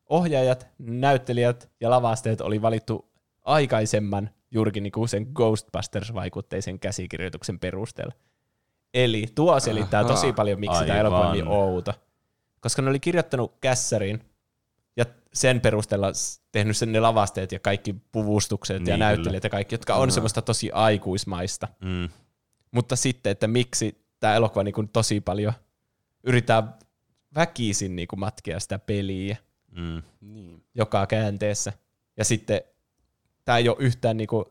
Ohjaajat, 0.09 0.67
näyttelijät 0.79 1.71
ja 1.81 1.89
lavasteet 1.89 2.41
oli 2.41 2.61
valittu 2.61 3.09
aikaisemman 3.43 4.29
juurikin 4.51 4.83
niinku 4.83 5.07
sen 5.07 5.27
Ghostbusters-vaikutteisen 5.33 6.79
käsikirjoituksen 6.79 7.59
perusteella. 7.59 8.13
Eli 8.93 9.25
tuo 9.35 9.59
selittää 9.59 9.99
Ahaa. 9.99 10.13
tosi 10.13 10.33
paljon, 10.33 10.59
miksi 10.59 10.79
tämä 10.79 10.93
Aivan. 10.93 10.99
elokuva 10.99 11.27
on 11.27 11.33
niin 11.33 11.47
outo. 11.47 11.93
Koska 12.59 12.81
ne 12.81 12.89
oli 12.89 12.99
kirjoittanut 12.99 13.53
kässäriin 13.61 14.19
ja 14.97 15.05
sen 15.33 15.61
perusteella 15.61 16.11
tehnyt 16.51 16.77
sen 16.77 16.91
ne 16.91 16.99
lavasteet 16.99 17.51
ja 17.51 17.59
kaikki 17.59 17.95
puvustukset 18.11 18.79
Niin, 18.79 18.87
ja 18.87 18.97
näyttelijät 18.97 19.43
ja 19.43 19.49
kaikki, 19.49 19.75
jotka 19.75 19.95
on 19.95 20.11
semmoista 20.11 20.41
tosi 20.41 20.71
aikuismaista. 20.71 21.67
Mm. 21.81 22.09
Mutta 22.75 22.95
sitten, 22.95 23.31
että 23.31 23.47
miksi 23.47 24.05
tämä 24.19 24.35
elokuva 24.35 24.63
niin 24.63 24.73
kuin 24.73 24.89
tosi 24.89 25.21
paljon 25.21 25.53
yrittää 26.23 26.77
väkisin 27.35 27.95
niin 27.95 28.07
kuin 28.07 28.19
matkia 28.19 28.59
sitä 28.59 28.79
peliä 28.79 29.37
Mm. 29.71 30.01
Niin. 30.21 30.63
joka 30.75 31.07
käänteessä. 31.07 31.73
Ja 32.17 32.25
sitten 32.25 32.61
tämä 33.45 33.57
ei 33.57 33.69
ole 33.69 33.77
yhtään 33.79 34.17
niin 34.17 34.27
kuin, 34.27 34.45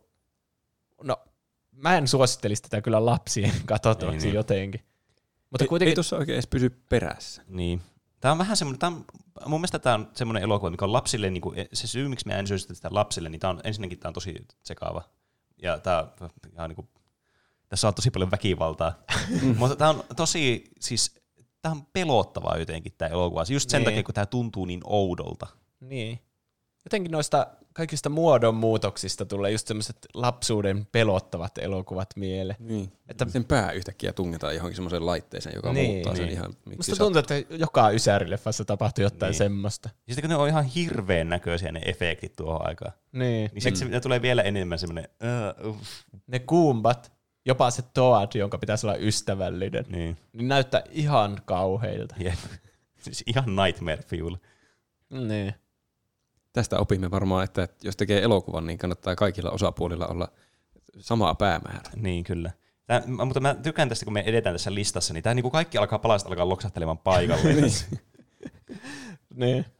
no 1.03 1.17
mä 1.73 1.97
en 1.97 2.09
suosittelisi 2.09 2.63
tätä 2.63 2.83
kyllä 2.83 3.07
lapsien 3.07 3.53
katsottavaksi 3.67 4.19
Niin, 4.19 4.25
niin, 4.25 4.35
jotenkin. 4.35 4.81
Mutta 5.51 5.65
Ei, 5.65 5.69
kuitenkin, 5.69 5.91
ei 5.91 5.95
tuossa 5.95 6.17
oikein 6.17 6.35
edes 6.35 6.47
pysy 6.47 6.71
perässä. 6.71 7.43
Niin. 7.49 7.83
Tämä 8.21 8.33
on 8.33 8.39
vähän 8.39 8.57
semmoinen, 8.57 8.79
tämä 8.79 8.97
on, 8.97 9.05
mun 9.47 9.61
mielestä 9.61 9.79
tämä 9.79 9.95
on 9.95 10.11
semmoinen 10.15 10.43
elokuva, 10.43 10.71
mikä 10.71 10.85
on 10.85 10.93
lapsille, 10.93 11.31
niin 11.31 11.41
kuin, 11.41 11.57
se 11.73 11.87
syy, 11.87 12.09
miksi 12.09 12.27
mä 12.27 12.35
en 12.35 12.47
suosittele 12.47 12.77
sitä 12.77 12.89
lapsille, 12.93 13.29
niin 13.29 13.41
tämä 13.41 13.51
on, 13.51 13.61
ensinnäkin 13.65 13.99
tämä 13.99 14.11
on 14.11 14.15
tosi 14.15 14.47
sekaava. 14.63 15.03
Ja 15.63 15.79
tämä, 15.79 16.09
ihan 16.53 16.71
niin 16.71 16.77
kuin, 16.77 16.89
tässä 17.75 17.89
on 17.89 17.95
tosi 17.95 18.11
paljon 18.11 18.31
väkivaltaa. 18.31 18.93
Mutta 19.59 19.77
tämä 19.77 19.91
on 19.91 20.05
tosi, 20.17 20.65
siis 20.81 21.15
tämä 21.63 21.73
on 21.73 21.87
pelottavaa 21.93 22.59
jotenkin 22.59 22.93
tämä 22.99 23.09
elokuva. 23.09 23.45
Just 23.51 23.71
sen 23.71 23.79
Niin. 23.79 23.85
takia, 23.85 24.03
kun 24.03 24.15
tämä 24.15 24.27
tuntuu 24.27 24.65
niin 24.65 24.81
oudolta. 24.85 25.47
niin. 25.81 26.19
Jotenkin 26.87 27.13
noista 27.13 27.47
kaikista 27.73 28.09
muodonmuutoksista 28.09 29.25
tulee 29.25 29.51
just 29.51 29.69
semmoiset 29.69 29.97
lapsuuden 30.15 30.87
pelottavat 30.93 31.59
elokuvat 31.59 32.09
mieleen. 32.17 32.57
Niin. 32.61 32.93
Että- 33.09 33.27
sen 33.29 33.45
pää 33.45 33.71
yhtäkkiä 33.73 34.13
tungetaan 34.13 34.55
johonkin 34.55 34.77
semmoiseen 34.77 35.07
laitteeseen, 35.07 35.55
joka 35.57 35.73
Niin. 35.73 35.91
muuttaa 35.91 36.15
sen 36.17 36.25
Niin. 36.25 36.33
ihan 36.33 36.55
miksi 36.67 36.77
Musta 36.91 36.97
tuntuu, 37.05 37.19
että 37.21 37.35
joka 37.51 37.91
Ysäri-leffassa 37.91 38.65
tapahtui 38.65 39.05
jotain 39.05 39.31
Niin. 39.31 39.39
semmoista. 39.39 39.89
Ja 40.07 40.15
sitten 40.15 40.23
kun 40.31 40.37
ne 40.37 40.43
on 40.43 40.49
ihan 40.49 40.65
hirveän 40.65 41.29
näköisiä 41.29 41.73
ne 41.73 41.81
efektit 41.85 42.37
tuohon 42.37 42.69
aikaan, 42.69 42.93
Niin. 43.13 43.51
niin 43.55 43.63
sitten 43.63 43.91
ne 43.91 44.01
tulee 44.01 44.23
vielä 44.23 44.43
enemmän 44.43 44.79
semmoinen, 44.79 45.09
uh, 45.65 45.71
uff, 45.71 45.81
Ne 46.27 46.39
kuumbat, 46.39 47.13
jopa 47.47 47.71
se 47.71 47.83
Toad, 47.95 48.29
jonka 48.35 48.59
pitäisi 48.59 48.87
olla 48.87 48.97
ystävällinen, 48.97 49.85
niin, 49.89 50.16
niin 50.33 50.49
näyttää 50.49 50.83
ihan 50.91 51.43
kauheilta. 51.45 52.15
jep. 52.19 52.39
Siis 53.05 53.25
ihan 53.27 53.45
nightmare 53.57 54.03
fuel. 54.09 54.37
Niin. 55.29 55.55
Tästä 56.53 56.79
opimme 56.79 57.11
varmaan, 57.11 57.45
että 57.45 57.69
jos 57.83 57.97
tekee 57.97 58.23
elokuvan, 58.23 58.66
niin 58.66 58.79
kannattaa 58.79 59.16
kaikilla 59.16 59.51
osapuolilla 59.51 60.07
olla 60.07 60.29
samaa 60.99 61.35
päämäärä. 61.35 61.91
Niin, 61.97 62.25
kyllä. 62.25 62.51
Tää, 62.87 63.03
mä- 63.07 63.25
mutta 63.25 63.41
mä 63.41 63.55
tykkään 63.55 63.89
tästä, 63.89 64.05
kun 64.05 64.12
me 64.12 64.21
edetään 64.27 64.55
tässä 64.55 64.75
listassa, 64.75 65.15
niin 65.15 65.23
tämä 65.23 65.35
niinku 65.35 65.51
kaikki 65.51 65.79
alkaa 65.79 65.99
palaista 65.99 66.29
alkaa 66.29 66.49
loksahtelemaan 66.49 66.99
paikalle. 66.99 67.43
Niin. 69.35 69.65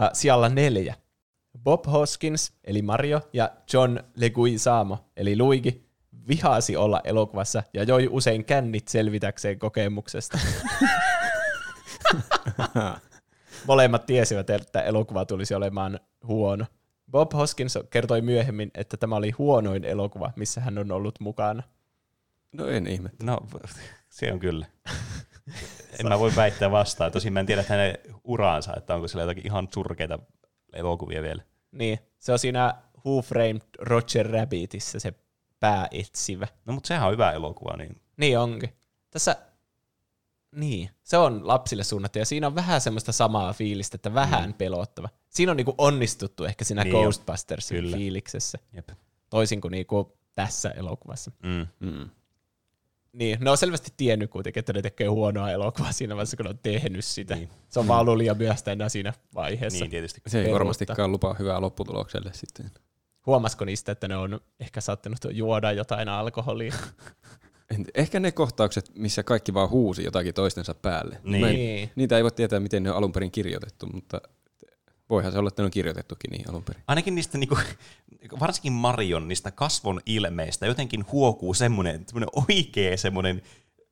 Uh, 0.00 0.08
siellä 0.12 0.48
neljä. 0.48 0.94
Bob 1.64 1.86
Hoskins, 1.86 2.52
eli 2.64 2.82
Mario, 2.82 3.20
ja 3.32 3.50
John 3.72 3.98
Leguizamo, 4.14 4.98
eli 5.16 5.38
Luigi, 5.38 5.85
vihasi 6.28 6.76
olla 6.76 7.00
elokuvassa 7.04 7.62
ja 7.74 7.82
joi 7.82 8.08
usein 8.10 8.44
kännit 8.44 8.88
selvitäkseen 8.88 9.58
kokemuksesta. 9.58 10.38
Molemmat 13.66 14.06
tiesivät, 14.06 14.50
että 14.50 14.82
elokuva 14.82 15.24
tulisi 15.24 15.54
olemaan 15.54 16.00
huono. 16.26 16.66
Bob 17.10 17.32
Hoskins 17.32 17.78
kertoi 17.90 18.20
myöhemmin, 18.22 18.70
että 18.74 18.96
tämä 18.96 19.16
oli 19.16 19.30
huonoin 19.30 19.84
elokuva, 19.84 20.32
missä 20.36 20.60
hän 20.60 20.78
on 20.78 20.92
ollut 20.92 21.20
mukana. 21.20 21.62
No 22.52 22.68
en 22.68 22.86
ihme. 22.86 23.10
No, 23.22 23.38
se 24.08 24.32
on 24.32 24.38
kyllä. 24.38 24.66
En 26.00 26.08
mä 26.08 26.18
voi 26.18 26.32
väittää 26.36 26.70
vastaan. 26.70 27.12
Tosin 27.12 27.32
mä 27.32 27.40
en 27.40 27.46
tiedä 27.46 27.64
hänen 27.68 27.98
uraansa, 28.24 28.74
että 28.76 28.94
onko 28.94 29.08
siellä 29.08 29.22
jotakin 29.22 29.46
ihan 29.46 29.68
surkeita 29.74 30.18
elokuvia 30.72 31.22
vielä. 31.22 31.42
Niin, 31.72 31.98
se 32.18 32.32
on 32.32 32.38
siinä 32.38 32.74
Who 33.04 33.22
Framed 33.22 33.60
Roger 33.78 34.30
Rabbitissa 34.30 35.00
se 35.00 35.14
pääetsivä. 35.60 36.48
No, 36.64 36.72
mutta 36.72 36.88
sehän 36.88 37.06
on 37.06 37.12
hyvä 37.12 37.32
elokuva, 37.32 37.76
niin 37.76 38.00
Niin 38.16 38.38
onkin. 38.38 38.72
Tässä, 39.10 39.36
niin, 40.56 40.90
se 41.02 41.16
on 41.16 41.46
lapsille 41.48 41.84
suunnattu 41.84 42.18
ja 42.18 42.26
siinä 42.26 42.46
on 42.46 42.54
vähän 42.54 42.80
semmoista 42.80 43.12
samaa 43.12 43.52
fiilistä, 43.52 43.94
että 43.96 44.14
vähän 44.14 44.48
mm. 44.50 44.54
pelottava. 44.54 45.08
Siinä 45.28 45.50
on 45.52 45.56
niinku 45.56 45.74
onnistuttu 45.78 46.44
ehkä 46.44 46.64
siinä 46.64 46.84
Niin. 46.84 46.96
Ghostbustersin 46.96 47.76
Kyllä. 47.80 47.96
fiiliksessä, 47.96 48.58
jep. 48.72 48.88
toisin 49.30 49.60
kuin 49.60 49.72
niinku 49.72 50.18
tässä 50.34 50.70
elokuvassa. 50.70 51.30
Mm. 51.42 51.66
Mm. 51.80 52.10
Niin, 53.12 53.38
ne 53.40 53.50
on 53.50 53.58
selvästi 53.58 53.92
tiennyt 53.96 54.30
kuitenkin, 54.30 54.60
että 54.60 54.72
ne 54.72 54.82
tekee 54.82 55.06
huonoa 55.06 55.50
elokuvaa 55.50 55.92
siinä 55.92 56.14
vaiheessa, 56.16 56.36
kun 56.36 56.44
ne 56.44 56.50
on 56.50 56.58
tehnyt 56.58 57.04
sitä. 57.04 57.34
Niin. 57.34 57.48
Se 57.68 57.80
on 57.80 57.88
vaan 57.88 58.00
ollut 58.00 58.16
liian 58.16 58.36
myöhäistä 58.36 58.72
enää 58.72 58.88
siinä 58.88 59.12
vaiheessa. 59.34 59.76
Niin, 59.76 59.82
Niin. 59.82 59.90
tietysti. 59.90 60.20
Se 60.26 60.38
ei 60.38 60.44
Peruutta. 60.44 60.58
varmastikaan 60.58 61.12
lupaa 61.12 61.34
hyvää 61.38 61.60
lopputulokselle 61.60 62.30
sitten. 62.32 62.70
Huomasiko 63.26 63.64
niistä, 63.64 63.92
että 63.92 64.08
ne 64.08 64.16
on 64.16 64.40
ehkä 64.60 64.80
saattanut 64.80 65.18
juoda 65.30 65.72
jotain 65.72 66.08
alkoholia? 66.08 66.74
En- 67.74 67.86
Ehkä 67.94 68.20
ne 68.20 68.32
kohtaukset, 68.32 68.90
missä 68.94 69.22
kaikki 69.22 69.54
vaan 69.54 69.70
huusi 69.70 70.04
jotakin 70.04 70.34
toistensa 70.34 70.74
päälle. 70.74 71.20
Niin. 71.24 71.44
En, 71.44 71.54
Niin. 71.54 71.90
niitä 71.96 72.16
ei 72.16 72.22
voi 72.22 72.30
tietää, 72.32 72.60
miten 72.60 72.82
ne 72.82 72.90
on 72.90 72.96
alun 72.96 73.12
perin 73.12 73.30
kirjoitettu, 73.30 73.86
mutta 73.86 74.20
voihan 75.10 75.32
se 75.32 75.38
olla, 75.38 75.48
että 75.48 75.62
ne 75.62 75.64
on 75.64 75.70
kirjoitettukin 75.70 76.30
niin 76.30 76.48
alun 76.50 76.62
perin. 76.62 76.82
Ainakin 76.86 77.14
niistä, 77.14 77.38
niinku, 77.38 77.58
varsinkin 78.40 78.72
Marion 78.72 79.28
niistä 79.28 79.50
kasvon 79.50 80.00
ilmeistä 80.06 80.66
jotenkin 80.66 81.04
huokuu 81.12 81.54
semmoinen, 81.54 82.04
semmoinen 82.06 82.28
oikea 82.48 82.96
semmoinen, 82.96 83.42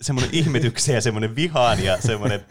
semmoinen 0.05 0.35
ihmetyksen 0.35 0.94
ja 0.94 1.01
semmoinen 1.01 1.36
vihaan 1.36 1.85
ja 1.85 2.01
semmoinen 2.01 2.44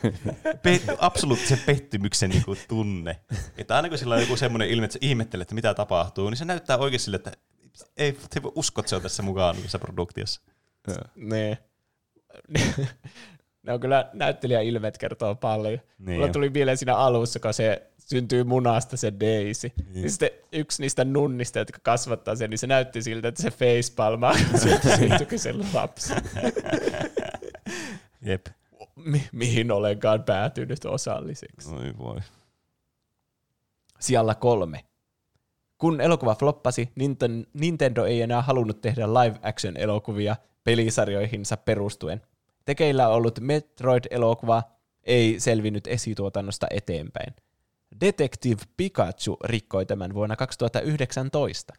pet, 0.63 0.84
absoluuttisen 0.97 1.59
pettymyksen 1.65 2.30
niinku 2.30 2.55
tunne. 2.67 3.19
Että 3.57 3.75
aina 3.75 3.89
kun 3.89 3.97
sillä 3.97 4.15
on 4.15 4.21
joku 4.21 4.38
semmoinen 4.38 4.69
ilme, 4.69 4.85
että 4.85 4.93
se 4.93 4.99
ihmettelee, 5.01 5.41
että 5.41 5.55
mitä 5.55 5.73
tapahtuu, 5.73 6.30
niin 6.30 6.38
se 6.38 6.45
näyttää 6.45 6.77
oikein 6.77 6.99
sille, 6.99 7.15
että 7.15 7.31
ei 7.97 8.17
voi 8.43 8.51
usko, 8.55 8.81
että 8.81 8.89
se 8.89 8.95
on 8.95 9.01
tässä 9.01 9.23
mukaan 9.23 9.55
tässä 9.61 9.80
produktiossa. 9.80 10.41
Ne. 11.15 11.57
ne 13.63 13.73
on 13.73 13.80
kyllä 13.80 14.09
näyttelijäilmeet 14.13 14.97
kertoo 14.97 15.35
paljon. 15.35 15.80
Niin 15.80 16.05
Niin 16.05 16.19
Mulla 16.19 16.34
tuli 16.34 16.49
mieleen 16.49 16.77
siinä 16.77 16.95
alussa, 16.95 17.39
kun 17.39 17.53
se 17.53 17.91
syntyy 17.97 18.43
munasta 18.43 18.97
se 18.97 19.13
Daisy. 19.19 19.71
Niin. 19.77 19.93
niin 19.93 20.11
sitten 20.11 20.30
yksi 20.51 20.81
niistä 20.81 21.05
nunnista, 21.05 21.59
jotka 21.59 21.80
kasvattaa 21.84 22.35
sen, 22.35 22.49
niin 22.49 22.57
se 22.57 22.67
näytti 22.67 23.01
siltä, 23.01 23.27
että 23.27 23.41
se 23.41 23.51
facepalmaa, 23.51 24.35
syntyikin 24.99 25.39
sen 25.39 25.65
lapsi. 25.73 26.13
Jep. 28.25 28.47
Mi- 28.95 29.29
mihin 29.31 29.71
olenkaan 29.71 30.23
päätynyt 30.23 30.85
osalliseksi. 30.85 31.69
Oi 31.75 31.93
voi. 31.97 32.19
Sijalla 33.99 34.35
kolme. 34.35 34.85
Kun 35.77 36.01
elokuva 36.01 36.35
floppasi, 36.35 36.89
Ninten- 36.99 37.47
Nintendo 37.53 38.05
ei 38.05 38.21
enää 38.21 38.41
halunnut 38.41 38.81
tehdä 38.81 39.07
live-action-elokuvia 39.07 40.35
pelisarjoihinsa 40.63 41.57
perustuen. 41.57 42.21
Tekeillä 42.65 43.07
ollut 43.07 43.39
Metroid-elokuva 43.39 44.63
ei 45.03 45.39
selvinnyt 45.39 45.87
esituotannosta 45.87 46.67
eteenpäin. 46.69 47.33
Detective 48.01 48.61
Pikachu 48.77 49.37
rikkoi 49.43 49.85
tämän 49.85 50.13
vuonna 50.13 50.35
2019. 50.35 51.73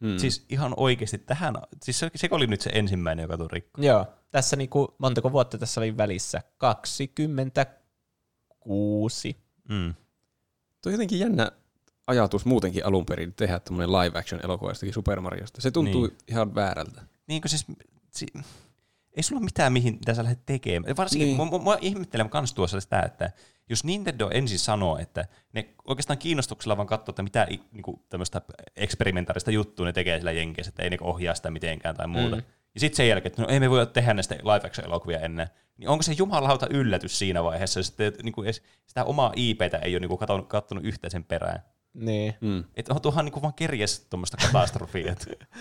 Mm. 0.00 0.18
Siis 0.18 0.44
ihan 0.48 0.74
oikeasti 0.76 1.18
tähän, 1.18 1.54
siis 1.82 1.98
se, 1.98 2.10
se 2.16 2.28
oli 2.30 2.46
nyt 2.46 2.60
se 2.60 2.70
ensimmäinen, 2.70 3.22
joka 3.22 3.36
tuli 3.36 3.48
rikko. 3.52 3.82
Joo, 3.82 4.06
tässä 4.30 4.56
niinku, 4.56 4.94
montako 4.98 5.32
vuotta 5.32 5.58
tässä 5.58 5.80
oli 5.80 5.96
välissä? 5.96 6.42
26. 6.58 9.36
Mm. 9.68 9.94
Tuo 10.82 10.90
on 10.90 10.92
jotenkin 10.92 11.18
jännä 11.18 11.52
ajatus 12.06 12.44
muutenkin 12.44 12.86
alun 12.86 13.06
perin 13.06 13.34
tehdä 13.34 13.60
tämmöinen 13.60 13.92
live 13.92 14.18
action 14.18 14.40
elokuva 14.44 14.70
jostakin 14.70 14.94
Super 14.94 15.20
Mariosta. 15.20 15.60
Se 15.60 15.70
tuntuu 15.70 16.06
Niin. 16.06 16.18
ihan 16.28 16.54
väärältä. 16.54 17.02
Niin 17.26 17.42
kuin 17.42 17.50
siis, 17.50 17.66
si, 18.10 18.26
ei 19.16 19.22
sulla 19.22 19.38
ole 19.38 19.44
mitään, 19.44 19.72
mihin 19.72 19.94
mitä 19.94 20.14
sä 20.14 20.22
lähdet 20.22 20.46
tekemään. 20.46 20.96
Varsinkin, 20.96 21.26
niin. 21.28 21.36
Mä, 21.36 21.44
mä, 21.44 21.58
mä 21.64 21.78
ihmettelen 21.80 22.30
kans 22.30 22.54
tuossa 22.54 22.80
sitä, 22.80 23.00
että 23.00 23.32
jos 23.68 23.84
Nintendo 23.84 24.30
ensin 24.32 24.58
sanoo, 24.58 24.98
että 24.98 25.24
ne 25.52 25.68
oikeastaan 25.84 26.18
kiinnostuksella 26.18 26.76
vaan 26.76 26.86
katsoo, 26.86 27.12
että 27.12 27.22
mitä 27.22 27.46
i- 27.50 27.60
niinku, 27.72 28.04
tämmöistä 28.08 28.42
eksperimentaarista 28.76 29.50
juttua 29.50 29.86
ne 29.86 29.92
tekee 29.92 30.18
sillä 30.18 30.32
jenkeissä, 30.32 30.68
että 30.68 30.82
ei 30.82 30.90
ne 30.90 30.96
ohjaa 31.00 31.34
sitä 31.34 31.50
mitenkään 31.50 31.96
tai 31.96 32.06
muuta. 32.06 32.36
Mm. 32.36 32.42
Ja 32.74 32.80
sitten 32.80 32.96
sen 32.96 33.08
jälkeen, 33.08 33.30
että 33.30 33.42
no 33.42 33.48
ei 33.48 33.60
me 33.60 33.70
voi 33.70 33.86
tehdä 33.86 34.14
näistä 34.14 34.34
live 34.34 34.66
action 34.66 34.86
elokuvia 34.86 35.20
ennen. 35.20 35.46
Niin 35.76 35.88
onko 35.88 36.02
se 36.02 36.12
jumalauta 36.18 36.66
yllätys 36.70 37.18
siinä 37.18 37.44
vaiheessa, 37.44 37.80
jos 37.80 37.86
sitten, 37.86 38.12
niinku, 38.22 38.42
edes 38.42 38.62
sitä 38.86 39.04
omaa 39.04 39.32
IPtä 39.36 39.78
ei 39.78 39.94
ole 39.94 40.00
niinku, 40.00 40.16
katsonut, 40.16 40.48
katsonut 40.48 40.84
yhtään 40.84 41.10
sen 41.10 41.24
perään. 41.24 41.62
Niin, 41.94 42.34
Mm. 42.40 42.64
Että 42.76 42.94
on 42.94 43.00
tuohan 43.00 43.24
niinku 43.24 43.42
vaan 43.42 43.54
kerjes 43.54 44.06
tuommoista 44.10 44.36
katastrofia. 44.36 45.14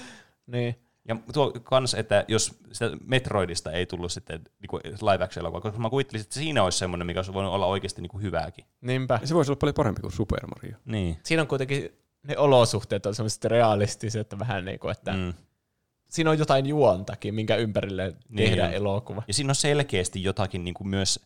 niin. 0.48 0.76
Ja 1.08 1.16
tuo 1.34 1.52
kans, 1.64 1.94
että 1.94 2.26
jos 2.28 2.60
sitä 2.72 2.98
Metroidista 3.06 3.72
ei 3.72 3.86
tullut 3.86 4.12
sitten 4.12 4.42
niin 4.60 4.94
live 5.12 5.24
action 5.24 5.42
elokuva, 5.42 5.62
koska 5.62 5.80
mä 5.80 5.90
kuvittelisin, 5.90 6.26
että 6.26 6.36
siinä 6.36 6.64
olisi 6.64 6.78
semmoinen, 6.78 7.08
mikä 7.08 7.20
olisi 7.20 7.34
voinut 7.34 7.54
olla 7.54 7.66
oikeasti 7.66 8.02
niin 8.02 8.10
kuin 8.10 8.24
hyvääkin. 8.24 8.66
Niinpä. 8.82 9.20
Ja 9.22 9.28
se 9.28 9.36
voisi 9.36 9.52
olla 9.52 9.60
paljon 9.60 9.74
parempi 9.74 10.02
kuin 10.02 10.12
Super 10.12 10.48
Mario. 10.48 10.78
Niin. 10.86 11.18
Siinä 11.24 11.42
on 11.42 11.48
kuitenkin, 11.48 11.90
ne 12.28 12.38
olosuhteet 12.38 13.06
on 13.06 13.16
semmoiset 13.16 13.46
realistiset 13.46 14.40
vähän 14.40 14.66
niin 14.66 14.80
kuin, 14.80 14.92
että 14.92 15.14
mm. 15.14 15.20
Mm. 15.20 15.34
siinä 16.10 16.30
on 16.30 16.40
jotain 16.40 16.66
juontakin, 16.66 17.36
minkä 17.36 17.56
ympärille 17.56 18.16
Niin 18.30 18.50
tehdään 18.50 18.70
on. 18.70 18.76
elokuva. 18.76 19.24
Ja 19.28 19.34
siinä 19.34 19.52
on 19.52 19.56
selkeästi 19.56 20.24
jotakin 20.24 20.64
niin 20.64 20.74
kuin 20.74 20.88
myös, 20.88 21.20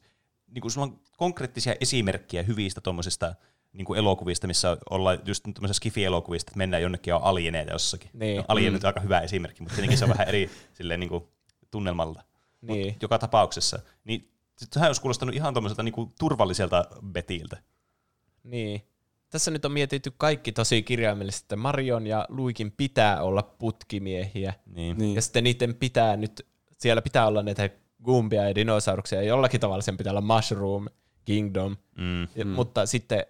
niin 0.47 0.61
kuin 0.61 0.71
sulla 0.71 0.87
on 0.87 0.99
konkreettisia 1.17 1.75
esimerkkejä 1.81 2.43
hyvistä 2.43 2.81
tuommoisista 2.81 3.35
niin 3.77 3.85
kuin 3.85 3.99
elokuvista, 3.99 4.47
missä 4.47 4.77
ollaan 4.89 5.19
just 5.25 5.43
tämmöisissä 5.43 5.79
skifi-elokuvista, 5.79 6.49
että 6.49 6.57
mennään 6.57 6.83
jonnekin 6.83 7.11
ja 7.11 7.17
on 7.17 7.23
alieneita 7.23 7.71
jossakin. 7.71 8.09
Niin. 8.13 8.37
No, 8.37 8.43
alien 8.47 8.73
nyt 8.73 8.83
on 8.83 8.87
aika 8.87 8.99
hyvä 8.99 9.19
esimerkki, 9.19 9.61
mutta 9.61 9.75
tietenkin 9.75 9.97
se 9.97 10.05
on 10.05 10.09
vähän 10.09 10.27
eri 10.27 10.49
silleen, 10.77 10.99
niin 10.99 11.09
kuin, 11.09 11.23
tunnelmalta. 11.71 12.23
Niin. 12.61 12.93
Mut 12.93 13.01
joka 13.01 13.19
tapauksessa, 13.19 13.79
niin 14.03 14.31
sehän 14.71 14.89
olisi 14.89 15.01
kuulostanut 15.01 15.35
ihan 15.35 15.53
tuommoiselta 15.53 15.83
niin 15.83 15.93
kuin 15.93 16.11
turvalliselta 16.19 16.85
betiltä. 17.11 17.57
Niin. 18.43 18.81
Tässä 19.29 19.51
nyt 19.51 19.65
on 19.65 19.71
mietitty 19.71 20.13
kaikki 20.17 20.51
tosi 20.51 20.83
kirjaimellisesti, 20.83 21.45
että 21.45 21.55
Marion 21.55 22.07
ja 22.07 22.25
Luikin 22.29 22.71
pitää 22.71 23.21
olla 23.21 23.43
putkimiehiä. 23.43 24.53
Niin. 24.65 24.97
Niin. 24.97 25.15
Ja 25.15 25.21
sitten 25.21 25.43
niiden 25.43 25.75
pitää 25.75 26.17
nyt, 26.17 26.47
siellä 26.77 27.01
pitää 27.01 27.27
olla 27.27 27.43
näitä 27.43 27.69
gumbia 28.03 28.47
ja 28.47 28.55
dinosauruksia, 28.55 29.21
ja 29.21 29.27
jollakin 29.27 29.59
tavalla 29.59 29.81
sen 29.81 29.97
pitää 29.97 30.11
olla 30.11 30.35
Mushroom 30.35 30.87
Kingdom. 31.25 31.77
Mm. 31.97 32.27
Ja, 32.35 32.45
Mutta 32.45 32.85
sitten 32.85 33.25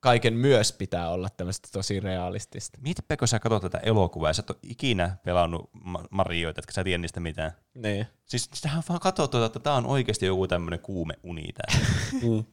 kaiken 0.00 0.34
myös 0.34 0.72
pitää 0.72 1.10
olla 1.10 1.28
tämmöistä 1.36 1.68
tosi 1.72 2.00
realistista. 2.00 2.78
Mietipä, 2.82 3.16
kun 3.16 3.28
sä 3.28 3.38
katsot 3.38 3.62
tätä 3.62 3.78
elokuvaa 3.78 4.30
ja 4.30 4.34
sä 4.34 4.40
et 4.40 4.50
ole 4.50 4.58
ikinä 4.62 5.16
pelannut 5.24 5.70
Ma- 5.84 6.04
Marioita, 6.10 6.60
etkä 6.60 6.72
sä 6.72 6.84
tiedä 6.84 6.98
niistä 6.98 7.20
mitään. 7.20 7.52
Niin. 7.74 8.06
Siis 8.24 8.50
sitähän 8.54 8.82
vaan 8.88 9.00
katsoo 9.00 9.28
tuota, 9.28 9.46
että 9.46 9.58
tää 9.58 9.74
on 9.74 9.86
oikeasti 9.86 10.26
joku 10.26 10.48
tämmönen 10.48 10.80
kuume 10.80 11.14
uni 11.22 11.52
tää. 11.52 11.80
Niin. 12.22 12.46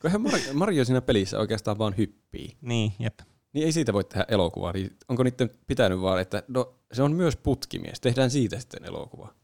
Kun 0.00 0.10
eihän 0.10 0.22
Mario, 0.52 0.84
siinä 0.84 1.00
pelissä 1.00 1.38
oikeastaan 1.38 1.78
vaan 1.78 1.94
hyppii. 1.96 2.56
niin, 2.60 2.92
jep. 2.98 3.18
niin 3.52 3.66
ei 3.66 3.72
siitä 3.72 3.92
voi 3.92 4.04
tehdä 4.04 4.24
elokuvaa. 4.28 4.72
Niin 4.72 4.96
onko 5.08 5.22
niiden 5.22 5.50
pitänyt 5.66 6.00
vaan, 6.00 6.20
että 6.20 6.42
no, 6.48 6.74
se 6.92 7.02
on 7.02 7.12
myös 7.12 7.36
putkimies, 7.36 8.00
tehdään 8.00 8.30
siitä 8.30 8.60
sitten 8.60 8.84
elokuva. 8.84 9.34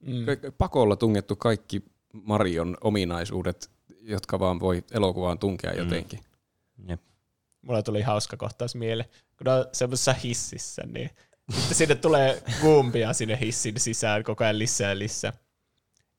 Mm. 0.00 0.26
Pakolla 0.58 0.96
tungettu 0.96 1.36
kaikki 1.36 1.84
Marion 2.12 2.76
ominaisuudet, 2.80 3.70
jotka 4.06 4.38
vaan 4.38 4.60
voi 4.60 4.84
elokuvaan 4.92 5.38
tunkea 5.38 5.72
Mm. 5.72 5.78
jotenkin. 5.78 6.20
Jep. 6.88 7.00
Mulla 7.62 7.82
tuli 7.82 8.02
hauska 8.02 8.36
kohtaus 8.36 8.74
mieleen. 8.74 9.08
Kun 9.38 9.48
on 9.48 9.64
semmoisessa 9.72 10.12
hississä, 10.12 10.82
niin 10.86 11.10
sitten 11.52 11.76
sinne 11.76 11.94
tulee 11.94 12.42
kumpia 12.60 13.12
sinne 13.12 13.38
hissin 13.40 13.80
sisään 13.80 14.22
koko 14.24 14.44
ajan 14.44 14.58
lisää 14.58 14.98
lisää. 14.98 15.32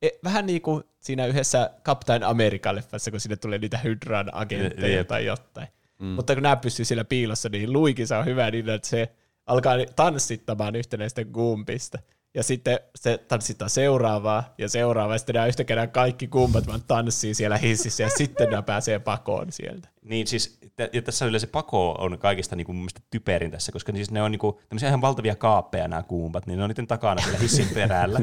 E, 0.02 0.10
vähän 0.24 0.46
niin 0.46 0.62
kuin 0.62 0.84
siinä 1.00 1.26
yhdessä 1.26 1.72
Captain 1.84 2.24
America-leffassa, 2.24 3.12
kun 3.12 3.20
sinne 3.20 3.36
tulee 3.36 3.58
niitä 3.60 3.78
Hydran 3.78 4.30
agentteja 4.34 4.96
Jep. 4.98 5.08
tai 5.08 5.26
jotain. 5.26 5.68
Mm. 6.00 6.06
Mutta 6.06 6.34
kun 6.34 6.44
nämä 6.44 6.56
pysyy 6.56 6.86
siellä 6.86 7.04
piilossa, 7.06 7.50
niin 7.50 7.74
Luikissa 7.74 8.18
on 8.18 8.26
hyvä 8.26 8.52
niin, 8.52 8.70
että 8.70 8.88
se 8.88 9.12
alkaa 9.46 9.74
tanssittamaan 9.96 10.76
yhtenä 10.76 11.02
näistä 11.02 11.26
gumpista. 11.26 12.00
Ja 12.38 12.44
sitten 12.44 12.80
se 12.96 13.18
tanssittaa 13.18 13.70
seuraavaa 13.70 14.54
ja 14.58 14.70
seuraavaa, 14.70 15.16
ja 15.16 15.20
sitten 15.20 15.34
nämä 15.34 15.48
yhtäkkiä 15.48 15.76
nämä 15.76 15.88
kaikki 15.88 16.28
kumpat 16.28 16.68
vaan 16.68 16.84
tanssii 16.88 17.34
siellä 17.34 17.58
hississä, 17.58 18.04
ja 18.04 18.10
sitten 18.10 18.50
nämä 18.50 18.62
pääsee 18.62 19.00
pakoon 19.00 19.52
sieltä. 19.52 19.90
Niin 20.10 20.28
siis, 20.28 20.60
ja 20.94 21.02
tässä 21.02 21.26
yleensä 21.26 21.48
pako 21.48 21.92
on 21.92 22.20
kaikista 22.20 22.56
niin 22.56 22.66
kuin, 22.66 22.88
typerin 23.10 23.52
tässä, 23.52 23.72
koska 23.72 23.92
siis 23.92 24.12
ne 24.12 24.22
on 24.24 24.32
niin 24.32 24.40
kuin, 24.40 24.56
tämmöisiä 24.70 24.90
ihan 24.90 25.02
valtavia 25.02 25.36
kaappeja 25.36 25.88
nämä 25.88 26.04
kuumpat, 26.04 26.48
niin 26.48 26.58
ne 26.58 26.64
on 26.64 26.70
niiden 26.70 26.88
takana 26.88 27.22
siellä 27.22 27.40
hissin 27.40 27.68
perällä. 27.74 28.20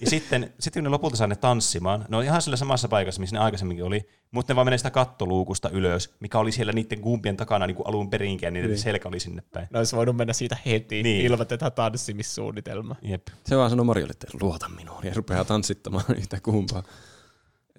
Ja 0.00 0.10
sitten, 0.10 0.52
sitten 0.58 0.80
kun 0.80 0.84
ne 0.84 0.90
lopulta 0.90 1.16
saa 1.16 1.26
ne 1.26 1.36
tanssimaan, 1.36 2.04
ne 2.08 2.16
on 2.16 2.24
ihan 2.24 2.42
sillä 2.42 2.56
samassa 2.56 2.88
paikassa, 2.88 3.20
missä 3.20 3.36
ne 3.36 3.40
aikaisemminkin 3.42 3.84
oli, 3.84 4.08
mutta 4.30 4.52
ne 4.52 4.56
vaan 4.56 4.66
menee 4.66 4.78
sitä 4.78 4.90
kattoluukusta 4.90 5.70
ylös, 5.70 6.14
mikä 6.20 6.38
oli 6.38 6.52
siellä 6.52 6.72
niiden 6.72 7.00
kuumpien 7.00 7.36
takana 7.36 7.66
niin 7.66 7.74
kuin 7.76 7.86
alun 7.88 8.10
perinkin, 8.10 8.46
ja 8.46 8.50
niiden 8.50 8.78
selkä 8.78 9.08
oli 9.08 9.20
sinne 9.20 9.42
päin. 9.52 9.68
Ne 9.70 9.78
olisi 9.78 9.96
voinut 9.96 10.16
mennä 10.16 10.32
siitä 10.32 10.56
heti 10.66 10.94
Niin. 10.94 11.04
niin. 11.04 11.26
ilman 11.26 11.46
tätä 11.46 11.70
tanssimissuunnitelmaa. 11.70 12.96
Jep. 13.02 13.28
Se 13.46 13.56
vaan 13.56 13.70
sanoo 13.70 13.84
Marjolle, 13.84 14.10
että 14.10 14.26
luota 14.40 14.68
minuun, 14.68 15.04
ja 15.06 15.12
rupeaa 15.14 15.44
tanssittamaan 15.44 16.04
yhtä 16.18 16.40
kumpaa. 16.40 16.82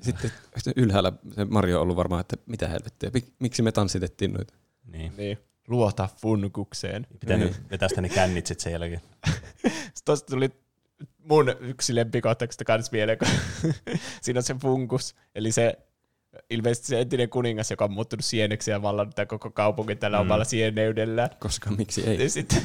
Sitten 0.02 0.32
ylhäällä 0.76 1.12
se 1.36 1.46
Mario 1.46 1.76
on 1.78 1.82
ollut 1.82 1.96
varmaan, 1.96 2.22
että 2.22 2.36
mitä 2.46 2.68
helvettiä, 2.68 3.10
mik- 3.18 3.34
miksi 3.40 3.62
me 3.62 3.72
tanssitettiin 3.72 4.34
noita. 4.34 4.54
Niin. 4.92 5.14
Niin. 5.18 5.38
Luota 5.68 6.10
funkukseen. 6.22 7.08
Pitänyt 7.20 7.52
Niin. 7.52 7.70
vetää 7.70 7.90
sitä 7.90 8.02
ne 8.02 8.10
kännitset 8.10 8.60
sen 8.60 8.72
jälkeen. 8.72 9.02
Tuosta 10.06 10.32
tuli 10.32 10.50
mun 11.18 11.56
yksi 11.60 11.96
lempikohtauksesta 11.96 12.66
kanssa 12.66 12.90
mieleen, 12.92 13.18
kun 13.18 13.28
siinä 14.22 14.38
on 14.38 14.44
se 14.44 14.56
funkus, 14.62 15.16
eli 15.36 15.52
se 15.52 15.78
ilmeisesti 16.50 16.88
se 16.88 17.02
entinen 17.02 17.30
kuningas, 17.30 17.72
joka 17.72 17.86
on 17.86 17.92
muuttunut 17.92 18.26
sieneksi 18.26 18.72
ja 18.72 18.82
vallannut 18.82 19.16
tämän 19.16 19.28
koko 19.28 19.52
kaupungin 19.52 19.98
tällä 19.98 20.18
Mm. 20.18 20.22
mm. 20.24 20.28
omalla 20.28 20.44
sieneydellään. 20.44 21.30
Koska 21.40 21.72
miksi 21.72 22.08
ei? 22.10 22.24
Ja 22.24 22.30
sitten 22.30 22.62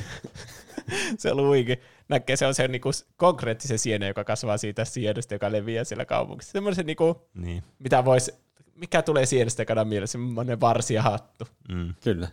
se 1.18 1.34
luikin 1.34 1.76
näkee, 2.08 2.36
se 2.36 2.46
on 2.46 2.54
se 2.54 2.68
niinku 2.68 2.90
konkreettisen 3.16 3.78
siene, 3.78 4.08
joka 4.08 4.24
kasvaa 4.24 4.58
siitä 4.58 4.84
sienestä, 4.84 5.34
joka 5.34 5.52
leviää 5.52 5.84
siellä 5.84 6.04
kaupungissa. 6.04 6.52
Semmoinen 6.52 6.86
niinku, 6.86 7.28
Niin. 7.34 7.62
mitä 7.78 8.04
vois, 8.04 8.30
mikä 8.74 9.02
tulee 9.02 9.26
sienestä 9.26 9.64
kanan 9.64 9.88
mieleen, 9.88 10.08
semmoinen 10.08 10.60
varsi 10.60 10.94
ja 10.94 11.02
hattu. 11.02 11.48
Mm. 11.68 11.94
Kyllä. 12.04 12.28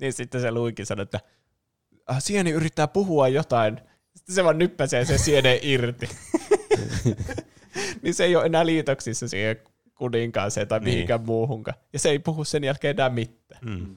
Niin 0.00 0.12
sitten 0.12 0.40
se 0.40 0.50
luikin 0.50 0.86
sanoi, 0.86 1.02
että 1.02 1.20
ah, 2.06 2.22
sieni 2.22 2.50
yrittää 2.50 2.88
puhua 2.88 3.28
jotain. 3.28 3.80
Sitten 4.16 4.34
se 4.34 4.44
vaan 4.44 4.58
nyppäsee 4.58 5.04
sen 5.04 5.18
sienen 5.18 5.58
irti. 5.62 6.08
niin 8.02 8.14
se 8.14 8.24
ei 8.24 8.36
ole 8.36 8.46
enää 8.46 8.66
liitoksissa 8.66 9.28
siihen 9.28 9.56
kuninkaaseen 9.94 10.68
tai 10.68 10.80
Niin. 10.80 10.94
mihinkään 10.94 11.22
muuhunkaan. 11.26 11.76
Ja 11.92 11.98
se 11.98 12.10
ei 12.10 12.18
puhu 12.18 12.44
sen 12.44 12.64
jälkeen 12.64 12.96
enää 12.96 13.08
mitään. 13.10 13.60
Mm. 13.64 13.96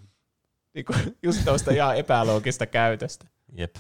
Niin 0.74 0.86
kuin 0.86 1.18
just 1.24 1.46
tuosta 1.46 1.72
ihan 1.72 1.98
epäloogista 1.98 2.66
käytöstä. 2.66 3.26
Jep. 3.58 3.76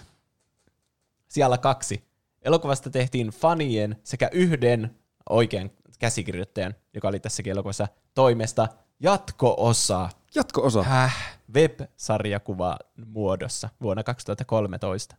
Siellä 1.35 1.57
kaksi. 1.57 2.03
Elokuvasta 2.41 2.89
tehtiin 2.89 3.27
fanien 3.27 3.95
sekä 4.03 4.29
yhden 4.31 4.95
oikean 5.29 5.71
käsikirjoittajan, 5.99 6.75
joka 6.93 7.07
oli 7.07 7.19
tässäkin 7.19 7.51
elokuvassa 7.51 7.87
toimesta, 8.13 8.67
jatko-osa 8.99 10.09
Jatko-osa. 10.35 10.83
Häh? 10.83 11.39
web-sarjakuva 11.55 12.77
muodossa 13.05 13.69
vuonna 13.81 14.03
2013. 14.03 15.15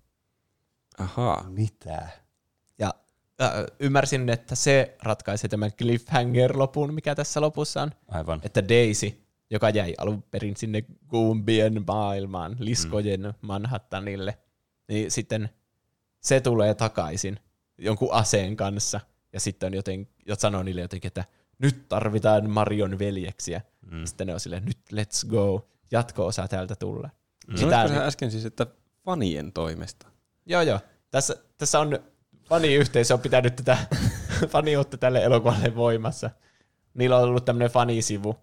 Ahaa. 0.98 1.44
Mitä? 1.48 2.08
Ja 2.78 2.94
äh, 3.42 3.50
ymmärsin, 3.80 4.28
että 4.28 4.54
se 4.54 4.96
ratkaisi 5.02 5.48
tämän 5.48 5.70
cliffhanger-lopun, 5.82 6.92
mikä 6.92 7.14
tässä 7.14 7.40
lopussa 7.40 7.82
on. 7.82 7.90
Aivan. 8.08 8.40
Että 8.42 8.68
Daisy, 8.68 9.22
joka 9.50 9.70
jäi 9.70 9.94
alun 9.98 10.22
perin 10.22 10.56
sinne 10.56 10.84
Goombien 11.08 11.84
maailmaan, 11.86 12.56
liskojen 12.58 13.20
mm. 13.20 13.34
Manhattanille, 13.40 14.38
niin 14.88 15.10
sitten 15.10 15.50
se 16.26 16.40
tulee 16.40 16.74
takaisin 16.74 17.40
jonkun 17.78 18.12
aseen 18.12 18.56
kanssa. 18.56 19.00
Ja 19.32 19.40
sitten 19.40 19.66
on 19.66 19.74
joten, 19.74 20.08
jot 20.26 20.40
sanoo 20.40 20.62
niille 20.62 20.80
jotenkin, 20.80 21.08
että 21.08 21.24
nyt 21.58 21.88
tarvitaan 21.88 22.50
Marion 22.50 22.98
veljeksiä. 22.98 23.60
Mm. 23.90 24.04
Sitten 24.04 24.26
ne 24.26 24.34
on 24.34 24.40
silleen, 24.40 24.64
nyt 24.64 24.78
let's 24.92 25.28
go, 25.28 25.68
jatko-osa 25.90 26.48
täältä 26.48 26.76
tulla. 26.76 27.10
Mm. 27.48 27.56
Sanoitko 27.56 27.88
sä 27.88 28.06
äsken 28.06 28.30
siis, 28.30 28.44
että 28.44 28.66
fanien 29.04 29.52
toimesta? 29.52 30.06
Joo, 30.46 30.62
joo. 30.62 30.80
Tässä, 31.10 31.36
tässä 31.58 31.80
on 31.80 31.98
faniyhteisö 32.44 33.14
on 33.14 33.20
pitänyt 33.20 33.56
tätä 33.56 33.78
faniutta 34.52 34.96
tälle 34.96 35.24
elokuvalle 35.24 35.76
voimassa. 35.76 36.30
Niillä 36.94 37.16
on 37.16 37.24
ollut 37.28 37.44
tämmöinen 37.44 37.70
fanisivu, 37.70 38.36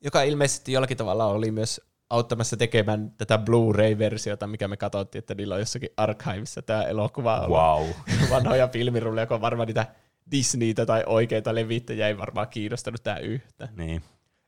joka 0.00 0.22
ilmeisesti 0.22 0.72
jollakin 0.72 0.96
tavalla 0.96 1.26
oli 1.26 1.50
myös 1.50 1.80
auttamassa 2.12 2.56
tekemään 2.56 3.12
tätä 3.18 3.38
Blu-ray-versiota, 3.38 4.46
mikä 4.46 4.68
me 4.68 4.76
katsottiin, 4.76 5.18
että 5.18 5.34
niillä 5.34 5.54
on 5.54 5.60
jossakin 5.60 5.90
archiveissa 5.96 6.62
tämä 6.62 6.82
elokuva 6.82 7.40
ollut. 7.40 7.58
Wow. 7.58 7.88
Vanhoja 8.30 8.68
filmirulleja, 8.68 9.26
kun 9.26 9.34
on 9.34 9.40
varmaan 9.40 9.66
niitä 9.66 9.86
Disneytä 10.30 10.86
tai 10.86 11.02
oikeita 11.06 11.54
levittäjiä 11.54 12.08
ei 12.08 12.18
varmaan 12.18 12.48
kiinnostanut 12.48 13.02
tämä 13.02 13.16
yhtä. 13.16 13.68
Niin. 13.76 14.02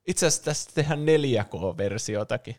Itse 0.06 0.26
asiassa 0.26 0.44
tästä 0.44 0.72
tehdään 0.74 1.00
4K-versiotakin. 1.00 2.56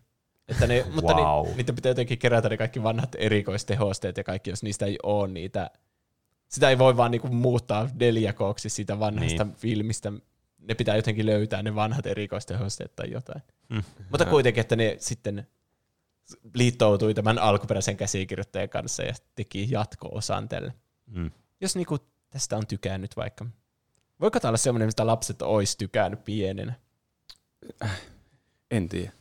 Että 0.47 0.67
ne, 0.67 0.85
mutta 0.95 1.13
Wow. 1.13 1.47
ni, 1.47 1.53
niitä 1.55 1.73
pitää 1.73 1.89
jotenkin 1.89 2.19
kerätä 2.19 2.49
ne 2.49 2.57
kaikki 2.57 2.83
vanhat 2.83 3.15
erikoistehosteet 3.17 4.17
ja 4.17 4.23
kaikki, 4.23 4.49
jos 4.49 4.63
niistä 4.63 4.85
ei 4.85 4.97
ole 5.03 5.27
niitä. 5.27 5.71
Sitä 6.47 6.69
ei 6.69 6.77
voi 6.77 6.97
vaan 6.97 7.11
niinku 7.11 7.27
muuttaa 7.27 7.85
4Kksi 7.85 8.69
siitä 8.69 8.99
vanhasta 8.99 9.43
niin. 9.43 9.55
filmistä. 9.55 10.13
Ne 10.67 10.75
pitää 10.75 10.95
jotenkin 10.95 11.25
löytää 11.25 11.63
ne 11.63 11.75
vanhat 11.75 12.05
erikoistehosteet 12.05 12.95
tai 12.95 13.11
jotain. 13.11 13.41
Mm. 13.69 13.83
Mutta 14.09 14.25
kuitenkin, 14.25 14.61
että 14.61 14.75
ne 14.75 14.95
sitten 14.99 15.47
liittoutui 16.53 17.13
tämän 17.13 17.39
alkuperäisen 17.39 17.97
käsikirjoittajan 17.97 18.69
kanssa 18.69 19.03
ja 19.03 19.13
teki 19.35 19.67
jatko-osan 19.71 20.49
tälle. 20.49 20.73
Mm. 21.07 21.31
Jos 21.61 21.75
niinku 21.75 21.97
tästä 22.29 22.57
on 22.57 22.67
tykännyt 22.67 23.17
vaikka. 23.17 23.45
Voiko 24.21 24.39
tämä 24.39 24.49
olla 24.49 24.57
semmoinen, 24.57 24.87
mistä 24.87 25.07
lapset 25.07 25.41
olisi 25.41 25.77
tykännyt 25.77 26.23
pienenä? 26.23 26.73
En 28.71 28.89
tiedä. 28.89 29.11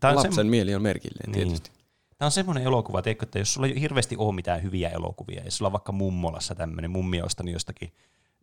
Tää 0.00 0.10
on 0.10 0.16
Lapsen 0.16 0.32
semmo- 0.32 0.50
mieli 0.50 0.74
on 0.74 0.82
merkillinen 0.82 1.32
Niin. 1.32 1.48
tietysti. 1.48 1.70
Tämä 2.18 2.26
on 2.26 2.32
semmoinen 2.32 2.64
elokuva, 2.64 3.02
tiedätkö, 3.02 3.26
että 3.26 3.38
jos 3.38 3.54
sulla 3.54 3.66
ei 3.66 3.80
hirveästi 3.80 4.16
ole 4.16 4.34
mitään 4.34 4.62
hyviä 4.62 4.88
elokuvia, 4.88 5.44
ja 5.44 5.50
sulla 5.50 5.68
on 5.68 5.72
vaikka 5.72 5.92
mummolassa 5.92 6.54
tämmöinen, 6.54 6.90
mummi 6.90 7.20
on 7.20 7.26
ostanut 7.26 7.52
jostakin 7.52 7.92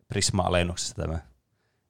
Prisma-alennuksesta 0.08 1.02
tämä, 1.02 1.18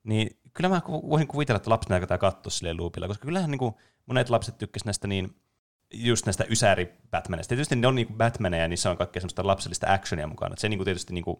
niin 0.03 0.37
kyllä 0.53 0.69
mä 0.69 0.81
voisin 0.87 1.27
kuvitella, 1.27 1.57
että 1.57 1.69
lapsena 1.69 1.99
tätä 1.99 2.17
katsoa 2.17 2.51
silleen 2.51 2.77
loopilla, 2.77 3.07
koska 3.07 3.25
kyllähän 3.25 3.51
niin 3.51 3.59
kuin 3.59 3.73
monet 4.05 4.29
lapset 4.29 4.57
tykkäsivät 4.57 4.85
näistä 4.85 5.07
niin, 5.07 5.35
just 5.93 6.25
näistä 6.25 6.45
ysäri 6.49 6.93
Batmanista. 7.11 7.49
Tietysti 7.49 7.75
ne 7.75 7.87
on 7.87 7.95
niin 7.95 8.17
Batmaneja, 8.17 8.63
ja 8.63 8.67
niissä 8.67 8.89
on 8.91 8.97
kaikkea 8.97 9.21
semmoista 9.21 9.47
lapsellista 9.47 9.93
actionia 9.93 10.27
mukana. 10.27 10.53
Et 10.53 10.59
se 10.59 10.69
niin 10.69 10.77
kuin 10.77 10.85
tietysti 10.85 11.13
niin 11.13 11.23
kuin, 11.23 11.39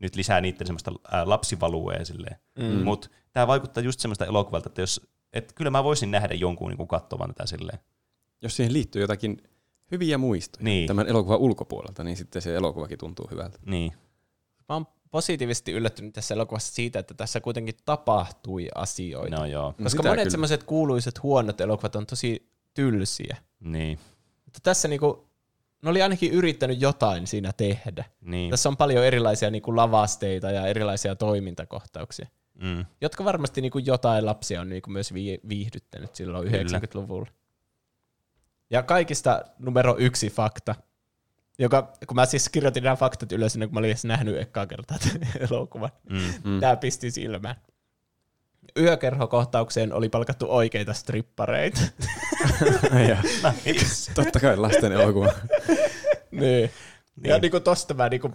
nyt 0.00 0.16
lisää 0.16 0.40
niiden 0.40 0.66
semmoista 0.66 0.92
ää, 1.10 1.28
lapsivaluea 1.28 2.04
silleen. 2.04 2.36
Mm. 2.58 2.64
Mutta 2.64 3.08
tämä 3.32 3.46
vaikuttaa 3.46 3.82
just 3.82 4.00
semmoista 4.00 4.26
elokuvalta, 4.26 4.68
että 4.68 4.80
jos, 4.80 5.10
et 5.32 5.52
kyllä 5.52 5.70
mä 5.70 5.84
voisin 5.84 6.10
nähdä 6.10 6.34
jonkun 6.34 6.68
niin 6.68 6.76
kuin 6.76 6.88
katsovan 6.88 7.28
tätä 7.28 7.46
silleen. 7.46 7.78
Jos 8.42 8.56
siihen 8.56 8.72
liittyy 8.72 9.02
jotakin 9.02 9.42
hyviä 9.90 10.18
muistoja 10.18 10.64
Niin. 10.64 10.86
tämän 10.86 11.08
elokuvan 11.08 11.38
ulkopuolelta, 11.38 12.04
niin 12.04 12.16
sitten 12.16 12.42
se 12.42 12.56
elokuvakin 12.56 12.98
tuntuu 12.98 13.28
hyvältä. 13.30 13.58
Niin. 13.66 13.92
Mä 14.68 14.74
oon 14.74 14.86
positiivisesti 15.10 15.72
yllättynyt 15.72 16.12
tässä 16.14 16.34
elokuvassa 16.34 16.74
siitä, 16.74 16.98
että 16.98 17.14
tässä 17.14 17.40
kuitenkin 17.40 17.74
tapahtui 17.84 18.68
asioita. 18.74 19.36
No 19.36 19.46
joo. 19.46 19.66
No 19.78 19.84
Koska 19.84 20.02
sitä 20.02 20.08
monet 20.08 20.30
semmoiset 20.30 20.62
kuuluiset 20.64 21.22
huonot 21.22 21.60
elokuvat 21.60 21.96
on 21.96 22.06
tosi 22.06 22.50
tylsiä. 22.74 23.36
Niin. 23.60 23.98
Mutta 24.44 24.60
tässä 24.62 24.88
niinku, 24.88 25.28
ne 25.82 25.90
oli 25.90 26.02
ainakin 26.02 26.32
yrittänyt 26.32 26.80
jotain 26.80 27.26
siinä 27.26 27.52
tehdä. 27.56 28.04
Niin. 28.20 28.50
Tässä 28.50 28.68
on 28.68 28.76
paljon 28.76 29.04
erilaisia 29.04 29.50
niinku 29.50 29.76
lavasteita 29.76 30.50
ja 30.50 30.66
erilaisia 30.66 31.16
toimintakohtauksia, 31.16 32.26
Mm. 32.54 32.84
jotka 33.00 33.24
varmasti 33.24 33.60
niinku 33.60 33.78
jotain 33.78 34.26
lapsia 34.26 34.60
on 34.60 34.68
niinku 34.68 34.90
myös 34.90 35.14
vi- 35.14 35.40
viihdyttänyt 35.48 36.14
silloin 36.14 36.44
Kyllä. 36.50 36.62
90-luvulla. 36.62 37.26
Ja 38.70 38.82
kaikista 38.82 39.44
numero 39.58 39.96
yksi 39.98 40.30
fakta, 40.30 40.74
joka, 41.60 41.92
kun 42.06 42.14
mä 42.14 42.26
siis 42.26 42.48
kirjoitin 42.48 42.82
nämä 42.82 42.96
faktat 42.96 43.32
ylös, 43.32 43.54
ennen 43.54 43.68
kuin 43.68 43.74
mä 43.74 43.78
olin 43.78 43.90
edes 43.90 44.04
nähnyt 44.04 44.38
ekkaa 44.38 44.66
kertaa 44.66 44.98
elokuvan. 45.50 45.90
Mm. 46.10 46.18
Mm. 46.44 46.60
Tämä 46.60 46.76
pisti 46.76 47.10
silmään. 47.10 47.56
yökerhokohtaukseen 48.78 49.92
oli 49.92 50.08
palkattu 50.08 50.46
oikeita 50.48 50.92
strippareita. 50.92 51.80
ja, 53.08 53.22
totta 54.14 54.40
kai 54.40 54.56
lasten 54.56 54.92
elokuva. 54.92 55.32
niin. 56.30 56.70
Ja 57.24 57.38
niinku 57.38 57.60
tosta 57.60 57.94
mä, 57.94 58.08
niinku, 58.08 58.30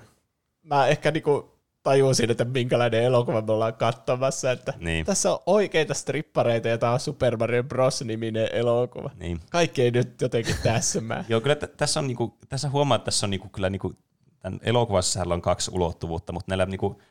mä 0.63 0.87
ehkä 0.87 1.11
niinku 1.11 1.54
tajusin, 1.85 2.31
että 2.31 2.45
minkälainen 2.45 3.03
elokuva 3.03 3.41
me 3.41 3.51
ollaan 3.51 3.73
katsomassa, 3.73 4.51
että 4.51 4.73
Niin. 4.79 5.05
tässä 5.05 5.31
on 5.31 5.39
oikeita 5.45 5.93
strippareita 5.93 6.67
ja 6.67 6.77
tämä 6.77 6.91
on 6.91 6.99
Super 6.99 7.37
Mario 7.37 7.63
Bros. 7.63 8.01
niminen 8.01 8.49
elokuva. 8.53 9.09
Niin. 9.19 9.39
Kaikki 9.49 9.81
ei 9.81 9.91
nyt 9.91 10.21
jotenkin 10.21 10.55
täsmää. 10.63 11.25
Joo, 11.29 11.41
kyllä 11.41 11.55
t- 11.55 11.77
tässä, 11.77 11.99
on 11.99 12.07
niinku, 12.07 12.37
tässä 12.49 12.69
huomaa, 12.69 12.95
että 12.95 13.05
tässä 13.05 13.25
on 13.25 13.29
niinku, 13.29 13.49
kyllä 13.49 13.69
niinku, 13.69 13.93
tämän 14.39 14.59
elokuvan 14.63 15.03
sisällä 15.03 15.33
on 15.33 15.41
kaksi 15.41 15.71
ulottuvuutta, 15.73 16.33
mutta 16.33 16.51
näillä 16.51 16.65
niinku, 16.65 17.01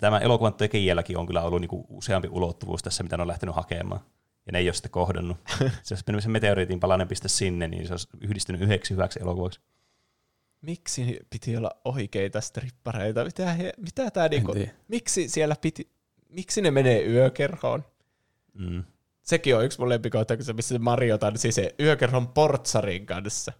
tämän 0.00 0.22
elokuvan 0.22 0.54
tekijälläkin 0.54 1.16
on 1.18 1.26
kyllä 1.26 1.42
ollut 1.42 1.60
niinku 1.60 1.86
useampi 1.88 2.28
ulottuvuus 2.28 2.82
tässä, 2.82 3.02
mitä 3.02 3.16
ne 3.16 3.22
on 3.22 3.28
lähtenyt 3.28 3.54
hakemaan. 3.54 4.00
Ja 4.46 4.52
ne 4.52 4.58
ei 4.58 4.66
ole 4.66 4.74
sitten 4.74 4.90
kohdannut. 4.92 5.36
se 5.82 5.94
olisi 5.94 6.04
mennyt 6.06 6.22
se 6.22 6.28
meteoriitin 6.28 6.80
palainen 6.80 7.08
piste 7.08 7.28
sinne, 7.28 7.68
niin 7.68 7.86
se 7.86 7.92
olisi 7.92 8.08
yhdistynyt 8.20 8.60
yhdeksi 8.60 8.94
hyväksi 8.94 9.20
elokuvaksi. 9.22 9.60
Miksi 10.62 11.18
piti 11.30 11.56
olla 11.56 11.70
oikeita 11.84 12.40
strippareita? 12.40 13.24
Mitä, 13.24 13.52
he, 13.52 13.72
mitä 13.76 14.10
tää 14.10 14.28
niinku, 14.28 14.54
miksi 14.88 15.28
siellä 15.28 15.56
piti, 15.60 15.90
miksi 16.28 16.62
ne 16.62 16.70
menee 16.70 17.04
yökerhoon? 17.06 17.84
Mm. 18.54 18.84
Sekin 19.22 19.56
on 19.56 19.64
yksi 19.64 19.78
mun 19.78 19.88
lempikohta, 19.88 20.36
kun 20.36 20.44
se, 20.44 20.52
missä 20.52 20.78
Mario 20.78 21.18
tanssii 21.18 21.52
se 21.52 21.74
yökerhon 21.80 22.28
portsarin 22.28 23.06
kanssa. 23.06 23.52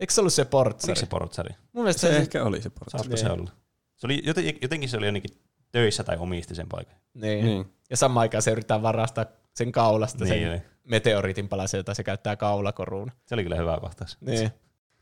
Eikö 0.00 0.12
se 0.12 0.20
ollut 0.20 0.32
se 0.32 0.44
portsari? 0.44 0.90
Oliko 0.90 1.00
se 1.00 1.06
portsari? 1.06 1.54
Mun 1.72 1.84
mielestä 1.84 2.00
Se 2.00 2.08
se, 2.12 2.16
ehkä 2.16 2.44
oli 2.44 2.62
se 2.62 2.70
portsa. 2.70 2.98
Saatko 2.98 3.16
se 3.16 3.28
Niin. 3.28 3.40
olla? 3.40 3.50
Se 3.96 4.06
oli, 4.06 4.22
joten- 4.24 4.58
jotenkin 4.62 4.88
se 4.88 4.96
oli 4.96 5.06
jonnekin 5.06 5.38
töissä 5.72 6.04
tai 6.04 6.16
omisti 6.16 6.54
sen 6.54 6.68
paikan. 6.68 6.94
niin. 7.14 7.44
Niin. 7.44 7.72
Ja 7.90 7.96
samaan 7.96 8.22
aikaan 8.22 8.42
se 8.42 8.50
yrittää 8.50 8.82
varastaa 8.82 9.26
sen 9.54 9.72
kaulasta 9.72 10.24
Niin, 10.24 10.28
sen 10.42 10.50
niin. 10.50 10.62
meteoriitin 10.84 11.48
palasen, 11.48 11.78
jota 11.78 11.94
se 11.94 12.04
käyttää 12.04 12.36
kaulakoruun. 12.36 13.12
Se 13.26 13.34
oli 13.34 13.42
kyllä 13.42 13.56
hyvä 13.56 13.78
kohtaus. 13.80 14.18
Niin. 14.20 14.50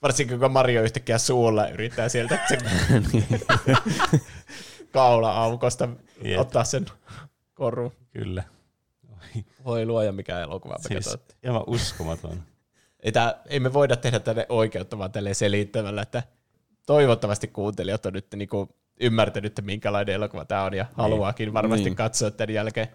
Varsinkin 0.02 0.38
kun 0.38 0.50
Mario 0.50 0.82
yhtäkkiä 0.82 1.18
suulla 1.18 1.68
yrittää 1.68 2.08
sieltä 2.08 2.38
sen 2.48 2.60
kaula-aukosta 4.92 5.88
Jep. 6.22 6.40
ottaa 6.40 6.64
sen 6.64 6.86
korun. 7.54 7.92
Kyllä. 8.10 8.44
Oi, 9.12 9.44
Voi 9.64 9.86
luoja, 9.86 10.12
mikä 10.12 10.40
elokuva 10.40 10.74
me 10.74 10.88
siis 10.88 11.04
katsottiin. 11.04 11.38
aivan 11.50 11.64
uskomaton. 11.66 12.42
Ei, 13.00 13.12
tää, 13.12 13.34
ei 13.46 13.60
me 13.60 13.72
voida 13.72 13.96
tehdä 13.96 14.20
tänne 14.20 14.46
oikeutta 14.48 14.98
vaan 14.98 15.12
tälleen 15.12 15.34
selittämällä, 15.34 16.02
että 16.02 16.22
toivottavasti 16.86 17.48
kuuntelijat 17.48 18.06
on 18.06 18.12
nyt 18.12 18.26
niinku 18.36 18.68
ymmärtänyt, 19.00 19.50
että 19.50 19.62
minkälainen 19.62 20.14
elokuva 20.14 20.44
tämä 20.44 20.62
on 20.64 20.74
ja 20.74 20.86
haluaakin 20.94 21.52
varmasti 21.52 21.84
Niin. 21.84 21.96
katsoa 21.96 22.30
tämän 22.30 22.54
jälkeen, 22.54 22.88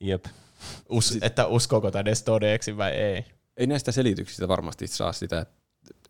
Jep. 0.00 0.24
us, 0.88 1.18
että 1.22 1.46
uskooko 1.46 1.90
tämä 1.90 2.00
edes 2.00 2.22
todeksi 2.22 2.76
vai 2.76 2.90
ei. 2.92 3.24
Ei 3.56 3.66
näistä 3.66 3.92
selityksistä 3.92 4.48
varmasti 4.48 4.86
saa 4.86 5.12
sitä 5.12 5.46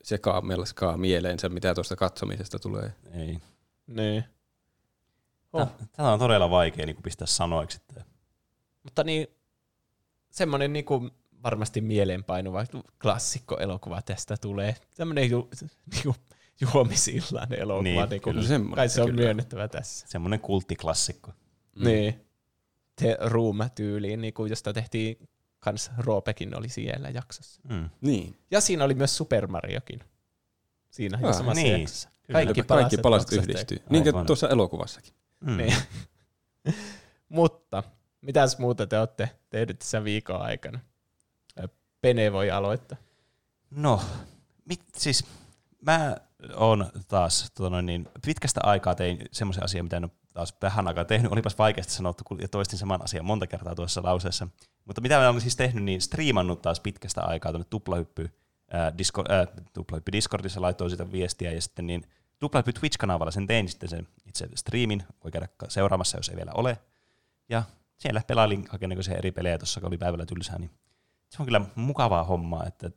sekaa 0.08 0.40
melskaa 0.40 0.96
mieleensä, 0.96 1.48
mitä 1.48 1.74
tuosta 1.74 1.96
katsomisesta 1.96 2.58
tulee. 2.58 2.92
Ei. 3.12 3.38
Niin. 3.86 4.24
Oh. 5.52 5.68
Tätä 5.78 6.08
on 6.08 6.18
todella 6.18 6.50
vaikea 6.50 6.86
niin 6.86 7.02
pistää 7.02 7.26
sanoiksi. 7.26 7.78
Että 7.88 8.04
Mutta 8.82 9.04
niin, 9.04 9.26
semmoinen 10.30 10.72
niinku 10.72 11.10
varmasti 11.42 11.80
mieleenpainuva 11.80 12.64
klassikkoelokuva 13.02 14.02
tästä 14.02 14.36
tulee. 14.36 14.76
Semmoinen 14.90 15.30
ju, 15.30 15.48
niinku, 15.94 16.14
juomisillan 16.60 17.52
elokuva. 17.52 17.82
Niin, 17.82 18.08
niinku, 18.08 18.30
kyllä. 18.30 18.42
Semmoinen 18.42 18.76
kai 18.76 18.88
se 18.88 19.02
on 19.02 19.10
kyllä. 19.10 19.22
myönnettävä 19.22 19.68
tässä. 19.68 20.06
semmoinen 20.08 20.40
kulttiklassikko. 20.40 21.32
Mm. 21.76 21.84
Niin. 21.84 22.24
Se 23.00 23.16
Room-tyyliin, 23.20 24.20
niinku, 24.20 24.46
josta 24.46 24.72
tehtiin 24.72 25.28
kans 25.60 25.90
Roopekin 25.98 26.58
oli 26.58 26.68
siellä 26.68 27.08
jaksossa. 27.08 27.60
Mm. 27.68 27.90
Niin. 28.00 28.38
Ja 28.50 28.60
siinä 28.60 28.84
oli 28.84 28.94
myös 28.94 29.16
Super 29.16 29.46
Mariokin. 29.46 30.00
Siinä 30.90 31.18
Ah, 31.22 31.34
samassa 31.34 31.62
niin. 31.62 31.80
jaksossa. 31.80 32.08
Kaikki 32.32 32.62
Kaikki 32.62 32.98
palaset, 32.98 33.32
yhdistyy. 33.32 33.82
Niin 33.90 34.12
kuin 34.12 34.26
tuossa 34.26 34.48
elokuvassakin. 34.48 35.14
Mm. 35.40 35.56
Niin. 35.56 35.74
Mutta, 37.28 37.82
mitäs 38.20 38.58
muuta 38.58 38.86
te 38.86 38.98
olette 38.98 39.30
tehneet 39.50 39.78
tässä 39.78 40.04
viikon 40.04 40.42
aikana? 40.42 40.80
Pene 42.00 42.32
voi 42.32 42.50
aloittaa. 42.50 42.98
No, 43.70 44.02
mit, 44.64 44.80
siis 44.96 45.24
mä 45.80 46.16
oon 46.54 46.90
taas 47.08 47.52
noin, 47.58 47.86
niin, 47.86 48.08
pitkästä 48.26 48.60
aikaa 48.62 48.94
tein 48.94 49.18
semmoisen 49.32 49.64
asian, 49.64 49.84
mitä 49.84 49.96
en 49.96 50.04
ole 50.04 50.10
taas 50.34 50.54
vähän 50.62 50.88
aikaa 50.88 51.04
tehnyt. 51.04 51.32
Olipas 51.32 51.58
vaikeasti 51.58 51.92
sanottu, 51.92 52.24
kun 52.24 52.40
ja 52.40 52.48
toistin 52.48 52.78
saman 52.78 53.04
asian 53.04 53.24
monta 53.24 53.46
kertaa 53.46 53.74
tuossa 53.74 54.02
lauseessa. 54.02 54.48
Mutta 54.88 55.00
mitä 55.00 55.18
mä 55.18 55.28
olen 55.28 55.40
siis 55.40 55.56
tehnyt, 55.56 55.84
niin 55.84 56.00
striimannut 56.00 56.62
taas 56.62 56.80
pitkästä 56.80 57.22
aikaa 57.22 57.52
tuonne 57.52 57.66
tuplahyppy, 57.70 58.30
ää, 58.70 58.98
Disco, 58.98 59.24
ää, 59.28 59.46
tuplahyppy 59.72 60.12
Discordissa, 60.12 60.60
laitoin 60.60 60.90
sitä 60.90 61.12
viestiä 61.12 61.52
ja 61.52 61.62
sitten 61.62 61.86
niin 61.86 62.04
tuplahyppy 62.38 62.72
Twitch-kanavalla 62.72 63.30
sen 63.30 63.46
tein 63.46 63.68
sitten 63.68 63.88
sen 63.88 64.08
itse 64.26 64.48
striimin, 64.54 65.02
voi 65.24 65.30
käydä 65.32 65.48
seuraamassa, 65.68 66.18
jos 66.18 66.28
ei 66.28 66.36
vielä 66.36 66.50
ole. 66.54 66.78
Ja 67.48 67.62
siellä 67.96 68.22
pelailin 68.26 68.64
kaikennäköisiä 68.64 69.14
eri 69.14 69.32
pelejä 69.32 69.58
tuossa, 69.58 69.80
kun 69.80 69.88
oli 69.88 69.98
päivällä 69.98 70.26
tylsää, 70.26 70.58
niin 70.58 70.70
se 71.28 71.42
on 71.42 71.46
kyllä 71.46 71.60
mukavaa 71.74 72.24
hommaa, 72.24 72.66
että 72.66 72.90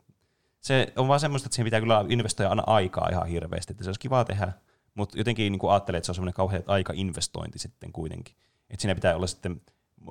se 0.59 0.93
on 0.95 1.07
vaan 1.07 1.19
semmoista, 1.19 1.47
että 1.47 1.55
siihen 1.55 1.65
pitää 1.65 1.79
kyllä 1.79 2.05
investoida 2.09 2.49
aina 2.49 2.63
aikaa 2.67 3.09
ihan 3.11 3.27
hirveästi, 3.27 3.73
että 3.73 3.83
se 3.83 3.89
olisi 3.89 3.99
kiva 3.99 4.25
tehdä, 4.25 4.53
mutta 4.93 5.17
jotenkin 5.17 5.51
niin 5.51 5.69
ajattelee, 5.69 5.97
että 5.97 6.05
se 6.05 6.11
on 6.11 6.15
semmoinen 6.15 6.33
kauhean 6.33 6.63
aika-investointi 6.67 7.59
sitten 7.59 7.91
kuitenkin. 7.91 8.35
Että 8.69 8.81
siinä 8.81 8.95
pitää 8.95 9.15
olla 9.15 9.27
sitten, 9.27 9.61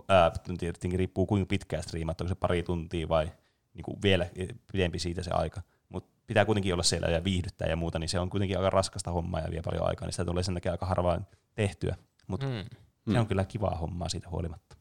ää, 0.09 0.31
tietenkin 0.59 0.99
riippuu 0.99 1.27
kuinka 1.27 1.47
pitkään 1.47 1.83
striimaat, 1.83 2.21
onko 2.21 2.29
se 2.29 2.35
pari 2.35 2.62
tuntia 2.62 3.09
vai 3.09 3.33
niin 3.75 3.83
kuin 3.83 4.03
vielä 4.03 4.27
pidempi 4.73 4.99
siitä 4.99 5.23
se 5.23 5.31
aika. 5.31 5.62
Mutta 5.89 6.11
pitää 6.27 6.45
kuitenkin 6.45 6.73
olla 6.73 6.83
siellä 6.83 7.09
ja 7.09 7.25
viihdyttää 7.25 7.69
ja 7.69 7.77
muuta, 7.77 7.99
niin 7.99 8.09
se 8.09 8.19
on 8.21 8.31
kuitenkin 8.31 8.59
aika 8.59 8.71
raskasta 8.71 9.11
hommaa 9.12 9.41
ja 9.41 9.51
vie 9.51 9.62
paljon 9.65 9.87
aikaa, 9.89 10.07
niin 10.07 10.12
sitä 10.12 10.25
tulee 10.25 10.43
sen 10.43 10.55
takia 10.55 10.73
aika 10.73 10.87
harvaan 10.87 11.27
tehtyä. 11.55 11.97
Mutta 12.27 12.47
Mm. 12.47 13.12
se 13.12 13.19
on 13.21 13.27
kyllä 13.27 13.45
kivaa 13.45 13.75
hommaa 13.79 14.09
siitä 14.09 14.29
huolimatta. 14.29 14.77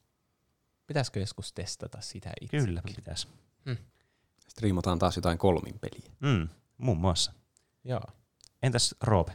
Pitäisikö 0.88 1.20
joskus 1.20 1.54
testata 1.54 2.02
sitä 2.02 2.32
itse? 2.42 2.58
Kyllä 2.58 2.82
pitäisi. 2.96 3.28
Striimataan 4.48 5.00
taas 5.00 5.16
jotain 5.16 5.38
kolmin 5.38 5.80
peliä. 5.80 6.12
Mm, 6.20 6.50
muun 6.78 6.98
muassa. 6.98 7.34
Joo. 7.84 8.02
Entäs 8.64 8.96
Roope? 9.04 9.32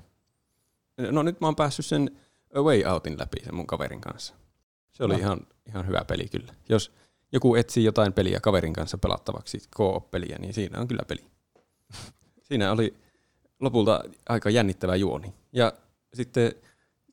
No 1.10 1.22
nyt 1.22 1.40
mä 1.40 1.46
oon 1.46 1.56
päässyt 1.56 1.86
sen 1.86 2.10
Way 2.54 2.84
Outin 2.84 3.18
läpi 3.18 3.44
sen 3.44 3.54
mun 3.54 3.66
kaverin 3.66 4.00
kanssa. 4.00 4.34
Se 4.94 5.04
oli 5.04 5.12
No. 5.12 5.18
ihan, 5.18 5.40
ihan 5.68 5.86
hyvä 5.86 6.04
peli 6.08 6.28
kyllä. 6.28 6.54
Jos 6.68 6.92
joku 7.32 7.54
etsii 7.54 7.84
jotain 7.84 8.12
peliä 8.12 8.40
kaverin 8.40 8.72
kanssa 8.72 8.98
pelattavaksi, 8.98 9.58
co-op-peliä, 9.76 10.36
niin 10.40 10.54
siinä 10.54 10.80
on 10.80 10.88
kyllä 10.88 11.02
peli. 11.08 11.24
Siinä 12.48 12.72
oli 12.72 12.94
lopulta 13.60 14.04
aika 14.28 14.50
jännittävä 14.50 14.96
juoni. 14.96 15.34
Ja 15.52 15.72
sitten 16.14 16.52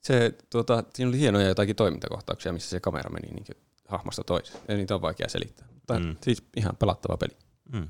se, 0.01 0.33
tuota, 0.49 0.83
siinä 0.93 1.09
oli 1.09 1.19
hienoja 1.19 1.47
jotakin 1.47 1.75
toimintakohtauksia, 1.75 2.53
missä 2.53 2.69
se 2.69 2.79
kamera 2.79 3.09
meni 3.09 3.27
niin 3.27 3.45
hahmosta 3.87 4.23
toiseen. 4.23 4.59
Ja 4.67 4.75
niitä 4.77 4.95
on 4.95 5.01
vaikea 5.01 5.29
selittää. 5.29 5.67
Mutta 5.73 5.99
Mm. 5.99 6.15
siis 6.21 6.43
ihan 6.57 6.75
pelattava 6.75 7.17
peli. 7.17 7.37
Mm. 7.73 7.89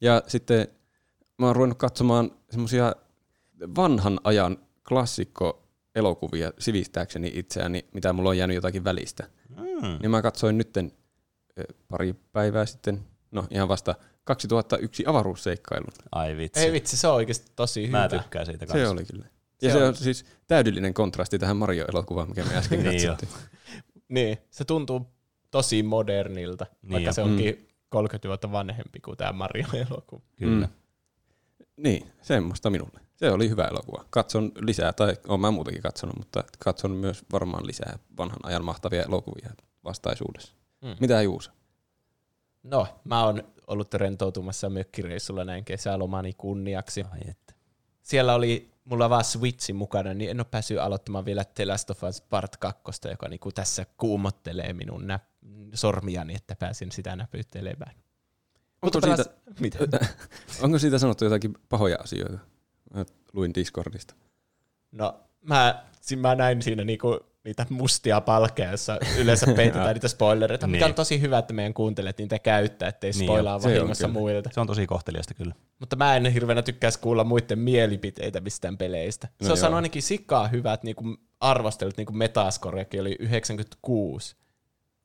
Ja 0.00 0.22
sitten 0.26 0.68
mä 1.38 1.46
oon 1.46 1.56
ruvennut 1.56 1.78
katsomaan 1.78 2.30
semmosia 2.50 2.94
vanhan 3.76 4.20
ajan 4.24 4.58
klassikko-elokuvia 5.94 6.52
sivistääkseni 6.58 7.30
itseäni, 7.34 7.84
mitä 7.94 8.12
mulla 8.12 8.30
on 8.30 8.38
jäänyt 8.38 8.54
jotakin 8.54 8.84
välistä. 8.84 9.28
Mm. 9.48 9.98
Niin 10.02 10.10
mä 10.10 10.22
katsoin 10.22 10.58
nytten 10.58 10.92
pari 11.88 12.14
päivää 12.32 12.66
sitten, 12.66 13.00
no 13.30 13.44
ihan 13.50 13.68
vasta 13.68 13.94
2001 14.24 15.04
avaruusseikkailun. 15.06 15.92
Ai 16.12 16.36
vitsi. 16.36 16.60
Ei 16.60 16.72
vitsi, 16.72 16.96
se 16.96 17.08
on 17.08 17.14
oikeasti 17.14 17.52
tosi 17.56 17.86
Mä 17.86 18.02
hyvä. 18.08 18.08
tykkään 18.22 18.46
siitä 18.46 18.66
kanssa. 18.66 18.84
Se 18.84 18.88
oli 18.88 19.04
kyllä. 19.04 19.24
Ja 19.62 19.68
Se 19.70 19.72
se, 19.72 19.82
on- 19.82 19.88
on 19.88 19.94
siis 19.96 20.24
täydellinen 20.46 20.94
kontrasti 20.94 21.38
tähän 21.38 21.56
Mario-elokuvaan, 21.56 22.28
mikä 22.28 22.44
me 22.44 22.56
äsken 22.58 22.82
Niin 22.82 22.92
katsottiin. 23.08 23.32
Niin, 24.08 24.38
se 24.50 24.64
tuntuu 24.64 25.06
tosi 25.50 25.82
modernilta, 25.82 26.66
Niin 26.82 26.92
vaikka 26.92 27.08
jo. 27.08 27.12
se 27.12 27.22
onkin 27.22 27.68
30 27.88 28.28
vuotta 28.28 28.52
vanhempi 28.52 29.00
kuin 29.00 29.16
tämä 29.16 29.32
Mario-elokuva. 29.32 30.22
Kyllä. 30.36 30.66
Mm. 30.66 30.72
Niin, 31.76 32.10
semmoista 32.22 32.70
minulle. 32.70 33.00
Se 33.16 33.30
oli 33.30 33.48
hyvä 33.48 33.64
elokuva. 33.64 34.04
Katson 34.10 34.52
lisää, 34.60 34.92
tai 34.92 35.16
olen 35.28 35.40
mä 35.40 35.50
muutenkin 35.50 35.82
katsonut, 35.82 36.16
mutta 36.18 36.44
katson 36.58 36.90
myös 36.90 37.24
varmaan 37.32 37.66
lisää 37.66 37.98
vanhan 38.18 38.40
ajan 38.42 38.64
mahtavia 38.64 39.02
elokuvia 39.02 39.50
vastaisuudessa. 39.84 40.54
Mm. 40.82 40.96
Mitä 41.00 41.22
Juusa? 41.22 41.52
No, 42.62 42.86
mä 43.04 43.24
oon 43.24 43.42
ollut 43.66 43.94
rentoutumassa 43.94 44.70
mökkireissulla 44.70 45.44
näin 45.44 45.64
kesälomani 45.64 46.32
kunniaksi. 46.32 47.04
Ai 47.12 47.20
että. 47.28 47.54
Siellä 48.02 48.34
oli 48.34 48.70
mulla 48.84 49.10
vaan 49.10 49.24
Switchi 49.24 49.72
mukana, 49.72 50.14
niin 50.14 50.30
en 50.30 50.40
ole 50.40 50.46
päässyt 50.50 50.78
aloittamaan 50.78 51.24
vielä 51.24 51.44
The 51.44 51.66
Last 51.66 51.90
of 51.90 52.02
Us 52.04 52.20
Part 52.20 52.56
2, 52.56 52.82
joka 53.10 53.28
niinku 53.28 53.52
tässä 53.52 53.86
kuumottelee 53.96 54.72
minun 54.72 55.06
nä- 55.06 55.20
sormiani, 55.74 56.34
että 56.34 56.56
pääsin 56.56 56.92
sitä 56.92 57.16
näpyttelemään. 57.16 57.94
Onko 58.82 59.00
pelas- 59.00 59.16
siitä, 59.22 59.60
Mitä? 59.60 59.78
onko 60.62 60.78
siitä 60.78 60.98
sanottu 60.98 61.24
jotakin 61.24 61.54
pahoja 61.68 61.96
asioita? 62.00 62.38
Mä 62.94 63.04
luin 63.32 63.54
Discordista. 63.54 64.14
No, 64.92 65.20
mä, 65.42 65.84
mä 66.16 66.34
näin 66.34 66.62
siinä 66.62 66.84
niinku 66.84 67.20
niitä 67.44 67.66
mustia 67.70 68.20
palkeja, 68.20 68.68
joissa 68.68 68.98
yleensä 69.18 69.46
peitetään 69.56 69.94
niitä 69.94 70.08
spoilereita, 70.08 70.66
mikä 70.66 70.84
Niin. 70.84 70.90
on 70.90 70.94
tosi 70.94 71.20
hyvä, 71.20 71.38
että 71.38 71.52
meidän 71.54 71.74
kuuntelijat 71.74 72.18
niitä 72.18 72.38
käyttää, 72.38 72.88
ettei 72.88 73.10
Niin 73.10 73.24
spoilaa 73.24 73.58
se 73.58 73.68
on 73.68 73.74
vahingossa 73.74 74.08
muilta. 74.08 74.50
Se 74.52 74.60
on 74.60 74.66
tosi 74.66 74.86
kohteliasta 74.86 75.34
kyllä. 75.34 75.54
Mutta 75.78 75.96
mä 75.96 76.16
en 76.16 76.26
hirveänä 76.26 76.62
tykkäisi 76.62 76.98
kuulla 76.98 77.24
muiden 77.24 77.58
mielipiteitä 77.58 78.40
mistään 78.40 78.78
peleistä. 78.78 79.26
Se 79.40 79.48
No 79.48 79.50
on 79.52 79.56
saanut 79.56 79.72
joo. 79.72 79.76
ainakin 79.76 80.02
sikaa 80.02 80.48
hyvät 80.48 80.82
niin 80.82 80.96
kuin 80.96 81.16
arvostelut, 81.40 81.96
niin 81.96 82.06
kuin 82.06 82.16
Metascorekin 82.16 83.00
oli 83.00 83.16
96. 83.18 84.36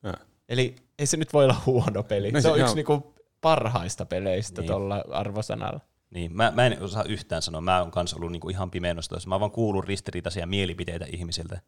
Ja. 0.02 0.14
Eli 0.48 0.76
ei 0.98 1.06
se 1.06 1.16
nyt 1.16 1.32
voi 1.32 1.44
olla 1.44 1.60
huono 1.66 2.02
peli. 2.02 2.32
No 2.32 2.38
se 2.40 2.42
se- 2.42 2.48
on 2.50 2.58
yksi 2.58 2.68
joo. 2.70 2.74
niin 2.74 2.86
kuin 2.86 3.04
parhaista 3.40 4.04
peleistä 4.06 4.60
Niin. 4.60 4.66
tuolla 4.68 5.04
arvosanalla. 5.12 5.80
Niin, 6.10 6.36
mä, 6.36 6.52
mä 6.54 6.66
en 6.66 6.82
osaa 6.82 7.04
yhtään 7.04 7.42
sanoa. 7.42 7.60
Mä 7.60 7.80
oon 7.80 7.90
kanssa 7.90 8.16
ollut 8.16 8.32
niinku 8.32 8.48
ihan 8.48 8.70
pimeänosta. 8.70 9.16
Mä 9.26 9.34
oon 9.34 9.40
vaan 9.40 9.50
kuullut 9.50 9.84
ristiriitaisia 9.84 10.46
mielipiteitä 10.46 11.06
ihmisiltä 11.12 11.60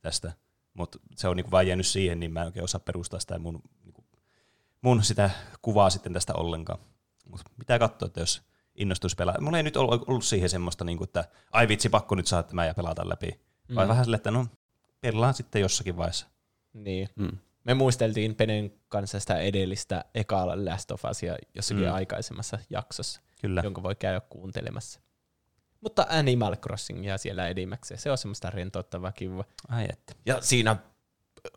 tästä. 0.00 0.32
Mutta 0.74 0.98
se 1.16 1.28
on 1.28 1.36
niinku 1.36 1.50
vaan 1.50 1.66
jäänyt 1.66 1.86
siihen, 1.86 2.20
niin 2.20 2.32
mä 2.32 2.40
en 2.40 2.46
oikein 2.46 2.64
osaa 2.64 2.80
perustaa 2.80 3.20
sitä 3.20 3.38
mun, 3.38 3.62
niinku, 3.84 4.04
mun 4.82 5.02
sitä 5.02 5.30
kuvaa 5.62 5.90
sitten 5.90 6.12
tästä 6.12 6.34
ollenkaan. 6.34 6.78
Mut 7.30 7.40
pitää 7.58 7.78
katsoa, 7.78 8.06
että 8.06 8.20
jos 8.20 8.42
innostuisi 8.74 9.16
pelaa. 9.16 9.40
Mulla 9.40 9.56
ei 9.56 9.62
nyt 9.62 9.76
ollut, 9.76 10.24
siihen 10.24 10.50
semmoista, 10.50 10.84
niinku, 10.84 11.04
että 11.04 11.24
ai 11.52 11.68
vitsi, 11.68 11.88
pakko 11.88 12.14
nyt 12.14 12.26
saada 12.26 12.42
tämä 12.42 12.66
ja 12.66 12.74
pelata 12.74 13.08
läpi. 13.08 13.40
Mm. 13.68 13.74
Vai 13.74 13.88
vähän 13.88 14.04
silleen, 14.04 14.18
että 14.18 14.30
no, 14.30 14.46
pelaan 15.00 15.34
sitten 15.34 15.62
jossakin 15.62 15.96
vaiheessa. 15.96 16.26
Niin. 16.72 17.08
Mm. 17.16 17.38
Me 17.64 17.74
muisteltiin 17.74 18.34
Penen 18.34 18.72
kanssa 18.88 19.20
sitä 19.20 19.36
edellistä 19.38 20.04
ekaa 20.14 20.46
Last 20.64 20.90
of 20.90 21.04
Usia 21.10 21.36
jossakin 21.54 21.82
Mm. 21.82 21.88
mm. 21.88 21.94
aikaisemmassa 21.94 22.58
jaksossa, 22.70 23.20
Kyllä. 23.40 23.60
jonka 23.64 23.82
voi 23.82 23.94
käydä 23.94 24.20
kuuntelemassa. 24.20 25.00
Mutta 25.80 26.06
Animal 26.08 26.56
Crossingia 26.56 27.18
siellä 27.18 27.48
enimmäkseen. 27.48 28.00
Se 28.00 28.10
on 28.10 28.18
semmoista 28.18 28.50
rentouttavaa 28.50 29.12
kivua. 29.12 29.44
Ai 29.68 29.86
että. 29.90 30.14
Ja 30.26 30.40
siinä 30.40 30.76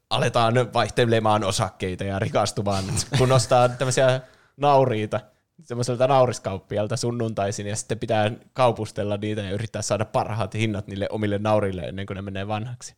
aletaan 0.09 0.53
vaihtelemaan 0.73 1.43
osakkeita 1.43 2.03
ja 2.03 2.19
rikastumaan, 2.19 2.83
kun 3.17 3.31
ostaa 3.31 3.69
tämmöisiä 3.69 4.21
nauriita 4.57 5.19
semmoiselta 5.63 6.07
nauriskauppialta 6.07 6.97
sunnuntaisin 6.97 7.67
ja 7.67 7.75
sitten 7.75 7.99
pitää 7.99 8.31
kaupustella 8.53 9.17
niitä 9.17 9.41
ja 9.41 9.51
yrittää 9.51 9.81
saada 9.81 10.05
parhaat 10.05 10.53
hinnat 10.53 10.87
niille 10.87 11.07
omille 11.11 11.37
naurille 11.37 11.81
ennen 11.81 12.05
kuin 12.05 12.15
ne 12.15 12.21
menee 12.21 12.47
vanhaksi. 12.47 12.95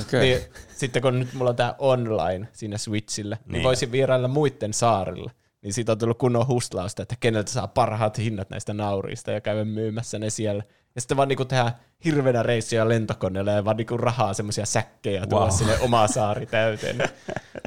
Okei. 0.00 0.20
Niin, 0.20 0.40
sitten 0.76 1.02
kun 1.02 1.18
nyt 1.18 1.34
mulla 1.34 1.50
on 1.50 1.56
tämä 1.56 1.74
online 1.78 2.48
siinä 2.52 2.78
Switchillä, 2.78 3.36
niin, 3.36 3.44
Niin. 3.46 3.52
niin 3.52 3.62
voisin 3.62 3.92
vierailla 3.92 4.28
muiden 4.28 4.74
saarilla. 4.74 5.30
Niin 5.62 5.72
siitä 5.72 5.92
on 5.92 5.98
tullut 5.98 6.18
kunnon 6.18 6.48
hustlausta, 6.48 7.02
että 7.02 7.14
keneltä 7.20 7.50
saa 7.50 7.68
parhaat 7.68 8.18
hinnat 8.18 8.50
näistä 8.50 8.74
nauriista 8.74 9.30
ja 9.30 9.40
käydä 9.40 9.64
myymässä 9.64 10.18
ne 10.18 10.30
siellä. 10.30 10.62
Ja 10.94 11.00
sitten 11.00 11.16
vaan 11.16 11.28
niinku 11.28 11.44
tehdä 11.44 11.72
hirveänä 12.04 12.42
reissuja 12.42 12.88
lentokoneella 12.88 13.50
ja 13.50 13.64
vaan 13.64 13.76
niinku 13.76 13.96
rahaa 13.96 14.34
semmoisia 14.34 14.66
säkkejä 14.66 15.26
tuoda 15.26 15.44
Wow. 15.46 15.54
sinne 15.54 15.78
oma 15.78 16.06
saari 16.08 16.46
täyteen. 16.46 16.98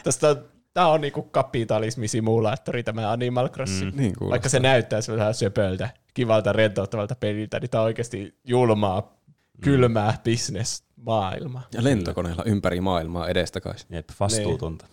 Tästä 0.03 0.29
on, 0.29 0.45
tää 0.73 0.87
on 0.87 1.01
niinku 1.01 1.21
kapitalismisimulaattori 1.21 2.83
tämä 2.83 3.11
Animal 3.11 3.49
Crossing. 3.49 3.91
Mm, 3.91 3.97
niin 3.97 4.13
kuulostaa. 4.17 4.29
Vaikka 4.29 4.49
se 4.49 4.59
näyttää 4.59 4.99
vähän 5.17 5.33
söpöltä, 5.33 5.89
kivalta, 6.13 6.53
rentouttavalta 6.53 7.15
peliltä, 7.15 7.59
niin 7.59 7.69
tää 7.69 7.81
on 7.81 7.85
oikeasti 7.85 8.39
julmaa, 8.43 9.17
kylmää 9.61 10.17
bisnesmaailmaa. 10.23 11.67
Ja 11.73 11.83
lentokoneella 11.83 12.43
ympäri 12.45 12.81
maailmaa 12.81 13.27
edestakaisin. 13.27 13.87
Jep, 13.89 14.09
vastuutonta. 14.19 14.85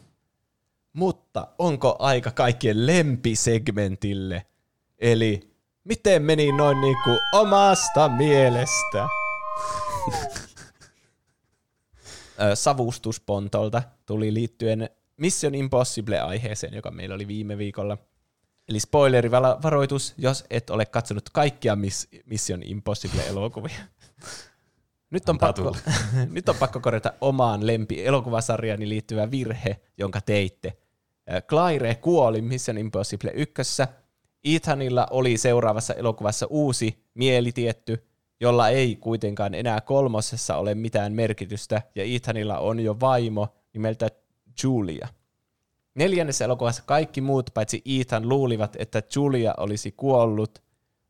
Mutta 0.93 1.49
onko 1.59 1.97
aika 1.99 2.31
kaikkien 2.31 2.87
lempisegmentille? 2.87 4.47
Eli 4.99 5.41
miten 5.85 6.23
meni 6.23 6.53
noin 6.53 6.81
niinku 6.81 7.11
omasta 7.33 8.09
mielestä? 8.09 9.09
Savustuspontolta 12.55 13.83
tuli 14.07 14.35
liittyen 14.35 14.91
Mission 15.17 15.55
Impossible-aiheeseen, 15.55 16.75
joka 16.75 16.91
meillä 16.91 17.15
oli 17.15 17.29
viime 17.29 17.59
viikolla. 17.59 17.99
Eli 18.69 18.81
spoilerivaroitus, 18.81 20.15
jos 20.19 20.45
et 20.51 20.71
ole 20.71 20.87
katsonut 20.87 21.31
kaikkia 21.31 21.75
Miss- 21.75 22.21
Mission 22.27 22.62
Impossible-elokuvia. 22.62 23.81
Nyt 25.11 25.29
on, 25.29 25.35
Antaa 25.35 25.53
pakko, 25.53 25.77
nyt 26.31 26.49
on 26.49 26.57
pakko 26.57 26.81
korjata 26.81 27.12
omaan 27.21 27.67
lempi 27.67 28.07
elokuvasarjani 28.07 28.89
liittyvä 28.89 29.31
virhe, 29.31 29.81
jonka 29.99 30.21
teitte. 30.21 30.77
Äh, 31.32 31.43
Claire 31.43 31.94
kuoli 31.94 32.43
Mission 32.43 32.78
Impossible 32.78 33.31
1. 33.35 33.82
Ethanilla 34.44 35.07
oli 35.11 35.36
seuraavassa 35.36 35.94
elokuvassa 35.94 36.47
uusi 36.51 37.05
mielitietty, 37.15 38.07
jolla 38.40 38.69
ei 38.69 38.97
kuitenkaan 38.97 39.55
enää 39.55 39.81
kolmosessa 39.81 40.57
ole 40.57 40.74
mitään 40.74 41.12
merkitystä, 41.12 41.82
ja 41.94 42.05
Ethanilla 42.05 42.59
on 42.59 42.81
jo 42.81 43.01
vaimo 43.01 43.48
nimeltä 43.73 44.09
Julia. 44.62 45.09
Neljännessä 45.94 46.44
elokuvassa 46.44 46.82
kaikki 46.86 47.20
muut 47.20 47.51
paitsi 47.55 47.82
Ethan 48.01 48.28
luulivat, 48.28 48.77
että 48.78 49.02
Julia 49.16 49.55
olisi 49.57 49.93
kuollut, 49.93 50.62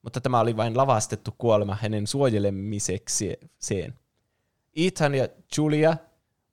mutta 0.02 0.20
tämä 0.20 0.40
oli 0.40 0.56
vain 0.56 0.76
lavastettu 0.76 1.34
kuolema 1.38 1.78
hänen 1.80 2.06
suojelemisekseen. 2.06 3.94
Ethan 4.76 5.14
ja 5.14 5.28
Julia 5.56 5.96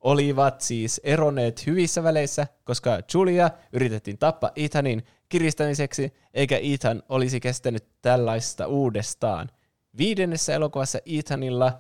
olivat 0.02 0.62
siis 0.62 1.02
eronneet 1.04 1.66
hyvissä 1.66 2.04
väleissä, 2.04 2.48
koska 2.64 3.00
Julia 3.14 3.50
yritettiin 3.74 4.18
tappaa 4.18 4.52
Ethanin 4.56 5.04
kiristämiseksi, 5.30 6.14
eikä 6.34 6.58
Ethan 6.58 7.04
olisi 7.10 7.40
kestänyt 7.40 7.86
tällaista 8.02 8.68
uudestaan. 8.68 9.50
Viidennessä 9.98 10.54
elokuvassa 10.54 11.00
Ethanilla 11.06 11.80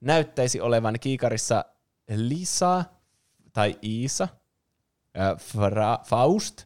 näyttäisi 0.00 0.60
olevan 0.60 0.94
kiikarissa 1.00 1.64
Lisa 2.16 2.84
tai 3.52 3.78
Iisa, 3.82 4.28
äh, 5.18 5.36
Fra- 5.36 6.04
Faust, 6.04 6.64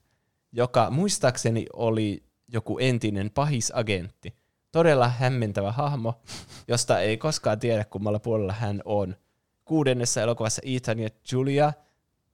joka 0.53 0.91
muistaakseni 0.91 1.67
oli 1.73 2.23
joku 2.49 2.79
entinen 2.79 3.31
pahisagentti. 3.31 4.35
Todella 4.73 5.09
hämmentävä 5.09 5.73
hahmo, 5.73 6.21
josta 6.69 7.01
ei 7.01 7.17
koskaan 7.17 7.59
tiedä 7.59 7.85
kummalla 7.85 8.19
puolella 8.19 8.53
hän 8.53 8.83
on. 8.85 9.17
Kuudennessa 9.71 10.23
elokuvassa 10.23 10.63
Ethan 10.65 10.99
ja 10.99 11.09
Julia 11.33 11.73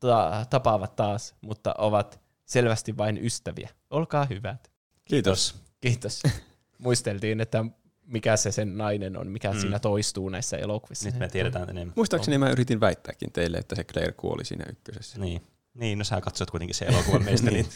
ta- 0.01 0.47
tapaavat 0.51 0.97
taas, 0.97 1.35
mutta 1.41 1.75
ovat 1.79 2.21
selvästi 2.45 2.97
vain 2.97 3.25
ystäviä. 3.25 3.69
Olkaa 3.91 4.25
hyvät. 4.25 4.71
Kiitos. 5.05 5.55
Kiitos. 5.81 6.23
Muisteltiin, 6.85 7.41
että 7.41 7.65
mikä 8.07 8.37
se 8.37 8.53
sen 8.53 8.79
nainen 8.79 9.17
on, 9.17 9.29
mikä 9.29 9.53
mm. 9.53 9.61
siinä 9.61 9.79
toistuu 9.79 10.29
näissä 10.29 10.57
elokuvissa. 10.57 11.09
Nyt 11.09 11.19
me 11.19 11.29
tiedetään 11.29 11.71
enemmän. 11.71 11.93
Muistaakseni 11.97 12.39
mä 12.39 12.51
yritin 12.51 12.81
väittääkin 12.81 13.33
teille, 13.33 13.57
että 13.57 13.75
se 13.75 13.85
Claire 13.85 14.13
kuoli 14.13 14.45
siinä 14.45 14.65
ykkösessä. 14.71 15.21
Niin. 15.21 15.43
Niin, 15.75 15.99
no 15.99 16.05
sä 16.05 16.21
katsot 16.21 16.51
kuitenkin 16.51 16.75
se 16.75 16.85
elokuvan 16.85 17.25
meistä, 17.29 17.51
niin 17.51 17.67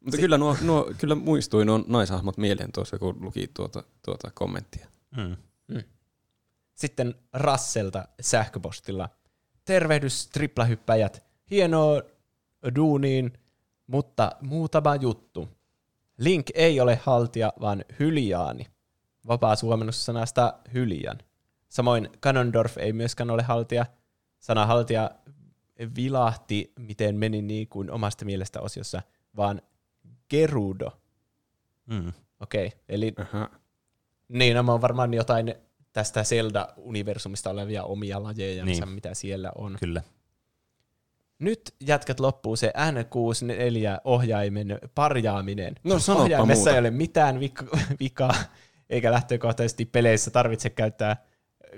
Mutta 0.00 0.16
kyllä, 0.16 0.38
nuo, 0.38 0.56
nuo, 0.60 0.92
kyllä 0.98 1.14
muistui 1.14 1.64
nuo 1.64 1.84
naishahmot 1.86 2.36
mieleen 2.36 2.72
tuossa, 2.72 2.98
kun 2.98 3.16
luki 3.20 3.50
tuota, 3.54 3.84
tuota 4.04 4.30
kommenttia. 4.34 4.88
mm. 5.16 5.36
Sitten 6.76 7.14
Rasselta 7.32 8.08
sähköpostilla. 8.20 9.08
Tervehdys 9.64 10.26
triplahyppäjät. 10.26 11.22
Hienoa 11.50 12.02
duuniin, 12.76 13.32
mutta 13.86 14.32
muutama 14.40 14.96
juttu. 14.96 15.48
Link 16.18 16.46
ei 16.54 16.80
ole 16.80 17.00
haltija, 17.02 17.52
vaan 17.60 17.84
hyljaani. 18.00 18.66
Vapaa 19.26 19.56
suomennus 19.56 20.04
sanasta 20.04 20.54
hyljan. 20.74 21.18
Samoin 21.68 22.10
Ganondorf 22.22 22.78
ei 22.78 22.92
myöskään 22.92 23.30
ole 23.30 23.42
haltija. 23.42 23.86
Sana 24.38 24.66
haltija 24.66 25.10
vilahti, 25.96 26.72
miten 26.78 27.16
meni 27.16 27.42
niin 27.42 27.68
kuin 27.68 27.90
omasta 27.90 28.24
mielestä 28.24 28.60
osiossa, 28.60 29.02
vaan 29.36 29.62
Gerudo. 30.30 30.90
Mm. 31.86 32.12
Okei, 32.40 32.66
okay, 32.66 32.78
eli 32.88 33.14
Aha. 33.18 33.50
niin, 34.28 34.54
nämä 34.54 34.72
on 34.72 34.80
varmaan 34.80 35.14
jotain 35.14 35.54
tästä 35.96 36.24
Zelda-universumista 36.24 37.50
olevia 37.50 37.84
omia 37.84 38.22
lajeja, 38.22 38.64
Niin. 38.64 38.88
mitä 38.88 39.14
siellä 39.14 39.52
on. 39.54 39.76
Kyllä. 39.80 40.02
Nyt 41.38 41.74
jätkät 41.80 42.20
loppuu 42.20 42.56
se 42.56 42.72
N64-ohjaimen 42.76 44.78
parjaaminen. 44.94 45.74
No 45.84 45.98
sanoppa 45.98 46.24
Ohjaimessa 46.24 46.58
muuta. 46.60 46.72
ei 46.72 46.78
ole 46.78 46.90
mitään 46.90 47.36
vik- 47.40 47.78
vikaa, 48.00 48.34
eikä 48.90 49.12
lähtökohtaisesti 49.12 49.84
peleissä 49.84 50.30
tarvitse 50.30 50.70
käyttää 50.70 51.16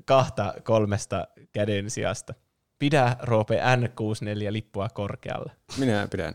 kahta 0.04 0.54
kolmesta 0.64 1.28
käden 1.52 1.90
sijasta. 1.90 2.34
Pidä 2.78 3.16
Roope 3.22 3.60
N64-lippua 3.76 4.88
korkealla. 4.88 5.52
Minä 5.78 6.08
pidän. 6.10 6.34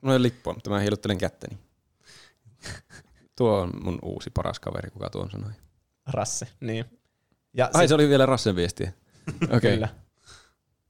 Mulla 0.00 0.14
ei 0.14 0.22
lippua, 0.22 0.52
mutta 0.54 0.70
mä 0.70 0.78
heiluttelen 0.78 1.18
kättäni. 1.18 1.58
Tuo 3.36 3.60
on 3.60 3.70
mun 3.82 3.98
uusi 4.02 4.30
paras 4.30 4.60
kaveri, 4.60 4.90
kuka 4.90 5.10
tuon 5.10 5.30
sanoi. 5.30 5.50
Rasse, 6.10 6.46
niin. 6.60 6.84
Ja 7.54 7.70
Ai 7.74 7.82
sit- 7.82 7.88
se 7.88 7.94
oli 7.94 8.08
vielä 8.08 8.26
Rassen 8.26 8.56
viestiä. 8.56 8.92
Okei. 9.44 9.56
Okay. 9.56 9.60
Kyllä. 9.60 9.88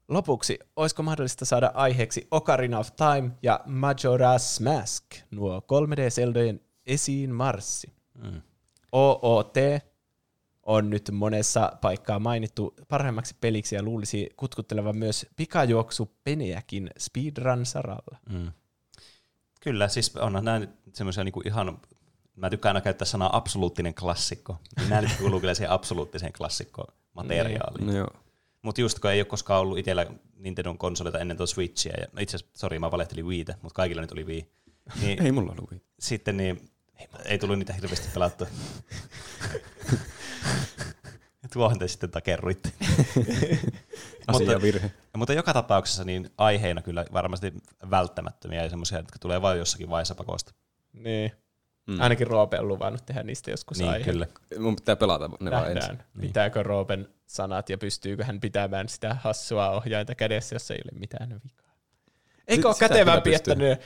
Lopuksi, 0.08 0.58
olisiko 0.76 1.02
mahdollista 1.02 1.44
saada 1.44 1.70
aiheeksi 1.74 2.28
Ocarina 2.30 2.78
of 2.78 2.88
Time 2.96 3.30
ja 3.42 3.60
Majora's 3.66 4.64
Mask, 4.64 5.04
nuo 5.30 5.58
3D-seldojen 5.58 6.60
esiin 6.86 7.34
marssi. 7.34 7.92
Mm. 8.14 8.42
OOT, 8.92 9.54
on 10.62 10.90
nyt 10.90 11.10
monessa 11.12 11.72
paikkaa 11.80 12.18
mainittu 12.18 12.74
parhaimmaksi 12.88 13.36
peliksi 13.40 13.74
ja 13.74 13.82
luulisi 13.82 14.30
kutkuttelevan 14.36 14.96
myös 14.96 15.26
pikajuoksu 15.36 16.16
penejäkin 16.24 16.90
speedrun-saralla. 16.98 18.18
Mm. 18.30 18.52
Kyllä, 19.60 19.88
siis 19.88 20.16
onhan 20.16 20.44
nämä 20.44 20.58
nyt 20.58 20.70
semmoisia 20.92 21.24
niinku 21.24 21.42
ihan, 21.44 21.80
mä 22.40 22.50
tykkään 22.50 22.76
aina 22.76 22.84
käyttää 22.84 23.06
sanaa 23.06 23.36
absoluuttinen 23.36 23.94
klassikko. 23.94 24.56
Niin 24.76 24.88
Nämä 24.90 25.02
nyt 25.02 25.12
kuuluu 25.18 25.40
kyllä 25.40 25.54
siihen 25.54 25.70
absoluuttiseen 25.70 26.32
klassikko 26.32 26.84
materiaaliin. 27.14 27.86
No 27.86 27.92
joo. 27.92 28.10
Mutta 28.62 28.80
just 28.80 28.98
kun 28.98 29.10
ei 29.10 29.20
ole 29.20 29.24
koskaan 29.24 29.60
ollut 29.60 29.78
itsellä 29.78 30.06
Nintendon 30.36 30.78
konsolita 30.78 31.18
ennen 31.18 31.36
tuota 31.36 31.52
Switchiä, 31.52 31.94
ja 32.00 32.06
no 32.12 32.20
itse 32.20 32.36
asiassa, 32.36 32.58
sori, 32.58 32.78
mä 32.78 32.90
valehtelin 32.90 33.26
Wiitä, 33.26 33.54
mutta 33.62 33.76
kaikilla 33.76 34.02
nyt 34.02 34.12
oli 34.12 34.26
Wii. 34.26 34.50
Niin 35.00 35.22
Ei 35.22 35.32
mulla 35.32 35.52
ollut 35.52 35.70
Wii. 35.70 35.82
sitten 36.00 36.36
niin, 36.36 36.70
ei 37.24 37.38
tullut 37.38 37.58
niitä 37.58 37.72
hirveästi 37.72 38.08
pelattua. 38.14 38.46
Tuohon 41.52 41.78
te 41.78 41.88
sitten 41.88 42.10
takerruitte. 42.10 42.72
Asia 44.26 44.62
virhe. 44.62 44.90
Mutta 45.16 45.32
joka 45.32 45.52
tapauksessa 45.52 46.04
niin 46.04 46.30
aiheina 46.38 46.82
kyllä 46.82 47.04
varmasti 47.12 47.52
välttämättömiä 47.90 48.62
ja 48.62 48.68
semmoisia, 48.70 48.98
jotka 48.98 49.18
tulee 49.18 49.42
vain 49.42 49.58
jossakin 49.58 49.90
vaiheessa 49.90 50.14
pakosta. 50.14 50.52
Niin. 50.92 51.32
Mm. 51.90 52.00
Ainakin 52.00 52.26
Roope 52.26 52.58
on 52.58 52.68
luvannut 52.68 53.06
tehdä 53.06 53.22
niistä 53.22 53.50
joskus 53.50 53.78
Niin, 53.78 53.90
aihe. 53.90 54.04
kyllä. 54.04 54.26
Mun 54.58 54.76
pitää 54.76 54.96
pelata 54.96 55.30
ne 55.40 55.50
vaan 55.50 55.70
ensin. 55.70 55.74
Nähdään, 55.74 56.04
pitääkö 56.20 56.62
Roopen 56.62 57.08
sanat 57.26 57.70
ja 57.70 57.78
pystyykö 57.78 58.24
hän 58.24 58.40
pitämään 58.40 58.88
sitä 58.88 59.14
hassua 59.14 59.70
ohjainta 59.70 60.14
kädessä, 60.14 60.54
jos 60.54 60.70
ei 60.70 60.78
ole 60.84 60.98
mitään 61.00 61.40
vikaa. 61.44 61.70
Eikö 62.48 62.68
ole 62.68 62.76
kätevämpi, 62.78 63.34
että 63.34 63.54
ne, 63.54 63.78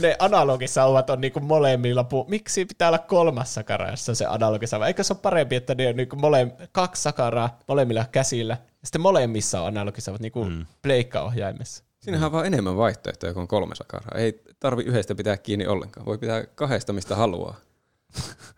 ne 0.00 0.16
analogisauvat 0.18 1.10
on 1.10 1.20
niinku 1.20 1.40
molemmilla 1.40 2.02
pu- 2.02 2.28
Miksi 2.30 2.64
pitää 2.64 2.88
olla 2.88 2.98
kolmas 2.98 3.54
sakara, 3.54 3.90
jos 3.90 4.04
se 4.04 4.10
on 4.12 4.16
se 4.16 4.26
analogisauva? 4.26 4.86
Eikö 4.86 5.02
se 5.02 5.12
ole 5.12 5.20
parempi, 5.22 5.56
että 5.56 5.74
ne 5.74 5.88
on 5.88 5.96
niinku 5.96 6.16
mole- 6.16 6.68
kaksi 6.72 7.02
sakaraa 7.02 7.58
molemmilla 7.68 8.04
käsillä, 8.12 8.54
ja 8.54 8.86
sitten 8.86 9.00
molemmissa 9.00 9.60
on 9.60 9.66
analogisauvat, 9.68 10.20
niinku 10.20 10.44
mm. 10.44 10.66
pleikkaohjaimessa. 10.82 11.84
Siinähän 12.00 12.26
on 12.26 12.32
vaan 12.32 12.46
enemmän 12.46 12.76
vaihtoehtoja 12.76 13.34
kuin 13.34 13.48
kolme 13.48 13.74
sakaraa. 13.74 14.18
Ei 14.18 14.42
tarvi 14.64 14.82
yhdestä 14.82 15.14
pitää 15.14 15.36
kiinni 15.36 15.66
ollenkaan. 15.66 16.06
Voi 16.06 16.18
pitää 16.18 16.46
kahdesta, 16.46 16.92
mistä 16.92 17.16
haluaa. 17.16 17.56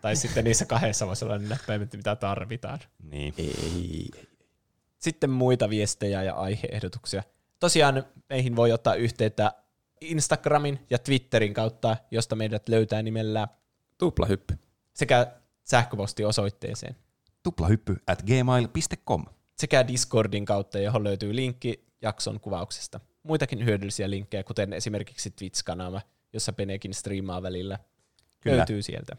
Tai 0.01 0.15
sitten 0.15 0.43
niissä 0.43 0.65
kahdessa 0.65 1.07
voisi 1.07 1.25
olla 1.25 1.37
ne 1.37 1.47
näppäimet, 1.47 1.93
mitä 1.93 2.15
tarvitaan. 2.15 2.79
Niin. 3.11 3.33
Ei. 3.37 4.09
Sitten 4.99 5.29
muita 5.29 5.69
viestejä 5.69 6.23
ja 6.23 6.33
aiheehdotuksia. 6.33 7.23
Tosiaan 7.59 8.03
meihin 8.29 8.55
voi 8.55 8.71
ottaa 8.71 8.95
yhteyttä 8.95 9.51
Instagramin 10.01 10.79
ja 10.89 10.99
Twitterin 10.99 11.53
kautta, 11.53 11.97
josta 12.11 12.35
meidät 12.35 12.69
löytää 12.69 13.01
nimellä 13.01 13.47
Tuplahyppy. 13.97 14.57
sekä 14.93 15.27
sähköpostiosoitteeseen 15.63 16.95
Tuplahyppy 17.43 17.95
at 18.07 18.23
gmail.com. 18.23 19.25
sekä 19.57 19.87
Discordin 19.87 20.45
kautta, 20.45 20.79
johon 20.79 21.03
löytyy 21.03 21.35
linkki 21.35 21.85
jakson 22.01 22.39
kuvauksesta. 22.39 22.99
Muitakin 23.27 23.65
hyödyllisiä 23.65 24.09
linkkejä, 24.09 24.43
kuten 24.43 24.73
esimerkiksi 24.73 25.29
Twitch-kanava, 25.29 26.01
jossa 26.33 26.53
Penekin 26.53 26.93
striimaa 26.93 27.43
välillä, 27.43 27.79
Kyllä. 28.39 28.57
löytyy 28.57 28.81
sieltä. 28.81 29.17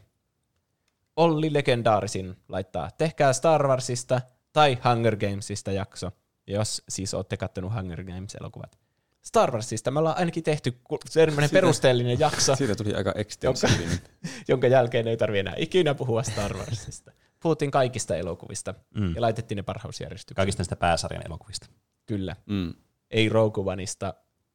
Olli 1.17 1.53
Legendaarisin 1.53 2.37
laittaa, 2.49 2.91
tehkää 2.99 3.33
Star 3.33 3.69
Warsista 3.69 4.21
tai 4.53 4.79
Hunger 4.85 5.17
Gamesista 5.17 5.73
jakso, 5.73 6.11
jos 6.47 6.83
siis 6.89 7.15
olette 7.15 7.37
kattonut 7.37 7.75
Hunger 7.75 8.05
Games-elokuvat. 8.05 8.79
Star 9.23 9.51
Warsista 9.53 9.91
me 9.91 9.99
ollaan 9.99 10.17
ainakin 10.19 10.43
tehty 10.45 10.79
semmoinen 11.11 11.51
perusteellinen 11.61 12.19
jakso, 12.21 12.57
Siitä 12.57 12.75
tuli 12.75 12.95
aika 12.95 13.13
ekstensiivinen. 13.17 13.99
jonka 14.49 14.67
jälkeen 14.67 15.09
ei 15.09 15.17
tarvitse 15.17 15.41
enää 15.41 15.55
ikinä 15.57 15.95
puhua 15.95 16.23
Star 16.23 16.57
Warsista. 16.57 17.13
Puhuttiin 17.43 17.71
kaikista 17.71 18.17
elokuvista 18.17 18.75
Mm. 18.95 19.15
ja 19.15 19.21
laitettiin 19.21 19.57
ne 19.57 19.63
parhausjärjestykseen. 19.63 20.37
Kaikista 20.37 20.61
näistä 20.61 20.77
pääsarjan 20.77 21.27
elokuvista. 21.27 21.67
Kyllä. 22.07 22.37
Mm. 22.47 22.75
Ei 23.11 23.29
Rogue 23.29 23.73
Oneista, 23.73 24.15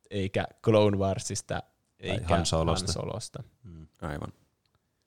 eikä 0.10 0.48
Clone 0.64 0.98
Warsista, 0.98 1.64
eikä 2.00 2.26
Han 2.36 2.46
Solosta. 2.46 2.88
Han 2.88 2.94
Solosta. 2.94 3.44
Aivan. 4.02 4.34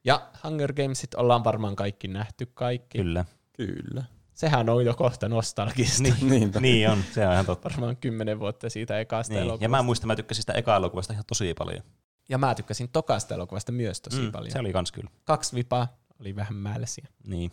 Ja 0.05 0.29
Hunger 0.45 0.73
Gamesit 0.73 1.15
ollaan 1.15 1.45
varmaan 1.45 1.77
kaikki 1.77 2.09
nähty 2.09 2.47
kaikki. 2.55 2.99
Kyllä. 2.99 3.25
Kyllä. 3.53 4.05
Sehän 4.35 4.69
on 4.69 4.85
jo 4.85 4.95
kohta 4.95 5.29
nostalgista. 5.29 6.03
Niin, 6.03 6.29
Niinpä. 6.31 6.61
Niin 6.61 6.91
on, 6.91 7.03
se 7.15 7.27
on 7.27 7.33
ihan 7.33 7.47
totta. 7.47 7.71
Varmaan 7.71 7.97
kymmenen 7.97 8.41
vuotta 8.41 8.71
siitä 8.71 9.01
ekasta 9.01 9.33
Niin. 9.35 9.43
elokuvasta. 9.43 9.65
Ja 9.65 9.69
mä 9.69 9.83
muistan, 9.83 10.07
mä 10.09 10.17
tykkäsin 10.17 10.43
sitä 10.43 10.53
eka 10.53 10.77
elokuvasta 10.77 11.13
ihan 11.13 11.25
tosi 11.27 11.55
paljon. 11.59 11.83
ja 12.29 12.39
mä 12.39 12.55
tykkäsin 12.55 12.89
tokasta 12.89 13.35
elokuvasta 13.35 13.73
myös 13.73 14.01
tosi 14.01 14.21
Mm, 14.23 14.33
paljon. 14.33 14.51
Se 14.53 14.59
oli 14.59 14.73
kans 14.73 14.93
kyllä. 14.93 15.11
Kaksi 15.25 15.57
vipaa, 15.57 15.97
oli 16.21 16.37
vähän 16.37 16.55
mälsiä. 16.55 17.07
Niin. 17.27 17.53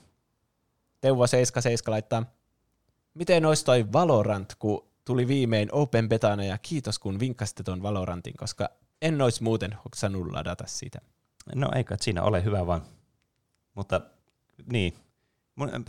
Teuvo 1.02 1.28
77 1.28 1.92
laittaa, 1.94 2.26
miten 3.14 3.46
olisi 3.46 3.66
toi 3.66 3.86
Valorant, 3.94 4.56
kun 4.60 4.88
tuli 5.06 5.28
viimein 5.28 5.70
Open 5.72 6.10
Betana 6.10 6.44
ja 6.44 6.58
kiitos 6.58 7.00
kun 7.00 7.20
vinkkasitte 7.20 7.64
ton 7.64 7.84
Valorantin, 7.84 8.34
koska 8.38 8.70
en 9.02 9.22
olisi 9.22 9.44
muuten 9.44 9.78
hoksannut 9.86 10.32
ladata 10.32 10.64
sitä. 10.68 11.02
No 11.56 11.70
eikö, 11.76 11.94
että 11.94 12.04
siinä 12.04 12.24
ole 12.24 12.44
hyvä 12.44 12.68
vaan. 12.68 12.82
Mutta 13.74 14.02
niin. 14.72 14.94
Mun, 15.56 15.86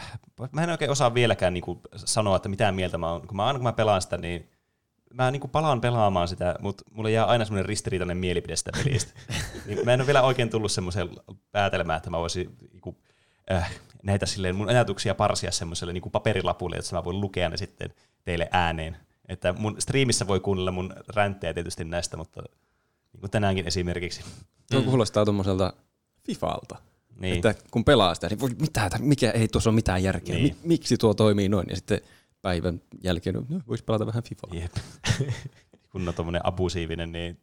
mä 0.52 0.62
en 0.62 0.70
oikein 0.70 0.90
osaa 0.90 1.14
vieläkään 1.14 1.54
niinku 1.54 1.80
sanoa, 1.96 2.36
että 2.36 2.48
mitä 2.48 2.72
mieltä 2.72 2.98
mä 2.98 3.10
oon. 3.10 3.28
Kun 3.28 3.36
mä, 3.36 3.46
aina 3.46 3.58
kun 3.58 3.64
mä 3.64 3.72
pelaan 3.72 4.02
sitä, 4.02 4.18
niin 4.18 4.50
mä 5.14 5.30
niinku 5.30 5.48
palaan 5.48 5.80
pelaamaan 5.80 6.28
sitä, 6.28 6.54
mutta 6.60 6.84
mulle 6.90 7.10
jää 7.10 7.24
aina 7.24 7.44
semmoinen 7.44 7.66
ristiriitainen 7.66 8.16
mielipide 8.16 8.56
sitä 8.56 8.70
pelistä. 8.84 9.12
niin 9.66 9.78
mä 9.84 9.92
en 9.92 10.00
ole 10.00 10.06
vielä 10.06 10.22
oikein 10.22 10.50
tullut 10.50 10.72
semmoiseen 10.72 11.08
päätelmään, 11.52 11.96
että 11.96 12.10
mä 12.10 12.18
voisin 12.18 12.56
niinku, 12.72 13.02
äh, 13.52 13.80
näitä 14.04 14.26
silleen 14.26 14.56
mun 14.56 14.68
ajatuksia 14.68 15.14
parsia 15.14 15.50
semmoiselle 15.50 15.92
niinku 15.92 16.10
paperilapulle, 16.10 16.76
että 16.76 16.96
mä 16.96 17.04
voin 17.04 17.20
lukea 17.20 17.48
ne 17.48 17.56
sitten 17.56 17.94
teille 18.24 18.48
ääneen. 18.52 18.96
Että 19.28 19.52
mun 19.52 19.76
striimissä 19.78 20.26
voi 20.26 20.40
kuunnella 20.40 20.70
mun 20.70 20.94
ränttejä 21.08 21.54
tietysti 21.54 21.84
näistä, 21.84 22.16
mutta 22.16 22.42
niin 23.12 23.20
kuin 23.20 23.30
tänäänkin 23.30 23.66
esimerkiksi. 23.66 24.24
Tuo 24.70 24.82
kuulostaa 24.82 25.24
tuommoiselta 25.24 25.72
Fifalta. 26.26 26.76
Niin. 27.20 27.34
Että 27.34 27.54
kun 27.70 27.84
pelaa 27.84 28.14
sitä, 28.14 28.28
niin 28.28 28.40
voi, 28.40 28.50
mitä, 28.60 28.90
tä- 28.90 28.98
mikä, 28.98 29.30
ei 29.30 29.48
tuossa 29.48 29.70
ole 29.70 29.74
mitään 29.74 30.02
järkeä. 30.02 30.34
Niin. 30.34 30.56
Mi, 30.62 30.68
miksi 30.68 30.96
tuo 30.96 31.14
toimii 31.14 31.48
noin? 31.48 31.66
Ja 31.70 31.76
sitten 31.76 32.00
päivän 32.42 32.80
jälkeen, 33.02 33.34
no, 33.34 33.60
voisi 33.68 33.84
pelata 33.84 34.06
vähän 34.06 34.22
Fifaa. 34.22 34.50
Jep. 34.52 34.72
Kun 35.92 36.08
on 36.08 36.14
tuommoinen 36.14 36.46
abusiivinen, 36.46 37.12
niin 37.12 37.38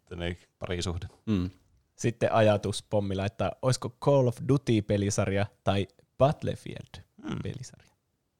parisuhde. 0.59 1.07
Mm. 1.25 1.49
Sitten 1.95 2.33
ajatuspommi 2.33 3.15
laittaa, 3.15 3.51
olisiko 3.61 3.89
Call 3.89 4.27
of 4.27 4.37
Duty-pelisarja 4.47 5.45
tai 5.63 5.87
Battlefield-pelisarja. 6.21 7.91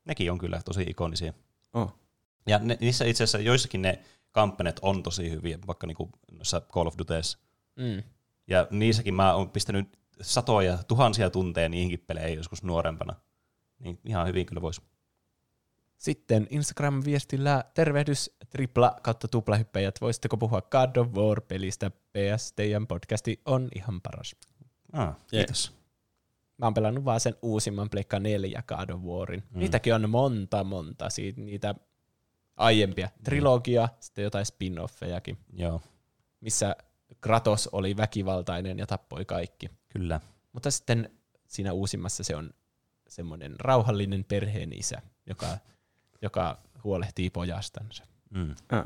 Nekin 0.05 0.31
on 0.31 0.37
kyllä 0.37 0.61
tosi 0.65 0.83
ikonisia. 0.87 1.33
Oh. 1.73 1.93
Ja 2.47 2.59
ne, 2.59 2.77
niissä 2.81 3.05
itse 3.05 3.23
asiassa 3.23 3.39
joissakin 3.39 3.81
ne 3.81 3.99
kampanjat 4.31 4.79
on 4.81 5.03
tosi 5.03 5.29
hyviä, 5.29 5.59
vaikka 5.67 5.87
niinku 5.87 6.09
noissa 6.31 6.61
Call 6.61 6.87
of 6.87 6.95
Dutyissa. 6.97 7.37
Mm. 7.75 8.03
Ja 8.47 8.67
niissäkin 8.71 9.13
mä 9.13 9.33
oon 9.33 9.49
pistänyt 9.49 9.97
satoja, 10.21 10.77
tuhansia 10.87 11.29
tunteja 11.29 11.69
niihinkin 11.69 12.03
peleihin 12.07 12.37
joskus 12.37 12.63
nuorempana. 12.63 13.15
Niin 13.79 13.99
ihan 14.05 14.27
hyvin 14.27 14.45
kyllä 14.45 14.61
voisi. 14.61 14.81
Sitten 15.97 16.47
Instagram-viestillä 16.49 17.63
tervehdys 17.73 18.31
tripla 18.49 18.95
kautta 19.01 19.27
tuplahyppäjät. 19.27 20.01
Voisitteko 20.01 20.37
puhua 20.37 20.61
God 20.61 20.95
of 20.95 21.07
War-pelistä? 21.07 21.89
PS, 21.91 22.53
teidän 22.55 22.87
podcasti 22.87 23.41
on 23.45 23.69
ihan 23.75 24.01
paras. 24.01 24.35
Ah, 24.93 25.15
kiitos. 25.27 25.80
Mä 26.61 26.65
oon 26.65 26.73
pelannut 26.73 27.05
vaan 27.05 27.19
sen 27.19 27.35
uusimman 27.41 27.89
Pleikka 27.89 28.19
4 28.19 28.63
God 28.67 28.89
of 28.89 29.01
Warin. 29.01 29.43
Mm. 29.49 29.59
Niitäkin 29.59 29.95
on 29.95 30.09
monta, 30.09 30.63
monta. 30.63 31.09
Siitä, 31.09 31.41
niitä 31.41 31.75
aiempia. 32.57 33.09
Trilogia, 33.23 33.89
sitten 33.99 34.23
jotain 34.23 34.45
spin-offejakin, 34.45 35.37
Joo, 35.53 35.81
missä 36.41 36.75
Kratos 37.21 37.67
oli 37.71 37.97
väkivaltainen 37.97 38.79
ja 38.79 38.87
tappoi 38.87 39.25
kaikki. 39.25 39.69
kyllä. 39.89 40.19
Mutta 40.53 40.71
sitten 40.71 41.09
siinä 41.47 41.73
uusimmassa 41.73 42.23
se 42.23 42.35
on 42.35 42.53
semmoinen 43.07 43.55
rauhallinen 43.59 44.23
perheen 44.23 44.73
isä, 44.73 45.01
joka, 45.27 45.57
joka 46.21 46.57
huolehtii 46.83 47.29
pojastansa. 47.29 48.03
Mm. 48.29 48.55
Ah. 48.69 48.85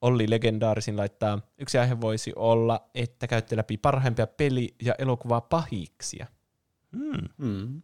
Olli 0.00 0.30
Legendaarisin 0.30 0.96
laittaa, 0.96 1.40
yksi 1.58 1.78
aihe 1.78 2.00
voisi 2.00 2.32
olla, 2.36 2.90
että 2.94 3.26
käytte 3.26 3.56
läpi 3.56 3.76
parhaimpia 3.76 4.26
peli- 4.26 4.74
ja 4.82 4.94
elokuvaa 4.98 5.40
pahiksia. 5.40 6.26
Mm. 6.92 7.28
Mm. 7.38 7.82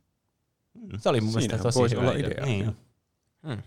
Se 0.98 1.08
oli 1.08 1.20
mun 1.20 1.34
mielestä 1.34 1.58
tosi 1.58 1.78
voisi 1.78 1.96
hyvä 1.96 2.08
olla 2.08 2.18
idea. 2.18 2.30
idea. 2.30 2.46
Niin. 2.46 2.76
Mm. 3.42 3.62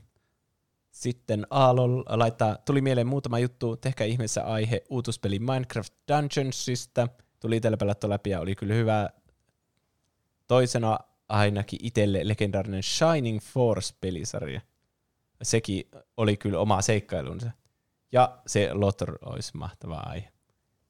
Sitten 0.91 1.47
Aalol 1.49 2.03
laittaa, 2.07 2.57
tuli 2.65 2.81
mieleen 2.81 3.07
muutama 3.07 3.39
juttu, 3.39 3.77
tehkää 3.77 4.07
ihmeessä 4.07 4.43
aihe 4.43 4.81
uutuspeli 4.89 5.39
Minecraft 5.39 5.93
Dungeonsista. 6.07 7.07
Tuli 7.39 7.57
itsellä 7.57 7.77
pelattu 7.77 8.09
läpi 8.09 8.30
ja 8.30 8.39
oli 8.39 8.55
kyllä 8.55 8.73
hyvä. 8.73 9.09
Toisena 10.47 10.99
ainakin 11.30 11.80
itselle 11.84 12.27
legendaarinen 12.27 12.84
Shining 12.84 13.39
Force-pelisarja. 13.39 14.61
Sekin 15.41 15.84
oli 16.17 16.38
kyllä 16.38 16.59
oma 16.59 16.81
seikkailunsa. 16.81 17.51
Ja 18.11 18.40
se 18.48 18.73
Lotr 18.73 19.14
olisi 19.26 19.57
mahtava 19.57 19.95
aihe. 20.06 20.31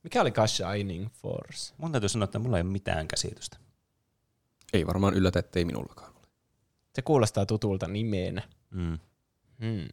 Mikä 0.04 0.22
oli 0.22 0.32
Shining 0.48 1.08
Force? 1.10 1.74
Mun 1.78 1.92
täytyy 1.92 2.10
sanoa, 2.10 2.24
että 2.24 2.40
mulla 2.40 2.58
ei 2.58 2.62
ole 2.62 2.72
mitään 2.72 3.08
käsitystä. 3.08 3.58
Ei 4.74 4.88
varmaan 4.88 5.14
yllätä, 5.14 5.40
ettei 5.40 5.66
minullakaan 5.66 6.12
ole. 6.16 6.28
Se 6.96 7.02
kuulostaa 7.02 7.46
tutulta 7.46 7.88
nimeenä. 7.88 8.42
Mm. 8.70 9.00
Hmm. 9.62 9.88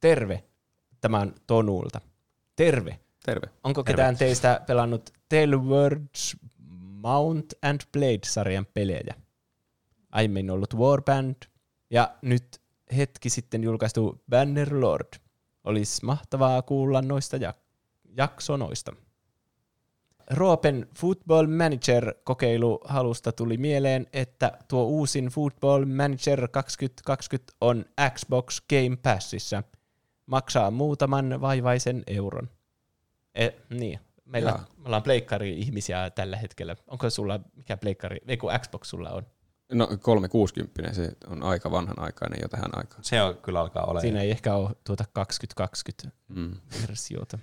Terve. 0.00 0.44
Tämä 1.00 1.20
on 1.20 1.34
Tonulta. 1.46 2.00
Terve. 2.56 3.00
Terve. 3.24 3.46
Onko 3.64 3.82
Terve. 3.82 3.96
ketään 3.96 4.16
teistä 4.16 4.60
pelannut 4.66 5.10
Tailwords 5.28 6.36
Mount 7.02 7.52
and 7.62 7.80
Blade-sarjan 7.92 8.66
pelejä? 8.74 9.14
Aiemmin 10.10 10.50
ollut 10.50 10.74
Warband 10.74 11.36
ja 11.90 12.14
nyt 12.22 12.60
hetki 12.96 13.30
sitten 13.30 13.64
julkaistu 13.64 14.22
Bannerlord. 14.30 15.23
Olisi 15.64 16.04
mahtavaa 16.04 16.62
kuulla 16.62 17.02
noista 17.02 17.36
jak- 17.36 17.64
jaksonoista. 18.16 18.92
Roopen 20.30 20.88
Football 20.96 21.46
Manager-kokeilu 21.46 22.80
halusta 22.84 23.32
tuli 23.32 23.56
mieleen, 23.56 24.06
että 24.12 24.58
tuo 24.68 24.84
uusin 24.84 25.26
Football 25.26 25.84
Manager 25.84 26.48
2020 26.48 27.52
on 27.60 27.84
Xbox 28.14 28.60
Game 28.70 28.96
Passissa. 29.02 29.62
Maksaa 30.26 30.70
muutaman 30.70 31.40
vaivaisen 31.40 32.02
euron. 32.06 32.48
E, 33.34 33.48
niin, 33.70 34.00
meillä 34.24 34.50
Jaa. 34.50 34.66
me 34.76 34.84
ollaan 34.86 35.02
pleikkari-ihmisiä 35.02 36.10
tällä 36.10 36.36
hetkellä. 36.36 36.76
Onko 36.86 37.10
sulla, 37.10 37.40
mikä 37.56 37.76
pleikkari, 37.76 38.18
ei 38.28 38.36
kun 38.36 38.52
Xbox 38.58 38.86
sulla 38.88 39.10
on? 39.10 39.26
No 39.72 39.88
360, 40.02 40.92
se 40.92 41.12
on 41.26 41.42
aika 41.42 41.70
vanhan 41.70 41.98
aikainen 41.98 42.38
jo 42.42 42.48
tähän 42.48 42.70
aikaan. 42.78 43.04
Se 43.04 43.22
on, 43.22 43.36
kyllä 43.36 43.60
alkaa 43.60 43.84
olemaan. 43.84 44.00
Siinä 44.00 44.20
ei 44.22 44.30
ehkä 44.30 44.54
ole 44.54 44.70
tuota 44.86 45.04
2020 45.12 46.16
Mm. 46.28 46.56
versiota. 46.82 47.38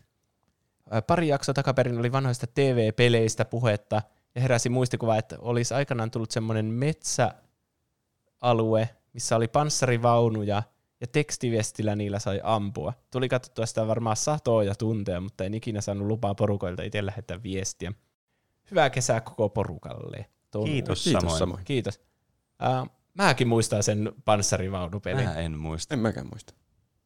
Pari 1.07 1.27
jaksoa 1.27 1.53
takaperin 1.53 1.99
oli 1.99 2.11
vanhoista 2.11 2.48
TV-peleistä 2.48 3.45
puhetta 3.45 4.02
ja 4.35 4.41
heräsi 4.41 4.69
muistikuva, 4.69 5.18
että 5.18 5.35
olisi 5.39 5.73
aikanaan 5.73 6.11
tullut 6.11 6.31
semmoinen 6.31 6.65
metsäalue, 6.65 8.89
missä 9.14 9.35
oli 9.35 9.48
panssarivaunuja 9.48 10.64
ja 11.02 11.07
tekstiviestillä 11.07 11.95
niillä 11.95 12.19
sai 12.19 12.39
ampua. 12.43 12.93
Tuli 13.11 13.30
katsottua 13.30 13.65
sitä 13.65 13.88
varmaan 13.88 14.15
satoja 14.15 14.76
tunteja, 14.76 15.22
mutta 15.22 15.43
en 15.43 15.53
ikinä 15.53 15.81
saanut 15.81 16.07
lupaa 16.07 16.35
porukoilta 16.35 16.84
itse 16.84 17.06
lähettää 17.06 17.43
viestiä. 17.43 17.93
Hyvää 18.72 18.89
kesää 18.89 19.22
koko 19.22 19.49
porukalle. 19.49 20.26
Kiitos, 20.65 21.03
Kiitos 21.03 21.22
samoin. 21.22 21.39
samoin. 21.39 21.65
Kiitos. 21.65 21.99
Uh, 22.82 22.90
mäkin 23.14 23.48
muistan 23.48 23.84
sen 23.84 24.12
panssarivaunupelin. 24.26 25.26
Mä 25.26 25.34
en 25.36 25.58
muista. 25.58 25.94
En 25.94 26.00
mäkään 26.00 26.28
muista. 26.28 26.54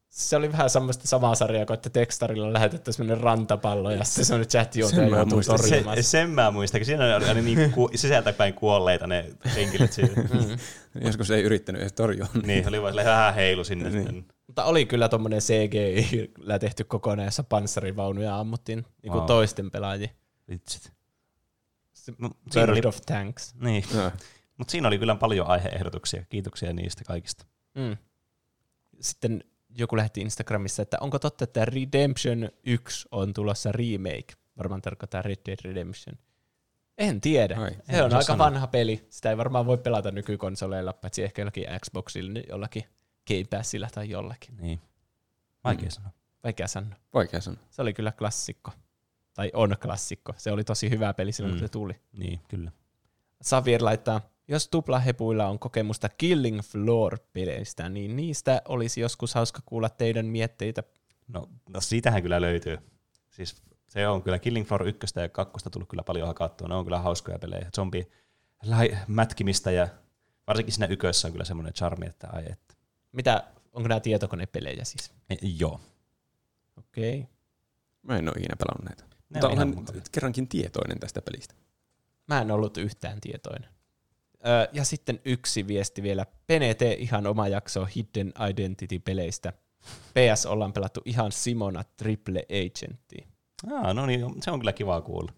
se 0.08 0.36
oli 0.36 0.52
vähän 0.52 0.70
semmoista 0.70 1.06
samaa 1.08 1.34
sarjaa, 1.34 1.66
kun 1.66 1.74
että 1.74 1.90
tekstarilla 1.90 2.52
lähetetään 2.52 2.94
semmoinen 2.94 3.24
rantapallo 3.24 3.90
ja 3.90 4.04
sitten 4.04 4.24
semmoinen 4.24 4.48
chat 4.48 4.72
Sen 4.72 4.80
juontaja 4.80 5.10
mä 5.10 5.16
joutuu 5.16 5.36
muistan. 5.36 5.60
torjumaan. 5.60 5.96
Se, 5.96 6.02
sen 6.02 6.30
mä 6.30 6.50
muistan, 6.50 6.80
kun 6.80 6.86
siinä 6.86 7.04
oli 7.16 7.24
aina 7.28 7.40
niin 7.40 7.72
ku, 7.72 7.90
sisältäpäin 7.94 8.54
kuolleita 8.54 9.06
ne 9.06 9.30
henkilöt 9.54 9.92
siinä. 9.92 10.12
Mm. 10.22 11.04
Joskus 11.06 11.30
ei 11.30 11.42
yrittänyt 11.42 11.80
edes 11.82 11.92
torjua. 11.92 12.26
niin, 12.46 12.68
oli 12.68 12.82
vaan 12.82 12.94
vähän 12.94 13.34
heilu 13.34 13.64
sinne. 13.64 13.90
Niin. 13.90 14.02
Sitten. 14.04 14.24
Mutta 14.46 14.64
oli 14.64 14.86
kyllä 14.86 15.08
tommonen 15.08 15.40
CGI 15.40 16.32
tehty 16.60 16.84
kokonaan, 16.84 17.26
jossa 17.26 17.42
panssarivaunuja 17.42 18.38
ammuttiin 18.38 18.78
niin 19.02 19.12
kuin 19.12 19.18
Wow. 19.20 19.26
toisten 19.26 19.70
pelaajia. 19.70 20.08
Vitsit. 20.48 20.92
Se 21.92 22.12
No, 22.18 22.30
of 22.88 23.00
Tanks. 23.06 23.54
niin. 23.60 23.84
No. 23.94 24.12
Mutta 24.58 24.70
siinä 24.72 24.88
oli 24.88 24.98
kyllä 24.98 25.14
paljon 25.14 25.46
aiheehdotuksia. 25.46 26.24
Kiitoksia 26.28 26.72
niistä 26.72 27.04
kaikista. 27.04 27.46
Mm. 27.74 27.96
Sitten 29.00 29.44
joku 29.78 29.96
lähetti 29.96 30.20
Instagramissa, 30.20 30.82
että 30.82 30.96
onko 31.00 31.18
totta, 31.18 31.44
että 31.44 31.64
Redemption 31.64 32.48
1 32.64 33.08
on 33.10 33.34
tulossa 33.34 33.72
remake? 33.72 34.34
Varmaan 34.58 34.82
tarkoittaa 34.82 35.22
Red 35.22 35.38
Dead 35.46 35.58
Redemption. 35.64 36.16
En 36.98 37.20
tiedä. 37.20 37.56
Ai. 37.58 37.70
Se 37.90 38.02
on 38.02 38.12
aika 38.12 38.22
sanoa. 38.22 38.46
vanha 38.46 38.66
peli. 38.66 39.06
Sitä 39.10 39.30
ei 39.30 39.36
varmaan 39.36 39.66
voi 39.66 39.78
pelata 39.78 40.10
nykykonsoleilla, 40.10 40.92
paitsi 40.92 41.22
ehkä 41.22 41.42
jollakin 41.42 41.66
Xboxilla, 41.84 42.32
niin 42.32 42.46
jollakin 42.48 42.84
Game 43.28 43.44
Passilla 43.50 43.88
tai 43.94 44.10
jollakin. 44.10 44.56
Niin. 44.60 44.80
Vaikea 45.64 45.86
Mm. 45.86 45.90
sanoa. 45.90 46.10
Vaikea 46.44 46.68
sanoa. 46.68 46.94
Vaikea 47.14 47.40
sanoa. 47.40 47.60
Se 47.70 47.82
oli 47.82 47.92
kyllä 47.94 48.12
klassikko. 48.12 48.70
Tai 49.34 49.50
on 49.54 49.76
klassikko. 49.82 50.34
Se 50.36 50.52
oli 50.52 50.64
tosi 50.64 50.90
hyvä 50.90 51.14
peli 51.14 51.32
silloin, 51.32 51.54
Mm. 51.54 51.58
kun 51.58 51.68
se 51.68 51.72
tuli. 51.72 51.92
Niin, 52.12 52.40
kyllä. 52.48 52.70
Xavier 53.44 53.84
laittaa, 53.84 54.20
jos 54.48 54.68
tuplahepuilla 54.68 55.46
on 55.46 55.58
kokemusta 55.58 56.08
Killing 56.08 56.60
Floor-peleistä, 56.60 57.88
niin 57.88 58.16
niistä 58.16 58.62
olisi 58.68 59.00
joskus 59.00 59.34
hauska 59.34 59.60
kuulla 59.66 59.88
teidän 59.88 60.26
mietteitä. 60.26 60.82
No, 61.28 61.48
no 61.68 61.80
siitähän 61.80 62.22
kyllä 62.22 62.40
löytyy. 62.40 62.78
Siis 63.30 63.62
se 63.88 64.08
on 64.08 64.22
kyllä 64.22 64.38
Killing 64.38 64.66
Floor 64.66 64.88
1 64.88 65.20
ja 65.20 65.28
2 65.28 65.70
tullut 65.70 65.88
kyllä 65.88 66.02
paljon 66.02 66.26
hakattua. 66.26 66.68
Ne 66.68 66.74
on 66.74 66.84
kyllä 66.84 66.98
hauskoja 66.98 67.38
pelejä. 67.38 67.70
Zombi 67.76 68.08
lai- 68.66 68.98
mätkimistä 69.08 69.70
ja 69.70 69.88
varsinkin 70.46 70.74
siinä 70.74 70.86
ykössä 70.86 71.28
on 71.28 71.32
kyllä 71.32 71.44
semmoinen 71.44 71.74
charmi, 71.74 72.06
että 72.06 72.28
ai 72.32 72.44
että. 72.52 72.74
Mitä, 73.12 73.44
onko 73.72 73.88
nämä 73.88 74.00
tietokonepelejä 74.00 74.84
siis? 74.84 75.12
E, 75.30 75.34
joo. 75.58 75.80
Okei. 76.76 77.18
Okay. 77.18 77.32
Mä 78.02 78.18
en 78.18 78.28
ole 78.28 78.34
ikinä 78.38 78.56
pelannut 78.56 78.84
näitä. 78.84 79.02
Ne 79.02 79.18
Mutta 79.28 79.46
on 79.46 79.52
ihan 79.52 79.68
olen 79.78 80.02
kerrankin 80.12 80.48
tietoinen 80.48 81.00
tästä 81.00 81.22
pelistä. 81.22 81.54
Mä 82.26 82.40
en 82.40 82.50
ollut 82.50 82.76
yhtään 82.76 83.20
tietoinen. 83.20 83.70
Ja 84.72 84.84
sitten 84.84 85.20
yksi 85.24 85.66
viesti 85.68 86.02
vielä. 86.02 86.26
Pene, 86.46 86.74
tee 86.74 86.94
ihan 86.94 87.26
oma 87.26 87.48
jakso 87.48 87.84
Hidden 87.96 88.32
Identity-peleistä. 88.50 89.52
PS 90.14 90.46
ollaan 90.46 90.72
pelattu 90.72 91.00
ihan 91.04 91.32
Simona 91.32 91.84
Triple 91.96 92.42
Agentia. 92.42 93.26
Aa, 93.72 93.94
no 93.94 94.06
niin, 94.06 94.42
se 94.42 94.50
on 94.50 94.58
kyllä 94.58 94.72
kiva 94.72 95.00
kuulla. 95.00 95.32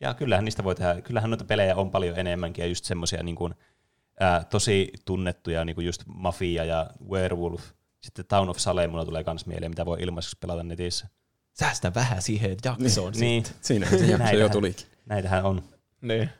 Ja 0.00 0.14
kyllähän 0.14 0.44
niistä 0.44 0.64
voi 0.64 0.74
tehdä, 0.74 1.00
kyllähän 1.00 1.30
noita 1.30 1.44
pelejä 1.44 1.76
on 1.76 1.90
paljon 1.90 2.18
enemmänkin 2.18 2.62
ja 2.62 2.68
just 2.68 2.84
semmoisia 2.84 3.22
niin 3.22 3.36
kuin, 3.36 3.54
ää, 4.20 4.44
tosi 4.44 4.92
tunnettuja, 5.04 5.64
niin 5.64 5.74
kuin 5.74 5.86
just 5.86 6.02
Mafia 6.06 6.64
ja 6.64 6.90
Werewolf. 7.10 7.62
Sitten 8.00 8.24
Town 8.26 8.48
of 8.48 8.56
Salem 8.58 8.90
mulla 8.90 9.04
tulee 9.04 9.24
kans 9.24 9.46
mieleen, 9.46 9.70
mitä 9.70 9.86
voi 9.86 9.98
ilmaiseksi 10.00 10.36
pelata 10.40 10.62
netissä. 10.62 11.08
Säästä 11.52 11.94
vähän 11.94 12.22
siihen 12.22 12.56
jaksoon. 12.64 13.12
Niin, 13.20 13.44
Siinä 13.60 13.86
se 13.86 14.06
jakso 14.06 14.36
jo 14.36 14.48
tulikin. 14.48 14.86
näitähän 15.06 15.44
on. 15.44 15.62
Niin. 16.00 16.30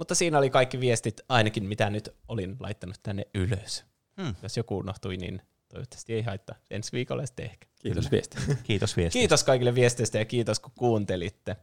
Mutta 0.00 0.14
siinä 0.14 0.38
oli 0.38 0.50
kaikki 0.50 0.80
viestit, 0.80 1.20
ainakin 1.28 1.64
mitä 1.64 1.90
nyt 1.90 2.08
olin 2.28 2.56
laittanut 2.60 2.96
tänne 3.02 3.26
ylös. 3.34 3.84
Hmm. 4.22 4.34
Jos 4.42 4.56
joku 4.56 4.78
unohtui, 4.78 5.16
niin 5.16 5.42
toivottavasti 5.68 6.12
ei 6.14 6.22
haittaa. 6.22 6.56
Ensi 6.70 6.92
viikolla 6.92 7.26
sitten 7.26 7.44
ehkä. 7.46 7.66
Kiitos 7.82 8.10
viesti. 8.10 8.38
Kiitos 8.62 8.96
viestistä. 8.96 9.18
Kiitos 9.20 9.44
kaikille 9.44 9.74
viesteistä 9.74 10.18
ja 10.18 10.24
kiitos 10.24 10.60
kun 10.60 10.72
kuuntelitte. 10.78 11.56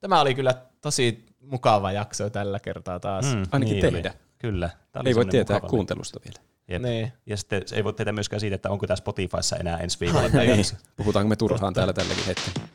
Tämä 0.00 0.20
oli 0.20 0.34
kyllä 0.34 0.54
tosi 0.80 1.26
mukava 1.40 1.92
jakso 1.92 2.30
tällä 2.30 2.60
kertaa 2.60 3.00
taas. 3.00 3.34
Mm, 3.34 3.42
Ainakin 3.52 3.72
niin 3.80 3.92
tehdä. 3.92 4.10
Oli. 4.10 4.18
Kyllä. 4.38 4.70
Oli 4.94 5.08
Ei 5.08 5.14
voi 5.14 5.26
tietää 5.26 5.56
mukava. 5.56 5.70
kuuntelusta 5.70 6.20
vielä. 6.24 6.40
Jep. 6.68 6.82
Niin. 6.82 7.12
Ja 7.26 7.36
sitten 7.36 7.62
ei 7.72 7.84
voi 7.84 7.92
tietää 7.92 8.12
myöskään 8.12 8.40
siitä, 8.40 8.54
että 8.54 8.70
onko 8.70 8.86
tämä 8.86 8.96
Spotifyssa 8.96 9.56
enää 9.56 9.78
ensi 9.78 10.00
viikolla. 10.00 10.30
tai 10.30 10.46
Niin. 10.46 10.64
Puhutaanko 10.96 11.28
me 11.28 11.36
turhaan 11.36 11.74
täällä 11.74 11.92
tälläkin 11.92 12.24
hetkellä? 12.24 12.68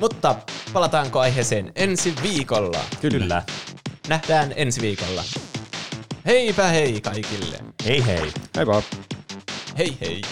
Mutta 0.00 0.36
palataanko 0.72 1.20
aiheeseen 1.20 1.72
ensi 1.76 2.14
viikolla? 2.22 2.80
Kyllä. 3.00 3.42
Nähdään 4.08 4.52
ensi 4.56 4.80
viikolla. 4.80 5.24
Heipä 6.26 6.68
hei 6.68 7.00
kaikille. 7.00 7.58
Hei 7.86 8.06
hei. 8.06 8.32
Hei 8.56 8.66
vaan. 8.66 8.82
Hei 9.78 9.96
hei. 10.00 10.22